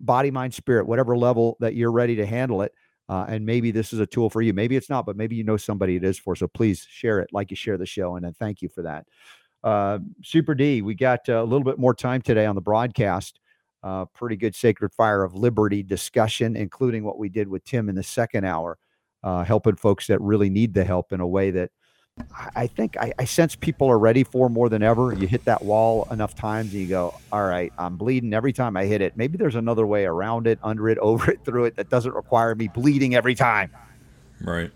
body, 0.01 0.31
mind, 0.31 0.55
spirit, 0.55 0.87
whatever 0.87 1.17
level 1.17 1.57
that 1.61 1.75
you're 1.75 1.93
ready 1.93 2.17
to 2.17 2.27
handle 2.27 2.63
it. 2.63 2.73
Uh, 3.09 3.25
and 3.29 3.47
maybe 3.47 3.71
this 3.71 3.93
is 3.93 4.01
a 4.01 4.07
tool 4.07 4.29
for 4.29 4.43
you. 4.43 4.53
Maybe 4.53 4.77
it's 4.77 4.91
not, 4.91 5.07
but 5.07 5.17
maybe 5.17 5.37
you 5.37 5.45
know 5.45 5.57
somebody 5.57 5.97
it 5.97 6.05
is 6.05 6.19
for. 6.19 6.35
So 6.35 6.49
please 6.49 6.87
share 6.91 7.21
it 7.21 7.29
like 7.33 7.51
you 7.51 7.57
share 7.57 7.79
the 7.79 7.87
show. 7.87 8.17
And 8.17 8.25
then 8.25 8.35
thank 8.35 8.63
you 8.63 8.69
for 8.69 8.83
that. 8.83 9.07
Uh, 9.63 9.99
Super 10.23 10.55
D, 10.55 10.83
we 10.83 10.95
got 10.95 11.29
uh, 11.29 11.43
a 11.43 11.45
little 11.45 11.65
bit 11.65 11.79
more 11.79 11.95
time 11.95 12.21
today 12.21 12.47
on 12.47 12.55
the 12.55 12.61
broadcast. 12.61 13.41
Uh, 13.83 14.05
pretty 14.07 14.37
good 14.37 14.55
Sacred 14.55 14.93
Fire 14.93 15.23
of 15.23 15.35
Liberty 15.35 15.83
discussion, 15.83 16.57
including 16.57 17.05
what 17.05 17.19
we 17.19 17.29
did 17.29 17.47
with 17.47 17.65
Tim 17.65 17.89
in 17.89 17.95
the 17.95 18.03
second 18.03 18.45
hour, 18.45 18.79
uh, 19.23 19.45
helping 19.45 19.77
folks 19.77 20.09
that 20.09 20.21
really 20.21 20.51
need 20.51 20.75
the 20.75 20.85
help 20.85 21.13
in 21.13 21.21
a 21.21 21.27
way 21.27 21.53
that 21.53 21.71
I 22.57 22.67
think 22.67 22.97
I, 22.97 23.13
I, 23.19 23.25
sense 23.25 23.55
people 23.55 23.89
are 23.89 23.99
ready 23.99 24.25
for 24.25 24.49
more 24.49 24.69
than 24.69 24.83
ever. 24.83 25.13
You 25.13 25.27
hit 25.27 25.45
that 25.45 25.63
wall 25.63 26.09
enough 26.11 26.35
times 26.35 26.73
and 26.73 26.81
you 26.81 26.87
go, 26.87 27.15
all 27.31 27.45
right, 27.45 27.73
I'm 27.79 27.97
bleeding 27.97 28.33
every 28.33 28.53
time 28.53 28.77
I 28.77 28.87
hit 28.87 29.03
it. 29.03 29.17
Maybe 29.17 29.37
there's 29.37 29.55
another 29.55 29.87
way 29.87 30.07
around 30.07 30.47
it, 30.47 30.59
under 30.63 30.89
it, 30.89 30.99
over 31.03 31.31
it, 31.31 31.45
through 31.45 31.67
it 31.67 31.77
that 31.77 31.91
doesn't 31.91 32.15
require 32.15 32.55
me 32.55 32.69
bleeding 32.69 33.15
every 33.15 33.35
time. 33.35 33.71
Right. 34.41 34.71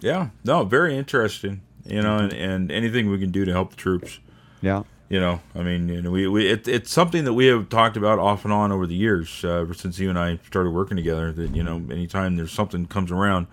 Yeah. 0.00 0.30
No, 0.44 0.64
very 0.64 0.96
interesting. 0.96 1.62
You 1.86 2.02
know, 2.02 2.18
and, 2.18 2.32
and 2.32 2.70
anything 2.70 3.10
we 3.10 3.18
can 3.18 3.30
do 3.30 3.44
to 3.46 3.52
help 3.52 3.70
the 3.70 3.76
troops. 3.76 4.18
Yeah. 4.60 4.82
You 5.08 5.18
know, 5.18 5.40
I 5.54 5.62
mean, 5.62 5.88
you 5.88 6.02
know, 6.02 6.10
we, 6.10 6.28
we 6.28 6.48
it, 6.48 6.68
it's 6.68 6.92
something 6.92 7.24
that 7.24 7.32
we 7.32 7.46
have 7.46 7.68
talked 7.68 7.96
about 7.96 8.18
off 8.18 8.44
and 8.44 8.52
on 8.52 8.70
over 8.70 8.86
the 8.86 8.94
years, 8.94 9.44
uh, 9.44 9.60
ever 9.60 9.74
since 9.74 9.98
you 9.98 10.08
and 10.08 10.18
I 10.18 10.38
started 10.46 10.70
working 10.70 10.96
together. 10.96 11.32
That 11.32 11.56
you 11.56 11.64
know, 11.64 11.82
anytime 11.90 12.36
there's 12.36 12.52
something 12.52 12.86
comes 12.86 13.10
around, 13.10 13.48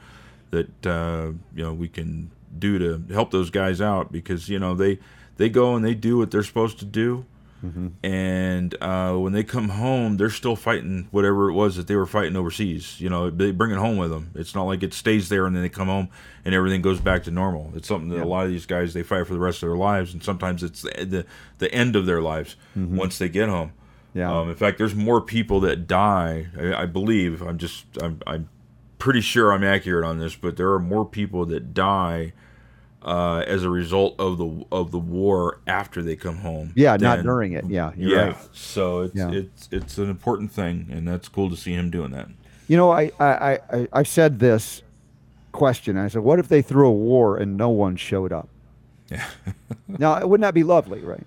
that 0.52 0.86
uh, 0.86 1.32
you 1.56 1.64
know 1.64 1.74
we 1.74 1.88
can 1.88 2.30
do 2.60 2.80
to 2.80 3.14
help 3.14 3.32
those 3.32 3.50
guys 3.50 3.82
out 3.82 4.12
because 4.12 4.50
you 4.50 4.60
know 4.60 4.74
they 4.74 5.00
they 5.38 5.50
go 5.50 5.76
and 5.76 5.86
they 5.86 5.94
do 5.94 6.18
what 6.18 6.32
they're 6.32 6.44
supposed 6.44 6.80
to 6.80 6.86
do 6.86 7.26
mm-hmm. 7.64 7.88
and 8.04 8.76
uh, 8.82 9.14
when 9.14 9.34
they 9.34 9.44
come 9.44 9.70
home 9.70 10.18
they're 10.18 10.30
still 10.30 10.56
fighting 10.56 11.08
whatever 11.12 11.50
it 11.50 11.54
was 11.54 11.76
that 11.76 11.88
they 11.88 11.96
were 11.96 12.06
fighting 12.06 12.36
overseas 12.36 13.00
you 13.00 13.10
know 13.10 13.30
they 13.30 13.52
bring 13.52 13.72
it 13.72 13.78
home 13.78 13.98
with 13.98 14.10
them 14.10 14.32
it's 14.36 14.56
not 14.56 14.64
like 14.64 14.84
it 14.84 14.94
stays 14.94 15.30
there 15.30 15.46
and 15.46 15.56
then 15.56 15.64
they 15.64 15.70
come 15.70 15.88
home 15.88 16.10
and 16.44 16.56
everything 16.56 16.82
goes 16.82 17.00
back 17.00 17.24
to 17.24 17.32
normal 17.32 17.72
it's 17.76 17.88
something 17.88 18.10
that 18.10 18.18
yeah. 18.18 18.24
a 18.24 18.26
lot 18.26 18.46
of 18.46 18.52
these 18.52 18.66
guys 18.66 18.94
they 18.94 19.04
fight 19.04 19.26
for 19.28 19.34
the 19.34 19.40
rest 19.40 19.62
of 19.64 19.70
their 19.70 19.78
lives 19.78 20.14
and 20.14 20.24
sometimes 20.24 20.64
it's 20.64 20.82
the 20.82 21.06
the, 21.06 21.26
the 21.60 21.74
end 21.74 21.96
of 21.96 22.06
their 22.06 22.22
lives 22.22 22.56
mm-hmm. 22.76 22.98
once 22.98 23.18
they 23.18 23.30
get 23.30 23.50
home 23.50 23.72
yeah. 24.18 24.36
Um, 24.36 24.50
in 24.50 24.56
fact, 24.56 24.80
there's 24.80 24.96
more 24.96 25.22
people 25.22 25.60
that 25.60 25.86
die. 25.86 26.48
I, 26.60 26.74
I 26.74 26.86
believe. 26.88 27.44
I'm 27.44 27.60
just. 27.60 27.86
I'm, 28.02 28.20
I'm 28.26 28.50
pretty 28.98 29.22
sure 29.22 29.52
I'm 29.52 29.64
accurate 29.64 30.04
on 30.04 30.18
this, 30.18 30.36
but 30.36 30.58
there 30.58 30.72
are 30.72 30.80
more 30.80 31.06
people 31.06 31.46
that 31.46 31.74
die 31.76 32.34
uh, 33.04 33.44
as 33.48 33.64
a 33.64 33.70
result 33.70 34.16
of 34.20 34.38
the 34.38 34.66
of 34.72 34.92
the 34.92 35.00
war 35.00 35.60
after 35.68 36.02
they 36.02 36.16
come 36.16 36.38
home. 36.38 36.74
Yeah, 36.76 36.98
than, 36.98 37.02
not 37.02 37.24
during 37.24 37.54
it. 37.54 37.66
Yeah, 37.68 37.92
yeah. 37.96 38.18
Right. 38.18 38.38
So 38.54 39.02
it's 39.02 39.16
yeah. 39.16 39.32
it's 39.32 39.70
it's 39.72 39.98
an 39.98 40.10
important 40.10 40.52
thing, 40.52 40.88
and 40.92 41.08
that's 41.08 41.28
cool 41.28 41.50
to 41.50 41.58
see 41.58 41.74
him 41.74 41.90
doing 41.90 42.12
that. 42.12 42.28
You 42.68 42.78
know, 42.78 42.92
I 42.92 43.12
I 43.20 43.60
I, 43.72 43.88
I 43.94 44.04
said 44.04 44.40
this 44.40 44.82
question. 45.58 45.98
I 45.98 46.08
said, 46.08 46.22
what 46.22 46.40
if 46.40 46.48
they 46.48 46.62
threw 46.62 46.88
a 46.88 46.94
war 46.94 47.38
and 47.38 47.58
no 47.58 47.70
one 47.70 47.96
showed 47.96 48.32
up? 48.32 48.48
Yeah. 49.10 49.26
now, 49.88 50.18
it 50.18 50.30
wouldn't 50.30 50.46
that 50.46 50.54
be 50.54 50.64
lovely, 50.64 51.02
right? 51.02 51.26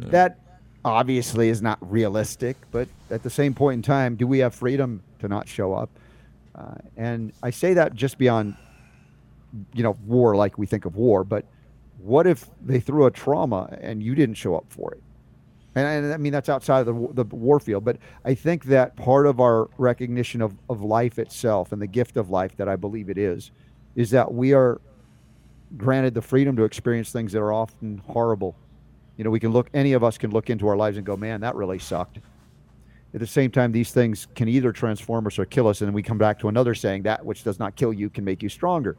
Yeah. 0.00 0.08
That 0.08 0.38
obviously 0.84 1.50
is 1.50 1.60
not 1.60 1.78
realistic, 1.80 2.56
but 2.70 2.88
at 3.10 3.22
the 3.22 3.30
same 3.30 3.54
point 3.54 3.74
in 3.78 3.82
time, 3.82 4.16
do 4.16 4.26
we 4.26 4.38
have 4.38 4.54
freedom 4.54 5.02
to 5.20 5.28
not 5.28 5.48
show 5.48 5.74
up? 5.74 5.90
Uh, 6.54 6.74
and 6.96 7.32
I 7.42 7.50
say 7.50 7.74
that 7.74 7.94
just 7.94 8.18
beyond, 8.18 8.56
you 9.74 9.82
know, 9.82 9.96
war 10.06 10.36
like 10.36 10.58
we 10.58 10.66
think 10.66 10.84
of 10.84 10.96
war, 10.96 11.24
but 11.24 11.44
what 11.98 12.26
if 12.26 12.48
they 12.64 12.80
threw 12.80 13.06
a 13.06 13.10
trauma 13.10 13.76
and 13.80 14.02
you 14.02 14.14
didn't 14.14 14.36
show 14.36 14.56
up 14.56 14.66
for 14.68 14.92
it? 14.92 15.02
And, 15.74 16.04
and 16.04 16.12
I 16.12 16.16
mean, 16.16 16.32
that's 16.32 16.48
outside 16.48 16.86
of 16.86 17.14
the, 17.14 17.24
the 17.24 17.36
war 17.36 17.60
field, 17.60 17.84
but 17.84 17.98
I 18.24 18.34
think 18.34 18.64
that 18.64 18.96
part 18.96 19.26
of 19.26 19.40
our 19.40 19.68
recognition 19.78 20.42
of, 20.42 20.56
of 20.68 20.82
life 20.82 21.18
itself 21.18 21.72
and 21.72 21.80
the 21.80 21.86
gift 21.86 22.16
of 22.16 22.30
life 22.30 22.56
that 22.56 22.68
I 22.68 22.76
believe 22.76 23.10
it 23.10 23.18
is, 23.18 23.50
is 23.96 24.10
that 24.10 24.32
we 24.32 24.52
are 24.52 24.80
granted 25.76 26.14
the 26.14 26.22
freedom 26.22 26.56
to 26.56 26.64
experience 26.64 27.10
things 27.10 27.32
that 27.32 27.40
are 27.40 27.52
often 27.52 28.02
horrible. 28.06 28.56
You 29.16 29.24
know, 29.24 29.30
we 29.30 29.40
can 29.40 29.52
look, 29.52 29.68
any 29.74 29.92
of 29.92 30.04
us 30.04 30.16
can 30.18 30.30
look 30.30 30.50
into 30.50 30.68
our 30.68 30.76
lives 30.76 30.96
and 30.96 31.04
go, 31.04 31.16
man, 31.16 31.40
that 31.40 31.54
really 31.56 31.78
sucked 31.78 32.20
at 33.14 33.20
the 33.20 33.26
same 33.26 33.50
time, 33.50 33.72
these 33.72 33.90
things 33.90 34.26
can 34.34 34.48
either 34.48 34.70
transform 34.70 35.26
us 35.26 35.38
or 35.38 35.46
kill 35.46 35.66
us. 35.66 35.80
And 35.80 35.88
then 35.88 35.94
we 35.94 36.02
come 36.02 36.18
back 36.18 36.38
to 36.40 36.48
another 36.48 36.74
saying 36.74 37.02
that 37.04 37.24
which 37.24 37.42
does 37.42 37.58
not 37.58 37.74
kill 37.74 37.92
you 37.92 38.10
can 38.10 38.24
make 38.24 38.42
you 38.42 38.48
stronger. 38.48 38.96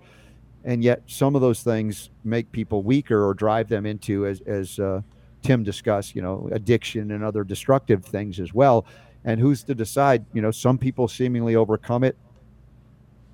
And 0.64 0.84
yet, 0.84 1.04
some 1.08 1.36
of 1.36 1.42
those 1.42 1.64
things 1.64 2.10
make 2.24 2.52
people 2.52 2.84
weaker 2.84 3.26
or 3.26 3.34
drive 3.34 3.70
them 3.70 3.86
into, 3.86 4.26
as, 4.26 4.42
as 4.42 4.78
uh, 4.80 5.02
Tim 5.42 5.64
discussed, 5.64 6.16
you 6.16 6.22
know, 6.22 6.50
addiction 6.52 7.12
and 7.12 7.24
other 7.24 7.44
destructive 7.44 8.04
things 8.04 8.40
as 8.40 8.54
well. 8.54 8.86
And 9.24 9.40
who's 9.40 9.64
to 9.64 9.76
decide? 9.76 10.26
You 10.34 10.42
know, 10.42 10.52
some 10.52 10.78
people 10.78 11.08
seemingly 11.08 11.56
overcome 11.56 12.04
it 12.04 12.18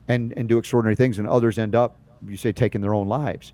and 0.08 0.34
and 0.38 0.48
do 0.48 0.58
extraordinary 0.58 0.96
things, 0.96 1.20
and 1.20 1.28
others 1.28 1.58
end 1.58 1.76
up, 1.76 1.98
you 2.28 2.38
say, 2.38 2.52
taking 2.52 2.82
their 2.82 2.94
own 2.94 3.08
lives. 3.08 3.54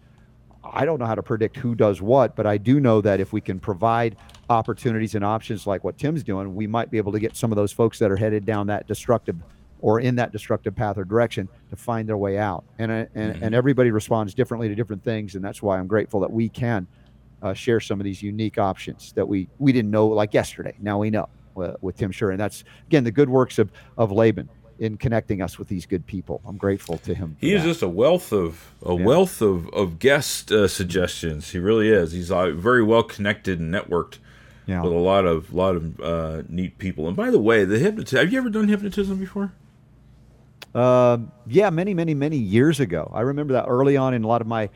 I 0.64 0.86
don't 0.86 1.00
know 1.00 1.06
how 1.06 1.16
to 1.16 1.24
predict 1.24 1.58
who 1.58 1.76
does 1.76 2.02
what, 2.02 2.36
but 2.36 2.46
I 2.46 2.58
do 2.58 2.80
know 2.80 3.02
that 3.02 3.20
if 3.20 3.34
we 3.34 3.42
can 3.42 3.60
provide 3.60 4.16
opportunities 4.50 5.16
and 5.16 5.26
options 5.26 5.66
like 5.66 5.84
what 5.84 5.98
Tim's 5.98 6.24
doing, 6.24 6.56
we 6.56 6.68
might 6.68 6.92
be 6.92 6.98
able 6.98 7.12
to 7.14 7.20
get 7.20 7.36
some 7.36 7.52
of 7.52 7.56
those 7.56 7.72
folks 7.72 7.98
that 8.00 8.12
are 8.12 8.16
headed 8.16 8.46
down 8.46 8.68
that 8.68 8.88
destructive 8.88 9.38
or 9.82 10.00
in 10.00 10.16
that 10.16 10.32
destructive 10.32 10.76
path 10.76 10.98
or 10.98 11.04
direction 11.04 11.50
to 11.70 11.76
find 11.76 12.08
their 12.08 12.18
way 12.18 12.38
out. 12.38 12.64
And 12.80 12.92
uh, 12.92 13.06
and, 13.16 13.34
mm-hmm. 13.34 13.44
and 13.44 13.56
everybody 13.56 13.92
responds 13.92 14.34
differently 14.34 14.70
to 14.70 14.76
different 14.76 15.04
things, 15.04 15.36
and 15.36 15.44
that's 15.44 15.62
why 15.62 15.78
I'm 15.78 15.88
grateful 15.88 16.20
that 16.22 16.32
we 16.32 16.50
can 16.50 16.88
uh, 17.42 17.54
share 17.54 17.80
some 17.80 18.00
of 18.00 18.04
these 18.04 18.22
unique 18.22 18.58
options 18.58 19.12
that 19.14 19.28
we 19.28 19.50
we 19.60 19.72
didn't 19.72 19.92
know 19.92 20.08
like 20.08 20.34
yesterday. 20.34 20.76
Now 20.80 21.00
we 21.00 21.10
know 21.10 21.28
uh, 21.58 21.74
with 21.82 21.98
Tim 21.98 22.12
Shurr, 22.12 22.32
and 22.32 22.40
that's 22.40 22.64
again 22.88 23.04
the 23.04 23.12
good 23.12 23.30
works 23.30 23.60
of 23.60 23.72
of 23.98 24.12
Laban 24.12 24.50
in 24.80 24.98
connecting 24.98 25.44
us 25.44 25.60
with 25.60 25.68
these 25.68 25.86
good 25.86 26.06
people. 26.08 26.42
I'm 26.44 26.58
grateful 26.58 26.98
to 27.00 27.14
him. 27.14 27.38
He 27.40 27.54
is 27.54 27.64
just 27.64 27.84
a 27.84 27.88
wealth 27.88 28.34
of 28.34 28.72
a 28.84 28.96
yeah. 28.96 29.06
wealth 29.06 29.42
of 29.42 29.70
of 29.70 30.00
guest 30.00 30.52
uh, 30.52 30.68
suggestions. 30.68 31.52
He 31.52 31.60
really 31.60 31.90
is. 31.90 32.12
He's 32.12 32.32
uh, 32.32 32.52
very 32.52 32.84
well 32.84 33.04
connected 33.04 33.60
and 33.60 33.74
networked 33.74 34.18
yeah. 34.66 34.82
with 34.82 34.92
a 34.92 34.96
lot 34.98 35.26
of 35.26 35.54
lot 35.54 35.76
of 35.76 36.00
uh, 36.00 36.44
neat 36.50 36.78
people. 36.78 37.08
And 37.08 37.16
by 37.16 37.30
the 37.30 37.40
way, 37.40 37.66
the 37.66 37.80
hypnotism. 37.80 38.20
Have 38.20 38.32
you 38.32 38.40
ever 38.40 38.50
done 38.50 38.68
hypnotism 38.68 39.18
before? 39.18 39.54
Uh, 40.74 41.18
yeah, 41.48 41.70
many, 41.70 41.94
many, 41.94 42.14
many 42.14 42.38
years 42.38 42.80
ago. 42.80 43.12
I 43.14 43.22
remember 43.22 43.54
that 43.54 43.66
early 43.68 43.98
on 43.98 44.14
in 44.14 44.24
a 44.24 44.28
lot 44.28 44.42
of 44.42 44.48
my 44.48 44.70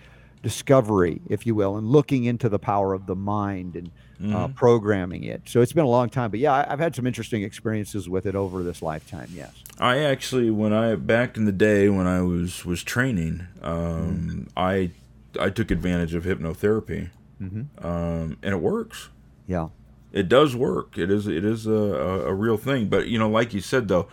discovery, 0.45 1.21
if 1.27 1.47
you 1.47 1.55
will, 1.55 1.75
and 1.75 1.87
looking 1.87 2.25
into 2.25 2.49
the 2.49 2.59
power 2.59 2.93
of 2.93 3.07
the 3.07 3.15
mind 3.15 3.75
and 3.75 3.87
uh, 3.87 4.23
mm-hmm. 4.23 4.35
uh, 4.35 4.47
programming 4.49 5.23
it. 5.23 5.41
So 5.45 5.61
it's 5.61 5.73
been 5.73 5.85
a 5.85 5.89
long 5.89 6.09
time, 6.09 6.29
but 6.29 6.39
yeah, 6.39 6.53
I, 6.53 6.69
have 6.69 6.79
had 6.79 6.95
some 6.95 7.07
interesting 7.07 7.43
experiences 7.43 8.07
with 8.07 8.25
it 8.25 8.35
over 8.35 8.61
this 8.61 8.81
lifetime. 8.81 9.27
Yes, 9.33 9.51
I 9.79 9.99
actually, 9.99 10.51
when 10.51 10.71
I 10.71 10.95
back 10.95 11.35
in 11.35 11.45
the 11.45 11.51
day 11.51 11.89
when 11.89 12.07
I 12.07 12.21
was 12.21 12.63
was 12.63 12.83
training, 12.83 13.47
um, 13.63 14.47
mm. 14.47 14.47
I 14.55 14.91
I 15.39 15.49
took 15.49 15.71
advantage 15.71 16.13
of 16.13 16.23
hypnotherapy, 16.25 17.09
mm-hmm. 17.41 17.85
um, 17.85 18.37
and 18.43 18.53
it 18.53 18.61
works. 18.61 19.09
Yeah, 19.47 19.69
it 20.13 20.29
does 20.29 20.55
work. 20.55 20.97
It 20.97 21.09
is 21.09 21.27
it 21.27 21.43
is 21.43 21.65
a, 21.65 21.71
a, 21.71 22.19
a 22.27 22.33
real 22.33 22.57
thing. 22.57 22.87
But 22.87 23.07
you 23.07 23.17
know, 23.17 23.29
like 23.29 23.53
you 23.53 23.61
said 23.61 23.87
though, 23.87 24.07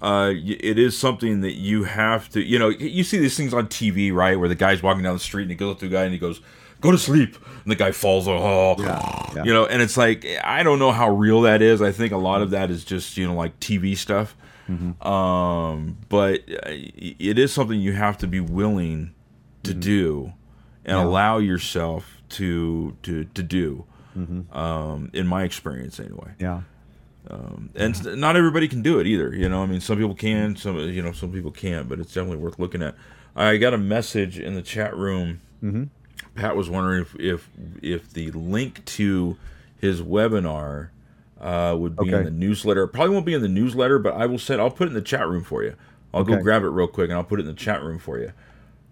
uh, 0.00 0.32
it 0.34 0.78
is 0.78 0.96
something 0.96 1.40
that 1.40 1.54
you 1.54 1.84
have 1.84 2.28
to. 2.30 2.42
You 2.42 2.58
know, 2.58 2.68
you 2.68 3.02
see 3.02 3.18
these 3.18 3.36
things 3.36 3.52
on 3.52 3.66
TV, 3.66 4.12
right, 4.12 4.38
where 4.38 4.48
the 4.48 4.54
guy's 4.54 4.82
walking 4.82 5.02
down 5.02 5.14
the 5.14 5.20
street 5.20 5.42
and 5.42 5.50
he 5.50 5.56
goes 5.56 5.72
up 5.72 5.80
to 5.80 5.86
a 5.86 5.88
guy 5.88 6.04
and 6.04 6.12
he 6.12 6.18
goes, 6.18 6.40
"Go 6.80 6.90
to 6.90 6.98
sleep," 6.98 7.36
and 7.62 7.70
the 7.70 7.76
guy 7.76 7.90
falls. 7.90 8.28
Oh, 8.28 8.76
yeah, 8.78 9.32
yeah. 9.34 9.44
you 9.44 9.52
know, 9.52 9.66
and 9.66 9.82
it's 9.82 9.96
like 9.96 10.24
I 10.44 10.62
don't 10.62 10.78
know 10.78 10.92
how 10.92 11.10
real 11.10 11.40
that 11.42 11.62
is. 11.62 11.82
I 11.82 11.90
think 11.90 12.12
a 12.12 12.16
lot 12.16 12.42
of 12.42 12.50
that 12.50 12.70
is 12.70 12.84
just 12.84 13.16
you 13.16 13.26
know 13.26 13.34
like 13.34 13.58
TV 13.58 13.96
stuff. 13.96 14.36
Mm-hmm. 14.68 15.06
Um, 15.06 15.98
but 16.08 16.40
uh, 16.48 16.68
it 16.68 17.38
is 17.38 17.52
something 17.52 17.80
you 17.80 17.94
have 17.94 18.18
to 18.18 18.26
be 18.26 18.38
willing 18.38 19.14
to 19.62 19.70
mm-hmm. 19.70 19.80
do 19.80 20.32
and 20.84 20.96
yeah. 20.96 21.04
allow 21.04 21.38
yourself 21.38 22.22
to 22.30 22.96
to 23.02 23.24
to 23.24 23.42
do. 23.42 23.84
Mm-hmm. 24.16 24.56
Um, 24.56 25.10
in 25.12 25.26
my 25.26 25.44
experience, 25.44 26.00
anyway. 26.00 26.32
Yeah. 26.38 26.62
Um, 27.30 27.70
and 27.74 28.18
not 28.18 28.36
everybody 28.36 28.68
can 28.68 28.82
do 28.82 28.98
it 29.00 29.06
either. 29.06 29.34
You 29.34 29.48
know, 29.48 29.62
I 29.62 29.66
mean, 29.66 29.80
some 29.80 29.98
people 29.98 30.14
can, 30.14 30.56
some 30.56 30.78
you 30.78 31.02
know, 31.02 31.12
some 31.12 31.30
people 31.30 31.50
can't, 31.50 31.88
but 31.88 31.98
it's 31.98 32.12
definitely 32.12 32.38
worth 32.38 32.58
looking 32.58 32.82
at. 32.82 32.94
I 33.36 33.56
got 33.58 33.74
a 33.74 33.78
message 33.78 34.38
in 34.38 34.54
the 34.54 34.62
chat 34.62 34.96
room. 34.96 35.40
Mm-hmm. 35.62 35.84
Pat 36.34 36.56
was 36.56 36.70
wondering 36.70 37.02
if, 37.02 37.14
if 37.18 37.48
if 37.82 38.12
the 38.12 38.30
link 38.30 38.84
to 38.84 39.36
his 39.78 40.00
webinar 40.00 40.88
uh, 41.40 41.76
would 41.78 41.96
be 41.96 42.14
okay. 42.14 42.18
in 42.18 42.24
the 42.24 42.30
newsletter. 42.30 42.86
Probably 42.86 43.12
won't 43.12 43.26
be 43.26 43.34
in 43.34 43.42
the 43.42 43.48
newsletter, 43.48 43.98
but 43.98 44.14
I 44.14 44.26
will 44.26 44.38
send. 44.38 44.60
I'll 44.60 44.70
put 44.70 44.88
it 44.88 44.90
in 44.90 44.94
the 44.94 45.02
chat 45.02 45.28
room 45.28 45.44
for 45.44 45.62
you. 45.62 45.74
I'll 46.12 46.22
okay. 46.22 46.36
go 46.36 46.42
grab 46.42 46.62
it 46.62 46.68
real 46.68 46.88
quick 46.88 47.10
and 47.10 47.18
I'll 47.18 47.24
put 47.24 47.38
it 47.38 47.42
in 47.42 47.48
the 47.48 47.54
chat 47.54 47.82
room 47.82 47.98
for 47.98 48.18
you. 48.18 48.32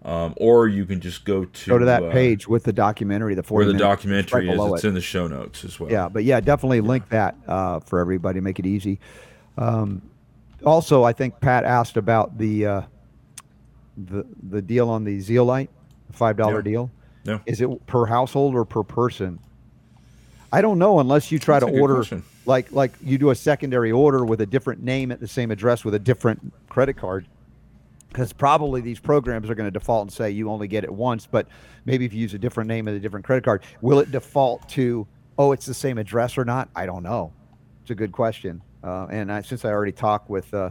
Um, 0.07 0.33
or 0.37 0.69
you 0.69 0.85
can 0.85 1.01
just 1.01 1.25
go 1.25 1.43
to 1.43 1.69
go 1.69 1.77
to 1.77 1.83
that 1.83 2.01
uh, 2.01 2.11
page 2.11 2.47
with 2.47 2.63
the 2.63 2.71
documentary, 2.71 3.35
the 3.35 3.41
where 3.41 3.65
the 3.65 3.73
documentary 3.73 4.49
is. 4.49 4.57
It's 4.57 4.85
it. 4.85 4.87
in 4.87 4.93
the 4.93 5.01
show 5.01 5.27
notes 5.27 5.65
as 5.65 5.81
well. 5.81 5.91
Yeah, 5.91 6.07
but 6.07 6.23
yeah, 6.23 6.39
definitely 6.39 6.79
link 6.79 7.09
that 7.09 7.35
uh, 7.45 7.81
for 7.81 7.99
everybody. 7.99 8.39
Make 8.39 8.57
it 8.57 8.65
easy. 8.65 9.01
Um, 9.57 10.01
also, 10.65 11.03
I 11.03 11.11
think 11.11 11.41
Pat 11.41 11.65
asked 11.65 11.97
about 11.97 12.37
the 12.37 12.65
uh, 12.65 12.81
the 13.97 14.25
the 14.49 14.61
deal 14.61 14.89
on 14.89 15.03
the 15.03 15.19
Zeolite, 15.19 15.69
five 16.13 16.37
dollar 16.37 16.59
yeah. 16.59 16.61
deal. 16.61 16.91
Yeah. 17.25 17.39
Is 17.45 17.59
it 17.59 17.85
per 17.85 18.05
household 18.05 18.55
or 18.55 18.63
per 18.63 18.83
person? 18.83 19.39
I, 20.53 20.59
I 20.59 20.61
don't 20.61 20.79
know 20.79 21.01
unless 21.01 21.33
you 21.33 21.37
try 21.37 21.59
That's 21.59 21.69
to 21.69 21.79
order 21.81 21.95
question. 21.95 22.23
like 22.45 22.71
like 22.71 22.93
you 23.03 23.17
do 23.17 23.31
a 23.31 23.35
secondary 23.35 23.91
order 23.91 24.23
with 24.23 24.39
a 24.39 24.45
different 24.45 24.81
name 24.81 25.11
at 25.11 25.19
the 25.19 25.27
same 25.27 25.51
address 25.51 25.83
with 25.83 25.95
a 25.95 25.99
different 25.99 26.53
credit 26.69 26.95
card. 26.95 27.27
Because 28.09 28.33
probably 28.33 28.81
these 28.81 28.99
programs 28.99 29.49
are 29.49 29.55
going 29.55 29.67
to 29.67 29.71
default 29.79 30.03
and 30.03 30.11
say 30.11 30.31
you 30.31 30.49
only 30.49 30.67
get 30.67 30.83
it 30.83 30.93
once, 30.93 31.27
but 31.29 31.47
maybe 31.85 32.05
if 32.05 32.13
you 32.13 32.21
use 32.21 32.33
a 32.33 32.39
different 32.39 32.67
name 32.67 32.87
and 32.87 32.95
a 32.95 32.99
different 32.99 33.25
credit 33.25 33.43
card, 33.43 33.63
will 33.81 33.99
it 33.99 34.11
default 34.11 34.67
to 34.69 35.05
oh 35.37 35.51
it's 35.51 35.65
the 35.65 35.73
same 35.73 35.97
address 35.97 36.37
or 36.37 36.45
not? 36.45 36.69
I 36.75 36.85
don't 36.85 37.03
know. 37.03 37.33
It's 37.81 37.91
a 37.91 37.95
good 37.95 38.11
question. 38.11 38.61
Uh, 38.83 39.07
and 39.09 39.31
I, 39.31 39.41
since 39.41 39.65
I 39.65 39.69
already 39.71 39.91
talked 39.91 40.29
with 40.29 40.51
uh, 40.53 40.69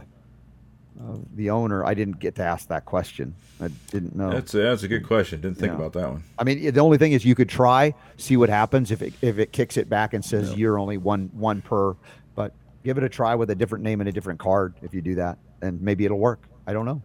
uh, 0.99 1.17
the 1.35 1.51
owner, 1.51 1.85
I 1.85 1.93
didn't 1.93 2.19
get 2.19 2.35
to 2.35 2.43
ask 2.43 2.67
that 2.69 2.85
question. 2.85 3.35
I 3.61 3.69
didn't 3.91 4.15
know. 4.15 4.31
That's 4.31 4.53
a, 4.53 4.57
that's 4.57 4.83
a 4.83 4.87
good 4.87 5.05
question. 5.05 5.41
Didn't 5.41 5.57
think 5.57 5.71
Yeah. 5.71 5.77
about 5.77 5.93
that 5.93 6.09
one. 6.09 6.23
I 6.39 6.43
mean, 6.43 6.73
the 6.73 6.79
only 6.81 6.97
thing 6.97 7.11
is 7.11 7.23
you 7.23 7.35
could 7.35 7.49
try, 7.49 7.93
see 8.17 8.35
what 8.35 8.49
happens 8.49 8.91
if 8.91 9.01
it 9.01 9.13
if 9.21 9.37
it 9.39 9.51
kicks 9.51 9.77
it 9.77 9.89
back 9.89 10.13
and 10.13 10.23
says 10.25 10.55
you're 10.55 10.79
only 10.79 10.97
one 10.97 11.29
one 11.33 11.61
per, 11.61 11.95
but 12.35 12.53
give 12.83 12.97
it 12.97 13.03
a 13.03 13.09
try 13.09 13.35
with 13.35 13.51
a 13.51 13.55
different 13.55 13.83
name 13.83 13.99
and 14.01 14.09
a 14.09 14.11
different 14.11 14.39
card 14.39 14.73
if 14.81 14.93
you 14.93 15.01
do 15.01 15.15
that, 15.15 15.37
and 15.61 15.79
maybe 15.81 16.03
it'll 16.05 16.19
work. 16.19 16.47
I 16.65 16.73
don't 16.73 16.85
know. 16.85 17.01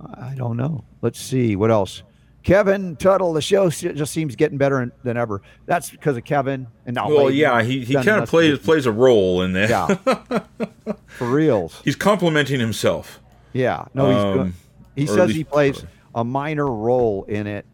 I 0.00 0.34
don't 0.36 0.56
know. 0.56 0.84
Let's 1.02 1.20
see 1.20 1.56
what 1.56 1.70
else. 1.70 2.02
Kevin 2.42 2.94
Tuttle, 2.96 3.32
the 3.32 3.40
show 3.40 3.70
just 3.70 4.12
seems 4.12 4.36
getting 4.36 4.58
better 4.58 4.92
than 5.02 5.16
ever. 5.16 5.40
That's 5.64 5.88
because 5.88 6.18
of 6.18 6.24
Kevin 6.24 6.66
and 6.84 6.94
now. 6.94 7.08
well, 7.08 7.26
Layden 7.26 7.36
yeah, 7.36 7.62
he, 7.62 7.84
he 7.84 7.94
kind 7.94 8.08
of 8.22 8.28
plays 8.28 8.50
business. 8.52 8.66
plays 8.66 8.86
a 8.86 8.92
role 8.92 9.40
in 9.42 9.54
there. 9.54 9.70
Yeah, 9.70 9.86
for 11.06 11.30
reals. 11.30 11.80
He's 11.84 11.96
complimenting 11.96 12.60
himself. 12.60 13.20
Yeah, 13.54 13.86
no, 13.94 14.10
he's 14.10 14.34
good. 14.34 14.40
Um, 14.40 14.54
He 14.94 15.06
says 15.06 15.30
he 15.30 15.42
plays 15.42 15.84
a 16.14 16.22
minor 16.22 16.66
role 16.66 17.24
in 17.24 17.46
it. 17.46 17.64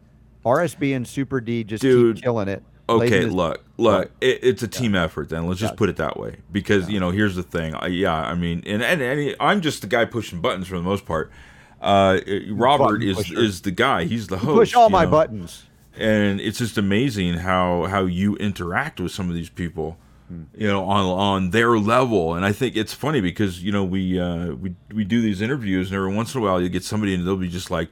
RSB 0.45 0.95
and 0.95 1.05
Super 1.07 1.41
D 1.41 1.63
just 1.65 1.81
Dude, 1.81 2.15
keep 2.15 2.23
killing 2.23 2.47
it. 2.47 2.63
Okay, 2.87 3.25
is- 3.25 3.33
look, 3.33 3.63
look, 3.77 4.11
it, 4.21 4.39
it's 4.41 4.63
a 4.63 4.67
team 4.67 4.95
effort. 4.95 5.27
Then 5.29 5.47
let's 5.47 5.59
just 5.59 5.75
put 5.75 5.89
it 5.89 5.97
that 5.97 6.17
way, 6.17 6.37
because 6.51 6.89
you 6.89 6.99
know, 6.99 7.11
here's 7.11 7.35
the 7.35 7.43
thing. 7.43 7.75
I, 7.75 7.87
yeah, 7.87 8.13
I 8.13 8.35
mean, 8.35 8.63
and 8.65 8.81
and, 8.81 9.01
and 9.01 9.35
I'm 9.39 9.59
just 9.61 9.81
the 9.81 9.87
guy 9.87 10.05
pushing 10.05 10.39
buttons 10.39 10.67
for 10.67 10.75
the 10.75 10.81
most 10.81 11.05
part. 11.05 11.29
Uh, 11.81 12.19
Robert 12.49 12.83
Button 12.99 13.01
is 13.01 13.17
pusher. 13.17 13.39
is 13.39 13.61
the 13.61 13.71
guy. 13.71 14.05
He's 14.05 14.27
the 14.27 14.35
You 14.37 14.45
host. 14.45 14.57
push 14.59 14.75
all 14.75 14.85
you 14.87 14.91
my 14.91 15.05
know? 15.05 15.11
buttons. 15.11 15.65
and 15.97 16.39
it's 16.39 16.59
just 16.59 16.77
amazing 16.77 17.33
how 17.39 17.85
how 17.87 18.05
you 18.05 18.35
interact 18.37 18.99
with 18.99 19.11
some 19.11 19.27
of 19.29 19.35
these 19.35 19.49
people 19.49 19.97
Hmm. 20.29 20.43
you 20.55 20.65
know 20.67 20.85
on 20.85 21.03
on 21.07 21.49
their 21.49 21.77
level 21.77 22.35
and 22.35 22.45
i 22.45 22.53
think 22.53 22.77
it's 22.77 22.93
funny 22.93 23.19
because 23.19 23.61
you 23.61 23.69
know 23.73 23.83
we 23.83 24.17
uh 24.17 24.51
we 24.53 24.73
we 24.93 25.03
do 25.03 25.21
these 25.21 25.41
interviews 25.41 25.89
and 25.89 25.97
every 25.97 26.15
once 26.15 26.33
in 26.33 26.39
a 26.39 26.43
while 26.45 26.61
you 26.61 26.69
get 26.69 26.85
somebody 26.85 27.13
and 27.13 27.27
they'll 27.27 27.35
be 27.35 27.49
just 27.49 27.69
like 27.69 27.89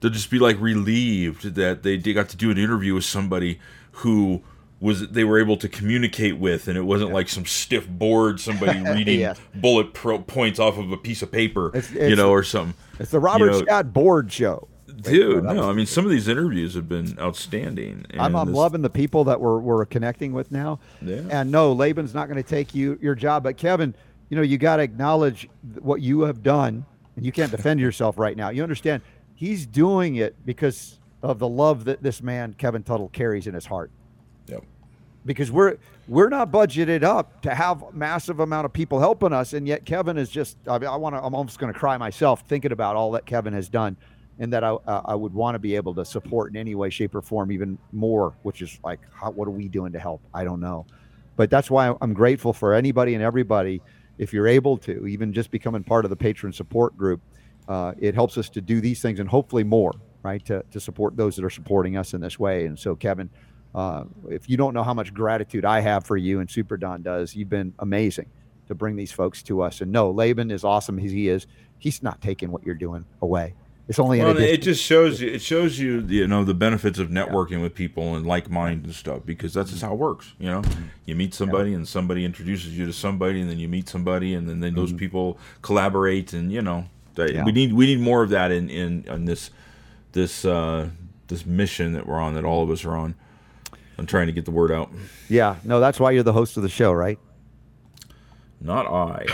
they'll 0.00 0.10
just 0.10 0.30
be 0.30 0.40
like 0.40 0.58
relieved 0.60 1.54
that 1.54 1.84
they, 1.84 1.96
they 1.96 2.12
got 2.12 2.28
to 2.30 2.36
do 2.36 2.50
an 2.50 2.58
interview 2.58 2.92
with 2.94 3.04
somebody 3.04 3.60
who 4.02 4.42
was 4.80 5.08
they 5.08 5.24
were 5.24 5.38
able 5.40 5.56
to 5.56 5.68
communicate 5.68 6.38
with 6.38 6.68
and 6.68 6.76
it 6.78 6.82
wasn't 6.82 7.12
like 7.12 7.28
some 7.28 7.44
stiff 7.44 7.88
board 7.88 8.38
somebody 8.40 8.78
reading 8.94 9.20
Yes. 9.20 9.38
bullet 9.54 9.92
pro- 9.92 10.20
points 10.20 10.58
off 10.60 10.78
of 10.78 10.92
a 10.92 10.96
piece 10.96 11.20
of 11.22 11.32
paper 11.32 11.68
It's- 11.76 11.92
you 11.92 12.14
know 12.16 12.30
or 12.30 12.42
something 12.44 12.74
It's 13.00 13.10
the 13.10 13.18
Robert 13.20 13.46
You 13.46 13.50
know, 13.52 13.58
Scott 13.62 13.92
Board 13.92 14.30
Show. 14.32 14.68
dude 15.02 15.44
no 15.44 15.54
was- 15.54 15.66
i 15.66 15.72
mean 15.72 15.86
some 15.86 16.04
of 16.04 16.10
these 16.10 16.28
interviews 16.28 16.74
have 16.74 16.88
been 16.88 17.16
outstanding 17.18 18.04
I'm, 18.18 18.36
I'm 18.36 18.46
this- 18.48 18.56
loving 18.56 18.82
the 18.82 18.90
people 18.90 19.24
that 19.24 19.40
we're, 19.40 19.58
we're 19.58 19.84
connecting 19.86 20.32
with 20.32 20.52
now. 20.52 20.78
Yeah. 21.02 21.22
And 21.30 21.50
no, 21.50 21.72
Laban's 21.72 22.14
not 22.14 22.28
going 22.28 22.42
to 22.42 22.48
take 22.48 22.74
you 22.74 22.98
your 23.02 23.14
job. 23.14 23.42
But 23.44 23.56
Kevin, 23.56 23.94
you 24.28 24.36
know, 24.36 24.42
you 24.42 24.58
got 24.58 24.76
to 24.76 24.82
acknowledge 24.82 25.48
what 25.80 26.00
you 26.02 26.22
have 26.22 26.42
done, 26.42 26.84
and 27.16 27.24
you 27.24 27.32
can't 27.32 27.50
defend 27.50 27.80
yourself 27.80 28.18
right 28.18 28.36
now. 28.36 28.48
You 28.50 28.62
understand? 28.62 29.02
He's 29.34 29.66
doing 29.66 30.16
it 30.16 30.34
because 30.44 30.98
of 31.22 31.38
the 31.38 31.48
love 31.48 31.84
that 31.84 32.02
this 32.02 32.22
man 32.22 32.54
Kevin 32.58 32.82
Tuttle 32.82 33.08
carries 33.08 33.46
in 33.46 33.54
his 33.54 33.66
heart. 33.66 33.90
Yep. 34.48 34.64
Because 35.24 35.50
we're 35.50 35.76
we're 36.06 36.28
not 36.28 36.50
budgeted 36.50 37.02
up 37.02 37.42
to 37.42 37.54
have 37.54 37.92
massive 37.92 38.40
amount 38.40 38.64
of 38.64 38.72
people 38.72 38.98
helping 38.98 39.32
us, 39.32 39.52
and 39.52 39.66
yet 39.68 39.84
Kevin 39.84 40.16
is 40.16 40.30
just. 40.30 40.56
I, 40.66 40.76
I 40.76 40.96
want 40.96 41.14
to. 41.14 41.22
I'm 41.22 41.34
almost 41.34 41.58
going 41.58 41.72
to 41.72 41.78
cry 41.78 41.98
myself 41.98 42.42
thinking 42.48 42.72
about 42.72 42.96
all 42.96 43.10
that 43.12 43.26
Kevin 43.26 43.52
has 43.52 43.68
done, 43.68 43.96
and 44.38 44.52
that 44.52 44.64
I 44.64 44.70
uh, 44.70 45.02
I 45.04 45.14
would 45.14 45.34
want 45.34 45.54
to 45.54 45.58
be 45.58 45.76
able 45.76 45.94
to 45.96 46.04
support 46.04 46.50
in 46.52 46.56
any 46.56 46.74
way, 46.74 46.88
shape, 46.88 47.14
or 47.14 47.20
form, 47.20 47.52
even 47.52 47.76
more. 47.92 48.34
Which 48.42 48.62
is 48.62 48.78
like, 48.82 49.00
how, 49.12 49.32
what 49.32 49.48
are 49.48 49.52
we 49.52 49.68
doing 49.68 49.92
to 49.92 49.98
help? 49.98 50.22
I 50.32 50.44
don't 50.44 50.60
know, 50.60 50.86
but 51.36 51.50
that's 51.50 51.70
why 51.70 51.94
I'm 52.00 52.14
grateful 52.14 52.52
for 52.54 52.72
anybody 52.72 53.14
and 53.14 53.22
everybody. 53.22 53.82
If 54.16 54.32
you're 54.32 54.48
able 54.48 54.78
to, 54.78 55.06
even 55.06 55.32
just 55.32 55.50
becoming 55.50 55.84
part 55.84 56.04
of 56.04 56.10
the 56.10 56.16
patron 56.16 56.52
support 56.52 56.96
group, 56.96 57.20
uh, 57.68 57.92
it 57.98 58.14
helps 58.14 58.38
us 58.38 58.48
to 58.50 58.60
do 58.60 58.80
these 58.80 59.00
things 59.00 59.20
and 59.20 59.28
hopefully 59.28 59.62
more, 59.62 59.92
right? 60.22 60.44
To, 60.46 60.64
to 60.72 60.80
support 60.80 61.16
those 61.16 61.36
that 61.36 61.44
are 61.44 61.50
supporting 61.50 61.96
us 61.96 62.14
in 62.14 62.20
this 62.20 62.38
way. 62.38 62.66
And 62.66 62.76
so, 62.76 62.96
Kevin, 62.96 63.30
uh, 63.78 64.04
if 64.28 64.50
you 64.50 64.56
don't 64.56 64.74
know 64.74 64.82
how 64.82 64.92
much 64.92 65.14
gratitude 65.14 65.64
I 65.64 65.78
have 65.80 66.04
for 66.04 66.16
you 66.16 66.40
and 66.40 66.50
Super 66.50 66.76
Don 66.76 67.02
does, 67.02 67.36
you've 67.36 67.48
been 67.48 67.72
amazing 67.78 68.26
to 68.66 68.74
bring 68.74 68.96
these 68.96 69.12
folks 69.12 69.40
to 69.44 69.62
us. 69.62 69.80
And 69.80 69.92
no, 69.92 70.10
Laban 70.10 70.50
is 70.50 70.64
awesome 70.64 70.98
as 70.98 71.12
he 71.12 71.28
is. 71.28 71.46
He's 71.78 72.02
not 72.02 72.20
taking 72.20 72.50
what 72.50 72.66
you're 72.66 72.74
doing 72.74 73.04
away. 73.22 73.54
It's 73.86 74.00
only 74.00 74.18
Well, 74.18 74.36
it 74.36 74.62
just 74.62 74.82
shows 74.82 75.20
you. 75.20 75.30
It 75.30 75.40
shows 75.40 75.78
you, 75.78 76.00
you 76.08 76.26
know, 76.26 76.44
the 76.44 76.54
benefits 76.54 76.98
of 76.98 77.08
networking 77.08 77.62
with 77.62 77.74
people 77.74 78.16
and 78.16 78.26
like 78.26 78.50
mind 78.50 78.84
and 78.84 78.92
stuff 78.94 79.20
because 79.24 79.54
that's 79.54 79.70
just 79.70 79.80
how 79.82 79.92
it 79.92 79.98
works. 79.98 80.34
You 80.40 80.50
know, 80.50 80.62
you 81.06 81.14
meet 81.14 81.32
somebody 81.32 81.72
and 81.72 81.86
somebody 81.86 82.24
introduces 82.24 82.76
you 82.76 82.84
to 82.84 82.92
somebody, 82.92 83.40
and 83.40 83.48
then 83.48 83.58
you 83.58 83.68
meet 83.68 83.88
somebody, 83.88 84.34
and 84.34 84.46
then, 84.48 84.58
then 84.60 84.74
those 84.74 84.92
people 84.92 85.38
collaborate, 85.62 86.32
and 86.34 86.52
you 86.52 86.60
know, 86.60 86.84
that- 87.14 87.32
Yeah. 87.32 87.44
we 87.44 87.52
need 87.52 87.72
we 87.72 87.86
need 87.86 88.00
more 88.00 88.22
of 88.24 88.30
that 88.30 88.50
in 88.50 88.68
in, 88.68 89.04
in 89.06 89.24
this 89.24 89.50
this 90.12 90.44
uh, 90.44 90.90
this 91.28 91.46
mission 91.46 91.92
that 91.94 92.06
we're 92.06 92.20
on, 92.20 92.34
that 92.34 92.44
all 92.44 92.62
of 92.62 92.70
us 92.70 92.84
are 92.84 92.96
on. 92.96 93.14
I'm 93.98 94.06
trying 94.06 94.26
to 94.28 94.32
get 94.32 94.44
the 94.44 94.50
word 94.52 94.70
out. 94.70 94.90
yeah, 95.28 95.56
no, 95.64 95.80
that's 95.80 95.98
why 95.98 96.12
you're 96.12 96.22
the 96.22 96.32
host 96.32 96.56
of 96.56 96.62
the 96.62 96.68
show, 96.68 96.92
right? 96.92 97.18
Not 98.60 98.86
I. 98.86 99.24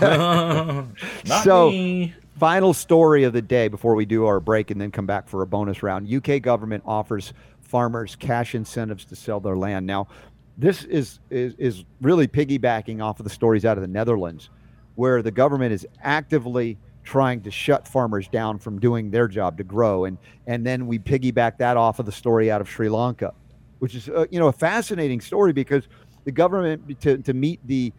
Not 1.26 1.42
So- 1.44 1.70
me. 1.70 2.14
Final 2.38 2.74
story 2.74 3.22
of 3.22 3.32
the 3.32 3.40
day 3.40 3.68
before 3.68 3.94
we 3.94 4.04
do 4.04 4.26
our 4.26 4.40
break 4.40 4.72
and 4.72 4.80
then 4.80 4.90
come 4.90 5.06
back 5.06 5.28
for 5.28 5.42
a 5.42 5.46
bonus 5.46 5.84
round. 5.84 6.12
UK 6.12 6.42
government 6.42 6.82
offers 6.84 7.32
farmers 7.62 8.16
cash 8.16 8.56
incentives 8.56 9.04
to 9.04 9.14
sell 9.14 9.38
their 9.38 9.56
land. 9.56 9.86
Now, 9.86 10.08
this 10.58 10.82
is 10.82 11.20
is, 11.30 11.54
is 11.58 11.84
really 12.00 12.26
piggybacking 12.26 13.00
off 13.00 13.20
of 13.20 13.24
the 13.24 13.30
stories 13.30 13.64
out 13.64 13.78
of 13.78 13.82
the 13.82 13.88
Netherlands, 13.88 14.50
where 14.96 15.22
the 15.22 15.30
government 15.30 15.72
is 15.74 15.86
actively 16.02 16.76
trying 17.04 17.40
to 17.42 17.52
shut 17.52 17.86
farmers 17.86 18.26
down 18.26 18.58
from 18.58 18.80
doing 18.80 19.12
their 19.12 19.28
job 19.28 19.56
to 19.58 19.62
grow, 19.64 20.04
and 20.04 20.18
and 20.48 20.66
then 20.66 20.88
we 20.88 20.98
piggyback 20.98 21.58
that 21.58 21.76
off 21.76 22.00
of 22.00 22.06
the 22.06 22.12
story 22.12 22.50
out 22.50 22.60
of 22.60 22.68
Sri 22.68 22.88
Lanka, 22.88 23.32
which 23.84 23.94
is 23.94 24.08
uh, 24.08 24.24
you 24.30 24.40
know 24.40 24.48
a 24.48 24.52
fascinating 24.52 25.20
story 25.20 25.52
because 25.52 25.88
the 26.24 26.32
government 26.32 26.98
to 27.02 27.18
to 27.18 27.34
meet 27.34 27.60
the 27.66 27.92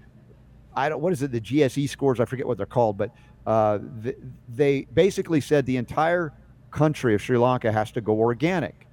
I 0.75 0.89
don't 0.89 0.99
what 0.99 1.13
is 1.13 1.21
it 1.21 1.31
the 1.31 1.39
GSE 1.39 1.87
scores 1.87 2.19
I 2.19 2.25
forget 2.25 2.47
what 2.47 2.57
they're 2.57 2.65
called 2.65 2.97
but 2.97 3.11
uh, 3.45 3.77
th- 4.01 4.17
they 4.49 4.87
basically 4.91 5.39
said 5.41 5.67
the 5.67 5.77
entire 5.77 6.33
country 6.71 7.13
of 7.13 7.21
Sri 7.21 7.37
Lanka 7.37 7.71
has 7.71 7.91
to 7.91 8.01
go 8.01 8.13
organic 8.13 8.87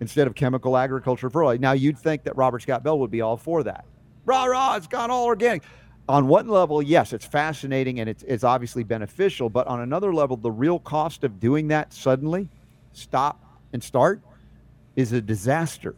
instead 0.00 0.26
of 0.26 0.34
chemical 0.34 0.78
agriculture 0.78 1.30
oil. 1.36 1.58
Now 1.58 1.72
you'd 1.72 1.98
think 1.98 2.22
that 2.22 2.34
Robert 2.38 2.62
Scott 2.62 2.82
Bell 2.82 2.98
would 3.00 3.10
be 3.10 3.20
all 3.20 3.36
for 3.36 3.62
that. 3.64 3.84
Rah 4.24 4.46
rah, 4.46 4.76
it's 4.76 4.86
gone 4.86 5.10
all 5.10 5.26
organic. 5.26 5.62
On 6.08 6.26
one 6.26 6.48
level, 6.48 6.80
yes, 6.80 7.12
it's 7.12 7.26
fascinating 7.26 8.00
and 8.00 8.08
it's 8.08 8.22
it's 8.22 8.44
obviously 8.44 8.82
beneficial, 8.82 9.50
but 9.50 9.66
on 9.66 9.82
another 9.82 10.14
level, 10.14 10.38
the 10.38 10.50
real 10.50 10.78
cost 10.78 11.22
of 11.22 11.38
doing 11.38 11.68
that 11.68 11.92
suddenly, 11.92 12.48
stop 12.94 13.44
and 13.74 13.84
start, 13.84 14.22
is 14.98 15.12
a 15.12 15.20
disaster 15.22 15.94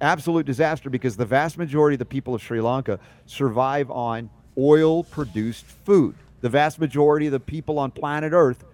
absolute 0.00 0.46
disaster 0.46 0.90
because 0.90 1.16
the 1.16 1.24
vast 1.24 1.58
majority 1.58 1.94
of 1.94 1.98
the 1.98 2.04
people 2.04 2.34
of 2.34 2.42
Sri 2.42 2.60
Lanka 2.60 2.98
survive 3.26 3.90
on 3.90 4.30
oil 4.58 5.04
produced 5.04 5.64
food. 5.64 6.14
The 6.40 6.48
vast 6.48 6.78
majority 6.78 7.26
of 7.26 7.32
the 7.32 7.40
people 7.40 7.78
on 7.78 7.90
planet 7.90 8.32
Earth 8.32 8.64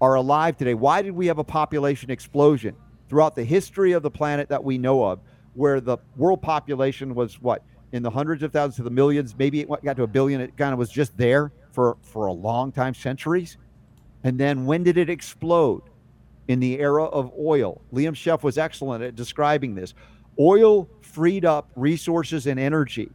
are 0.00 0.14
alive 0.14 0.56
today. 0.56 0.74
Why 0.74 1.02
did 1.02 1.12
we 1.12 1.26
have 1.26 1.38
a 1.38 1.44
population 1.44 2.10
explosion 2.10 2.76
throughout 3.08 3.34
the 3.34 3.44
history 3.44 3.92
of 3.92 4.02
the 4.02 4.10
planet 4.10 4.48
that 4.50 4.62
we 4.62 4.78
know 4.78 5.04
of, 5.04 5.20
where 5.54 5.80
the 5.80 5.98
world 6.16 6.42
population 6.42 7.14
was 7.14 7.40
what 7.40 7.62
in 7.90 8.02
the 8.02 8.10
hundreds 8.10 8.42
of 8.42 8.52
thousands 8.52 8.76
to 8.76 8.82
the 8.82 8.90
millions, 8.90 9.34
maybe 9.36 9.60
it 9.60 9.68
got 9.82 9.96
to 9.96 10.02
a 10.02 10.06
billion. 10.06 10.40
It 10.40 10.56
kind 10.56 10.72
of 10.72 10.78
was 10.78 10.90
just 10.90 11.16
there 11.16 11.50
for 11.72 11.96
for 12.02 12.26
a 12.26 12.32
long 12.32 12.70
time, 12.70 12.94
centuries. 12.94 13.56
And 14.22 14.38
then 14.38 14.66
when 14.66 14.84
did 14.84 14.98
it 14.98 15.08
explode? 15.08 15.82
In 16.48 16.60
the 16.60 16.80
era 16.80 17.04
of 17.04 17.32
oil. 17.38 17.80
Liam 17.92 18.14
Scheff 18.14 18.42
was 18.42 18.58
excellent 18.58 19.04
at 19.04 19.14
describing 19.14 19.74
this. 19.74 19.94
Oil 20.38 20.88
freed 21.02 21.44
up 21.44 21.70
resources 21.76 22.46
and 22.46 22.58
energy 22.58 23.10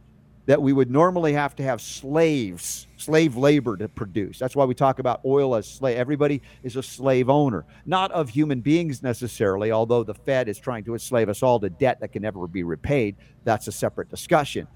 that 0.46 0.60
we 0.60 0.72
would 0.72 0.90
normally 0.90 1.32
have 1.32 1.56
to 1.56 1.62
have 1.62 1.80
slaves, 1.80 2.86
slave 2.96 3.36
labor 3.36 3.76
to 3.78 3.88
produce. 3.88 4.38
That's 4.38 4.54
why 4.54 4.66
we 4.66 4.74
talk 4.74 4.98
about 4.98 5.22
oil 5.24 5.54
as 5.54 5.66
slave. 5.66 5.96
Everybody 5.96 6.42
is 6.62 6.76
a 6.76 6.82
slave 6.82 7.30
owner, 7.30 7.64
not 7.86 8.12
of 8.12 8.28
human 8.28 8.60
beings 8.60 9.02
necessarily, 9.02 9.72
although 9.72 10.04
the 10.04 10.14
Fed 10.14 10.48
is 10.48 10.58
trying 10.58 10.84
to 10.84 10.92
enslave 10.92 11.28
us 11.28 11.42
all 11.42 11.58
to 11.60 11.70
debt 11.70 12.00
that 12.00 12.12
can 12.12 12.22
never 12.22 12.46
be 12.46 12.62
repaid. 12.62 13.16
That's 13.44 13.68
a 13.68 13.72
separate 13.72 14.10
discussion. 14.10 14.68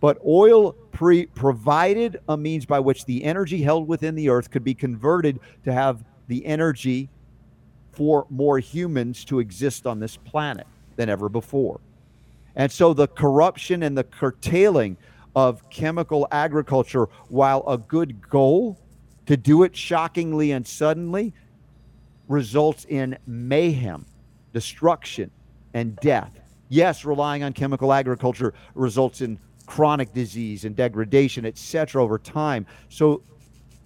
But 0.00 0.18
oil 0.26 0.72
pre- 0.90 1.26
provided 1.26 2.18
a 2.28 2.36
means 2.36 2.66
by 2.66 2.80
which 2.80 3.04
the 3.04 3.22
energy 3.24 3.62
held 3.62 3.86
within 3.86 4.16
the 4.16 4.28
earth 4.28 4.50
could 4.50 4.64
be 4.64 4.74
converted 4.74 5.38
to 5.64 5.72
have 5.72 6.04
the 6.26 6.44
energy 6.44 7.08
for 7.96 8.26
more 8.28 8.58
humans 8.58 9.24
to 9.24 9.40
exist 9.40 9.86
on 9.86 9.98
this 9.98 10.18
planet 10.18 10.66
than 10.96 11.08
ever 11.08 11.30
before. 11.30 11.80
And 12.54 12.70
so 12.70 12.92
the 12.92 13.08
corruption 13.08 13.82
and 13.82 13.96
the 13.96 14.04
curtailing 14.04 14.98
of 15.34 15.68
chemical 15.70 16.28
agriculture, 16.30 17.08
while 17.28 17.64
a 17.66 17.78
good 17.78 18.20
goal 18.28 18.78
to 19.24 19.36
do 19.36 19.62
it 19.62 19.74
shockingly 19.74 20.52
and 20.52 20.66
suddenly, 20.66 21.32
results 22.28 22.84
in 22.84 23.16
mayhem, 23.26 24.04
destruction, 24.52 25.30
and 25.72 25.96
death. 25.96 26.38
Yes, 26.68 27.04
relying 27.04 27.42
on 27.42 27.54
chemical 27.54 27.92
agriculture 27.94 28.52
results 28.74 29.22
in 29.22 29.38
chronic 29.64 30.12
disease 30.12 30.66
and 30.66 30.76
degradation, 30.76 31.46
etc., 31.46 32.02
over 32.02 32.18
time. 32.18 32.66
So 32.90 33.22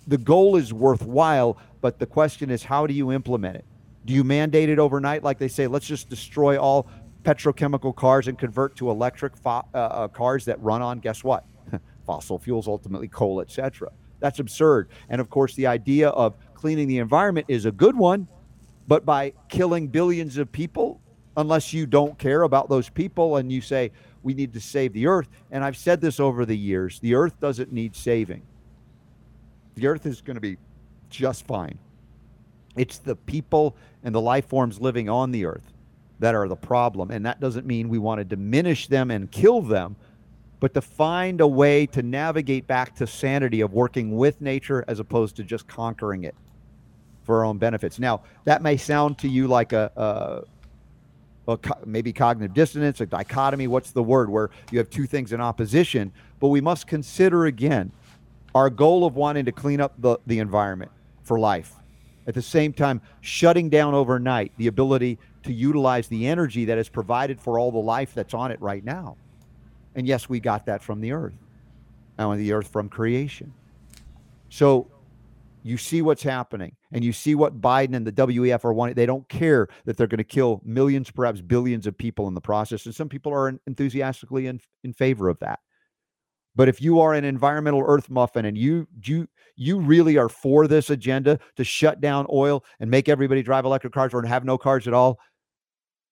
the 0.09 0.19
goal 0.19 0.57
is 0.57 0.73
worthwhile, 0.73 1.59
but 1.81 2.01
the 2.01 2.07
question 2.07 2.51
is 2.51 2.65
how 2.65 2.87
do 2.89 2.95
you 2.95 3.13
implement 3.13 3.57
it? 3.57 3.65
Do 4.05 4.15
you 4.15 4.25
mandate 4.25 4.69
it 4.69 4.79
overnight, 4.79 5.23
like 5.23 5.39
they 5.39 5.49
say, 5.49 5.67
let's 5.67 5.87
just 5.87 6.09
destroy 6.09 6.59
all 6.59 6.89
petrochemical 7.23 7.95
cars 7.95 8.29
and 8.29 8.39
convert 8.39 8.77
to 8.77 8.91
electric 8.91 9.37
fo- 9.37 9.67
uh, 9.75 9.77
uh, 9.77 10.09
cars 10.09 10.47
that 10.47 10.61
run 10.63 10.83
on, 10.83 11.01
guess 11.01 11.23
what? 11.23 11.45
Fossil 12.07 12.39
fuels, 12.39 12.67
ultimately 12.67 13.09
coal, 13.09 13.41
etc. 13.41 13.91
That's 14.21 14.39
absurd. 14.39 14.89
And 15.09 15.21
of 15.21 15.29
course, 15.29 15.55
the 15.55 15.67
idea 15.67 16.09
of 16.11 16.35
cleaning 16.55 16.89
the 16.89 16.99
environment 16.99 17.47
is 17.49 17.67
a 17.67 17.73
good 17.73 17.97
one, 17.97 18.27
but 18.89 19.05
by 19.05 19.33
killing 19.49 19.89
billions 19.89 20.39
of 20.39 20.51
people, 20.51 21.01
unless 21.37 21.73
you 21.73 21.87
don't 21.87 22.19
care 22.19 22.43
about 22.43 22.69
those 22.69 22.89
people 22.89 23.37
and 23.37 23.53
you 23.53 23.61
say, 23.61 23.93
we 24.23 24.35
need 24.35 24.53
to 24.53 24.61
save 24.61 24.93
the 24.93 25.07
earth. 25.07 25.29
And 25.51 25.65
I've 25.65 25.77
said 25.77 26.01
this 26.01 26.21
over 26.21 26.45
the 26.45 26.57
years 26.57 27.01
the 27.01 27.15
earth 27.15 27.39
doesn't 27.41 27.73
need 27.73 27.97
saving, 27.97 28.43
the 29.75 29.87
earth 29.87 30.07
is 30.07 30.21
going 30.21 30.37
to 30.37 30.41
be 30.41 30.57
just 31.09 31.47
fine. 31.47 31.79
It's 32.77 32.99
the 32.99 33.17
people 33.17 33.77
and 34.03 34.15
the 34.15 34.21
life 34.21 34.47
forms 34.47 34.81
living 34.81 35.09
on 35.09 35.33
the 35.33 35.45
earth 35.45 35.73
that 36.21 36.35
are 36.35 36.49
the 36.49 36.57
problem. 36.57 37.11
And 37.11 37.25
that 37.27 37.41
doesn't 37.41 37.67
mean 37.67 37.89
we 37.89 37.99
want 37.99 38.19
to 38.21 38.25
diminish 38.25 38.87
them 38.87 39.11
and 39.11 39.31
kill 39.31 39.63
them, 39.63 39.97
but 40.61 40.75
to 40.75 40.81
find 40.81 41.41
a 41.41 41.47
way 41.47 41.87
to 41.87 42.03
navigate 42.03 42.67
back 42.67 42.95
to 42.97 43.07
sanity 43.07 43.63
of 43.63 43.73
working 43.73 44.17
with 44.17 44.41
nature 44.41 44.85
as 44.87 45.01
opposed 45.01 45.37
to 45.37 45.43
just 45.43 45.67
conquering 45.67 46.25
it 46.25 46.35
for 47.25 47.39
our 47.39 47.45
own 47.45 47.59
benefits. 47.59 47.99
Now, 47.99 48.23
that 48.45 48.63
may 48.63 48.77
sound 48.77 49.19
to 49.19 49.29
you 49.29 49.49
like 49.49 49.73
a, 49.73 50.45
a, 51.47 51.57
co- 51.57 51.79
maybe 51.87 52.13
cognitive 52.13 52.55
dissonance, 52.55 53.01
a 53.01 53.07
dichotomy. 53.07 53.67
What's 53.67 53.93
the 53.93 54.03
word 54.03 54.29
where 54.29 54.51
you 54.71 54.79
have 54.79 54.91
two 54.91 55.07
things 55.07 55.33
in 55.33 55.41
opposition? 55.41 56.13
But 56.39 56.49
we 56.49 56.61
must 56.61 56.87
consider 56.87 57.47
again 57.47 57.93
our 58.55 58.69
goal 58.69 59.07
of 59.07 59.17
wanting 59.17 59.47
to 59.47 59.53
clean 59.53 59.81
up 59.81 59.95
the, 59.99 60.19
the 60.27 60.39
environment 60.39 60.91
for 61.23 61.39
life. 61.39 61.75
At 62.31 62.35
the 62.35 62.43
same 62.43 62.73
time, 62.73 63.01
shutting 63.23 63.69
down 63.69 63.93
overnight 63.93 64.53
the 64.57 64.69
ability 64.69 65.19
to 65.43 65.53
utilize 65.53 66.07
the 66.07 66.29
energy 66.29 66.65
that 66.67 66.79
is 66.79 66.89
provided 66.89 67.41
for 67.41 67.59
all 67.59 67.73
the 67.73 67.79
life 67.79 68.15
that's 68.15 68.35
on 68.35 68.53
it 68.53 68.61
right 68.61 68.85
now. 68.85 69.17
And 69.97 70.07
yes, 70.07 70.29
we 70.29 70.39
got 70.39 70.65
that 70.67 70.81
from 70.81 71.01
the 71.01 71.11
earth, 71.11 71.35
and 72.19 72.39
the 72.39 72.53
earth 72.53 72.69
from 72.69 72.89
creation. 72.89 73.53
So 74.49 74.89
you 75.65 75.77
see 75.77 76.03
what's 76.03 76.23
happening, 76.23 76.77
and 76.93 77.03
you 77.03 77.13
see 77.13 77.35
what 77.35 77.61
Biden 77.61 77.97
and 77.97 78.07
the 78.07 78.13
WEF 78.13 78.65
are 78.65 78.73
wanting. 78.73 78.95
They 78.95 79.07
don't 79.07 79.29
care 79.29 79.67
that 79.87 79.97
they're 79.97 80.07
going 80.07 80.19
to 80.19 80.23
kill 80.23 80.61
millions, 80.65 81.11
perhaps 81.11 81.41
billions 81.41 81.89
of 81.89 81.99
people 81.99 82.29
in 82.29 82.35
the 82.35 82.41
process. 82.41 82.87
And 82.87 82.95
some 82.95 83.09
people 83.09 83.33
are 83.33 83.59
enthusiastically 83.67 84.47
in, 84.47 84.61
in 84.85 84.93
favor 84.93 85.29
of 85.29 85.41
that. 85.41 85.59
But 86.57 86.69
if 86.69 86.83
you 86.83 87.01
are 87.01 87.15
an 87.15 87.25
environmental 87.25 87.83
earth 87.87 88.11
muffin 88.11 88.45
and 88.45 88.59
you 88.59 88.89
you 89.05 89.29
you 89.57 89.79
really 89.79 90.17
are 90.17 90.29
for 90.29 90.67
this 90.67 90.91
agenda 90.91 91.39
to 91.57 91.65
shut 91.65 92.01
down 92.01 92.27
oil 92.33 92.65
and 92.81 92.91
make 92.91 93.09
everybody 93.09 93.43
drive 93.43 93.65
electric 93.65 93.93
cars 93.93 94.13
or 94.13 94.25
have 94.25 94.45
no 94.45 94.59
cars 94.59 94.89
at 94.89 94.95
all, 94.95 95.21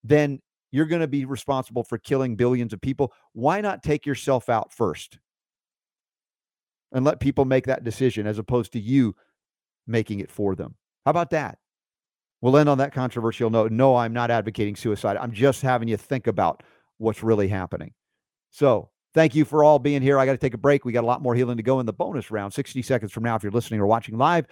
then 0.05 0.40
you're 0.70 0.86
going 0.86 1.01
to 1.01 1.09
be 1.09 1.24
responsible 1.24 1.82
for 1.82 1.98
killing 1.98 2.36
billions 2.36 2.73
of 2.73 2.81
people. 2.81 3.12
Why 3.32 3.60
not 3.60 3.82
take 3.82 4.06
yourself 4.06 4.48
out 4.48 4.73
first? 4.73 5.19
And 6.93 7.05
let 7.05 7.20
people 7.20 7.44
make 7.44 7.66
that 7.66 7.85
decision 7.85 8.27
as 8.27 8.39
opposed 8.39 8.73
to 8.73 8.81
you 8.81 9.15
making 9.86 10.20
it 10.20 10.31
for 10.31 10.55
them. 10.55 10.74
How 11.05 11.10
about 11.10 11.31
that? 11.31 11.59
We'll 12.40 12.56
end 12.56 12.69
on 12.69 12.78
that 12.78 12.93
controversial 12.93 13.51
note. 13.51 13.73
No, 13.73 13.97
I'm 13.97 14.12
not 14.12 14.31
advocating 14.31 14.77
suicide. 14.77 15.16
I'm 15.16 15.32
just 15.32 15.60
having 15.62 15.89
you 15.89 15.97
think 15.97 16.27
about 16.27 16.62
what's 16.98 17.23
really 17.23 17.48
happening. 17.48 17.93
So, 18.51 18.90
thank 19.14 19.35
you 19.35 19.44
for 19.44 19.64
all 19.64 19.78
being 19.78 20.02
here. 20.02 20.18
I 20.18 20.26
got 20.26 20.32
to 20.32 20.39
take 20.39 20.55
a 20.55 20.59
break. 20.59 20.85
We 20.85 20.93
got 20.93 21.05
a 21.05 21.06
lot 21.06 21.22
more 21.22 21.35
healing 21.35 21.56
to 21.56 21.62
go 21.62 21.80
in 21.80 21.86
the 21.86 21.93
bonus 21.93 22.30
round 22.30 22.52
60 22.52 22.82
seconds 22.82 23.12
from 23.12 23.24
now. 23.24 23.36
If 23.36 23.43
you're 23.43 23.52
listening 23.52 23.80
or 23.80 23.86
watching 23.86 24.18
live, 24.18 24.47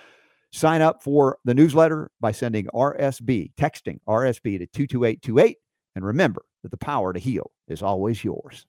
sign 0.53 0.83
up 0.83 1.03
for 1.03 1.39
the 1.45 1.55
newsletter 1.55 2.11
by 2.20 2.33
sending 2.33 2.66
RSB, 2.66 3.53
texting 3.55 3.99
RSB 4.09 4.59
to 4.59 4.66
22828. 4.66 5.59
And 5.95 6.05
remember 6.05 6.45
that 6.62 6.70
the 6.70 6.77
power 6.77 7.12
to 7.12 7.19
heal 7.19 7.51
is 7.69 7.83
always 7.83 8.23
yours. 8.23 8.66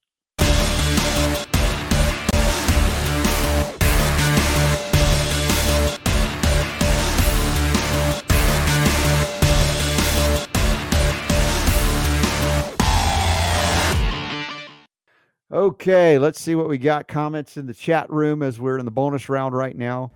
Okay, 15.51 16.19
let's 16.19 16.41
see 16.41 16.55
what 16.55 16.67
we 16.67 16.77
got. 16.77 17.07
Comments 17.07 17.55
in 17.55 17.67
the 17.67 17.73
chat 17.73 18.09
room 18.09 18.43
as 18.43 18.59
we're 18.59 18.77
in 18.77 18.85
the 18.85 18.91
bonus 18.91 19.29
round 19.29 19.55
right 19.55 19.75
now. 19.75 20.11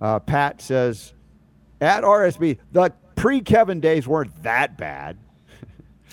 Uh, 0.00 0.18
Pat 0.18 0.62
says, 0.62 1.12
at 1.82 2.02
RSB, 2.02 2.58
the 2.72 2.90
pre 3.14 3.42
Kevin 3.42 3.80
days 3.80 4.08
weren't 4.08 4.42
that 4.42 4.78
bad. 4.78 5.18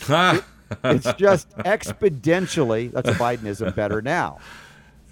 it, 0.10 0.44
it's 0.84 1.14
just 1.14 1.49
exponentially, 1.60 2.91
that's 2.91 3.07
a 3.07 3.14
Bidenism, 3.14 3.73
better 3.73 4.02
now. 4.02 4.39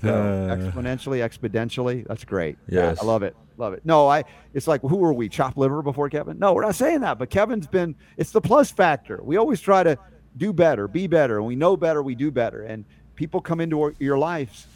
So 0.02 0.10
Uh. 0.14 0.56
exponentially, 0.58 1.26
exponentially, 1.26 2.06
that's 2.06 2.26
great. 2.26 2.58
Yes. 2.68 3.02
I 3.02 3.06
love 3.06 3.24
it. 3.24 3.38
Love 3.58 3.72
it. 3.72 3.86
No, 3.86 4.10
I. 4.10 4.26
It's 4.54 4.68
like 4.68 4.82
who 4.82 4.98
were 4.98 5.14
we? 5.14 5.30
Chop 5.30 5.56
liver 5.56 5.82
before 5.82 6.10
Kevin? 6.10 6.38
No, 6.38 6.54
we're 6.54 6.64
not 6.64 6.76
saying 6.76 7.00
that. 7.02 7.18
But 7.18 7.30
Kevin's 7.30 7.68
been. 7.68 7.96
It's 8.18 8.32
the 8.32 8.42
plus 8.42 8.70
factor. 8.70 9.22
We 9.24 9.38
always 9.38 9.62
try 9.62 9.82
to 9.84 9.98
do 10.36 10.52
better, 10.52 10.90
be 10.90 11.08
better, 11.08 11.38
and 11.38 11.48
we 11.48 11.56
know 11.56 11.78
better. 11.78 12.04
We 12.04 12.16
do 12.16 12.32
better. 12.32 12.64
And 12.64 12.84
people 13.16 13.42
come 13.42 13.60
into 13.60 13.82
our, 13.82 13.94
your 14.00 14.18
lives, 14.18 14.68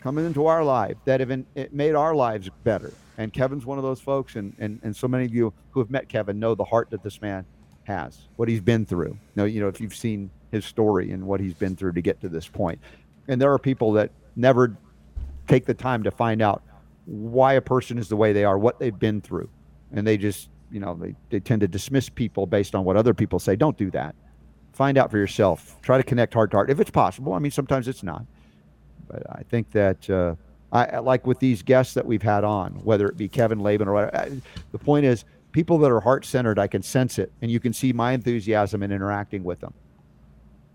come 0.00 0.18
into 0.18 0.46
our 0.46 0.64
life 0.64 0.96
that 1.04 1.20
have 1.20 1.30
in, 1.30 1.46
made 1.72 1.94
our 1.94 2.14
lives 2.14 2.48
better. 2.64 2.92
And 3.16 3.32
Kevin's 3.32 3.66
one 3.66 3.78
of 3.78 3.84
those 3.84 4.00
folks. 4.00 4.36
And 4.36 4.54
and 4.58 4.80
and 4.82 4.94
so 4.94 5.08
many 5.08 5.24
of 5.24 5.34
you 5.34 5.52
who 5.70 5.80
have 5.80 5.90
met 5.90 6.08
Kevin 6.08 6.38
know 6.38 6.54
the 6.54 6.64
heart 6.64 6.90
that 6.90 7.02
this 7.02 7.20
man 7.20 7.44
has, 7.84 8.28
what 8.36 8.48
he's 8.48 8.60
been 8.60 8.86
through. 8.86 9.10
You 9.10 9.36
know, 9.36 9.44
you 9.44 9.60
know, 9.60 9.68
if 9.68 9.80
you've 9.80 9.96
seen 9.96 10.30
his 10.50 10.64
story 10.64 11.10
and 11.10 11.26
what 11.26 11.40
he's 11.40 11.54
been 11.54 11.76
through 11.76 11.92
to 11.92 12.00
get 12.00 12.20
to 12.20 12.28
this 12.28 12.46
point. 12.46 12.80
And 13.26 13.40
there 13.40 13.52
are 13.52 13.58
people 13.58 13.92
that 13.92 14.10
never 14.36 14.76
take 15.46 15.66
the 15.66 15.74
time 15.74 16.02
to 16.04 16.10
find 16.10 16.40
out 16.42 16.62
why 17.06 17.54
a 17.54 17.60
person 17.60 17.98
is 17.98 18.08
the 18.08 18.16
way 18.16 18.32
they 18.32 18.44
are, 18.44 18.58
what 18.58 18.78
they've 18.78 18.98
been 18.98 19.20
through. 19.20 19.48
And 19.92 20.06
they 20.06 20.16
just, 20.16 20.50
you 20.70 20.80
know, 20.80 20.94
they, 20.94 21.14
they 21.30 21.40
tend 21.40 21.60
to 21.62 21.68
dismiss 21.68 22.08
people 22.08 22.46
based 22.46 22.74
on 22.74 22.84
what 22.84 22.96
other 22.96 23.14
people 23.14 23.38
say. 23.38 23.56
Don't 23.56 23.76
do 23.76 23.90
that. 23.92 24.14
Find 24.78 24.96
out 24.96 25.10
for 25.10 25.18
yourself. 25.18 25.76
Try 25.82 25.96
to 25.96 26.04
connect 26.04 26.34
heart 26.34 26.52
to 26.52 26.56
heart 26.56 26.70
if 26.70 26.78
it's 26.78 26.92
possible. 26.92 27.32
I 27.32 27.40
mean, 27.40 27.50
sometimes 27.50 27.88
it's 27.88 28.04
not. 28.04 28.24
But 29.08 29.24
I 29.28 29.42
think 29.42 29.72
that, 29.72 30.08
uh, 30.08 30.36
I 30.70 30.98
like 31.00 31.26
with 31.26 31.40
these 31.40 31.64
guests 31.64 31.94
that 31.94 32.06
we've 32.06 32.22
had 32.22 32.44
on, 32.44 32.74
whether 32.84 33.08
it 33.08 33.16
be 33.16 33.26
Kevin 33.26 33.58
Laban 33.58 33.88
or 33.88 33.94
whatever, 33.94 34.16
I- 34.16 34.40
the 34.70 34.78
point 34.78 35.04
is, 35.04 35.24
people 35.50 35.78
that 35.78 35.90
are 35.90 35.98
heart 35.98 36.24
centered, 36.24 36.60
I 36.60 36.68
can 36.68 36.82
sense 36.82 37.18
it, 37.18 37.32
and 37.42 37.50
you 37.50 37.58
can 37.58 37.72
see 37.72 37.92
my 37.92 38.12
enthusiasm 38.12 38.84
in 38.84 38.92
interacting 38.92 39.42
with 39.42 39.58
them. 39.58 39.74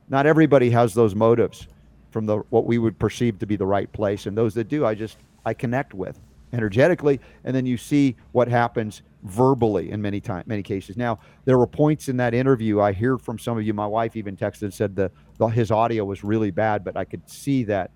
Not 0.09 0.25
everybody 0.25 0.71
has 0.71 0.93
those 0.93 1.15
motives 1.15 1.69
from 2.11 2.25
the 2.25 2.39
what 2.49 2.65
we 2.65 2.79
would 2.79 2.99
perceive 2.99 3.39
to 3.39 3.45
be 3.45 3.55
the 3.55 3.65
right 3.65 3.89
place, 3.93 4.25
and 4.25 4.37
those 4.37 4.53
that 4.55 4.67
do, 4.67 4.85
I 4.85 4.95
just 4.95 5.17
I 5.45 5.53
connect 5.53 5.93
with 5.93 6.19
energetically, 6.53 7.19
and 7.43 7.55
then 7.55 7.65
you 7.65 7.75
see 7.77 8.15
what 8.31 8.47
happens 8.47 9.01
verbally 9.23 9.89
in 9.91 10.01
many 10.01 10.21
time 10.21 10.43
many 10.45 10.61
cases. 10.63 10.95
Now 10.97 11.19
there 11.45 11.57
were 11.57 11.67
points 11.67 12.09
in 12.09 12.17
that 12.17 12.33
interview 12.33 12.79
I 12.81 12.93
hear 12.93 13.17
from 13.17 13.39
some 13.39 13.57
of 13.57 13.63
you. 13.65 13.73
My 13.73 13.87
wife 13.87 14.15
even 14.15 14.35
texted 14.37 14.63
and 14.63 14.73
said 14.73 14.95
the, 14.95 15.11
the 15.37 15.47
his 15.47 15.71
audio 15.71 16.05
was 16.05 16.23
really 16.23 16.51
bad, 16.51 16.83
but 16.83 16.95
I 16.95 17.05
could 17.05 17.29
see 17.29 17.63
that 17.65 17.91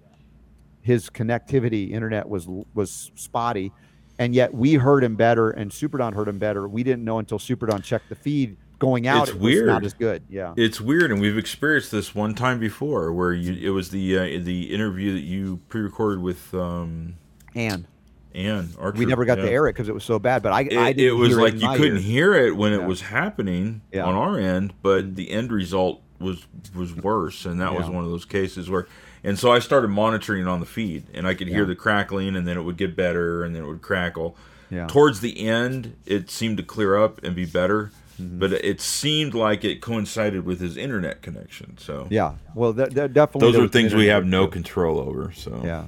his 0.82 1.10
connectivity 1.10 1.92
internet 1.92 2.28
was 2.28 2.48
was 2.74 3.12
spotty 3.16 3.72
and 4.20 4.34
yet 4.34 4.54
we 4.54 4.76
heard 4.76 5.04
him 5.04 5.16
better 5.16 5.52
and 5.52 5.70
superdon 5.70 6.14
heard 6.14 6.30
him 6.30 6.40
better 6.40 6.68
we 6.68 6.82
didn't 6.82 7.04
know 7.04 7.20
until 7.20 7.38
superdon 7.38 7.84
checked 7.84 8.08
the 8.08 8.16
feed 8.16 8.56
going 8.80 9.06
out 9.06 9.28
It's 9.28 9.32
it 9.36 9.40
was 9.42 9.56
not 9.56 9.66
weird. 9.66 9.86
as 9.86 9.94
good 9.94 10.24
yeah 10.30 10.54
It's 10.56 10.80
weird, 10.80 11.12
and 11.12 11.20
we've 11.20 11.38
experienced 11.38 11.92
this 11.92 12.16
one 12.16 12.36
time 12.36 12.60
before, 12.60 13.12
where 13.12 13.34
you 13.34 13.54
it 13.60 13.72
was 13.72 13.90
the 13.90 14.18
uh, 14.18 14.24
the 14.44 14.74
interview 14.74 15.14
that 15.14 15.22
you 15.24 15.60
pre-recorded 15.68 16.22
with 16.22 16.54
um, 16.54 17.16
Anne. 17.56 17.88
Anne 18.36 18.70
Archer. 18.80 18.98
we 19.00 19.06
never 19.06 19.26
got 19.26 19.36
to 19.36 19.44
yeah. 19.44 19.50
air 19.50 19.68
it 19.68 19.74
because 19.74 19.90
it 19.90 19.94
was 19.96 20.04
so 20.04 20.20
bad 20.20 20.44
but 20.44 20.54
i, 20.54 20.62
It, 20.62 20.78
I 20.78 20.90
it 20.90 21.12
was 21.12 21.36
like 21.38 21.54
in 21.56 21.62
you 21.62 21.70
couldn't 21.72 21.96
ears. 21.98 22.04
hear 22.06 22.34
it 22.34 22.56
when 22.56 22.72
Yeah. 22.74 22.80
it 22.82 22.86
was 22.86 23.02
happening 23.02 23.82
Yeah. 23.92 24.02
Mm-hmm. 24.02 24.10
on 24.10 24.16
our 24.16 24.40
end, 24.40 24.74
but 24.84 25.16
the 25.16 25.32
end 25.32 25.52
result 25.52 26.02
was 26.20 26.46
was 26.76 26.96
worse, 27.10 27.46
and 27.46 27.60
that 27.62 27.74
was 27.76 27.90
one 27.90 28.04
of 28.04 28.10
those 28.10 28.26
cases 28.26 28.70
where. 28.70 28.88
And 29.24 29.38
so 29.38 29.52
I 29.52 29.60
started 29.60 29.90
monitoring 29.90 30.44
it 30.44 30.48
on 30.48 30.60
the 30.60 30.66
feed, 30.66 31.04
and 31.14 31.28
I 31.28 31.34
could 31.34 31.48
hear 31.48 31.66
the 31.66 31.76
crackling, 31.76 32.36
and 32.36 32.48
then 32.48 32.56
it 32.58 32.62
would 32.62 32.78
get 32.78 32.96
better, 32.96 33.44
and 33.44 33.54
then 33.56 33.64
it 33.64 33.66
would 33.68 33.82
crackle. 33.82 34.38
Yeah. 34.70 34.86
Towards 34.88 35.20
the 35.22 35.46
end, 35.48 35.96
it 36.06 36.30
seemed 36.30 36.58
to 36.58 36.64
clear 36.64 36.96
up 36.96 37.22
and 37.24 37.36
be 37.36 37.46
better, 37.46 37.92
but 38.20 38.52
it 38.54 38.80
seemed 38.80 39.34
like 39.34 39.66
it 39.66 39.82
coincided 39.82 40.46
with 40.46 40.60
his 40.62 40.78
internet 40.78 41.22
connection. 41.24 41.78
So 41.78 42.08
Yeah. 42.10 42.34
Well, 42.56 42.74
th- 42.74 42.94
th- 42.94 43.12
definitely. 43.12 43.52
those 43.52 43.62
are 43.62 43.68
things 43.68 43.94
we 43.96 44.06
have 44.08 44.26
no 44.26 44.48
control 44.48 45.00
over. 45.00 45.32
So 45.36 45.62
Yeah. 45.66 45.86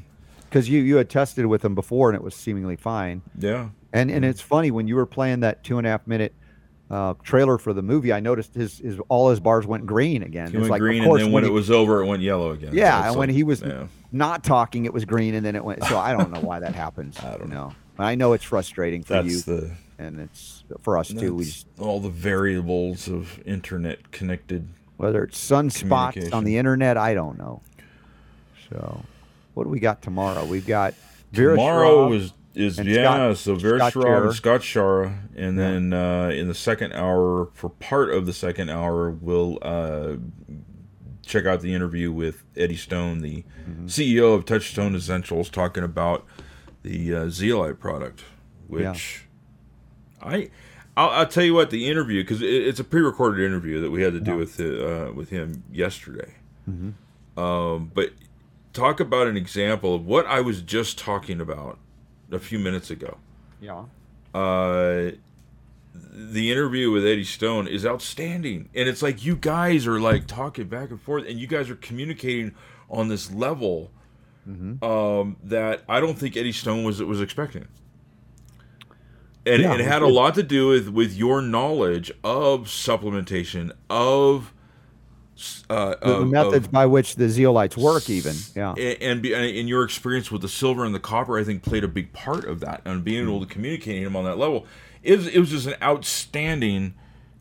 Because 0.50 0.68
you 0.68 0.82
you 0.82 0.96
had 0.98 1.10
tested 1.10 1.46
with 1.46 1.64
him 1.64 1.76
before 1.76 2.10
and 2.10 2.16
it 2.16 2.24
was 2.24 2.34
seemingly 2.36 2.76
fine. 2.76 3.22
yeah. 3.38 3.70
And 3.94 4.10
and 4.12 4.24
it's 4.26 4.42
funny 4.42 4.72
when 4.72 4.88
you 4.88 4.96
were 4.96 5.06
playing 5.06 5.40
that 5.42 5.64
two 5.64 5.78
and 5.78 5.88
a 5.88 5.90
half 5.90 6.06
minute 6.08 6.34
uh, 6.92 7.14
trailer 7.24 7.58
for 7.60 7.72
the 7.74 7.82
movie, 7.84 8.12
I 8.14 8.20
noticed 8.20 8.54
his 8.56 8.78
his 8.80 9.00
all 9.10 9.30
his 9.30 9.40
bars 9.40 9.66
went 9.68 9.86
green 9.86 10.22
again. 10.24 10.46
It's 10.48 10.54
went 10.56 10.70
like, 10.70 10.80
of 10.80 10.86
green, 10.86 11.02
and 11.04 11.08
course, 11.10 11.22
then 11.22 11.32
when 11.32 11.44
he- 11.44 11.50
it 11.50 11.54
was 11.54 11.70
over, 11.72 12.02
it 12.02 12.06
went 12.08 12.22
yellow 12.24 12.52
again. 12.52 12.72
yeah, 12.74 13.08
and 13.08 13.16
when 13.16 13.30
like- 13.30 13.36
he 13.36 13.44
was 13.44 13.62
yeah. 13.62 13.88
not 14.12 14.44
talking, 14.44 14.86
it 14.86 14.94
was 14.94 15.06
green, 15.06 15.34
and 15.36 15.46
then 15.46 15.56
it 15.56 15.64
went. 15.64 15.84
So 15.86 15.98
I 15.98 16.14
don't 16.14 16.32
know 16.32 16.40
why 16.42 16.60
that 16.60 16.74
happens. 16.76 17.20
I 17.24 17.38
don't 17.38 17.50
know. 17.50 17.74
I 18.00 18.16
know 18.16 18.34
it's 18.34 18.44
frustrating 18.44 19.04
for 19.04 19.14
That's 19.14 19.28
you, 19.28 19.42
the- 19.42 19.72
and 20.00 20.20
it's 20.20 20.64
for 20.82 20.98
us 20.98 21.10
too. 21.10 21.36
We 21.36 21.46
just, 21.46 21.68
all 21.80 22.00
the 22.00 22.10
variables 22.10 23.08
of 23.08 23.40
internet 23.46 24.12
connected. 24.12 24.68
whether 24.98 25.24
it's 25.24 25.40
sunspots 25.40 26.32
on 26.34 26.44
the 26.44 26.58
internet, 26.58 26.96
I 26.98 27.14
don't 27.14 27.38
know. 27.38 27.62
So, 28.70 29.04
what 29.60 29.66
do 29.66 29.70
we 29.72 29.80
got 29.82 30.02
tomorrow? 30.02 30.46
We've 30.46 30.66
got 30.66 30.94
Vera 31.34 31.56
Tomorrow 31.56 32.14
is 32.14 32.34
is 32.56 32.80
yeah, 32.80 33.04
Scott- 33.34 33.38
so 33.38 33.56
Vera 33.56 33.78
Scott 33.78 33.94
Sharav 33.94 34.24
and 34.24 34.34
Scott 34.34 34.62
Shara, 34.62 35.18
and 35.36 35.60
then 35.60 35.92
uh, 35.94 36.30
in 36.30 36.48
the 36.48 36.56
second 36.56 36.94
hour, 36.94 37.50
for 37.54 37.70
part 37.70 38.10
of 38.12 38.26
the 38.26 38.32
second 38.34 38.70
hour, 38.70 39.12
we'll 39.12 39.60
uh, 39.62 40.14
check 41.26 41.46
out 41.46 41.60
the 41.62 41.74
interview 41.74 42.12
with 42.12 42.44
Eddie 42.56 42.76
Stone, 42.78 43.20
the 43.22 43.44
Mm-hmm. 43.70 43.86
CEO 43.86 44.34
of 44.34 44.46
Touchstone 44.46 44.96
Essentials, 44.96 45.48
talking 45.50 45.84
about 45.84 46.26
the 46.82 47.14
uh, 47.14 47.30
Zeolite 47.30 47.80
product, 47.80 48.24
which 48.68 49.26
I. 50.22 50.50
I'll, 50.98 51.10
I'll 51.12 51.28
tell 51.28 51.44
you 51.44 51.54
what 51.54 51.70
the 51.70 51.88
interview 51.88 52.24
because 52.24 52.42
it, 52.42 52.48
it's 52.50 52.80
a 52.80 52.84
pre-recorded 52.84 53.46
interview 53.46 53.80
that 53.82 53.92
we 53.92 54.02
had 54.02 54.14
to 54.14 54.20
do 54.20 54.36
with 54.36 54.60
uh, 54.60 55.12
with 55.14 55.30
him 55.30 55.64
yesterday. 55.72 56.34
Mm-hmm. 56.68 57.40
Um, 57.40 57.92
but 57.94 58.10
talk 58.80 59.00
about 59.00 59.28
an 59.28 59.38
example 59.38 59.96
of 59.96 60.06
what 60.06 60.26
I 60.26 60.42
was 60.42 60.62
just 60.62 60.98
talking 60.98 61.40
about 61.42 61.78
a 62.32 62.40
few 62.40 62.60
minutes 62.60 62.90
ago. 62.90 63.18
Yeah. 63.62 63.86
Uh, 64.34 65.12
the 65.94 66.52
interview 66.52 66.92
with 66.92 67.06
Eddie 67.06 67.24
Stone 67.24 67.68
is 67.68 67.86
outstanding, 67.86 68.70
and 68.76 68.88
it's 68.88 69.02
like 69.02 69.26
you 69.26 69.36
guys 69.36 69.88
are 69.88 70.00
like 70.00 70.28
talking 70.28 70.68
back 70.68 70.92
and 70.92 71.02
forth, 71.02 71.26
and 71.28 71.40
you 71.40 71.48
guys 71.48 71.70
are 71.70 71.76
communicating 71.76 72.56
on 72.90 73.08
this 73.10 73.32
level 73.32 73.92
Mm-hmm. 74.48 74.84
um, 74.84 75.36
that 75.44 75.84
I 75.88 76.00
don't 76.00 76.18
think 76.18 76.36
Eddie 76.36 76.54
Stone 76.54 76.84
was 76.84 77.04
was 77.04 77.22
expecting. 77.22 77.68
And, 79.46 79.62
Yeah, 79.62 79.72
and 79.74 79.82
it 79.82 79.86
it 79.86 79.88
had 79.88 80.02
a 80.02 80.08
lot 80.08 80.34
to 80.36 80.44
do 80.44 80.70
with 80.70 80.90
with 80.90 81.14
your 81.14 81.42
knowledge 81.42 82.12
of 82.24 82.62
supplementation 82.68 83.72
of 83.92 84.54
uh, 85.70 85.96
The, 86.02 86.20
the 86.20 86.26
methods 86.26 86.66
of- 86.68 86.72
by 86.72 86.86
which 86.86 87.16
the 87.16 87.26
zeolites 87.26 87.78
work, 87.78 88.10
even. 88.10 88.36
Yeah. 88.56 88.74
and 88.74 89.26
in 89.26 89.68
your 89.68 89.84
experience 89.84 90.32
with 90.32 90.42
the 90.42 90.50
silver 90.50 90.86
and 90.86 90.94
the 90.96 91.00
copper, 91.00 91.38
I 91.38 91.44
think 91.44 91.64
played 91.64 91.84
a 91.84 91.88
big 91.88 92.14
part 92.14 92.46
of 92.46 92.60
that, 92.62 92.82
and 92.86 93.04
being 93.04 93.24
able 93.26 93.40
to 93.40 93.46
communicate 93.46 94.02
him 94.04 94.16
on 94.16 94.24
that 94.26 94.38
level. 94.38 94.66
It 95.04 95.18
was, 95.18 95.28
it 95.28 95.40
was 95.40 95.50
just 95.50 95.68
an 95.68 95.76
outstanding 95.82 96.94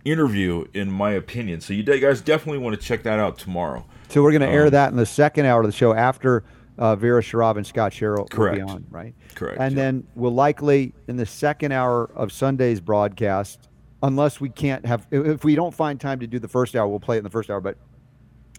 interview, 0.05 0.67
in 0.75 0.91
my 0.91 1.11
opinion. 1.11 1.61
So 1.61 1.73
you 1.73 1.83
guys 1.83 2.21
definitely 2.21 2.59
want 2.59 2.81
to 2.81 2.87
check 2.87 3.03
that 3.03 3.19
out 3.19 3.39
tomorrow. 3.39 3.85
So 4.09 4.23
we're 4.23 4.31
going 4.33 4.43
to 4.43 4.49
air 4.49 4.67
Um, 4.67 4.71
that 4.71 4.91
in 4.91 4.97
the 4.97 5.05
second 5.07 5.47
hour 5.47 5.61
of 5.61 5.67
the 5.67 5.73
show 5.73 5.93
after 5.93 6.45
uh, 6.79 6.95
Vera 6.97 7.21
Sharav 7.21 7.57
and 7.57 7.67
Scott 7.67 7.93
Sherrill 7.93 8.23
will 8.23 8.25
be 8.29 8.37
Correct. 8.37 8.71
on, 8.71 8.87
right? 8.91 9.15
Correct, 9.35 9.59
And 9.61 9.77
then 9.77 10.07
we'll 10.15 10.33
likely 10.33 10.95
in 11.09 11.17
the 11.17 11.27
second 11.27 11.73
hour 11.73 12.09
of 12.15 12.31
Sunday's 12.33 12.81
broadcast, 12.81 13.68
unless 14.03 14.41
we 14.41 14.49
can't 14.49 14.85
have, 14.87 15.07
if- 15.11 15.45
we 15.45 15.55
don't 15.55 15.75
find 15.75 16.01
time 16.01 16.21
to 16.21 16.27
do 16.27 16.39
the 16.39 16.49
first 16.49 16.75
hour, 16.77 16.87
we'll 16.89 17.01
play 17.01 17.17
it 17.17 17.19
in 17.19 17.25
the 17.25 17.31
first 17.31 17.51
hour. 17.51 17.61
But 17.61 17.77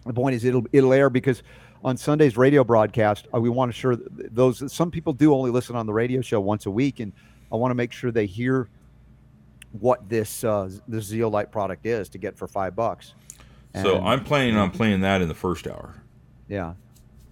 the 0.06 0.12
point 0.14 0.34
is, 0.34 0.44
it'll 0.44 0.64
it'll 0.72 0.92
air 0.92 1.10
because 1.10 1.42
on 1.84 1.96
Sunday's 1.96 2.36
radio 2.36 2.64
broadcast, 2.64 3.26
uh, 3.34 3.40
we 3.40 3.48
want 3.50 3.72
to 3.72 3.78
sure 3.78 3.96
those 3.96 4.72
some 4.72 4.90
people 4.90 5.12
do 5.12 5.34
only 5.34 5.50
listen 5.50 5.76
on 5.76 5.86
the 5.86 5.92
radio 5.92 6.20
show 6.20 6.40
once 6.40 6.66
a 6.66 6.70
week, 6.70 7.00
and 7.00 7.12
I 7.52 7.56
want 7.56 7.70
to 7.70 7.74
make 7.74 7.92
sure 7.92 8.10
they 8.10 8.26
hear 8.26 8.68
what 9.72 10.08
this 10.08 10.42
uh, 10.44 10.70
this 10.88 11.04
zeolite 11.04 11.50
product 11.52 11.86
is 11.86 12.08
to 12.10 12.18
get 12.18 12.36
for 12.36 12.48
five 12.48 12.74
bucks. 12.74 13.14
So 13.80 14.00
I'm 14.00 14.24
planning 14.24 14.56
on 14.56 14.72
playing 14.72 15.02
that 15.02 15.22
in 15.22 15.28
the 15.28 15.34
first 15.34 15.68
hour, 15.68 15.94
yeah. 16.48 16.74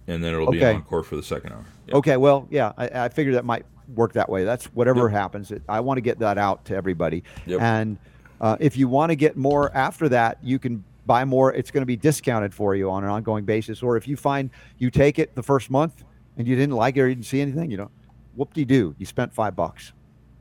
and 0.07 0.23
then 0.23 0.33
it'll 0.33 0.49
be 0.49 0.59
Okay. 0.59 0.73
encore 0.73 1.03
for 1.03 1.17
the 1.17 1.23
second 1.23 1.51
hour. 1.51 1.65
Yeah. 1.87 1.95
Okay, 1.95 2.15
well, 2.15 2.47
yeah, 2.49 2.71
I, 2.77 2.87
I 2.87 3.09
figured 3.09 3.35
that 3.35 3.43
might 3.43 3.65
work 3.95 4.13
that 4.13 4.29
way. 4.29 4.43
That's 4.43 4.65
whatever 4.67 5.09
happens. 5.09 5.51
It, 5.51 5.61
I 5.67 5.79
want 5.79 5.97
to 5.97 6.01
get 6.01 6.19
that 6.19 6.37
out 6.37 6.65
to 6.65 6.75
everybody. 6.75 7.23
Yep. 7.45 7.61
And 7.61 7.97
uh, 8.41 8.57
if 8.59 8.77
you 8.77 8.87
want 8.87 9.11
to 9.11 9.15
get 9.15 9.37
more 9.37 9.75
after 9.75 10.09
that, 10.09 10.37
you 10.41 10.59
can 10.59 10.83
buy 11.05 11.25
more. 11.25 11.53
It's 11.53 11.71
going 11.71 11.81
to 11.81 11.87
be 11.87 11.95
discounted 11.97 12.53
for 12.53 12.75
you 12.75 12.89
on 12.89 13.03
an 13.03 13.09
ongoing 13.09 13.45
basis. 13.45 13.81
Or 13.81 13.97
if 13.97 14.07
you 14.07 14.15
find 14.15 14.49
you 14.77 14.91
take 14.91 15.19
it 15.19 15.35
the 15.35 15.43
first 15.43 15.69
month 15.69 16.03
and 16.37 16.47
you 16.47 16.55
didn't 16.55 16.75
like 16.75 16.97
it 16.97 17.01
or 17.01 17.09
you 17.09 17.15
didn't 17.15 17.25
see 17.27 17.41
anything, 17.41 17.71
you 17.71 17.77
know, 17.77 17.91
whoop 18.35 18.53
de 18.53 18.63
doo, 18.65 18.95
you 18.97 19.05
spent 19.05 19.33
five 19.33 19.55
bucks. 19.55 19.93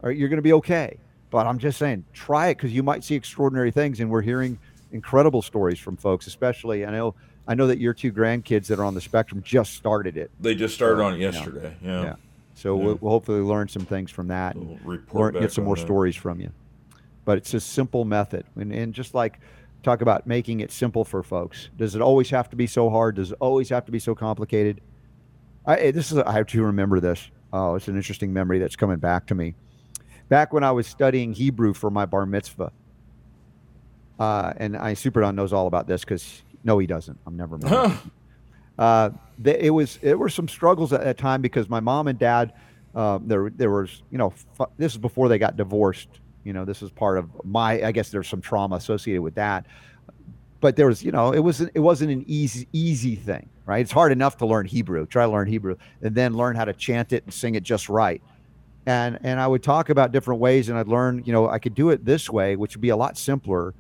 Or 0.03 0.13
you're 0.13 0.29
going 0.29 0.39
to 0.39 0.43
be 0.43 0.53
okay. 0.55 0.99
But 1.31 1.47
I'm 1.47 1.59
just 1.59 1.79
saying, 1.79 2.05
try 2.13 2.49
it 2.49 2.57
because 2.57 2.73
you 2.73 2.83
might 2.83 3.05
see 3.05 3.15
extraordinary 3.15 3.71
things. 3.71 4.01
And 4.01 4.11
we're 4.11 4.23
hearing 4.23 4.59
incredible 4.93 5.43
stories 5.43 5.79
from 5.79 5.97
folks, 5.97 6.27
especially. 6.27 6.87
I 6.87 6.91
know. 6.91 7.15
I 7.47 7.55
know 7.55 7.67
that 7.69 7.79
your 7.79 7.95
two 7.95 8.13
grandkids 8.13 8.67
that 8.67 8.79
are 8.79 8.85
on 8.85 8.93
the 8.95 9.01
spectrum 9.01 9.43
just 9.43 9.73
started 9.73 10.19
it. 10.19 10.31
They 10.39 10.55
just 10.55 10.75
started 10.75 10.99
So, 10.99 11.05
on 11.05 11.15
it 11.15 11.21
yesterday. 11.21 11.75
Yeah. 11.83 12.03
yeah. 12.03 12.15
So 12.59 12.77
Yeah. 12.77 12.85
We'll, 12.85 12.99
we'll 13.01 13.13
hopefully 13.13 13.41
learn 13.41 13.69
some 13.69 13.85
things 13.85 14.11
from 14.11 14.29
that. 14.29 14.57
and 14.57 14.85
report 14.85 15.35
learn, 15.35 15.43
get 15.45 15.53
some 15.53 15.65
more 15.65 15.77
that. 15.77 15.83
stories 15.83 16.17
from 16.17 16.41
you. 16.41 16.51
But 17.25 17.39
it's 17.39 17.55
a 17.55 17.61
simple 17.61 18.05
method, 18.05 18.47
and, 18.57 18.73
and 18.73 18.93
just 18.93 19.15
like 19.15 19.39
talk 19.85 20.01
about 20.01 20.27
making 20.27 20.59
it 20.59 20.73
simple 20.73 21.05
for 21.05 21.23
folks. 21.23 21.69
Does 21.77 21.95
it 21.95 22.03
always 22.03 22.31
have 22.31 22.51
to 22.51 22.57
be 22.57 22.67
so 22.67 22.91
hard? 22.91 23.15
Does 23.15 23.31
it 23.31 23.39
always 23.39 23.69
have 23.69 23.85
to 23.85 23.93
be 23.93 24.01
so 24.01 24.15
complicated? 24.15 24.81
I 25.67 25.93
this 25.93 26.11
is 26.11 26.19
I 26.19 26.33
have 26.33 26.47
to 26.49 26.63
remember 26.65 26.99
this. 26.99 27.31
Oh, 27.53 27.77
it's 27.77 27.87
an 27.87 27.95
interesting 27.97 28.33
memory 28.33 28.59
that's 28.59 28.77
coming 28.77 28.99
back 28.99 29.27
to 29.29 29.37
me. 29.37 29.55
Back 30.29 30.53
when 30.53 30.65
I 30.65 30.73
was 30.73 30.89
studying 30.89 31.33
Hebrew 31.33 31.75
for 31.75 31.91
my 31.91 32.07
bar 32.07 32.27
mitzvah, 32.27 32.73
uh, 34.19 34.53
and 34.57 34.77
I 34.77 34.95
Super 34.95 35.21
Don 35.21 35.37
knows 35.37 35.53
all 35.53 35.69
about 35.69 35.87
this 35.87 36.01
because 36.01 36.43
no, 36.65 36.79
he 36.79 36.89
doesn't. 36.89 37.21
I'm 37.25 37.37
never. 37.37 37.57
uh, 38.79 39.11
it 39.45 39.71
was 39.71 39.99
it 40.03 40.19
were 40.19 40.29
some 40.29 40.49
struggles 40.49 40.93
at 40.93 41.03
that 41.03 41.19
time 41.19 41.43
because 41.43 41.69
my 41.69 41.81
mom 41.81 42.09
and 42.09 42.19
dad 42.19 42.53
uh, 42.95 43.19
there 43.23 43.51
there 43.51 43.71
was 43.71 44.03
you 44.11 44.19
know 44.19 44.31
fu- 44.31 44.67
this 44.77 44.93
is 44.93 44.99
before 44.99 45.29
they 45.29 45.39
got 45.39 45.57
divorced 45.57 46.09
you 46.45 46.53
know 46.53 46.65
this 46.65 46.83
is 46.83 46.91
part 46.91 47.19
of 47.19 47.31
my 47.45 47.83
I 47.83 47.93
guess 47.93 48.11
there's 48.11 48.29
some 48.29 48.41
trauma 48.41 48.77
associated 48.77 49.23
with 49.23 49.35
that. 49.35 49.67
But 50.61 50.77
there 50.77 50.87
was 50.87 51.05
you 51.05 51.13
know 51.13 51.33
it 51.33 51.41
wasn't 51.41 51.73
it 51.75 51.81
wasn't 51.81 52.11
an 52.11 52.25
easy 52.27 52.67
easy 52.73 53.15
thing 53.15 53.49
right? 53.67 53.81
It's 53.81 53.93
hard 53.93 54.13
enough 54.13 54.39
to 54.39 54.47
learn 54.47 54.67
Hebrew 54.67 55.07
try 55.07 55.25
to 55.25 55.31
learn 55.31 55.47
Hebrew 55.47 55.77
and 56.03 56.15
then 56.15 56.35
learn 56.35 56.57
how 56.57 56.65
to 56.65 56.73
chant 56.73 57.13
it 57.13 57.25
and 57.25 57.33
sing 57.33 57.55
it 57.55 57.63
just 57.63 57.89
right. 57.89 58.23
And 58.87 59.19
and 59.23 59.39
I 59.39 59.47
would 59.47 59.63
talk 59.63 59.91
about 59.91 60.11
different 60.11 60.41
ways 60.41 60.69
and 60.69 60.79
I'd 60.79 60.89
learn 60.89 61.23
you 61.25 61.33
know 61.33 61.49
I 61.49 61.59
could 61.59 61.75
do 61.75 61.91
it 61.91 62.05
this 62.05 62.31
way 62.31 62.57
which 62.57 62.75
would 62.75 62.83
be 62.83 62.89
a 62.89 62.97
lot 62.97 63.19
simpler. 63.19 63.75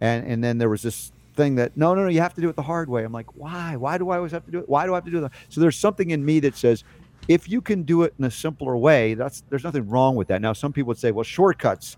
And 0.00 0.26
and 0.26 0.44
then 0.44 0.58
there 0.58 0.68
was 0.68 0.82
this 0.82 1.12
thing 1.40 1.54
that 1.54 1.76
no 1.76 1.94
no 1.94 2.02
no 2.02 2.08
you 2.08 2.20
have 2.20 2.34
to 2.34 2.40
do 2.40 2.48
it 2.48 2.56
the 2.56 2.62
hard 2.62 2.88
way. 2.88 3.02
I'm 3.02 3.12
like 3.12 3.34
why? 3.34 3.76
Why 3.76 3.96
do 3.98 4.10
i 4.10 4.16
always 4.16 4.32
have 4.32 4.44
to 4.44 4.50
do 4.50 4.58
it? 4.58 4.68
Why 4.68 4.84
do 4.84 4.92
i 4.92 4.96
have 4.96 5.04
to 5.04 5.10
do 5.10 5.20
that 5.20 5.32
so 5.48 5.60
there's 5.60 5.76
something 5.76 6.10
in 6.10 6.24
me 6.24 6.40
that 6.40 6.56
says 6.56 6.84
if 7.28 7.48
you 7.48 7.60
can 7.60 7.82
do 7.82 8.02
it 8.02 8.14
in 8.18 8.24
a 8.24 8.30
simpler 8.30 8.76
way 8.76 9.14
that's 9.14 9.42
there's 9.48 9.64
nothing 9.64 9.88
wrong 9.88 10.16
with 10.16 10.28
that. 10.28 10.42
Now 10.42 10.52
some 10.52 10.72
people 10.72 10.88
would 10.88 10.98
say 10.98 11.10
well 11.12 11.24
shortcuts 11.24 11.96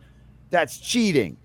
that's 0.50 0.78
cheating. 0.78 1.36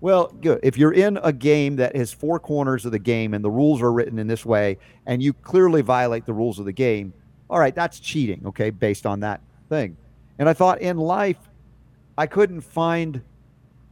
Well 0.00 0.26
good. 0.40 0.60
If 0.62 0.76
you're 0.76 0.92
in 0.92 1.18
a 1.22 1.32
game 1.32 1.76
that 1.76 1.96
has 1.96 2.12
four 2.12 2.38
corners 2.38 2.84
of 2.84 2.92
the 2.92 2.98
game 2.98 3.32
and 3.32 3.42
the 3.42 3.50
rules 3.50 3.80
are 3.80 3.92
written 3.92 4.18
in 4.18 4.26
this 4.26 4.44
way 4.44 4.78
and 5.06 5.22
you 5.22 5.32
clearly 5.32 5.80
violate 5.80 6.26
the 6.26 6.34
rules 6.34 6.58
of 6.58 6.66
the 6.66 6.72
game 6.72 7.12
all 7.48 7.58
right 7.58 7.74
that's 7.74 8.00
cheating 8.00 8.42
okay 8.44 8.70
based 8.70 9.06
on 9.06 9.20
that 9.20 9.40
thing. 9.68 9.96
And 10.38 10.48
i 10.48 10.52
thought 10.52 10.82
in 10.82 10.98
life 10.98 11.38
i 12.18 12.26
couldn't 12.26 12.60
find 12.60 13.22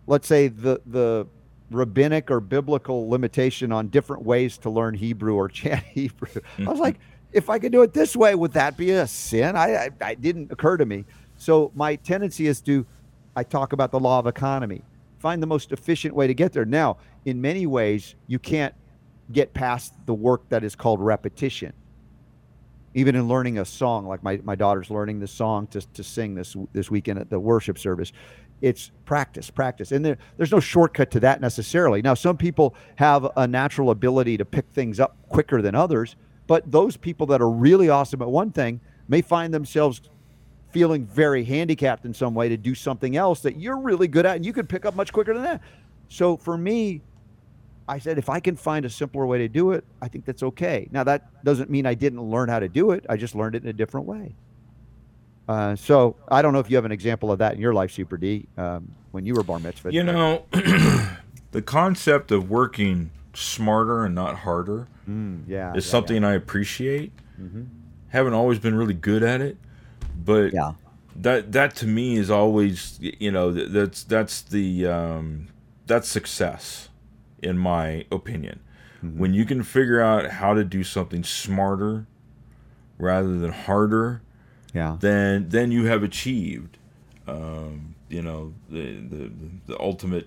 let's 0.07 0.29
say 0.29 0.49
the 0.49 0.81
the 0.87 1.27
rabbinic 1.75 2.31
or 2.31 2.41
biblical 2.41 3.09
limitation 3.09 3.73
on 3.73 3.89
different 3.89 4.25
ways 4.25 4.59
to 4.59 4.71
learn 4.71 4.95
Hebrew 4.95 5.35
or 5.35 5.49
chant 5.51 5.85
Hebrew. 5.85 6.43
I 6.59 6.71
was 6.71 6.81
like, 6.81 6.99
if 7.33 7.51
I 7.51 7.59
could 7.59 7.73
do 7.73 7.83
it 7.83 7.93
this 7.93 8.15
way, 8.15 8.35
would 8.35 8.53
that 8.53 8.77
be 8.77 8.91
a 8.91 9.07
sin? 9.07 9.57
I, 9.57 9.87
I, 9.87 9.91
I 10.01 10.15
didn't 10.15 10.53
occur 10.53 10.77
to 10.77 10.87
me. 10.87 11.05
So 11.37 11.73
my 11.75 11.97
tendency 11.97 12.47
is 12.47 12.61
to, 12.63 12.87
I 13.35 13.43
talk 13.43 13.73
about 13.73 13.91
the 13.91 13.99
law 13.99 14.21
of 14.21 14.27
economy, 14.27 14.83
find 15.19 15.43
the 15.43 15.47
most 15.47 15.73
efficient 15.73 16.15
way 16.15 16.29
to 16.29 16.35
get 16.35 16.53
there. 16.53 16.65
Now, 16.65 16.99
in 17.25 17.41
many 17.41 17.67
ways, 17.67 18.15
you 18.29 18.39
can't 18.39 18.75
get 19.33 19.53
past 19.53 19.95
the 20.07 20.15
work 20.15 20.49
that 20.51 20.63
is 20.63 20.77
called 20.77 21.01
repetition. 21.01 21.73
Even 22.97 23.17
in 23.17 23.27
learning 23.27 23.59
a 23.59 23.65
song, 23.65 24.07
like 24.07 24.23
my, 24.23 24.41
my 24.45 24.55
daughter's 24.55 24.89
learning 24.89 25.19
the 25.19 25.27
song 25.27 25.67
to, 25.69 25.81
to 25.95 26.05
sing 26.05 26.37
this 26.37 26.55
this 26.73 26.93
weekend 26.93 27.19
at 27.19 27.29
the 27.29 27.41
worship 27.41 27.77
service, 27.77 28.13
it's 28.61 28.91
practice, 29.05 29.51
practice. 29.51 29.93
And 29.93 30.05
there, 30.05 30.19
there's 30.37 30.53
no 30.53 30.61
shortcut 30.61 31.11
to 31.13 31.21
that 31.21 31.41
necessarily. 31.41 32.03
Now, 32.03 32.15
some 32.15 32.37
people 32.37 32.75
have 32.97 33.29
a 33.37 33.47
natural 33.47 33.91
ability 33.91 34.37
to 34.39 34.45
pick 34.45 34.67
things 34.71 35.01
up 35.01 35.17
quicker 35.29 35.61
than 35.61 35.75
others, 35.75 36.17
but 36.47 36.71
those 36.71 36.97
people 36.97 37.27
that 37.27 37.41
are 37.41 37.51
really 37.51 37.89
awesome 37.89 38.23
at 38.23 38.29
one 38.29 38.51
thing 38.51 38.81
may 39.09 39.23
find 39.23 39.53
themselves 39.53 40.01
feeling 40.71 41.07
very 41.07 41.45
handicapped 41.45 42.05
in 42.05 42.13
some 42.13 42.35
way 42.35 42.49
to 42.49 42.57
do 42.57 42.75
something 42.75 43.17
else 43.17 43.41
that 43.41 43.57
you're 43.57 43.79
really 43.79 44.09
good 44.09 44.27
at 44.27 44.37
and 44.37 44.45
you 44.45 44.53
could 44.53 44.69
pick 44.69 44.85
up 44.85 44.95
much 44.95 45.13
quicker 45.13 45.33
than 45.33 45.43
that. 45.43 45.61
So 46.09 46.37
for 46.37 46.59
me, 46.59 47.01
I 47.87 47.99
said, 47.99 48.19
if 48.19 48.29
I 48.29 48.41
can 48.41 48.57
find 48.57 48.85
a 48.85 48.91
simpler 48.91 49.27
way 49.27 49.39
to 49.39 49.49
do 49.49 49.73
it, 49.73 49.85
I 50.01 50.09
think 50.09 50.25
that's 50.25 50.43
okay. 50.43 50.89
Now, 50.91 51.05
that 51.05 51.45
doesn't 51.45 51.71
mean 51.71 51.87
I 51.87 51.95
didn't 51.95 52.23
learn 52.23 52.49
how 52.49 52.59
to 52.59 52.69
do 52.69 52.93
it. 52.93 53.05
I 53.09 53.17
just 53.17 53.35
learned 53.35 53.57
it 53.57 53.63
in 53.63 53.69
a 53.69 53.75
different 53.75 54.07
way. 54.07 54.35
Uh, 55.49 55.77
so 55.77 56.17
I 56.29 56.41
don't 56.43 56.53
know 56.53 56.59
if 56.59 56.71
you 56.71 56.77
have 56.77 56.85
an 56.85 56.93
example 56.93 57.31
of 57.31 57.39
that 57.39 57.55
in 57.55 57.61
your 57.61 57.75
life, 57.75 57.91
Super 57.93 58.17
D, 58.17 58.47
um, 58.57 58.91
when 59.13 59.27
you 59.27 59.35
were 59.35 59.43
bar 59.43 59.59
mitzvah. 59.59 59.93
You 59.93 60.03
know, 60.05 60.45
the 61.51 61.63
concept 61.63 62.31
of 62.33 62.51
working 62.51 63.11
smarter 63.35 64.05
and 64.05 64.15
not 64.15 64.37
harder 64.39 64.89
Mm, 65.09 65.43
yeah, 65.47 65.75
is 65.75 65.85
yeah, 65.85 65.91
something 65.91 66.25
I 66.25 66.33
appreciate. 66.33 67.13
Mhm. 67.39 67.67
Haven't 68.09 68.33
always 68.33 68.59
been 68.59 68.75
really 68.75 68.95
good 68.95 69.23
at 69.23 69.43
it, 69.43 69.59
but 70.25 70.55
Yeah. 70.55 70.73
that 71.17 71.53
that 71.53 71.77
to 71.77 71.87
me 71.87 72.17
is 72.17 72.31
always 72.31 72.99
you 73.01 73.31
know 73.31 73.53
th- 73.53 73.69
that's 73.69 74.03
that's 74.05 74.41
the 74.41 74.87
um, 74.87 75.49
that's 75.87 76.09
success 76.09 76.89
in 77.43 77.59
my 77.59 78.07
opinion. 78.11 78.61
Mm-hmm. 79.05 79.19
When 79.19 79.35
you 79.35 79.45
can 79.45 79.63
figure 79.63 80.01
out 80.01 80.31
how 80.31 80.55
to 80.55 80.65
do 80.65 80.83
something 80.83 81.23
smarter 81.23 82.07
rather 82.97 83.37
than 83.39 83.53
harder, 83.53 84.23
Yeah. 84.75 84.97
then 85.01 85.49
then 85.49 85.71
you 85.71 85.87
have 85.87 86.03
achieved 86.03 86.79
um, 87.29 87.95
you 88.09 88.21
know 88.23 88.53
the, 88.69 88.97
the 89.01 89.31
the 89.67 89.81
ultimate 89.81 90.27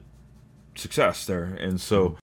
success 0.76 1.26
there. 1.26 1.44
And 1.60 1.80
so 1.82 2.18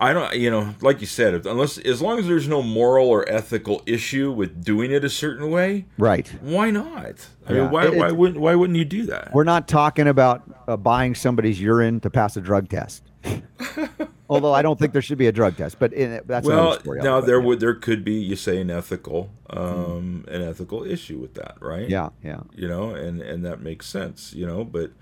I 0.00 0.12
don't 0.12 0.34
you 0.34 0.50
know 0.50 0.74
like 0.80 1.00
you 1.00 1.06
said 1.06 1.34
if, 1.34 1.46
unless 1.46 1.78
as 1.78 2.00
long 2.02 2.18
as 2.18 2.26
there's 2.26 2.48
no 2.48 2.62
moral 2.62 3.08
or 3.08 3.28
ethical 3.28 3.82
issue 3.86 4.32
with 4.32 4.64
doing 4.64 4.90
it 4.90 5.04
a 5.04 5.10
certain 5.10 5.50
way, 5.50 5.84
Right. 5.98 6.26
why 6.40 6.70
not? 6.70 7.28
I 7.46 7.52
Yeah. 7.52 7.60
mean, 7.62 7.70
why 7.70 7.84
It- 7.86 7.96
why 7.96 8.10
wouldn't 8.10 8.40
why 8.40 8.54
wouldn't 8.54 8.78
you 8.78 8.84
do 8.84 9.06
that? 9.06 9.32
We're 9.34 9.44
not 9.44 9.68
talking 9.68 10.08
about 10.08 10.42
uh, 10.66 10.76
buying 10.76 11.14
somebody's 11.14 11.60
urine 11.60 12.00
to 12.00 12.10
pass 12.10 12.36
a 12.36 12.40
drug 12.40 12.68
test. 12.68 13.02
Although 14.32 14.52
I 14.52 14.62
don't 14.62 14.78
think 14.78 14.92
there 14.92 15.02
should 15.02 15.18
be 15.18 15.26
a 15.26 15.32
drug 15.32 15.56
test, 15.56 15.78
but 15.78 15.92
in, 15.92 16.20
that's 16.26 16.46
well, 16.46 16.78
story. 16.80 17.00
now 17.02 17.20
there 17.20 17.38
yeah. 17.38 17.46
would 17.46 17.60
there 17.60 17.74
could 17.74 18.04
be 18.04 18.14
you 18.14 18.36
say 18.36 18.60
an 18.60 18.70
ethical 18.70 19.30
um, 19.50 20.24
an 20.28 20.42
ethical 20.42 20.84
issue 20.84 21.18
with 21.18 21.34
that, 21.34 21.56
right? 21.60 21.88
Yeah, 21.88 22.10
yeah. 22.24 22.40
You 22.54 22.68
know, 22.68 22.94
and 22.94 23.20
and 23.20 23.44
that 23.44 23.60
makes 23.60 23.86
sense, 23.86 24.32
you 24.32 24.46
know, 24.46 24.64
but 24.64 24.92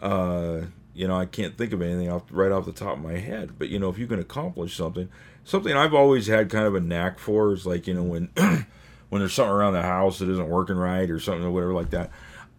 uh, 0.00 0.62
you 0.94 1.06
know, 1.06 1.16
I 1.16 1.26
can't 1.26 1.56
think 1.56 1.72
of 1.72 1.80
anything 1.80 2.10
off 2.10 2.24
right 2.30 2.50
off 2.50 2.66
the 2.66 2.72
top 2.72 2.96
of 2.96 3.02
my 3.02 3.18
head. 3.18 3.58
But 3.58 3.68
you 3.68 3.78
know, 3.78 3.88
if 3.88 3.98
you 3.98 4.08
can 4.08 4.18
accomplish 4.18 4.76
something, 4.76 5.08
something 5.44 5.72
I've 5.72 5.94
always 5.94 6.26
had 6.26 6.50
kind 6.50 6.66
of 6.66 6.74
a 6.74 6.80
knack 6.80 7.20
for 7.20 7.52
is 7.52 7.66
like 7.66 7.86
you 7.86 7.94
know 7.94 8.02
when 8.02 8.28
when 9.08 9.20
there's 9.20 9.34
something 9.34 9.52
around 9.52 9.74
the 9.74 9.82
house 9.82 10.18
that 10.18 10.28
isn't 10.28 10.48
working 10.48 10.76
right 10.76 11.08
or 11.08 11.20
something 11.20 11.44
or 11.44 11.52
whatever 11.52 11.72
like 11.72 11.90
that. 11.90 12.10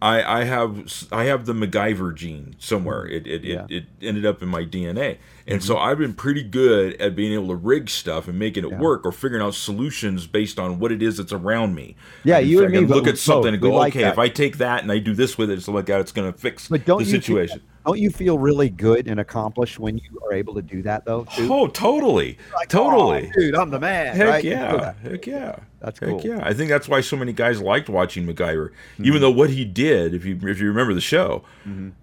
I, 0.02 0.40
I 0.40 0.44
have 0.44 1.06
I 1.12 1.24
have 1.24 1.44
the 1.44 1.52
MacGyver 1.52 2.14
gene 2.14 2.56
somewhere. 2.58 3.06
It 3.06 3.26
it, 3.26 3.44
Yeah. 3.44 3.66
it, 3.68 3.84
it 4.00 4.06
ended 4.06 4.24
up 4.24 4.42
in 4.42 4.48
my 4.48 4.64
DNA, 4.64 5.18
and 5.46 5.58
mm-hmm. 5.60 5.66
so 5.66 5.76
I've 5.76 5.98
been 5.98 6.14
pretty 6.14 6.42
good 6.42 6.98
at 7.00 7.14
being 7.14 7.32
able 7.34 7.48
to 7.48 7.54
rig 7.54 7.90
stuff 7.90 8.26
and 8.26 8.38
making 8.38 8.64
it 8.64 8.70
Yeah. 8.70 8.78
work 8.78 9.04
or 9.04 9.12
figuring 9.12 9.42
out 9.42 9.54
solutions 9.54 10.26
based 10.26 10.58
on 10.58 10.78
what 10.78 10.90
it 10.90 11.02
is 11.02 11.18
that's 11.18 11.32
around 11.32 11.74
me. 11.74 11.96
Yeah, 12.24 12.38
I 12.38 12.40
you 12.40 12.60
I 12.60 12.64
and 12.64 12.74
can 12.74 12.82
me 12.84 12.88
look 12.88 13.06
at 13.06 13.18
something 13.18 13.52
and 13.52 13.62
go, 13.62 13.74
like 13.74 13.92
okay, 13.92 14.04
that. 14.04 14.12
if 14.12 14.18
I 14.18 14.28
take 14.28 14.56
that 14.58 14.82
and 14.82 14.90
I 14.90 14.98
do 14.98 15.12
this 15.12 15.36
with 15.36 15.50
it, 15.50 15.60
something 15.60 15.74
like 15.74 15.86
that, 15.86 16.00
it's 16.00 16.12
going 16.12 16.32
to 16.32 16.38
fix 16.38 16.68
But 16.68 16.86
don't 16.86 17.00
the 17.00 17.04
situation. 17.04 17.60
Don't 17.86 17.98
you 17.98 18.10
feel 18.10 18.38
really 18.38 18.68
good 18.68 19.08
and 19.08 19.18
accomplished 19.20 19.78
when 19.78 19.96
you 19.98 20.20
are 20.26 20.32
able 20.34 20.54
to 20.54 20.62
do 20.62 20.82
that 20.82 21.04
though? 21.04 21.24
Too? 21.36 21.48
Oh, 21.52 21.66
totally, 21.66 22.36
Like, 22.54 22.68
totally. 22.68 23.28
"Oh, 23.36 23.40
dude, 23.40 23.54
I'm 23.54 23.70
the 23.70 23.80
man. 23.80 24.14
Heck 24.16 24.28
right? 24.28 24.44
yeah, 24.44 24.92
heck 25.02 25.26
yeah. 25.26 25.56
That's 25.80 25.98
Heck 25.98 26.08
cool. 26.10 26.20
yeah. 26.22 26.40
I 26.42 26.52
think 26.52 26.68
that's 26.68 26.88
why 26.88 27.00
so 27.00 27.16
many 27.16 27.32
guys 27.32 27.60
liked 27.60 27.88
watching 27.88 28.26
MacGyver, 28.26 28.68
Mm-hmm. 28.70 29.04
even 29.06 29.20
though 29.22 29.30
what 29.30 29.48
he 29.50 29.64
did, 29.64 30.12
if 30.14 30.24
you 30.26 30.38
if 30.42 30.60
you 30.60 30.68
remember 30.68 30.92
the 30.94 31.00
show, 31.00 31.42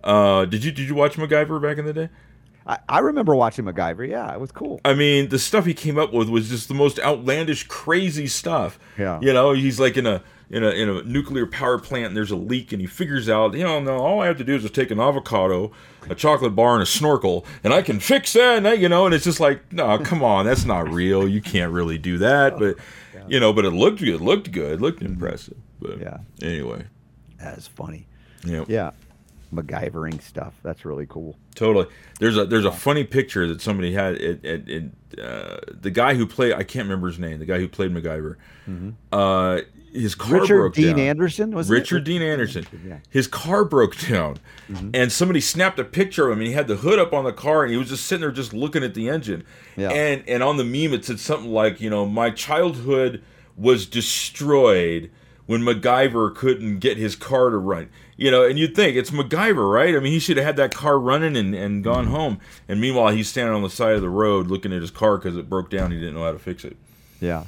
uh, 0.03 0.45
did 0.45 0.63
you 0.63 0.71
did 0.71 0.87
you 0.87 0.95
watch 0.95 1.15
MacGyver 1.15 1.61
back 1.61 1.77
in 1.77 1.85
the 1.85 1.93
day? 1.93 2.09
I, 2.65 2.79
I 2.89 2.99
remember 2.99 3.33
watching 3.35 3.63
MacGyver. 3.65 4.07
Yeah, 4.09 4.33
it 4.33 4.39
was 4.41 4.51
cool. 4.51 4.81
I 4.83 4.93
mean, 4.93 5.29
the 5.29 5.39
stuff 5.39 5.65
he 5.65 5.73
came 5.73 5.97
up 5.97 6.11
with 6.11 6.27
was 6.27 6.49
just 6.49 6.67
the 6.67 6.73
most 6.73 6.99
outlandish, 6.99 7.63
crazy 7.67 8.27
stuff. 8.27 8.77
Yeah. 8.97 9.19
You 9.21 9.31
know, 9.31 9.53
he's 9.53 9.79
like 9.79 9.95
in 9.95 10.05
a 10.05 10.21
in 10.49 10.63
a 10.63 10.69
in 10.69 10.89
a 10.89 11.03
nuclear 11.03 11.45
power 11.45 11.77
plant 11.77 12.07
and 12.07 12.17
there's 12.17 12.31
a 12.31 12.35
leak 12.35 12.71
and 12.71 12.79
he 12.79 12.87
figures 12.87 13.27
out, 13.27 13.53
you 13.53 13.63
know, 13.63 13.79
no, 13.79 13.97
all 13.97 14.21
I 14.21 14.27
have 14.27 14.37
to 14.37 14.43
do 14.43 14.55
is 14.55 14.61
just 14.61 14.73
take 14.75 14.91
an 14.91 14.99
avocado, 14.99 15.71
a 16.09 16.15
chocolate 16.15 16.55
bar, 16.55 16.73
and 16.73 16.83
a 16.83 16.85
snorkel, 16.85 17.45
and 17.63 17.73
I 17.73 17.81
can 17.81 17.99
fix 17.99 18.33
that. 18.33 18.57
And 18.57 18.67
I, 18.67 18.73
you 18.73 18.87
know, 18.89 19.05
and 19.05 19.13
it's 19.13 19.25
just 19.25 19.39
like, 19.39 19.73
no, 19.73 19.97
come 19.99 20.23
on, 20.23 20.45
that's 20.45 20.65
not 20.65 20.89
real. 20.89 21.27
You 21.27 21.41
can't 21.41 21.71
really 21.71 21.97
do 21.97 22.17
that. 22.19 22.57
But 22.57 22.77
you 23.27 23.39
know, 23.39 23.51
but 23.51 23.65
it 23.65 23.71
looked 23.71 23.99
good. 23.99 24.15
It 24.15 24.21
looked 24.21 24.51
good. 24.51 24.73
It 24.73 24.81
looked 24.81 25.01
impressive. 25.01 25.57
But 25.81 25.99
Yeah. 25.99 26.17
Anyway. 26.41 26.85
That's 27.39 27.67
funny. 27.67 28.07
Yeah. 28.43 28.65
Yeah, 28.67 28.91
MacGyvering 29.53 30.21
stuff. 30.21 30.53
That's 30.63 30.85
really 30.85 31.05
cool. 31.07 31.35
Totally. 31.55 31.87
There's 32.19 32.37
a 32.37 32.45
there's 32.45 32.65
a 32.65 32.71
funny 32.71 33.03
picture 33.03 33.47
that 33.47 33.61
somebody 33.61 33.93
had. 33.93 34.15
It, 34.15 34.43
it, 34.43 34.69
it 34.69 35.19
uh, 35.21 35.57
the 35.69 35.91
guy 35.91 36.13
who 36.13 36.25
played 36.25 36.53
I 36.53 36.63
can't 36.63 36.85
remember 36.85 37.07
his 37.07 37.19
name. 37.19 37.39
The 37.39 37.45
guy 37.45 37.59
who 37.59 37.67
played 37.67 37.91
MacGyver. 37.93 38.35
Uh, 39.11 39.61
his 39.99 40.15
car 40.15 40.27
Mm-hmm. 40.27 40.41
Richard 40.41 40.57
broke 40.59 40.73
Dean 40.75 40.87
down. 40.95 40.99
Anderson 40.99 41.51
was 41.51 41.69
it? 41.69 41.73
Richard 41.73 42.03
Dean 42.03 42.21
Anderson. 42.21 42.65
yeah. 42.71 42.77
Mm-hmm. 42.95 42.95
His 43.09 43.27
car 43.27 43.65
broke 43.65 43.97
down, 43.97 44.37
and 44.93 45.11
somebody 45.11 45.41
snapped 45.41 45.79
a 45.79 45.83
picture 45.83 46.27
of 46.27 46.33
him. 46.33 46.39
And 46.39 46.47
he 46.47 46.53
had 46.53 46.67
the 46.67 46.77
hood 46.77 46.99
up 46.99 47.13
on 47.13 47.23
the 47.23 47.33
car, 47.33 47.63
and 47.63 47.71
he 47.71 47.77
was 47.77 47.89
just 47.89 48.05
sitting 48.05 48.21
there, 48.21 48.31
just 48.31 48.53
looking 48.53 48.83
at 48.83 48.93
the 48.93 49.09
engine. 49.09 49.43
Yeah. 49.75 49.89
And 49.89 50.23
and 50.27 50.43
on 50.43 50.57
the 50.57 50.63
meme, 50.63 50.93
it 50.93 51.05
said 51.05 51.19
something 51.19 51.51
like, 51.51 51.81
you 51.81 51.89
know, 51.89 52.05
my 52.05 52.29
childhood 52.29 53.23
was 53.55 53.85
destroyed 53.85 55.09
when 55.47 55.61
MacGyver 55.61 56.35
couldn't 56.35 56.79
get 56.79 56.97
his 56.97 57.15
car 57.15 57.49
to 57.49 57.57
run. 57.57 57.89
You 58.17 58.31
know, 58.31 58.43
and 58.43 58.59
you'd 58.59 58.75
think 58.75 58.97
it's 58.97 59.11
MacGyver, 59.11 59.71
right? 59.71 59.95
I 59.95 59.99
mean, 59.99 60.11
he 60.11 60.19
should 60.19 60.37
have 60.37 60.45
had 60.45 60.57
that 60.57 60.73
car 60.73 60.99
running 60.99 61.37
and, 61.37 61.55
and 61.55 61.83
gone 61.83 62.05
Mm-hmm. 62.05 62.13
home. 62.13 62.39
And 62.67 62.81
meanwhile, 62.81 63.13
he's 63.15 63.29
standing 63.29 63.53
on 63.55 63.61
the 63.63 63.69
side 63.69 63.95
of 63.95 64.01
the 64.01 64.09
road 64.09 64.47
looking 64.47 64.73
at 64.73 64.81
his 64.81 64.91
car 64.91 65.17
because 65.17 65.37
it 65.37 65.49
broke 65.49 65.69
down. 65.69 65.91
He 65.91 65.97
didn't 65.99 66.15
know 66.15 66.23
how 66.23 66.31
to 66.33 66.39
fix 66.39 66.65
it. 66.65 66.75
Yeah. 67.21 67.45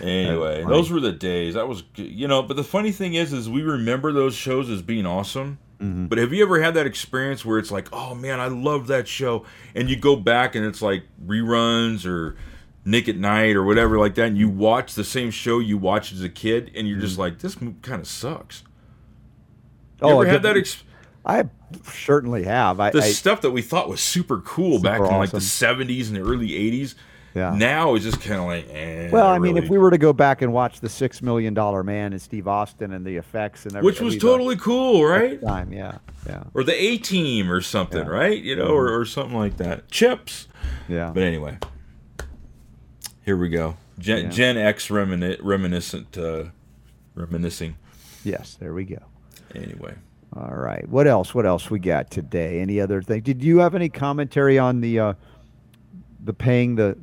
Anyway, 0.00 0.64
those 0.64 0.90
were 0.90 1.00
the 1.00 1.12
days. 1.12 1.54
That 1.54 1.68
was, 1.68 1.82
you 1.96 2.28
know. 2.28 2.42
But 2.42 2.56
the 2.56 2.64
funny 2.64 2.92
thing 2.92 3.14
is, 3.14 3.32
is 3.32 3.48
we 3.48 3.62
remember 3.62 4.12
those 4.12 4.34
shows 4.34 4.70
as 4.70 4.82
being 4.82 5.06
awesome. 5.06 5.58
Mm-hmm. 5.80 6.06
But 6.06 6.18
have 6.18 6.32
you 6.32 6.42
ever 6.42 6.60
had 6.60 6.74
that 6.74 6.86
experience 6.86 7.44
where 7.44 7.58
it's 7.58 7.70
like, 7.70 7.88
oh 7.92 8.14
man, 8.14 8.40
I 8.40 8.48
love 8.48 8.88
that 8.88 9.06
show, 9.06 9.44
and 9.74 9.88
you 9.88 9.96
go 9.96 10.16
back 10.16 10.54
and 10.54 10.64
it's 10.66 10.82
like 10.82 11.04
reruns 11.24 12.04
or 12.04 12.36
Nick 12.84 13.08
at 13.08 13.16
Nite 13.16 13.54
or 13.54 13.64
whatever 13.64 13.98
like 13.98 14.14
that, 14.16 14.26
and 14.28 14.38
you 14.38 14.48
watch 14.48 14.94
the 14.94 15.04
same 15.04 15.30
show 15.30 15.58
you 15.58 15.78
watched 15.78 16.12
as 16.12 16.22
a 16.22 16.28
kid, 16.28 16.72
and 16.74 16.88
you're 16.88 16.98
just 16.98 17.18
like, 17.18 17.38
this 17.38 17.54
kind 17.54 18.00
of 18.00 18.06
sucks. 18.06 18.62
You 20.00 20.08
Oh, 20.08 20.20
ever 20.20 20.30
had 20.30 20.42
that? 20.42 20.56
Ex- 20.56 20.82
I 21.24 21.44
certainly 21.84 22.44
have. 22.44 22.80
I, 22.80 22.90
the 22.90 23.02
I 23.02 23.10
stuff 23.10 23.42
that 23.42 23.50
we 23.50 23.62
thought 23.62 23.88
was 23.88 24.00
super 24.00 24.40
cool 24.40 24.80
back 24.80 24.98
Super 24.98 25.12
in 25.12 25.18
like 25.18 25.30
the 25.30 25.38
70s 25.38 26.06
and 26.08 26.16
the 26.16 26.20
early 26.20 26.50
80s. 26.50 26.94
Yeah. 27.34 27.54
Now 27.54 27.94
it's 27.94 28.04
just 28.04 28.20
kind 28.20 28.40
of 28.40 28.46
like, 28.46 28.66
eh, 28.70 29.10
well, 29.12 29.26
I 29.28 29.38
mean, 29.38 29.56
if 29.56 29.68
we 29.68 29.78
were 29.78 29.90
to 29.90 29.98
go 29.98 30.12
back 30.12 30.42
and 30.42 30.52
watch 30.52 30.80
the 30.80 30.88
Six 30.88 31.22
Million 31.22 31.54
Dollar 31.54 31.82
Man 31.84 32.12
and 32.12 32.20
Steve 32.20 32.48
Austin 32.48 32.92
and 32.92 33.04
the 33.04 33.16
effects 33.16 33.64
and 33.64 33.76
everything, 33.76 33.84
which 33.84 34.00
was 34.00 34.16
totally 34.20 34.56
cool, 34.56 35.04
right? 35.04 35.40
time. 35.40 35.72
Yeah, 35.72 35.98
yeah, 36.26 36.44
or 36.54 36.64
the 36.64 36.74
A 36.74 36.98
team 36.98 37.50
or 37.52 37.60
something, 37.60 37.98
Yeah. 37.98 38.04
Mm-hmm. 38.04 38.12
right? 38.12 38.42
You 38.42 38.56
know, 38.56 38.68
or, 38.68 38.98
or 38.98 39.04
something 39.04 39.36
like 39.36 39.58
that. 39.58 39.90
Chips. 39.90 40.48
yeah. 40.88 41.10
But 41.14 41.22
anyway, 41.22 41.58
here 43.24 43.36
we 43.36 43.48
go. 43.48 43.76
Gen, 43.98 44.24
Yeah. 44.24 44.30
Gen 44.30 44.56
X 44.56 44.88
remini- 44.88 45.38
reminiscent, 45.42 46.16
uh, 46.16 46.44
reminiscing. 47.14 47.76
yes, 48.24 48.56
there 48.58 48.72
we 48.72 48.84
go. 48.84 48.98
Anyway, 49.54 49.94
All 50.36 50.54
right. 50.54 50.86
What 50.88 51.06
else? 51.06 51.34
What 51.34 51.46
else 51.46 51.70
we 51.70 51.78
got 51.78 52.10
today? 52.10 52.60
Any 52.60 52.80
other 52.80 53.00
thing? 53.02 53.22
Did 53.22 53.42
you 53.42 53.58
have 53.58 53.74
any 53.74 53.88
commentary 53.88 54.58
on 54.58 54.80
the 54.80 54.98
uh, 55.00 55.12
the 56.22 56.32
paying 56.34 56.74
the 56.76 56.96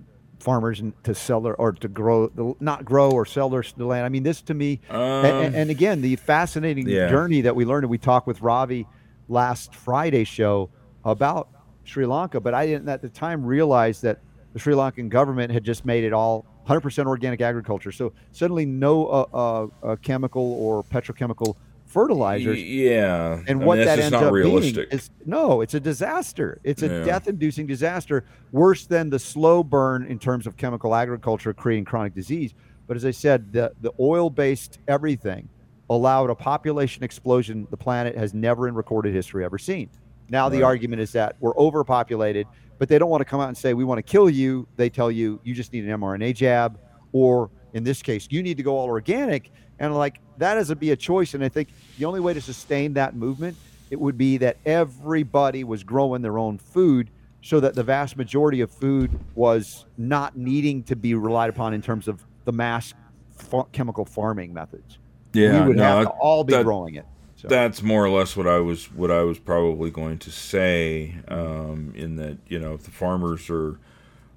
farmers 0.45 0.81
to 1.03 1.15
sell 1.15 1.41
their 1.41 1.55
or 1.55 1.71
to 1.73 1.87
grow 1.87 2.55
not 2.59 2.85
grow 2.85 3.09
or 3.11 3.25
sell 3.25 3.49
their 3.49 3.63
the 3.75 3.85
land? 3.85 4.05
I 4.05 4.09
mean, 4.09 4.23
this 4.23 4.41
to 4.43 4.53
me, 4.53 4.79
a- 4.89 4.93
and, 4.93 5.55
Um, 5.55 5.69
again, 5.71 6.01
the 6.01 6.15
fascinating 6.15 6.87
yeah. 6.87 7.09
journey 7.09 7.41
that 7.41 7.55
we 7.55 7.65
learned. 7.65 7.83
and 7.83 7.91
We 7.91 7.97
talked 7.97 8.27
with 8.27 8.41
Ravi 8.41 8.87
last 9.27 9.73
Friday 9.73 10.23
show 10.23 10.69
about 11.03 11.49
Sri 11.83 12.05
Lanka, 12.05 12.39
but 12.39 12.53
I 12.53 12.65
didn't 12.67 12.87
at 12.87 13.01
the 13.01 13.09
time 13.09 13.43
realize 13.43 14.01
that 14.01 14.19
the 14.53 14.59
Sri 14.59 14.73
Lankan 14.75 15.09
government 15.09 15.51
had 15.51 15.63
just 15.63 15.83
made 15.83 16.03
it 16.03 16.13
all 16.13 16.45
100% 16.67 17.07
organic 17.07 17.41
agriculture. 17.41 17.91
So 17.91 18.13
suddenly, 18.31 18.65
no 18.65 19.07
uh, 19.07 19.25
uh, 19.33 19.67
uh, 19.83 19.95
chemical 19.97 20.53
or 20.53 20.83
petrochemical 20.83 21.55
fertilizers. 21.95 22.61
yeah. 22.61 23.41
And 23.47 23.61
I 23.61 23.65
what 23.65 23.77
mean, 23.77 23.87
that 23.87 23.99
ends 23.99 24.11
not 24.11 24.23
up 24.25 24.33
realistic. 24.33 24.89
being 24.89 24.99
is 24.99 25.09
no, 25.25 25.61
it's 25.61 25.73
a 25.73 25.79
disaster. 25.79 26.59
It's 26.63 26.83
a 26.83 26.87
Yeah. 26.87 27.05
death-inducing 27.05 27.67
disaster, 27.67 28.25
worse 28.51 28.85
than 28.85 29.09
the 29.09 29.17
slow 29.17 29.63
burn 29.63 30.05
in 30.05 30.19
terms 30.19 30.45
of 30.45 30.57
chemical 30.57 30.93
agriculture 30.93 31.53
creating 31.53 31.85
chronic 31.85 32.13
disease. 32.13 32.53
But 32.85 32.97
as 32.97 33.05
I 33.05 33.11
said, 33.11 33.53
the 33.53 33.71
the 33.81 33.93
oil-based 33.99 34.79
everything 34.89 35.47
allowed 35.89 36.29
a 36.29 36.35
population 36.35 37.01
explosion 37.03 37.65
the 37.71 37.77
planet 37.77 38.17
has 38.17 38.33
never 38.33 38.67
in 38.67 38.75
recorded 38.75 39.13
history 39.13 39.45
ever 39.45 39.57
seen. 39.57 39.89
Now 40.29 40.49
the 40.49 40.63
argument 40.63 41.01
is 41.01 41.13
that 41.13 41.37
we're 41.39 41.55
overpopulated, 41.55 42.45
but 42.77 42.89
they 42.89 42.99
don't 42.99 43.09
want 43.09 43.21
to 43.21 43.25
come 43.25 43.39
out 43.39 43.47
and 43.47 43.57
say 43.57 43.73
we 43.73 43.85
want 43.85 43.99
to 43.99 44.03
kill 44.03 44.29
you. 44.29 44.67
They 44.75 44.89
tell 44.89 45.09
you 45.09 45.39
you 45.45 45.53
just 45.55 45.71
need 45.71 45.85
an 45.87 45.97
mRNA 46.01 46.35
jab, 46.35 46.77
or 47.13 47.49
in 47.73 47.83
this 47.85 48.01
case, 48.01 48.27
you 48.31 48.41
need 48.43 48.57
to 48.57 48.63
go 48.63 48.75
all 48.77 48.87
organic. 48.87 49.51
And 49.79 49.95
like 49.95 50.19
that 50.37 50.57
has 50.57 50.67
to 50.67 50.75
be 50.75 50.91
a 50.91 50.95
choice. 50.95 51.33
And 51.33 51.43
I 51.43 51.49
think 51.49 51.69
the 51.97 52.05
only 52.05 52.19
way 52.19 52.33
to 52.33 52.41
sustain 52.41 52.93
that 52.93 53.15
movement, 53.15 53.57
it 53.89 53.99
would 53.99 54.17
be 54.17 54.37
that 54.37 54.57
everybody 54.65 55.63
was 55.63 55.83
growing 55.83 56.21
their 56.21 56.37
own 56.37 56.57
food 56.57 57.09
so 57.41 57.59
that 57.59 57.75
the 57.75 57.83
vast 57.83 58.17
majority 58.17 58.61
of 58.61 58.71
food 58.71 59.19
was 59.35 59.85
not 59.97 60.35
needing 60.35 60.83
to 60.83 60.95
be 60.95 61.13
relied 61.13 61.49
upon 61.49 61.73
in 61.73 61.81
terms 61.81 62.07
of 62.07 62.25
the 62.45 62.51
mass 62.51 62.93
fa- 63.35 63.65
chemical 63.71 64.05
farming 64.05 64.53
methods. 64.53 64.97
Yeah, 65.33 65.61
we 65.61 65.67
would 65.69 65.77
no, 65.77 65.83
have 65.83 66.03
to 66.05 66.09
all 66.11 66.43
be 66.43 66.53
that- 66.53 66.63
growing 66.63 66.95
it. 66.95 67.05
So, 67.37 67.49
That's 67.49 67.83
more 67.83 68.03
or 68.03 68.09
less 68.09 68.37
what 68.37 68.47
I 68.47 68.59
was 68.59 68.85
what 68.93 69.11
I 69.11 69.21
was 69.23 69.37
probably 69.39 69.91
going 69.91 70.17
to 70.19 70.31
say. 70.31 71.15
Um, 71.27 71.91
in 71.93 72.15
that 72.15 72.37
you 72.47 72.57
know 72.57 72.73
if 72.73 72.83
the 72.83 72.91
farmers 72.91 73.49
are 73.49 73.77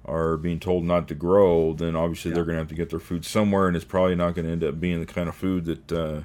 are 0.09 0.37
being 0.37 0.59
told 0.59 0.83
not 0.83 1.07
to 1.07 1.15
grow, 1.15 1.73
then 1.73 1.95
obviously 1.95 2.31
they're 2.31 2.43
going 2.43 2.55
to 2.55 2.59
have 2.59 2.69
to 2.69 2.75
get 2.75 2.89
their 2.89 2.99
food 2.99 3.25
somewhere, 3.25 3.67
and 3.67 3.75
it's 3.75 3.85
probably 3.85 4.15
not 4.15 4.35
going 4.35 4.45
to 4.45 4.51
end 4.51 4.63
up 4.63 4.79
being 4.79 4.99
the 4.99 5.05
kind 5.05 5.29
of 5.29 5.35
food 5.35 5.65
that 5.65 5.91
uh, 5.91 6.21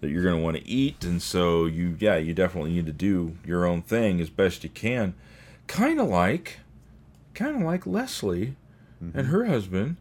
that 0.00 0.10
you're 0.10 0.22
going 0.22 0.36
to 0.36 0.42
want 0.42 0.56
to 0.56 0.68
eat. 0.68 1.04
And 1.04 1.20
so 1.20 1.66
you 1.66 1.96
yeah 1.98 2.16
you 2.16 2.34
definitely 2.34 2.72
need 2.72 2.86
to 2.86 2.92
do 2.92 3.36
your 3.44 3.64
own 3.64 3.82
thing 3.82 4.20
as 4.20 4.30
best 4.30 4.64
you 4.64 4.70
can. 4.70 5.14
Kind 5.66 6.00
of 6.00 6.08
like, 6.08 6.60
kind 7.34 7.56
of 7.56 7.62
like 7.62 7.86
Leslie 7.86 8.56
and 9.00 9.26
her 9.26 9.44
husband. 9.44 9.96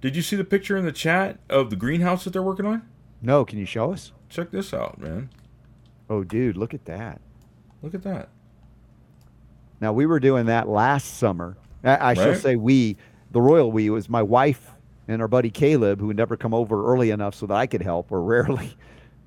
Did 0.00 0.16
you 0.16 0.22
see 0.22 0.36
the 0.36 0.44
picture 0.44 0.76
in 0.76 0.84
the 0.84 0.92
chat 0.92 1.38
of 1.48 1.70
the 1.70 1.76
greenhouse 1.76 2.24
that 2.24 2.32
they're 2.32 2.42
working 2.42 2.66
on? 2.66 2.82
no, 3.20 3.44
can 3.44 3.58
you 3.58 3.66
show 3.66 3.92
us? 3.92 4.12
Check 4.28 4.50
this 4.50 4.72
out, 4.72 4.98
man. 4.98 5.30
Oh, 6.08 6.22
dude, 6.22 6.56
look 6.56 6.72
at 6.72 6.84
that. 6.84 7.20
Look 7.82 7.94
at 7.94 8.02
that. 8.02 8.28
Now 9.80 9.92
we 9.92 10.06
were 10.06 10.20
doing 10.20 10.46
that 10.46 10.68
last 10.68 11.18
summer. 11.18 11.56
I, 11.84 12.10
I 12.10 12.14
should 12.14 12.26
Right. 12.26 12.36
say 12.36 12.56
we, 12.56 12.96
the 13.30 13.40
royal 13.40 13.70
we 13.72 13.90
was 13.90 14.08
my 14.08 14.22
wife 14.22 14.70
and 15.06 15.22
our 15.22 15.28
buddy 15.28 15.50
Caleb, 15.50 16.00
who 16.00 16.08
would 16.08 16.16
never 16.16 16.36
come 16.36 16.52
over 16.54 16.92
early 16.92 17.10
enough 17.10 17.34
so 17.34 17.46
that 17.46 17.54
I 17.54 17.66
could 17.66 17.82
help, 17.82 18.12
or 18.12 18.22
rarely, 18.34 18.76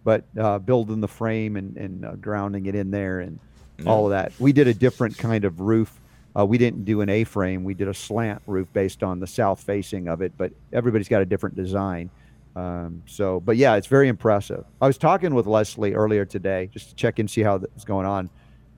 but 0.04 0.24
uh, 0.40 0.60
building 0.60 1.02
the 1.02 1.08
frame 1.08 1.56
and, 1.56 1.78
and 1.78 2.06
uh, 2.06 2.16
grounding 2.16 2.66
it 2.68 2.76
in 2.76 2.92
there 2.92 3.20
and 3.22 3.40
all 3.88 4.06
of 4.06 4.12
that. 4.12 4.32
We 4.40 4.54
did 4.54 4.68
a 4.68 4.74
different 4.76 5.18
kind 5.18 5.44
of 5.44 5.60
roof. 5.60 6.00
Uh, 6.38 6.46
we 6.46 6.58
didn't 6.60 6.86
do 6.86 7.02
an 7.02 7.10
A-frame. 7.10 7.64
We 7.64 7.74
did 7.74 7.88
a 7.88 7.94
slant 7.94 8.42
roof 8.46 8.68
based 8.74 9.02
on 9.02 9.20
the 9.20 9.26
south 9.28 9.62
facing 9.64 10.08
of 10.08 10.22
it, 10.22 10.34
but 10.38 10.52
everybody's 10.72 11.08
got 11.10 11.22
a 11.22 11.26
different 11.26 11.56
design. 11.56 12.10
Um, 12.56 13.02
so, 13.08 13.40
but 13.40 13.58
yeah, 13.58 13.76
it's 13.76 13.88
very 13.88 14.08
impressive. 14.08 14.66
I 14.82 14.88
was 14.88 14.98
talking 14.98 15.34
with 15.34 15.48
Leslie 15.48 15.94
earlier 15.94 16.26
today 16.26 16.70
just 16.72 16.90
to 16.90 16.96
check 16.96 17.18
in, 17.18 17.28
see 17.28 17.42
how 17.42 17.58
that's 17.58 17.86
going 17.86 18.06
on, 18.06 18.30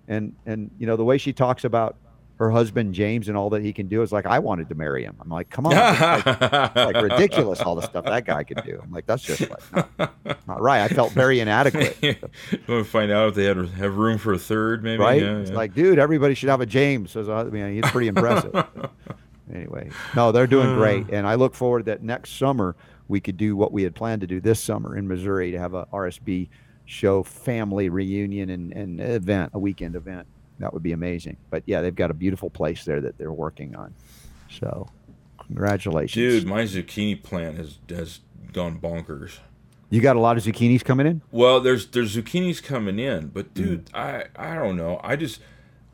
and 0.08 0.34
and 0.46 0.72
you 0.80 0.86
know 0.88 0.96
the 0.96 1.04
way 1.04 1.18
she 1.18 1.34
talks 1.34 1.64
about 1.64 1.96
her 2.38 2.50
husband 2.50 2.94
James 2.94 3.28
and 3.28 3.38
all 3.38 3.52
that 3.52 3.62
he 3.62 3.72
can 3.72 3.88
do 3.88 4.02
is 4.02 4.12
like 4.12 4.26
I 4.26 4.40
wanted 4.40 4.70
to 4.70 4.76
marry 4.76 5.04
him. 5.04 5.16
I'm 5.22 5.30
like, 5.30 5.50
come 5.50 5.68
on, 5.68 5.74
like, 5.74 6.76
like 6.76 6.96
ridiculous 6.96 7.62
all 7.62 7.76
the 7.76 7.84
stuff 7.84 8.06
that 8.06 8.26
guy 8.26 8.44
could 8.44 8.64
do. 8.66 8.80
I'm 8.84 8.92
like, 8.92 9.06
that's 9.06 9.24
just 9.24 9.42
like 9.42 9.90
not, 10.00 10.14
not 10.48 10.62
right. 10.62 10.82
I 10.82 10.88
felt 10.88 11.12
very 11.12 11.40
inadequate, 11.40 11.98
you 12.02 12.16
want 12.68 12.68
to 12.68 12.84
find 12.84 13.12
out 13.12 13.30
if 13.30 13.36
they 13.36 13.46
had 13.46 13.58
have 13.58 13.96
room 13.96 14.18
for 14.18 14.34
a 14.34 14.40
third, 14.40 14.84
maybe? 14.84 15.02
right? 15.02 15.22
Yeah, 15.22 15.38
it's 15.38 15.52
yeah. 15.52 15.58
like, 15.58 15.74
dude, 15.74 16.00
everybody 16.00 16.34
should 16.34 16.50
have 16.50 16.62
a 16.62 16.66
James. 16.66 17.16
I 17.16 17.44
mean, 17.46 17.82
he's 17.82 17.92
pretty 17.92 18.08
impressive. 18.08 18.54
anyway, 19.54 19.90
no, 20.16 20.32
they're 20.32 20.48
doing 20.48 20.70
uh. 20.70 20.76
great, 20.76 21.10
and 21.10 21.28
I 21.28 21.36
look 21.36 21.54
forward 21.54 21.86
that 21.86 22.02
next 22.02 22.38
summer 22.38 22.76
we 23.08 23.20
could 23.20 23.38
do 23.38 23.56
what 23.56 23.72
we 23.72 23.84
had 23.84 23.94
planned 23.94 24.22
to 24.22 24.28
do 24.28 24.42
this 24.42 24.60
summer 24.60 24.98
in 24.98 25.08
Missouri 25.08 25.52
to 25.52 25.60
have 25.60 25.74
a 25.74 25.86
RSB 25.94 26.50
show 26.86 27.24
family 27.24 27.90
reunion 27.90 28.50
and, 28.50 28.74
and 28.74 29.00
event, 29.00 29.52
a 29.54 29.60
weekend 29.60 29.96
event. 29.96 30.28
That 30.60 30.74
would 30.74 30.84
be 30.84 30.92
amazing. 30.92 31.38
But 31.50 31.64
yeah, 31.66 31.82
they've 31.82 31.96
got 31.96 32.12
a 32.12 32.14
beautiful 32.14 32.50
place 32.50 32.86
there 32.86 33.02
that 33.02 33.18
they're 33.18 33.32
working 33.34 33.76
on. 33.76 33.94
So, 34.50 34.88
congratulations, 35.48 36.14
dude, 36.42 36.48
my 36.48 36.64
zucchini 36.64 37.22
plant 37.22 37.58
has 37.58 37.78
has 37.90 38.20
gone 38.52 38.80
bonkers. 38.80 39.40
You 39.90 40.02
got 40.02 40.16
a 40.16 40.20
lot 40.20 40.38
of 40.38 40.44
zucchinis 40.44 40.84
coming 40.84 41.06
in. 41.08 41.22
Well, 41.32 41.60
there's 41.60 41.88
there's 41.88 42.16
zucchinis 42.16 42.62
coming 42.64 43.00
in, 43.00 43.26
Mm. 43.30 43.34
but 43.34 43.54
dude, 43.54 43.90
I 43.94 44.26
I 44.36 44.56
don't 44.56 44.76
know. 44.78 45.00
I 45.04 45.16
just 45.16 45.40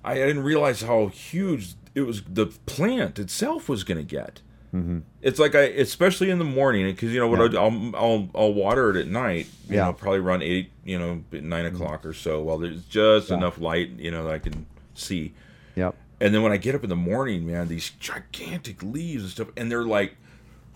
I 0.04 0.16
didn't 0.16 0.44
realize 0.44 0.82
how 0.82 1.08
huge 1.08 1.76
it 1.96 2.02
was. 2.02 2.22
The 2.24 2.48
plant 2.66 3.20
itself 3.20 3.68
was 3.68 3.84
going 3.84 3.98
to 3.98 4.04
get. 4.04 4.42
Mm-hmm. 4.74 5.00
It's 5.22 5.40
like 5.40 5.56
I, 5.56 5.62
especially 5.62 6.30
in 6.30 6.38
the 6.38 6.46
morning, 6.46 6.86
because 6.86 7.12
you 7.12 7.20
know 7.20 7.28
what 7.28 7.52
Yeah. 7.54 7.60
I, 7.60 7.64
I'll, 7.64 7.96
I'll 7.96 8.30
I'll 8.36 8.54
water 8.54 8.92
it 8.92 8.98
at 8.98 9.08
night. 9.08 9.48
You 9.68 9.78
Yeah. 9.78 9.86
know, 9.86 9.94
probably 9.94 10.20
around 10.20 10.44
eight, 10.44 10.72
you 10.86 11.00
know, 11.00 11.24
nine 11.32 11.66
o'clock 11.66 12.06
or 12.06 12.14
so, 12.14 12.42
while 12.42 12.58
there's 12.60 12.84
just 12.86 13.30
Yeah. 13.30 13.38
enough 13.38 13.60
light, 13.60 13.90
you 13.98 14.12
know, 14.12 14.24
that 14.26 14.34
I 14.34 14.40
can 14.40 14.66
see. 14.94 15.34
Yep. 15.76 15.96
And 16.22 16.36
then 16.36 16.44
when 16.44 16.52
I 16.52 16.58
get 16.58 16.76
up 16.76 16.84
in 16.84 16.90
the 16.90 16.96
morning, 16.96 17.48
man, 17.48 17.68
these 17.68 17.90
gigantic 18.00 18.84
leaves 18.84 19.24
and 19.24 19.32
stuff, 19.32 19.48
and 19.58 19.72
they're 19.72 19.86
like, 19.86 20.18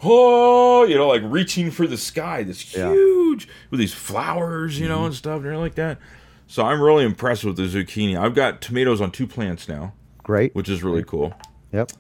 oh, 0.02 0.84
you 0.86 0.96
know, 0.96 1.08
like 1.08 1.22
reaching 1.26 1.72
for 1.72 1.88
the 1.88 1.98
sky, 1.98 2.44
this 2.44 2.62
huge 2.62 3.48
with 3.70 3.80
these 3.80 3.94
flowers, 3.94 4.80
you 4.80 4.88
know, 4.88 5.06
and 5.06 5.14
stuff, 5.14 5.38
and 5.38 5.46
everything 5.46 5.62
like 5.62 5.76
that. 5.76 5.98
So 6.48 6.64
I'm 6.66 6.82
really 6.82 7.06
impressed 7.06 7.44
with 7.44 7.58
the 7.58 7.64
zucchini. 7.64 8.18
I've 8.18 8.36
got 8.36 8.62
tomatoes 8.62 9.02
on 9.02 9.12
two 9.12 9.28
plants 9.28 9.68
now, 9.68 9.94
Great. 10.24 10.54
which 10.56 10.70
is 10.70 10.84
really 10.84 11.04
cool. 11.04 11.34
Yep. 11.72 11.92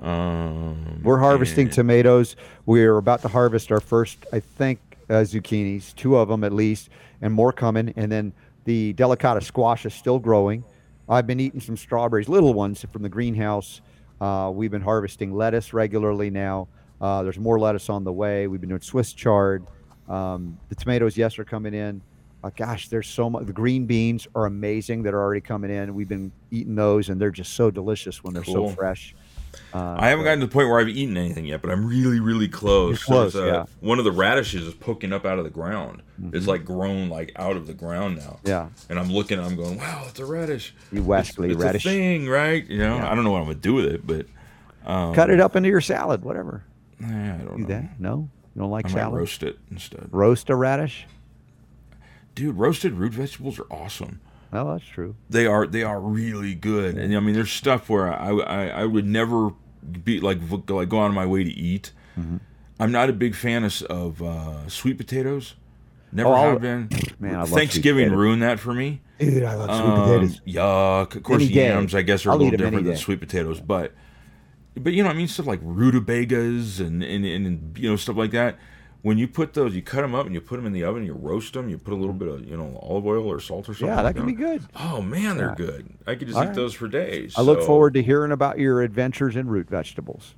Um, 0.00 1.00
We're 1.02 1.18
harvesting 1.18 1.66
and- 1.66 1.74
tomatoes. 1.74 2.36
We're 2.66 2.96
about 2.96 3.22
to 3.22 3.28
harvest 3.28 3.70
our 3.72 3.80
first, 3.80 4.24
I 4.32 4.40
think, 4.40 4.78
uh, 5.08 5.14
zucchinis, 5.24 5.94
two 5.94 6.16
of 6.16 6.28
them 6.28 6.44
at 6.44 6.52
least, 6.52 6.90
and 7.20 7.32
more 7.32 7.52
coming. 7.52 7.92
And 7.96 8.10
then 8.10 8.32
the 8.64 8.94
delicata 8.94 9.42
squash 9.42 9.86
is 9.86 9.94
still 9.94 10.18
growing. 10.18 10.64
I've 11.08 11.26
been 11.26 11.40
eating 11.40 11.60
some 11.60 11.76
strawberries, 11.76 12.28
little 12.28 12.54
ones 12.54 12.84
from 12.92 13.02
the 13.02 13.08
greenhouse. 13.08 13.80
Uh, 14.20 14.50
we've 14.54 14.70
been 14.70 14.82
harvesting 14.82 15.34
lettuce 15.34 15.72
regularly 15.72 16.30
now. 16.30 16.68
Uh, 17.00 17.22
there's 17.22 17.38
more 17.38 17.58
lettuce 17.58 17.88
on 17.88 18.04
the 18.04 18.12
way. 18.12 18.46
We've 18.46 18.60
been 18.60 18.68
doing 18.68 18.80
Swiss 18.82 19.12
chard. 19.12 19.64
Um, 20.08 20.58
the 20.68 20.74
tomatoes, 20.74 21.16
yes, 21.16 21.38
are 21.38 21.44
coming 21.44 21.72
in. 21.74 22.02
Uh, 22.44 22.50
gosh, 22.56 22.88
there's 22.88 23.08
so 23.08 23.28
much. 23.28 23.46
The 23.46 23.52
green 23.52 23.86
beans 23.86 24.26
are 24.34 24.46
amazing 24.46 25.02
that 25.02 25.14
are 25.14 25.20
already 25.22 25.40
coming 25.40 25.70
in. 25.70 25.94
We've 25.94 26.08
been 26.08 26.32
eating 26.50 26.74
those, 26.74 27.08
and 27.08 27.20
they're 27.20 27.30
just 27.30 27.54
so 27.54 27.70
delicious 27.70 28.22
when 28.22 28.34
they're 28.34 28.42
Cool. 28.42 28.68
so 28.68 28.74
fresh. 28.74 29.14
Uh, 29.74 29.96
I 29.98 30.08
haven't 30.08 30.24
but- 30.24 30.28
gotten 30.30 30.40
to 30.40 30.46
the 30.46 30.52
point 30.52 30.68
where 30.68 30.80
I've 30.80 30.88
eaten 30.88 31.16
anything 31.16 31.44
yet, 31.46 31.62
but 31.62 31.70
I'm 31.70 31.86
really, 31.86 32.20
really 32.20 32.48
close. 32.48 33.02
Close, 33.04 33.32
There's, 33.34 33.52
yeah. 33.52 33.64
One 33.80 33.98
of 33.98 34.04
the 34.04 34.12
radishes 34.12 34.66
is 34.66 34.74
poking 34.74 35.12
up 35.12 35.24
out 35.24 35.38
of 35.38 35.44
the 35.44 35.50
ground. 35.50 36.02
It's 36.32 36.46
like 36.46 36.64
grown 36.64 37.08
like 37.08 37.32
out 37.36 37.56
of 37.56 37.66
the 37.66 37.72
ground 37.74 38.16
now. 38.18 38.22
Mm-hmm. 38.44 38.48
Yeah. 38.48 38.68
And 38.88 38.98
I'm 38.98 39.10
looking, 39.10 39.38
I'm 39.40 39.56
going, 39.56 39.78
wow, 39.78 40.04
it's 40.08 40.18
a 40.20 40.26
radish. 40.26 40.74
You 40.92 41.02
Wesley 41.02 41.50
it's 41.52 41.62
radish. 41.62 41.86
a 41.86 41.88
thing, 41.88 42.28
right? 42.28 42.64
You 42.68 42.78
know, 42.78 42.96
Yeah. 42.96 43.10
I 43.10 43.14
don't 43.14 43.24
know 43.24 43.30
what 43.32 43.38
I'm 43.38 43.44
gonna 43.46 43.54
do 43.54 43.74
with 43.74 43.86
it, 43.86 44.06
but 44.06 44.26
um, 44.84 45.14
Cut 45.14 45.30
it 45.30 45.40
up 45.40 45.56
into 45.56 45.68
your 45.68 45.80
salad, 45.80 46.22
whatever. 46.22 46.62
Yeah, 47.00 47.36
I 47.40 47.44
don't 47.44 47.56
Do 47.56 47.62
know. 47.62 47.68
that? 47.68 48.00
No, 48.00 48.28
you 48.54 48.60
don't 48.60 48.70
like 48.70 48.86
I 48.86 48.90
salad. 48.90 49.18
roast 49.18 49.42
it 49.42 49.58
instead. 49.70 50.08
Roast 50.10 50.50
a 50.50 50.56
radish. 50.56 51.06
Dude, 52.34 52.56
roasted 52.56 52.94
root 52.94 53.12
vegetables 53.12 53.58
are 53.58 53.66
awesome. 53.70 54.20
Well, 54.52 54.66
that's 54.72 54.84
true. 54.84 55.14
They 55.28 55.46
are 55.46 55.66
they 55.66 55.82
are 55.82 56.00
really 56.00 56.54
good, 56.54 56.98
and 56.98 57.14
I 57.16 57.20
mean, 57.20 57.34
there's 57.34 57.52
stuff 57.52 57.88
where 57.88 58.12
I 58.12 58.30
I, 58.30 58.66
I 58.82 58.84
would 58.84 59.06
never 59.06 59.50
be 60.04 60.20
like 60.20 60.38
like 60.68 60.88
go 60.88 61.00
out 61.02 61.06
of 61.08 61.14
my 61.14 61.26
way 61.26 61.44
to 61.44 61.50
eat. 61.50 61.92
Mm-hmm. 62.18 62.38
I'm 62.80 62.90
not 62.92 63.10
a 63.10 63.12
big 63.12 63.34
fan 63.34 63.62
of, 63.64 63.82
of 63.82 64.22
uh, 64.22 64.68
sweet 64.68 64.96
potatoes. 64.98 65.54
Never 66.12 66.30
Oh, 66.30 66.52
have 66.52 66.60
been. 66.62 66.88
Man, 67.20 67.34
I 67.34 67.38
love 67.40 67.48
sweet 67.50 67.58
Thanksgiving 67.58 68.04
potatoes. 68.06 68.18
ruined 68.18 68.42
that 68.42 68.58
for 68.58 68.74
me. 68.74 69.00
Dude, 69.20 69.44
I 69.44 69.54
love 69.54 69.70
sweet 69.70 69.94
potatoes. 69.94 70.40
Um, 70.40 70.52
Yuck. 71.10 71.16
Of 71.16 71.22
course, 71.22 71.42
Any 71.42 71.52
day. 71.52 71.68
yams 71.68 71.94
I 71.94 72.02
guess 72.02 72.26
are 72.26 72.30
a 72.30 72.32
I'll 72.32 72.38
little 72.38 72.54
eat 72.54 72.60
'em 72.60 72.66
any 72.66 72.70
different 72.70 72.84
than 72.86 72.94
day. 72.94 73.00
sweet 73.00 73.20
potatoes, 73.20 73.60
but 73.60 73.92
but 74.76 74.92
you 74.92 75.02
know, 75.04 75.10
I 75.10 75.12
mean 75.12 75.28
stuff 75.28 75.46
like 75.46 75.60
rutabagas 75.62 76.80
and, 76.80 77.02
and 77.04 77.24
and 77.24 77.78
you 77.78 77.88
know 77.90 77.96
stuff 77.96 78.16
like 78.16 78.30
that. 78.32 78.58
When 79.02 79.16
you 79.16 79.26
put 79.28 79.54
those, 79.54 79.74
you 79.74 79.80
cut 79.80 80.02
them 80.02 80.14
up 80.14 80.26
and 80.26 80.34
you 80.34 80.40
put 80.42 80.56
them 80.56 80.66
in 80.66 80.72
the 80.74 80.84
oven. 80.84 81.04
You 81.06 81.14
roast 81.14 81.54
them. 81.54 81.70
You 81.70 81.78
put 81.78 81.94
a 81.94 81.96
little 81.96 82.12
bit 82.12 82.28
of 82.28 82.46
you 82.46 82.56
know 82.56 82.78
olive 82.82 83.06
oil 83.06 83.26
or 83.26 83.40
salt 83.40 83.68
or 83.68 83.72
something. 83.72 83.88
Yeah, 83.88 83.96
that 83.96 84.04
like 84.04 84.16
can 84.16 84.26
be 84.26 84.32
good. 84.32 84.62
Oh 84.76 85.00
man, 85.00 85.38
they're 85.38 85.48
Yeah. 85.48 85.54
good. 85.54 85.88
I 86.06 86.14
could 86.16 86.26
just 86.28 86.36
All 86.36 86.44
eat 86.44 86.48
right. 86.48 86.54
those 86.56 86.74
for 86.74 86.86
days. 86.86 87.34
I 87.36 87.40
look 87.40 87.62
forward 87.62 87.94
to 87.94 88.02
hearing 88.02 88.30
about 88.32 88.58
your 88.58 88.82
adventures 88.82 89.36
in 89.36 89.48
root 89.48 89.68
vegetables. 89.70 90.34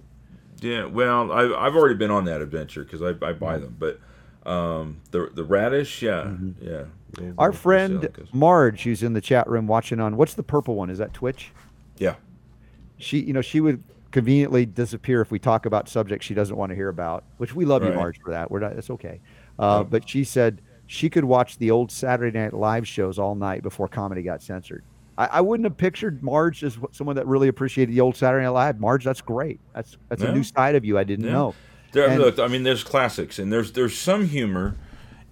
Yeah, 0.60 0.84
well, 0.84 1.32
I've 1.32 1.52
I've 1.52 1.74
already 1.76 1.97
been 1.97 2.12
on 2.12 2.24
that 2.26 2.40
adventure 2.40 2.84
because 2.84 3.02
I, 3.02 3.26
I 3.26 3.32
buy 3.32 3.59
them, 3.59 3.76
but 3.80 3.98
um, 4.48 5.01
the 5.10 5.28
the 5.34 5.43
radish, 5.44 6.01
yeah, 6.02 6.30
yeah. 6.60 6.84
Mm-hmm. 7.14 7.32
Our 7.39 7.51
we'll 7.51 7.59
friend 7.59 7.93
see 7.94 7.97
how 7.98 8.02
it 8.05 8.12
goes. 8.12 8.28
Marge, 8.32 8.82
who's 8.84 9.02
in 9.02 9.12
the 9.12 9.20
chat 9.20 9.48
room 9.48 9.66
watching 9.66 9.98
on, 9.98 10.16
what's 10.16 10.34
the 10.34 10.43
purple 10.44 10.76
one? 10.76 10.89
Is 10.89 10.98
that 10.98 11.12
Twitch? 11.12 11.51
Yeah. 11.98 12.14
She, 12.97 13.18
you 13.20 13.32
know, 13.32 13.43
she 13.43 13.60
would 13.60 13.82
conveniently 14.12 14.64
disappear 14.66 15.20
if 15.20 15.30
we 15.30 15.39
talk 15.39 15.66
about 15.66 15.89
subjects 15.89 16.24
she 16.26 16.34
doesn't 16.34 16.56
want 16.56 16.70
to 16.70 16.76
hear 16.76 16.89
about, 16.89 17.24
which 17.39 17.55
we 17.55 17.64
love 17.64 17.82
you, 17.82 17.93
Marge, 17.93 18.20
for 18.20 18.30
that. 18.30 18.51
We're 18.51 18.60
not, 18.60 18.72
it's 18.72 18.90
okay. 18.90 19.20
Uh, 19.59 19.82
But 19.82 20.09
she 20.09 20.22
said 20.24 20.60
she 20.86 21.10
could 21.10 21.24
watch 21.24 21.59
the 21.59 21.70
old 21.70 21.90
Saturday 21.90 22.39
Night 22.39 22.52
Live 22.52 22.86
shows 22.86 23.18
all 23.18 23.34
night 23.34 23.62
before 23.62 23.89
comedy 23.89 24.22
got 24.22 24.43
censored. 24.43 24.84
I, 25.18 25.26
I 25.26 25.40
wouldn't 25.40 25.64
have 25.66 25.76
pictured 25.76 26.22
Marge 26.22 26.62
as 26.64 26.78
someone 26.93 27.16
that 27.16 27.26
really 27.26 27.48
appreciated 27.48 27.94
the 27.94 28.01
old 28.01 28.16
Saturday 28.16 28.44
Night 28.44 28.51
Live. 28.51 28.80
Marge, 28.80 29.05
that's 29.05 29.20
great. 29.20 29.59
That's 29.74 29.97
that's 30.09 30.22
a 30.22 30.32
new 30.32 30.43
side 30.43 30.74
of 30.74 30.84
you 30.84 30.98
I 30.98 31.05
didn't 31.05 31.26
Yeah. 31.26 31.32
know. 31.32 31.55
There, 31.93 32.09
And- 32.09 32.20
look, 32.20 32.39
I 32.39 32.47
mean, 32.48 32.62
there's 32.62 32.84
classics, 32.84 33.39
and 33.39 33.52
there's 33.52 33.72
there's 33.72 33.97
some 33.97 34.26
humor, 34.26 34.76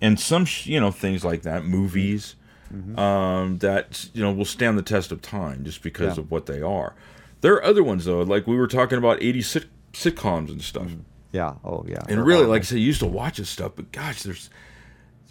and 0.00 0.18
some 0.20 0.44
sh- 0.44 0.66
you 0.66 0.80
know 0.80 0.90
things 0.90 1.24
like 1.24 1.42
that, 1.42 1.64
movies, 1.64 2.36
Mm-hmm. 2.72 2.98
um, 3.00 3.58
that 3.58 4.08
you 4.14 4.22
know 4.22 4.32
will 4.32 4.44
stand 4.44 4.78
the 4.78 4.82
test 4.82 5.10
of 5.10 5.20
time 5.20 5.64
just 5.64 5.82
because 5.82 6.16
Yeah. 6.16 6.22
of 6.22 6.30
what 6.30 6.46
they 6.46 6.62
are. 6.62 6.94
There 7.40 7.54
are 7.54 7.64
other 7.64 7.82
ones 7.82 8.04
though, 8.04 8.20
like 8.22 8.46
we 8.46 8.56
were 8.56 8.66
talking 8.66 8.98
about 8.98 9.22
80 9.22 9.42
sit- 9.42 9.92
sitcoms 9.92 10.50
and 10.50 10.62
stuff, 10.62 10.88
mm. 10.88 11.00
Yeah. 11.32 11.54
Oh, 11.64 11.84
yeah. 11.86 12.02
and 12.08 12.24
really, 12.26 12.44
like 12.44 12.62
I 12.62 12.64
said, 12.64 12.78
you 12.78 12.86
used 12.86 13.00
to 13.00 13.06
watch 13.06 13.38
this 13.38 13.48
stuff, 13.48 13.72
but 13.76 13.92
gosh, 13.92 14.22
there's 14.24 14.50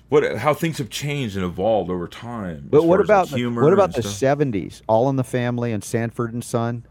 what 0.07 0.38
how 0.38 0.53
things 0.53 0.77
have 0.77 0.90
changed 0.90 1.36
and 1.36 1.45
evolved 1.45 1.91
over 1.91 2.07
time. 2.07 2.68
But 2.69 2.84
what 2.86 2.99
about 3.02 3.30
the- 3.30 3.38
humor? 3.38 3.64
what 3.64 3.73
about 3.73 3.94
the 3.94 4.03
seventies? 4.03 4.81
All 4.88 5.10
in 5.10 5.18
the 5.18 5.23
Family 5.23 5.72
and 5.72 5.84
Sanford 5.84 6.34
and 6.34 6.44
Son. 6.44 6.86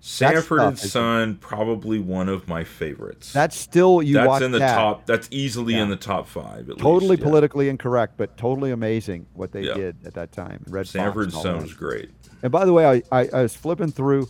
Sanford 0.00 0.60
and 0.60 0.78
Son? 0.78 1.36
Probably 1.36 1.98
one 1.98 2.28
of 2.28 2.48
my 2.48 2.64
favorites. 2.64 3.32
That's 3.32 3.56
still 3.56 4.02
you 4.02 4.14
that's 4.14 4.42
in 4.42 4.50
the 4.50 4.58
that. 4.58 4.74
top. 4.74 5.06
That's 5.06 5.28
easily 5.30 5.74
Yeah. 5.74 5.82
in 5.84 5.90
the 5.90 5.96
top 5.96 6.26
five. 6.26 6.70
At 6.70 6.78
Totally 6.78 7.10
least, 7.10 7.20
yeah. 7.20 7.26
politically 7.28 7.68
incorrect, 7.68 8.14
but 8.16 8.36
totally 8.36 8.70
amazing 8.70 9.26
what 9.34 9.52
they 9.52 9.62
Yeah. 9.62 9.74
did 9.74 9.96
at 10.06 10.14
that 10.14 10.32
time. 10.32 10.64
Red 10.68 10.88
Sanford 10.88 11.26
and 11.26 11.34
and 11.34 11.42
Son 11.42 11.62
was 11.62 11.74
great. 11.74 12.10
And 12.42 12.50
by 12.50 12.64
the 12.64 12.72
way, 12.72 12.86
I, 12.86 13.02
I, 13.20 13.28
I 13.32 13.42
was 13.42 13.54
flipping 13.54 13.90
through 13.92 14.28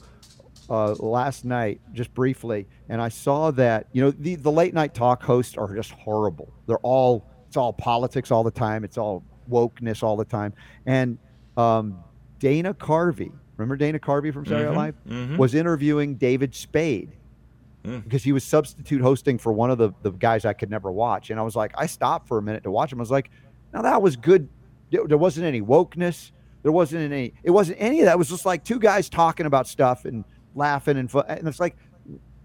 uh, 0.68 0.92
last 0.94 1.44
night 1.44 1.80
just 1.92 2.12
briefly, 2.14 2.66
and 2.88 3.00
I 3.02 3.08
saw 3.08 3.50
that 3.52 3.86
you 3.92 4.02
know 4.02 4.10
the 4.12 4.36
the 4.36 4.52
late 4.52 4.72
night 4.74 4.94
talk 4.94 5.22
hosts 5.22 5.56
are 5.56 5.74
just 5.74 5.90
horrible. 5.92 6.52
They're 6.66 6.78
all 6.78 7.26
it's 7.48 7.56
all 7.56 7.72
politics 7.72 8.30
all 8.30 8.44
the 8.44 8.50
time. 8.52 8.84
It's 8.84 8.96
all 8.98 9.24
wokeness 9.50 10.02
all 10.04 10.16
the 10.16 10.24
time. 10.24 10.52
And 10.86 11.18
um, 11.56 11.98
Dana 12.38 12.72
Carvey, 12.72 13.32
remember 13.60 13.76
Dana 13.76 13.98
Carvey 13.98 14.32
from 14.32 14.46
Saturday 14.46 14.74
Night 14.74 14.94
Mhm, 15.06 15.10
Live, 15.10 15.28
mhm. 15.30 15.36
was 15.36 15.54
interviewing 15.54 16.14
David 16.16 16.54
Spade 16.54 17.12
Mm. 17.84 18.04
because 18.04 18.22
he 18.22 18.32
was 18.32 18.44
substitute 18.44 19.00
hosting 19.00 19.38
for 19.38 19.52
one 19.54 19.70
of 19.70 19.78
the, 19.78 19.92
the 20.02 20.10
guys 20.10 20.44
I 20.44 20.52
could 20.52 20.68
never 20.68 20.92
watch. 20.92 21.30
And 21.30 21.40
I 21.40 21.42
was 21.42 21.56
like, 21.56 21.72
I 21.78 21.86
stopped 21.86 22.28
for 22.28 22.36
a 22.36 22.42
minute 22.42 22.62
to 22.64 22.70
watch 22.70 22.92
him. 22.92 22.98
I 22.98 23.02
was 23.02 23.10
like, 23.10 23.30
now 23.72 23.80
that 23.82 24.02
was 24.02 24.16
good. 24.16 24.48
There 24.90 25.16
wasn't 25.16 25.46
any 25.46 25.62
wokeness. 25.62 26.30
There 26.62 26.72
wasn't 26.72 27.04
any, 27.10 27.32
it 27.42 27.50
wasn't 27.52 27.78
any 27.80 28.00
of 28.00 28.04
that. 28.04 28.12
It 28.12 28.18
was 28.18 28.28
just 28.28 28.44
like 28.44 28.64
two 28.64 28.78
guys 28.78 29.08
talking 29.08 29.46
about 29.46 29.66
stuff 29.66 30.04
and 30.04 30.24
laughing 30.54 30.98
and, 30.98 31.10
fu- 31.10 31.20
and 31.20 31.48
it's 31.48 31.58
like, 31.58 31.74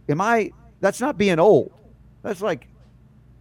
am 0.08 0.22
I, 0.22 0.52
that's 0.80 1.02
not 1.02 1.18
being 1.18 1.38
old. 1.40 1.74
That's 2.22 2.42
like, 2.42 2.68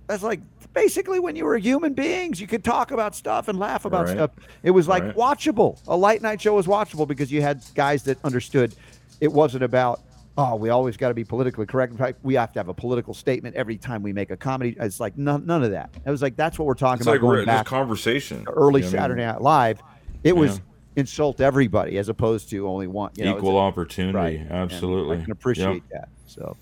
that's 0.08 0.24
like 0.24 0.40
basically 0.74 1.20
when 1.20 1.36
you 1.36 1.44
were 1.44 1.56
human 1.56 1.94
beings, 1.94 2.40
you 2.40 2.46
could 2.46 2.64
talk 2.64 2.90
about 2.90 3.14
stuff 3.14 3.48
and 3.48 3.58
laugh 3.58 3.84
about 3.84 4.06
Right. 4.06 4.16
stuff. 4.16 4.30
It 4.62 4.72
was 4.72 4.88
like 4.88 5.02
Right. 5.04 5.16
watchable. 5.16 5.80
A 5.88 5.96
late 5.96 6.20
night 6.20 6.40
show 6.40 6.54
was 6.54 6.66
watchable 6.66 7.06
because 7.08 7.30
you 7.32 7.40
had 7.42 7.62
guys 7.74 8.02
that 8.04 8.18
understood 8.24 8.74
it 9.20 9.32
wasn't 9.32 9.62
about, 9.62 10.00
oh, 10.36 10.56
we 10.56 10.68
always 10.70 10.96
got 10.96 11.08
to 11.08 11.14
be 11.14 11.24
politically 11.24 11.64
correct. 11.64 11.92
In 11.92 11.98
fact, 11.98 12.18
we 12.22 12.34
have 12.34 12.52
to 12.52 12.58
have 12.58 12.68
a 12.68 12.74
political 12.74 13.14
statement 13.14 13.54
every 13.54 13.76
time 13.76 14.02
we 14.02 14.12
make 14.12 14.30
a 14.30 14.36
comedy. 14.36 14.76
It's 14.78 14.98
like 15.00 15.16
none, 15.16 15.46
none 15.46 15.62
of 15.62 15.70
that. 15.70 15.90
It 16.04 16.10
was 16.10 16.20
like 16.20 16.36
that's 16.36 16.58
what 16.58 16.66
we're 16.66 16.74
talking 16.74 16.98
It's 17.00 17.06
about 17.06 17.12
like 17.12 17.20
going 17.20 17.46
back 17.46 17.66
conversation. 17.66 18.44
early 18.48 18.82
You 18.82 18.90
know 18.90 18.90
what 18.90 18.94
I 18.94 19.08
mean? 19.08 19.16
Saturday 19.18 19.22
Night 19.26 19.40
Live. 19.40 19.82
It 20.24 20.36
was 20.36 20.56
Yeah. 20.56 20.62
insult 21.02 21.40
everybody 21.40 21.98
as 21.98 22.08
opposed 22.08 22.50
to 22.50 22.68
only 22.68 22.88
one. 22.88 23.10
You 23.16 23.24
know, 23.26 23.36
Equal 23.38 23.56
opportunity, 23.58 24.16
right. 24.16 24.40
And 24.40 24.52
absolutely. 24.52 25.18
I 25.18 25.22
can 25.22 25.32
appreciate 25.32 25.66
Yep. 25.74 25.82
that. 25.92 26.08
So, 26.26 26.56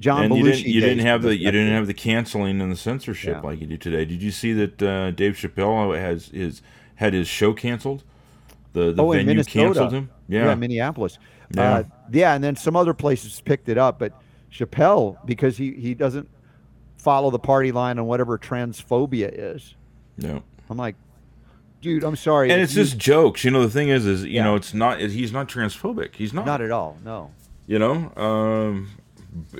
John 0.00 0.24
and 0.24 0.34
you 0.36 0.44
Belushi 0.44 0.56
didn't 0.56 0.72
you 0.72 0.80
didn't 0.80 1.06
have 1.06 1.22
the 1.22 1.36
you 1.36 1.50
didn't 1.50 1.72
have 1.72 1.86
the 1.86 1.94
canceling 1.94 2.60
and 2.60 2.72
the 2.72 2.76
censorship 2.76 3.36
Yeah. 3.36 3.48
like 3.48 3.60
you 3.60 3.66
do 3.66 3.76
today. 3.76 4.04
Did 4.04 4.22
you 4.22 4.30
see 4.32 4.52
that 4.54 4.82
uh, 4.82 5.10
Dave 5.12 5.34
Chappelle 5.34 5.96
has 5.96 6.28
his 6.28 6.62
had 6.96 7.12
his 7.14 7.28
show 7.28 7.52
canceled? 7.52 8.02
The 8.72 8.92
the 8.92 9.02
oh, 9.02 9.10
venue 9.12 9.44
canceled 9.44 9.92
him. 9.92 10.10
Yeah, 10.28 10.54
Minneapolis. 10.54 11.18
Yeah. 11.54 11.74
Uh, 11.74 11.82
yeah, 12.12 12.34
and 12.34 12.42
then 12.42 12.56
some 12.56 12.76
other 12.76 12.94
places 12.94 13.40
picked 13.40 13.68
it 13.68 13.76
up, 13.76 13.98
but 13.98 14.12
Chappelle 14.50 15.16
because 15.26 15.56
he 15.58 15.72
he 15.72 15.94
doesn't 15.94 16.28
follow 16.96 17.30
the 17.30 17.38
party 17.38 17.72
line 17.72 17.98
on 17.98 18.06
whatever 18.06 18.38
transphobia 18.38 19.30
is. 19.32 19.74
no. 20.16 20.42
I'm 20.68 20.76
like, 20.76 20.94
dude, 21.80 22.04
I'm 22.04 22.14
sorry. 22.14 22.52
And 22.52 22.62
it's 22.62 22.76
you- 22.76 22.84
just 22.84 22.96
jokes. 22.96 23.42
You 23.42 23.50
know, 23.50 23.62
the 23.62 23.70
thing 23.70 23.88
is, 23.88 24.06
is 24.06 24.22
you 24.22 24.30
Yeah. 24.34 24.44
know, 24.44 24.54
it's 24.54 24.72
not. 24.72 25.00
He's 25.00 25.32
not 25.32 25.48
transphobic. 25.48 26.14
He's 26.14 26.32
not. 26.32 26.46
not 26.46 26.60
at 26.60 26.70
all. 26.70 26.96
No. 27.04 27.32
You 27.66 27.80
know, 27.80 28.12
um, 28.16 28.88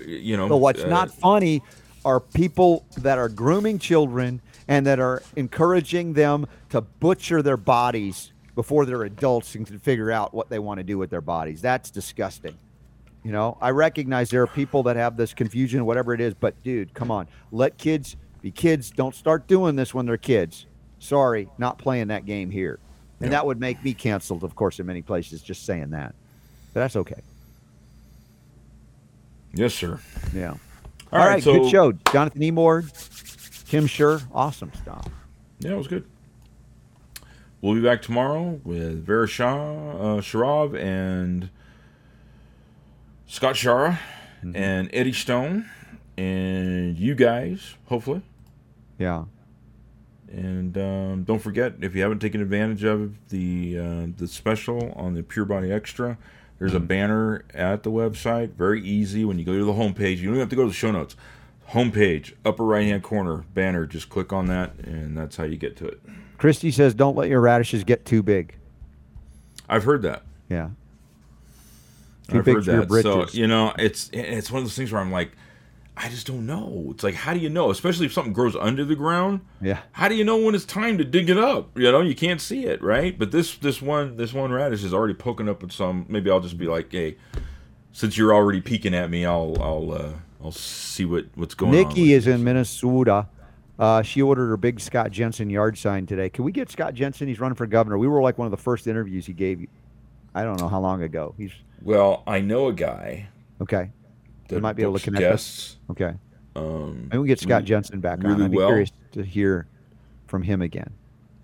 you 0.06 0.36
know. 0.36 0.48
But 0.48 0.58
what's 0.58 0.82
uh, 0.82 0.88
not 0.88 1.10
funny 1.10 1.62
are 2.04 2.20
people 2.20 2.84
that 2.98 3.18
are 3.18 3.28
grooming 3.28 3.78
children 3.78 4.40
and 4.68 4.86
that 4.86 5.00
are 5.00 5.22
encouraging 5.36 6.14
them 6.14 6.46
to 6.70 6.80
butcher 6.80 7.42
their 7.42 7.56
bodies 7.56 8.32
before 8.54 8.84
they're 8.86 9.02
adults 9.04 9.54
and 9.54 9.66
can 9.66 9.78
figure 9.78 10.10
out 10.10 10.32
what 10.34 10.48
they 10.48 10.58
want 10.58 10.78
to 10.78 10.84
do 10.84 10.98
with 10.98 11.10
their 11.10 11.20
bodies. 11.20 11.60
That's 11.60 11.90
disgusting. 11.90 12.58
You 13.22 13.32
know, 13.32 13.58
I 13.60 13.70
recognize 13.70 14.30
there 14.30 14.42
are 14.42 14.46
people 14.46 14.82
that 14.84 14.96
have 14.96 15.16
this 15.16 15.34
confusion, 15.34 15.84
whatever 15.84 16.14
it 16.14 16.20
is, 16.20 16.32
but 16.32 16.60
dude, 16.62 16.94
come 16.94 17.10
on. 17.10 17.28
Let 17.52 17.76
kids 17.76 18.16
be 18.40 18.50
kids. 18.50 18.90
Don't 18.90 19.14
start 19.14 19.46
doing 19.46 19.76
this 19.76 19.92
when 19.92 20.06
they're 20.06 20.16
kids. 20.16 20.66
Sorry, 20.98 21.48
not 21.58 21.78
playing 21.78 22.08
that 22.08 22.24
game 22.24 22.50
here. 22.50 22.78
And 23.20 23.26
Yeah. 23.26 23.38
that 23.38 23.46
would 23.46 23.60
make 23.60 23.84
me 23.84 23.92
canceled, 23.92 24.42
of 24.42 24.54
course, 24.54 24.80
in 24.80 24.86
many 24.86 25.02
places, 25.02 25.42
just 25.42 25.66
saying 25.66 25.90
that. 25.90 26.14
But 26.72 26.80
that's 26.80 26.96
okay. 26.96 27.20
Yes, 29.54 29.74
sir. 29.74 30.00
Yeah. 30.34 30.50
All 30.50 30.58
All 31.12 31.18
right, 31.18 31.28
right, 31.34 31.42
so- 31.42 31.54
good 31.60 31.70
show. 31.70 31.92
Jonathan 32.12 32.40
Emord, 32.42 33.64
Tim 33.68 33.86
Shurr, 33.86 34.22
awesome 34.32 34.72
stuff. 34.80 35.06
Yeah, 35.58 35.72
it 35.72 35.76
was 35.78 35.88
good. 35.88 36.04
We'll 37.60 37.74
be 37.74 37.82
back 37.82 38.00
tomorrow 38.00 38.60
with 38.64 39.04
Vera 39.04 39.26
Shah, 39.28 39.90
uh, 39.90 40.20
Sharav 40.22 40.74
and 40.80 41.50
Scott 43.26 43.54
Shara 43.54 43.98
Mm-hmm. 44.42 44.56
and 44.56 44.88
Eddie 44.94 45.12
Stone 45.12 45.68
and 46.16 46.96
you 46.96 47.14
guys, 47.14 47.74
hopefully. 47.86 48.22
Yeah. 48.98 49.24
And 50.32 50.78
um, 50.78 51.24
don't 51.24 51.40
forget, 51.42 51.74
if 51.82 51.94
you 51.94 52.00
haven't 52.00 52.20
taken 52.20 52.40
advantage 52.40 52.82
of 52.84 53.28
the 53.28 53.78
uh, 53.78 54.06
the 54.16 54.26
special 54.26 54.92
on 54.92 55.12
the 55.12 55.22
Pure 55.22 55.44
Body 55.44 55.70
Extra, 55.70 56.16
there's 56.60 56.74
a 56.74 56.80
banner 56.80 57.42
at 57.54 57.82
the 57.82 57.90
website. 57.90 58.50
Very 58.50 58.82
easy. 58.82 59.24
When 59.24 59.38
you 59.38 59.44
go 59.44 59.58
to 59.58 59.64
the 59.64 59.72
homepage, 59.72 60.18
you 60.18 60.26
don't 60.26 60.34
even 60.34 60.40
have 60.40 60.50
to 60.50 60.56
go 60.56 60.62
to 60.62 60.68
the 60.68 60.74
show 60.74 60.92
notes. 60.92 61.16
Homepage, 61.70 62.34
upper 62.44 62.64
right 62.64 62.86
hand 62.86 63.02
corner, 63.02 63.44
banner. 63.54 63.86
Just 63.86 64.10
click 64.10 64.32
on 64.32 64.46
that, 64.46 64.74
and 64.78 65.16
that's 65.16 65.36
how 65.36 65.44
you 65.44 65.56
get 65.56 65.76
to 65.78 65.86
it. 65.86 66.00
Christy 66.36 66.70
says, 66.70 66.94
"Don't 66.94 67.16
let 67.16 67.28
your 67.28 67.40
radishes 67.40 67.82
get 67.82 68.04
too 68.04 68.22
big." 68.22 68.56
I've 69.68 69.84
heard 69.84 70.02
that. 70.02 70.22
Yeah. 70.50 70.70
Too 72.28 72.38
I've 72.38 72.44
big 72.44 72.56
heard 72.56 72.64
that. 72.66 73.02
So 73.02 73.26
you 73.32 73.46
know, 73.46 73.72
it's 73.78 74.10
it's 74.12 74.50
one 74.50 74.58
of 74.58 74.64
those 74.66 74.76
things 74.76 74.92
where 74.92 75.00
I'm 75.00 75.12
like, 75.12 75.32
I 76.02 76.08
just 76.08 76.26
don't 76.26 76.46
know. 76.46 76.88
It's 76.90 77.04
like, 77.04 77.14
how 77.14 77.34
do 77.34 77.40
you 77.40 77.50
know? 77.50 77.70
Especially 77.70 78.06
if 78.06 78.12
something 78.14 78.32
grows 78.32 78.56
under 78.56 78.86
the 78.86 78.96
ground. 78.96 79.42
Yeah. 79.60 79.80
How 79.92 80.08
do 80.08 80.14
you 80.14 80.24
know 80.24 80.38
when 80.38 80.54
it's 80.54 80.64
time 80.64 80.96
to 80.96 81.04
dig 81.04 81.28
it 81.28 81.36
up? 81.36 81.76
You 81.78 81.92
know, 81.92 82.00
you 82.00 82.14
can't 82.14 82.40
see 82.40 82.64
it, 82.64 82.82
right? 82.82 83.18
But 83.18 83.32
this 83.32 83.56
this 83.58 83.82
one 83.82 84.16
this 84.16 84.32
one 84.32 84.50
radish 84.50 84.82
is 84.82 84.94
already 84.94 85.12
poking 85.12 85.46
up 85.46 85.62
at 85.62 85.72
some. 85.72 86.06
Maybe 86.08 86.30
I'll 86.30 86.40
just 86.40 86.56
be 86.56 86.66
like, 86.66 86.90
hey, 86.90 87.18
since 87.92 88.16
you're 88.16 88.32
already 88.32 88.62
peeking 88.62 88.94
at 88.94 89.10
me, 89.10 89.26
I'll 89.26 89.54
I'll 89.60 89.92
uh, 89.92 90.12
I'll 90.42 90.52
see 90.52 91.04
what 91.04 91.26
what's 91.34 91.54
going 91.54 91.74
on. 91.76 91.88
Nikki 91.88 92.14
is 92.14 92.26
in 92.26 92.42
Minnesota. 92.42 93.28
Uh, 93.78 94.00
she 94.00 94.22
ordered 94.22 94.48
her 94.48 94.56
big 94.56 94.80
Scott 94.80 95.10
Jensen 95.10 95.50
yard 95.50 95.76
sign 95.76 96.06
today. 96.06 96.30
Can 96.30 96.44
we 96.44 96.52
get 96.52 96.70
Scott 96.70 96.94
Jensen? 96.94 97.28
He's 97.28 97.40
running 97.40 97.56
for 97.56 97.66
governor. 97.66 97.98
We 97.98 98.08
were 98.08 98.22
like 98.22 98.38
one 98.38 98.46
of 98.46 98.52
the 98.52 98.56
first 98.56 98.86
interviews 98.86 99.26
he 99.26 99.34
gave. 99.34 99.68
I 100.34 100.44
don't 100.44 100.58
know 100.58 100.68
how 100.68 100.80
long 100.80 101.02
ago. 101.02 101.34
He's 101.36 101.52
Well, 101.82 102.22
I 102.26 102.40
know 102.40 102.68
a 102.68 102.72
guy 102.72 103.28
okay. 103.60 103.90
We 104.56 104.60
might 104.60 104.74
be 104.76 104.82
able 104.82 104.98
to 104.98 105.04
connect 105.04 105.24
us. 105.24 105.30
guests. 105.30 105.76
Okay. 105.90 106.14
Um, 106.56 107.04
Maybe 107.10 107.18
we 107.18 107.28
get 107.28 107.38
Scott 107.40 107.48
really- 107.58 107.66
Jensen 107.66 108.00
back 108.00 108.24
on. 108.24 108.42
I'd 108.42 108.50
be 108.50 108.56
well. 108.56 108.68
curious 108.68 108.90
to 109.12 109.22
hear 109.22 109.66
from 110.26 110.42
him 110.42 110.62
again. 110.62 110.90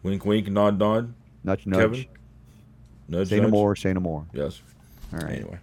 Wink, 0.02 0.24
wink, 0.24 0.48
nod, 0.48 0.78
nod. 0.78 1.12
Nudge, 1.44 1.66
nudge. 1.66 1.80
Kevin? 1.80 2.06
Nudge, 3.08 3.28
Say 3.28 3.40
no 3.40 3.48
more. 3.48 3.76
Say 3.76 3.92
no 3.92 4.00
more. 4.00 4.26
Yes. 4.32 4.60
All 5.12 5.20
right. 5.20 5.36
Anyway. 5.36 5.58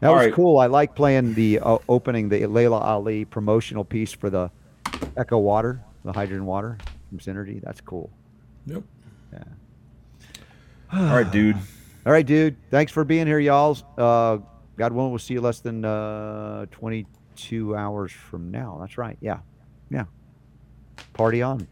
That 0.00 0.08
All 0.08 0.14
was 0.14 0.26
right. 0.26 0.32
cool. 0.34 0.58
I 0.58 0.66
like 0.66 0.94
playing 0.94 1.34
the 1.34 1.58
uh, 1.60 1.78
opening, 1.88 2.28
the 2.28 2.46
Laila 2.46 2.78
Ali 2.78 3.24
promotional 3.24 3.84
piece 3.84 4.12
for 4.12 4.30
the 4.30 4.50
Echo 5.16 5.38
Water, 5.38 5.80
the 6.04 6.12
hydrogen 6.12 6.46
water 6.46 6.78
from 7.08 7.18
Synergy. 7.18 7.60
That's 7.60 7.80
cool. 7.80 8.10
Yep. 8.66 8.82
Yeah. 9.32 9.42
All 10.92 11.04
right, 11.16 11.30
dude. 11.30 11.56
All 12.06 12.12
right, 12.12 12.24
dude. 12.26 12.56
Thanks 12.70 12.92
for 12.92 13.04
being 13.04 13.26
here, 13.26 13.38
y'all. 13.40 13.76
Uh, 13.98 14.38
God 14.80 14.94
willing, 14.94 15.12
we'll 15.12 15.18
see 15.18 15.34
you 15.34 15.42
less 15.42 15.60
than 15.60 15.84
uh, 15.84 16.64
22 16.70 17.76
hours 17.76 18.10
from 18.12 18.50
now. 18.50 18.78
That's 18.80 18.96
right. 18.96 19.18
Yeah. 19.20 19.40
Yeah. 19.90 20.04
Party 21.12 21.42
on. 21.42 21.68